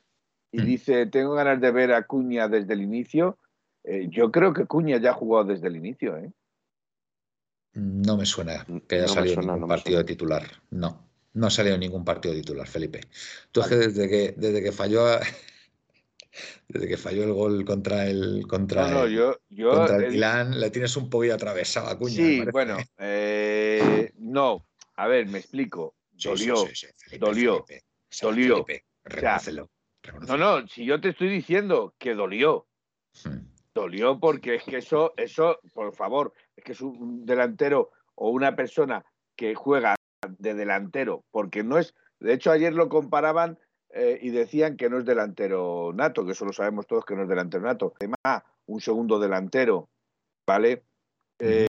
y 0.51 0.61
mm. 0.61 0.65
dice, 0.65 1.05
tengo 1.07 1.33
ganas 1.33 1.59
de 1.59 1.71
ver 1.71 1.91
a 1.91 2.03
Cuña 2.03 2.47
desde 2.47 2.73
el 2.73 2.81
inicio. 2.81 3.37
Eh, 3.89 4.07
yo 4.11 4.31
creo 4.31 4.53
que 4.53 4.65
Cuña 4.65 4.97
ya 4.97 5.09
ha 5.11 5.13
jugado 5.13 5.45
desde 5.45 5.67
el 5.67 5.77
inicio. 5.77 6.15
¿eh? 6.15 6.31
No 7.73 8.17
me 8.17 8.25
suena 8.27 8.63
que 8.87 8.97
haya 8.97 9.07
salido 9.07 9.41
ningún 9.41 9.67
partido 9.67 9.97
de 9.97 10.03
titular. 10.03 10.43
No, 10.69 11.09
no 11.33 11.47
ha 11.47 11.49
salido 11.49 11.75
ningún 11.75 12.05
partido 12.05 12.35
de 12.35 12.41
titular, 12.41 12.67
Felipe. 12.67 13.01
Tú 13.51 13.61
es 13.61 13.67
que 13.67 13.75
desde 13.77 14.07
que, 14.07 14.35
desde 14.37 14.61
que 14.61 14.71
falló 14.71 15.05
desde 16.67 16.87
que 16.87 16.97
falló 16.97 17.23
el 17.23 17.33
gol 17.33 17.65
contra 17.65 18.05
el 18.05 18.45
contra 18.47 19.03
el, 19.05 20.59
le 20.59 20.69
tienes 20.69 20.95
un 20.95 21.09
poquito 21.09 21.33
atravesado 21.33 21.89
a 21.89 21.97
Cuña. 21.97 22.15
Sí, 22.15 22.43
bueno, 22.51 22.77
eh, 22.99 24.13
no. 24.19 24.67
A 24.97 25.07
ver, 25.07 25.25
me 25.25 25.39
explico 25.39 25.95
dolió, 26.11 26.55
dolió, 27.19 27.65
dolió. 28.21 28.65
no, 30.27 30.37
no, 30.37 30.67
si 30.67 30.85
yo 30.85 31.01
te 31.01 31.09
estoy 31.09 31.29
diciendo 31.29 31.95
que 31.97 32.13
dolió, 32.13 32.67
hmm. 33.23 33.58
Dolió 33.73 34.19
porque 34.19 34.55
es 34.55 34.63
que 34.63 34.77
eso, 34.77 35.13
eso, 35.17 35.59
por 35.73 35.93
favor, 35.93 36.33
es 36.55 36.63
que 36.63 36.71
es 36.73 36.81
un 36.81 37.25
delantero 37.25 37.91
o 38.15 38.29
una 38.29 38.55
persona 38.55 39.05
que 39.35 39.55
juega 39.55 39.95
de 40.27 40.53
delantero, 40.53 41.23
porque 41.31 41.63
no 41.63 41.77
es, 41.77 41.95
de 42.19 42.33
hecho 42.33 42.51
ayer 42.51 42.73
lo 42.73 42.89
comparaban 42.89 43.57
eh, 43.91 44.19
y 44.21 44.29
decían 44.31 44.75
que 44.75 44.89
no 44.89 44.99
es 44.99 45.05
delantero 45.05 45.91
nato, 45.93 46.25
que 46.25 46.33
eso 46.33 46.45
lo 46.45 46.53
sabemos 46.53 46.87
todos 46.87 47.05
que 47.05 47.15
no 47.15 47.23
es 47.23 47.29
delantero 47.29 47.63
nato. 47.63 47.93
Además, 47.99 48.43
un 48.65 48.81
segundo 48.81 49.19
delantero, 49.19 49.89
¿vale? 50.45 50.83
Eh, 51.39 51.67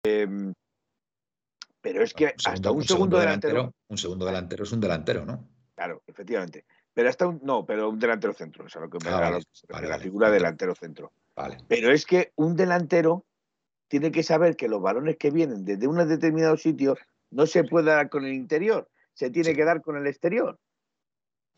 pero 1.81 2.03
es 2.03 2.13
que 2.13 2.33
hasta 2.45 2.71
un, 2.71 2.83
segundo, 2.83 3.19
delantero, 3.19 3.71
Un 3.87 3.97
segundo 3.97 4.25
delantero 4.25 4.63
es 4.63 4.71
un 4.71 4.81
delantero, 4.81 5.25
¿no? 5.25 5.47
Claro, 5.75 6.01
efectivamente. 6.07 6.65
Pero 6.93 7.09
hasta 7.09 7.27
un. 7.27 7.39
No, 7.43 7.65
pero 7.65 7.89
un 7.89 7.99
delantero 7.99 8.33
centro. 8.33 8.65
O 8.65 8.79
lo 8.79 8.89
que 8.89 8.97
me 9.03 9.11
ah, 9.11 9.39
la 9.81 9.99
figura 9.99 10.31
delantero 10.31 10.73
centro. 10.73 11.11
Vale. 11.35 11.57
Pero 11.67 11.91
es 11.91 12.05
que 12.05 12.31
un 12.35 12.55
delantero 12.55 13.25
tiene 13.87 14.11
que 14.11 14.23
saber 14.23 14.55
que 14.55 14.67
los 14.67 14.81
balones 14.81 15.17
que 15.17 15.31
vienen 15.31 15.65
desde 15.65 15.87
un 15.87 15.97
determinado 16.07 16.57
sitio 16.57 16.97
no 17.31 17.45
se 17.45 17.63
puede 17.63 17.91
dar 17.91 18.09
con 18.09 18.25
el 18.25 18.33
interior, 18.33 18.89
se 19.13 19.29
tiene 19.29 19.53
que 19.53 19.65
dar 19.65 19.81
con 19.81 19.97
el 19.97 20.07
exterior. 20.07 20.59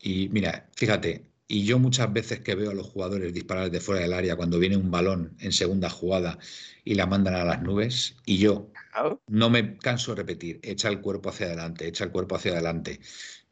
Y 0.00 0.28
mira, 0.28 0.68
fíjate, 0.76 1.26
y 1.46 1.64
yo 1.64 1.78
muchas 1.78 2.12
veces 2.12 2.40
que 2.40 2.54
veo 2.54 2.70
a 2.70 2.74
los 2.74 2.88
jugadores 2.88 3.32
disparar 3.32 3.70
de 3.70 3.80
fuera 3.80 4.02
del 4.02 4.12
área 4.12 4.36
cuando 4.36 4.58
viene 4.58 4.76
un 4.76 4.90
balón 4.90 5.34
en 5.40 5.52
segunda 5.52 5.88
jugada 5.88 6.38
y 6.84 6.94
la 6.94 7.06
mandan 7.06 7.34
a 7.34 7.44
las 7.44 7.62
nubes, 7.62 8.16
y 8.26 8.38
yo 8.38 8.70
no 9.26 9.48
me 9.48 9.78
canso 9.78 10.14
de 10.14 10.22
repetir, 10.22 10.60
echa 10.62 10.88
el 10.88 11.00
cuerpo 11.00 11.30
hacia 11.30 11.46
adelante, 11.46 11.88
echa 11.88 12.04
el 12.04 12.10
cuerpo 12.10 12.36
hacia 12.36 12.52
adelante. 12.52 13.00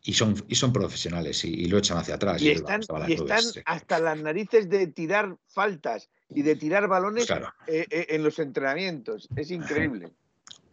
Y 0.08 0.12
son, 0.12 0.36
y 0.46 0.54
son 0.54 0.72
profesionales 0.72 1.44
y, 1.44 1.66
lo 1.66 1.78
echan 1.78 1.98
hacia 1.98 2.14
atrás. 2.14 2.40
Y, 2.40 2.50
están, 2.50 2.80
hasta 3.64 3.98
las 3.98 4.18
narices 4.22 4.70
de 4.70 4.86
tirar 4.86 5.36
faltas 5.48 6.08
y 6.30 6.42
de 6.42 6.54
tirar 6.54 6.86
balones 6.86 7.28
eh, 7.66 7.86
eh, 7.90 8.06
en 8.10 8.22
los 8.22 8.38
entrenamientos. 8.38 9.28
Es 9.34 9.50
increíble. 9.50 10.12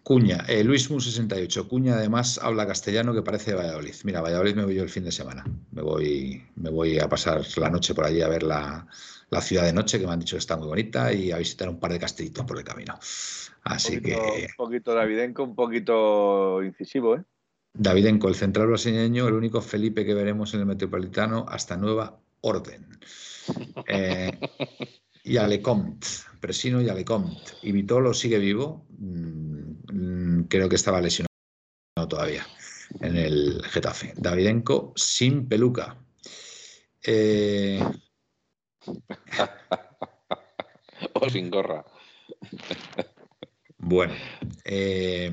Cuña, 0.04 0.44
eh, 0.50 0.66
Luis 0.66 0.92
Mu 0.92 1.00
68. 1.00 1.70
Cuña 1.70 1.96
además 1.96 2.38
habla 2.44 2.68
castellano 2.68 3.14
que 3.14 3.22
parece 3.22 3.52
de 3.52 3.58
Valladolid. 3.58 3.96
Mira, 4.04 4.22
Valladolid 4.22 4.56
me 4.56 4.66
voy 4.66 4.76
yo 4.76 4.84
el 4.84 4.90
fin 4.90 5.06
de 5.06 5.14
semana. 5.14 5.46
Me 5.72 5.82
voy, 5.82 6.44
me 6.56 6.70
voy 6.70 7.00
a 7.00 7.08
pasar 7.08 7.42
la 7.56 7.70
noche 7.70 7.96
por 7.96 8.06
allí 8.06 8.22
a 8.22 8.28
ver 8.28 8.44
la, 8.44 8.86
ciudad 9.42 9.64
de 9.64 9.72
noche, 9.72 10.00
que 10.00 10.06
me 10.06 10.12
han 10.12 10.20
dicho 10.20 10.36
que 10.36 10.40
está 10.42 10.58
muy 10.58 10.68
bonita, 10.68 11.12
y 11.14 11.32
a 11.32 11.38
visitar 11.38 11.70
un 11.70 11.80
par 11.80 11.94
de 11.94 12.00
castellitos 12.00 12.46
por 12.46 12.58
el 12.58 12.66
camino. 12.66 13.00
Así 13.64 14.02
que. 14.02 14.16
Un 14.16 14.56
poquito 14.58 14.94
Davidenco, 14.94 15.44
un 15.44 15.56
poquito 15.56 16.62
incisivo, 16.62 17.16
¿eh? 17.16 17.24
Davidenco, 17.74 18.28
el 18.28 18.36
central 18.36 18.68
brasileño, 18.68 19.28
el 19.28 19.34
único 19.34 19.60
Felipe 19.60 20.06
que 20.06 20.14
veremos 20.14 20.54
en 20.54 20.60
el 20.60 20.68
Metropolitano 20.68 21.46
hasta 21.50 21.76
nueva 21.76 22.20
orden. 22.42 23.00
Eh, 23.88 24.32
y 25.24 25.38
Alecomte, 25.38 26.08
Presino 26.40 26.82
y 26.82 26.90
Alecomte. 26.90 27.54
Y 27.64 27.72
Vitolo 27.72 28.14
sigue 28.14 28.38
vivo. 28.38 28.86
Mm, 29.00 29.72
mm, 29.92 30.44
creo 30.48 30.70
que 30.70 30.76
estaba 30.76 31.02
lesionado 31.02 31.28
todavía 32.08 32.46
en 33.00 33.18
el 33.18 33.64
Getafe. 33.64 34.14
Davidenko 34.18 34.94
sin 34.96 35.48
peluca. 35.48 35.98
Eh... 37.02 37.84
o 41.14 41.30
sin 41.30 41.50
gorra. 41.50 41.84
bueno, 43.80 44.14
eh... 44.64 45.32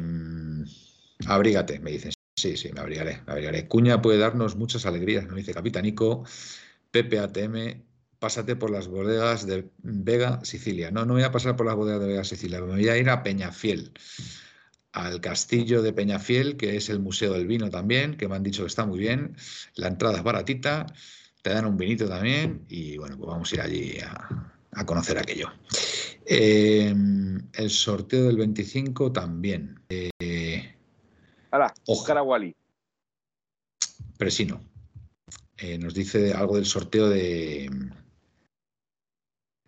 abrígate, 1.26 1.78
me 1.80 1.90
dicen. 1.90 2.12
Sí, 2.40 2.56
sí, 2.56 2.72
me 2.72 2.80
abrigaré, 2.80 3.20
me 3.26 3.32
abrigaré. 3.32 3.68
Cuña 3.68 4.00
puede 4.00 4.16
darnos 4.16 4.56
muchas 4.56 4.86
alegrías, 4.86 5.28
me 5.28 5.36
dice 5.36 5.52
Capitanico. 5.52 6.24
Pepe 6.90 7.18
ATM, 7.18 7.84
pásate 8.18 8.56
por 8.56 8.70
las 8.70 8.88
bodegas 8.88 9.46
de 9.46 9.68
Vega, 9.82 10.40
Sicilia. 10.42 10.90
No, 10.90 11.04
no 11.04 11.12
voy 11.12 11.22
a 11.22 11.32
pasar 11.32 11.54
por 11.54 11.66
las 11.66 11.76
bodegas 11.76 12.00
de 12.00 12.06
Vega, 12.06 12.24
Sicilia, 12.24 12.62
me 12.62 12.72
voy 12.72 12.88
a 12.88 12.96
ir 12.96 13.10
a 13.10 13.22
Peñafiel, 13.22 13.92
al 14.92 15.20
castillo 15.20 15.82
de 15.82 15.92
Peñafiel, 15.92 16.56
que 16.56 16.76
es 16.76 16.88
el 16.88 16.98
Museo 16.98 17.34
del 17.34 17.46
Vino 17.46 17.68
también, 17.68 18.16
que 18.16 18.26
me 18.26 18.36
han 18.36 18.42
dicho 18.42 18.62
que 18.62 18.68
está 18.68 18.86
muy 18.86 18.98
bien. 18.98 19.36
La 19.74 19.88
entrada 19.88 20.16
es 20.16 20.22
baratita, 20.22 20.86
te 21.42 21.50
dan 21.50 21.66
un 21.66 21.76
vinito 21.76 22.08
también 22.08 22.64
y 22.70 22.96
bueno, 22.96 23.18
pues 23.18 23.28
vamos 23.28 23.52
a 23.52 23.54
ir 23.54 23.60
allí 23.60 23.98
a, 24.00 24.86
conocer 24.86 25.18
aquello. 25.18 25.52
Eh, 26.24 26.94
el 27.52 27.70
sorteo 27.70 28.24
del 28.28 28.38
25 28.38 29.12
también. 29.12 29.78
Eh, 29.90 30.10
Oscar 31.86 32.18
Aguali. 32.18 32.55
Presino. 34.18 34.60
Eh, 35.56 35.78
nos 35.78 35.94
dice 35.94 36.32
algo 36.32 36.56
del 36.56 36.64
sorteo 36.64 37.09
de, 37.09 37.70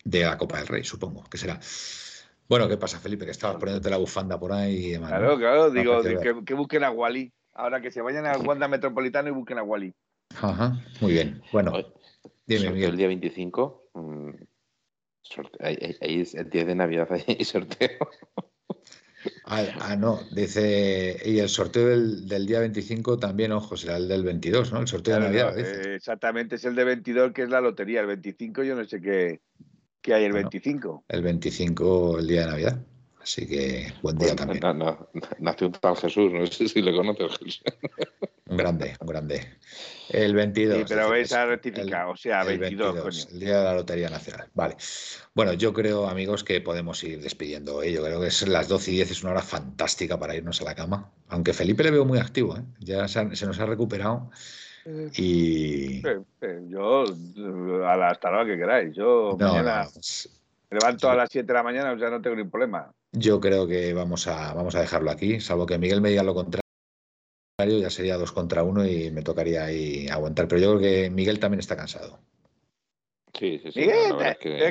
de 0.04 0.20
la 0.22 0.38
Copa 0.38 0.58
del 0.58 0.66
Rey, 0.66 0.84
supongo 0.84 1.24
que 1.24 1.38
será. 1.38 1.60
Bueno, 2.48 2.68
¿qué 2.68 2.76
pasa, 2.76 2.98
Felipe? 2.98 3.24
Que 3.24 3.30
estabas 3.30 3.56
poniéndote 3.56 3.90
la 3.90 3.96
bufanda 3.96 4.38
por 4.38 4.52
ahí 4.52 4.86
y 4.86 4.90
demás. 4.92 5.10
Claro, 5.10 5.38
claro, 5.38 5.70
digo, 5.70 6.02
que, 6.44 6.54
busquen 6.54 6.84
a 6.84 6.90
Wally. 6.90 7.32
Ahora 7.54 7.80
que 7.80 7.90
se 7.90 8.00
vayan 8.00 8.26
al 8.26 8.46
Wanda 8.46 8.68
Metropolitano 8.68 9.28
y 9.28 9.32
busquen 9.32 9.58
a 9.58 9.62
Wally. 9.62 9.94
Ajá, 10.40 10.80
muy 11.00 11.12
bien. 11.12 11.42
Bueno, 11.52 11.72
dime, 12.46 12.68
El 12.84 12.96
día 12.96 13.06
25, 13.06 13.90
mm, 13.94 14.30
ahí, 15.60 16.20
es 16.20 16.34
el 16.34 16.48
de 16.48 16.74
Navidad, 16.74 17.08
ahí 17.28 17.44
sorteo. 17.44 18.08
Ah, 19.44 19.64
ah, 19.80 19.96
no, 19.96 20.20
dice, 20.32 21.20
y 21.24 21.38
el 21.38 21.48
sorteo 21.48 21.88
del, 21.88 22.46
día 22.46 22.60
25 22.60 23.18
también, 23.18 23.52
ojo, 23.52 23.76
será 23.76 23.96
el 23.96 24.08
del 24.08 24.22
22, 24.24 24.72
¿no? 24.72 24.80
El 24.80 24.88
sorteo 24.88 25.14
de 25.14 25.20
Navidad. 25.20 25.58
Eh, 25.58 25.94
exactamente, 25.96 26.56
es 26.56 26.64
el 26.64 26.74
de 26.74 26.84
22 26.84 27.32
que 27.32 27.42
es 27.42 27.48
la 27.48 27.60
lotería, 27.60 28.00
el 28.00 28.06
25 28.06 28.62
yo 28.62 28.74
no 28.74 28.84
sé 28.84 29.00
qué, 29.00 29.40
qué 30.00 30.14
hay 30.14 30.24
el 30.24 30.32
25. 30.32 31.04
El 31.08 31.22
25, 31.22 32.18
el 32.18 32.26
día 32.26 32.40
de 32.42 32.46
Navidad. 32.46 32.86
Así 33.22 33.46
que 33.46 33.92
buen 34.02 34.18
día 34.18 34.34
también. 34.34 34.62
nació 35.38 35.68
un 35.68 35.72
tal 35.74 35.96
Jesús, 35.96 36.32
no 36.32 36.44
sé 36.46 36.68
si 36.68 36.82
le 36.82 36.92
conoces. 36.92 37.62
Un 38.48 38.56
grande, 38.56 38.96
un 39.00 39.06
grande. 39.06 39.48
El 40.10 40.34
22. 40.34 40.78
Sí, 40.78 40.84
pero 40.88 41.08
ves 41.08 41.32
a 41.32 41.46
rectificar, 41.46 42.06
o 42.06 42.16
sea, 42.16 42.42
el 42.42 42.58
22, 42.58 43.28
El 43.32 43.40
día 43.40 43.58
de 43.58 43.64
la 43.64 43.74
Lotería 43.74 44.10
Nacional. 44.10 44.48
Vale. 44.52 44.76
Bueno, 45.34 45.52
yo 45.52 45.72
creo, 45.72 46.08
amigos, 46.08 46.42
que 46.44 46.60
podemos 46.60 47.02
ir 47.04 47.22
despidiendo. 47.22 47.82
¿eh? 47.82 47.92
Yo 47.92 48.04
creo 48.04 48.20
que 48.20 48.26
es 48.26 48.46
las 48.46 48.68
12 48.68 48.90
y 48.90 48.94
10 48.96 49.10
es 49.12 49.22
una 49.22 49.32
hora 49.32 49.42
fantástica 49.42 50.18
para 50.18 50.34
irnos 50.34 50.60
a 50.60 50.64
la 50.64 50.74
cama. 50.74 51.10
Aunque 51.28 51.54
Felipe 51.54 51.84
le 51.84 51.92
veo 51.92 52.04
muy 52.04 52.18
activo, 52.18 52.56
¿eh? 52.56 52.62
ya 52.80 53.08
se, 53.08 53.24
nos 53.24 53.60
ha 53.60 53.66
recuperado. 53.66 54.30
Eh, 54.84 55.10
y. 55.16 56.02
yo, 56.68 57.04
a 57.86 57.96
la 57.96 58.18
hora 58.20 58.44
que 58.44 58.58
queráis. 58.58 58.94
Yo 58.94 59.36
mañana. 59.38 59.86
Me 60.70 60.78
levanto 60.78 61.08
a 61.08 61.14
las 61.14 61.30
7 61.30 61.46
de 61.46 61.52
la 61.52 61.62
mañana, 61.62 61.92
o 61.92 61.98
sea, 61.98 62.10
no 62.10 62.20
tengo 62.20 62.34
ningún 62.36 62.50
problema. 62.50 62.92
Yo 63.12 63.40
creo 63.40 63.66
que 63.66 63.92
vamos 63.92 64.26
a, 64.26 64.54
vamos 64.54 64.74
a 64.74 64.80
dejarlo 64.80 65.10
aquí, 65.10 65.40
salvo 65.40 65.66
que 65.66 65.78
Miguel 65.78 66.00
me 66.00 66.10
diga 66.10 66.22
lo 66.22 66.34
contrario 66.34 66.62
ya 67.58 67.90
sería 67.90 68.16
dos 68.16 68.32
contra 68.32 68.62
uno 68.62 68.84
y 68.84 69.10
me 69.10 69.22
tocaría 69.22 69.64
ahí 69.64 70.08
aguantar. 70.08 70.48
Pero 70.48 70.60
yo 70.60 70.68
creo 70.70 70.80
que 70.80 71.10
Miguel 71.10 71.38
también 71.38 71.60
está 71.60 71.76
cansado. 71.76 72.18
Sí, 73.38 73.58
sí, 73.58 73.72
sí. 73.72 73.80
Miguel, 73.80 74.08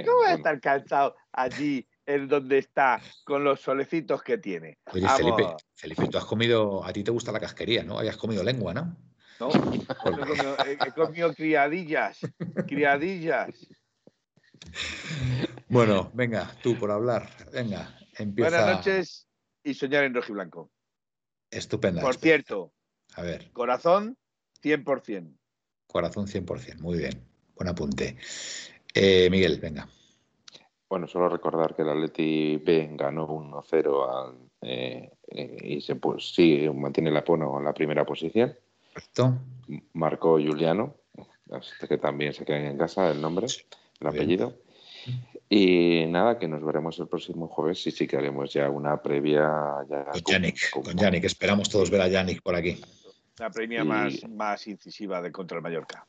¿cómo 0.06 0.22
va 0.22 0.30
a 0.30 0.34
estar 0.36 0.60
cansado 0.60 1.16
allí 1.32 1.88
en 2.06 2.28
donde 2.28 2.60
está 2.60 3.02
con 3.24 3.44
los 3.44 3.62
solecitos 3.62 4.22
que 4.22 4.38
tiene? 4.38 4.78
Oye, 4.94 5.08
Felipe, 5.10 5.56
Felipe, 5.74 6.08
tú 6.08 6.18
has 6.18 6.26
comido, 6.26 6.84
a 6.84 6.94
ti 6.94 7.04
te 7.04 7.12
gusta 7.12 7.32
la 7.32 7.40
casquería, 7.40 7.84
¿no? 7.84 7.98
Hayas 7.98 8.18
comido 8.18 8.44
lengua, 8.44 8.74
¿no? 8.74 8.96
No, 9.40 9.50
he 10.66 10.92
comido, 10.94 11.34
criadillas, 11.34 12.20
criadillas. 12.68 13.50
Bueno, 15.68 16.12
venga, 16.14 16.52
tú 16.62 16.78
por 16.78 16.92
hablar, 16.92 17.30
venga, 17.52 18.01
empieza. 18.18 18.50
Buenas 18.50 18.78
noches 18.78 19.28
y 19.64 19.74
soñar 19.74 20.04
en 20.04 20.14
rojo 20.14 20.32
y 20.32 20.34
blanco. 20.34 20.72
Estupenda. 21.50 22.02
Por 22.02 22.16
cierto, 22.16 22.74
a 23.16 23.22
ver. 23.22 23.52
Corazón 23.52 24.18
100%. 24.64 25.38
Corazón 25.88 26.28
100%, 26.28 26.80
muy 26.80 26.98
bien. 26.98 27.28
Buen 27.56 27.68
apunte. 27.68 28.18
Eh, 28.94 29.30
Miguel, 29.30 29.60
venga. 29.60 29.88
Bueno, 30.90 31.08
solo 31.08 31.30
recordar 31.30 31.76
que 31.76 31.84
el 31.84 31.90
Atleti 31.90 32.58
B 32.58 32.90
ganó 32.94 33.28
1-0 33.28 34.50
eh, 34.62 35.12
eh, 35.28 35.58
y 35.64 35.82
se 35.82 35.96
pues, 35.96 36.34
sí, 36.34 36.70
mantiene 36.74 37.12
la, 37.12 37.24
en 37.26 37.64
la 37.64 37.74
primera 37.74 38.06
posición. 38.06 38.54
Correcto. 38.94 39.40
Marcó 39.94 40.32
Juliano, 40.34 40.96
que 41.88 41.98
también 41.98 42.34
se 42.34 42.44
queda 42.44 42.58
en 42.58 42.78
casa 42.78 43.10
el 43.10 43.22
nombre, 43.22 43.48
el 44.00 44.08
apellido. 44.08 44.58
Y 45.54 46.06
nada, 46.08 46.40
que 46.40 46.48
nos 46.48 46.64
veremos 46.64 46.98
el 47.00 47.10
próximo 47.10 47.50
jueves 47.50 47.86
y 47.86 47.92
sí 47.92 48.08
que 48.08 48.16
haremos 48.16 48.54
ya 48.54 48.70
una 48.70 49.02
previa. 49.02 49.52
Ya 49.90 50.06
con 50.06 50.22
Yannick, 50.26 50.70
con 50.70 50.96
Yannick. 50.96 51.26
Esperamos 51.26 51.70
todos 51.70 51.92
ver 51.92 52.00
a 52.00 52.08
Yannick 52.08 52.42
por 52.42 52.56
aquí. 52.56 52.80
Una 53.38 53.50
previa 53.50 53.84
más, 53.84 54.26
más 54.30 54.66
incisiva 54.68 55.22
de 55.22 55.30
contra 55.30 55.58
el 55.58 55.62
Mallorca. 55.62 56.08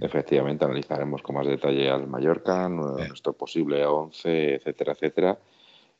Efectivamente, 0.00 0.64
analizaremos 0.64 1.20
con 1.20 1.36
más 1.36 1.46
detalle 1.46 1.90
al 1.90 2.06
Mallorca, 2.06 2.70
nuestro 2.70 3.34
posible 3.34 3.84
11, 3.84 4.54
etcétera, 4.54 4.92
etcétera. 4.92 5.38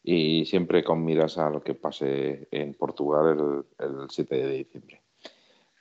Y 0.02 0.46
siempre 0.46 0.82
con 0.82 1.04
miras 1.04 1.36
a 1.36 1.50
lo 1.50 1.62
que 1.62 1.74
pase 1.74 2.48
en 2.50 2.72
Portugal 2.72 3.64
el, 3.78 3.86
el 3.86 4.06
7 4.08 4.34
de 4.34 4.52
diciembre. 4.54 5.02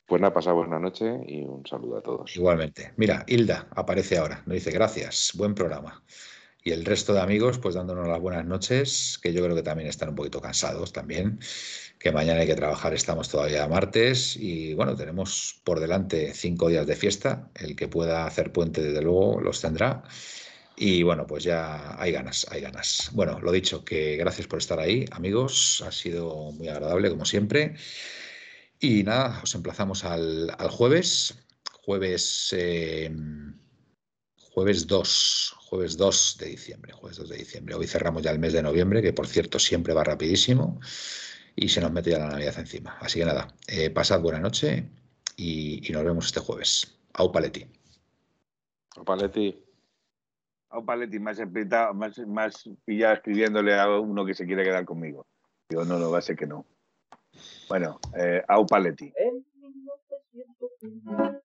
Pues 0.06 0.22
nada, 0.22 0.34
pasado 0.34 0.58
buena 0.58 0.80
noche 0.80 1.18
y 1.28 1.44
un 1.44 1.66
saludo 1.66 2.00
a 2.00 2.02
todos. 2.02 2.36
Igualmente. 2.36 2.92
Mira, 2.98 3.24
Hilda 3.26 3.70
aparece 3.72 4.18
ahora. 4.18 4.44
Nos 4.46 4.56
dice 4.56 4.72
gracias, 4.72 5.32
buen 5.38 5.56
programa. 5.56 6.04
Y 6.64 6.72
el 6.72 6.86
resto 6.86 7.14
de 7.14 7.22
amigos, 7.22 7.58
pues 7.58 7.76
dándonos 7.76 8.08
las 8.08 8.20
buenas 8.20 8.46
noches, 8.46 9.20
que 9.22 9.34
yo 9.34 9.44
creo 9.44 9.56
que 9.56 9.64
también 9.64 9.90
están 9.90 10.10
un 10.10 10.16
poquito 10.16 10.42
cansados 10.42 10.92
también, 10.92 11.40
que 12.00 12.12
mañana 12.12 12.42
hay 12.42 12.48
que 12.48 12.56
trabajar, 12.56 12.94
estamos 12.94 13.30
todavía 13.30 13.68
martes 13.68 14.36
y 14.38 14.74
bueno, 14.74 14.96
tenemos 14.96 15.62
por 15.64 15.80
delante 15.80 16.34
cinco 16.34 16.70
días 16.70 16.86
de 16.88 16.96
fiesta. 16.96 17.50
El 17.56 17.76
que 17.76 17.88
pueda 17.88 18.26
hacer 18.26 18.52
puente, 18.52 18.82
desde 18.82 19.02
luego, 19.02 19.40
los 19.42 19.62
tendrá. 19.62 20.04
Y 20.82 21.04
bueno, 21.04 21.28
pues 21.28 21.44
ya 21.44 22.02
hay 22.02 22.14
ganas, 22.14 22.48
hay 22.50 22.62
ganas. 22.62 23.10
Bueno, 23.14 23.40
lo 23.42 23.52
dicho, 23.52 23.84
que 23.84 24.16
gracias 24.16 24.48
por 24.48 24.60
estar 24.60 24.80
ahí, 24.80 25.06
amigos. 25.12 25.84
Ha 25.86 25.92
sido 25.92 26.54
muy 26.54 26.70
agradable, 26.70 27.10
como 27.10 27.26
siempre. 27.26 27.76
Y 28.80 29.04
nada, 29.04 29.42
os 29.44 29.54
emplazamos 29.56 30.06
al, 30.06 30.56
jueves, 30.70 31.38
jueves, 31.84 32.54
em, 32.58 33.60
jueves 34.52 34.88
2, 34.88 35.56
jueves 35.58 35.98
2 35.98 36.38
de 36.40 36.46
diciembre, 36.48 36.94
jueves 36.94 37.18
2 37.18 37.30
de 37.30 37.38
diciembre. 37.38 37.76
Hoy 37.76 37.88
cerramos 37.88 38.24
ya 38.24 38.32
el 38.32 38.40
mes 38.40 38.54
de 38.54 38.64
noviembre, 38.64 39.02
que 39.02 39.14
por 39.14 39.28
cierto 39.28 39.60
siempre 39.60 39.94
va 39.94 40.04
rapidísimo 40.04 40.80
y 41.56 41.70
se 41.70 41.82
nos 41.82 41.92
mete 41.92 42.12
ya 42.12 42.20
la 42.20 42.30
Navidad 42.30 42.58
encima. 42.58 42.98
Así 43.00 43.20
que 43.20 43.26
nada, 43.26 43.48
eh, 43.68 43.90
pasad 43.90 44.22
buena 44.22 44.40
noche 44.40 44.90
y, 45.36 45.88
nos 45.92 46.04
vemos 46.04 46.26
este 46.26 46.40
jueves. 46.40 47.00
Au 47.14 47.32
Paletti. 47.32 47.66
Au 48.96 49.04
Paletti. 49.04 49.64
Au 50.70 50.86
Paletti, 50.86 51.20
más, 51.20 51.40
más, 51.96 52.18
más 52.20 52.70
pillado 52.86 53.16
escribiéndole 53.16 53.78
a 53.78 53.90
uno 54.00 54.26
que 54.26 54.34
se 54.34 54.46
quiere 54.46 54.64
quedar 54.64 54.86
conmigo. 54.86 55.26
Digo, 55.70 55.86
no, 55.86 56.00
no, 56.00 56.12
va 56.12 56.20
a 56.20 56.22
ser 56.22 56.36
que 56.36 56.48
no. 56.48 56.66
Bueno, 57.68 58.00
eh, 58.18 58.44
Au 58.48 58.66
Paletti. 58.66 59.12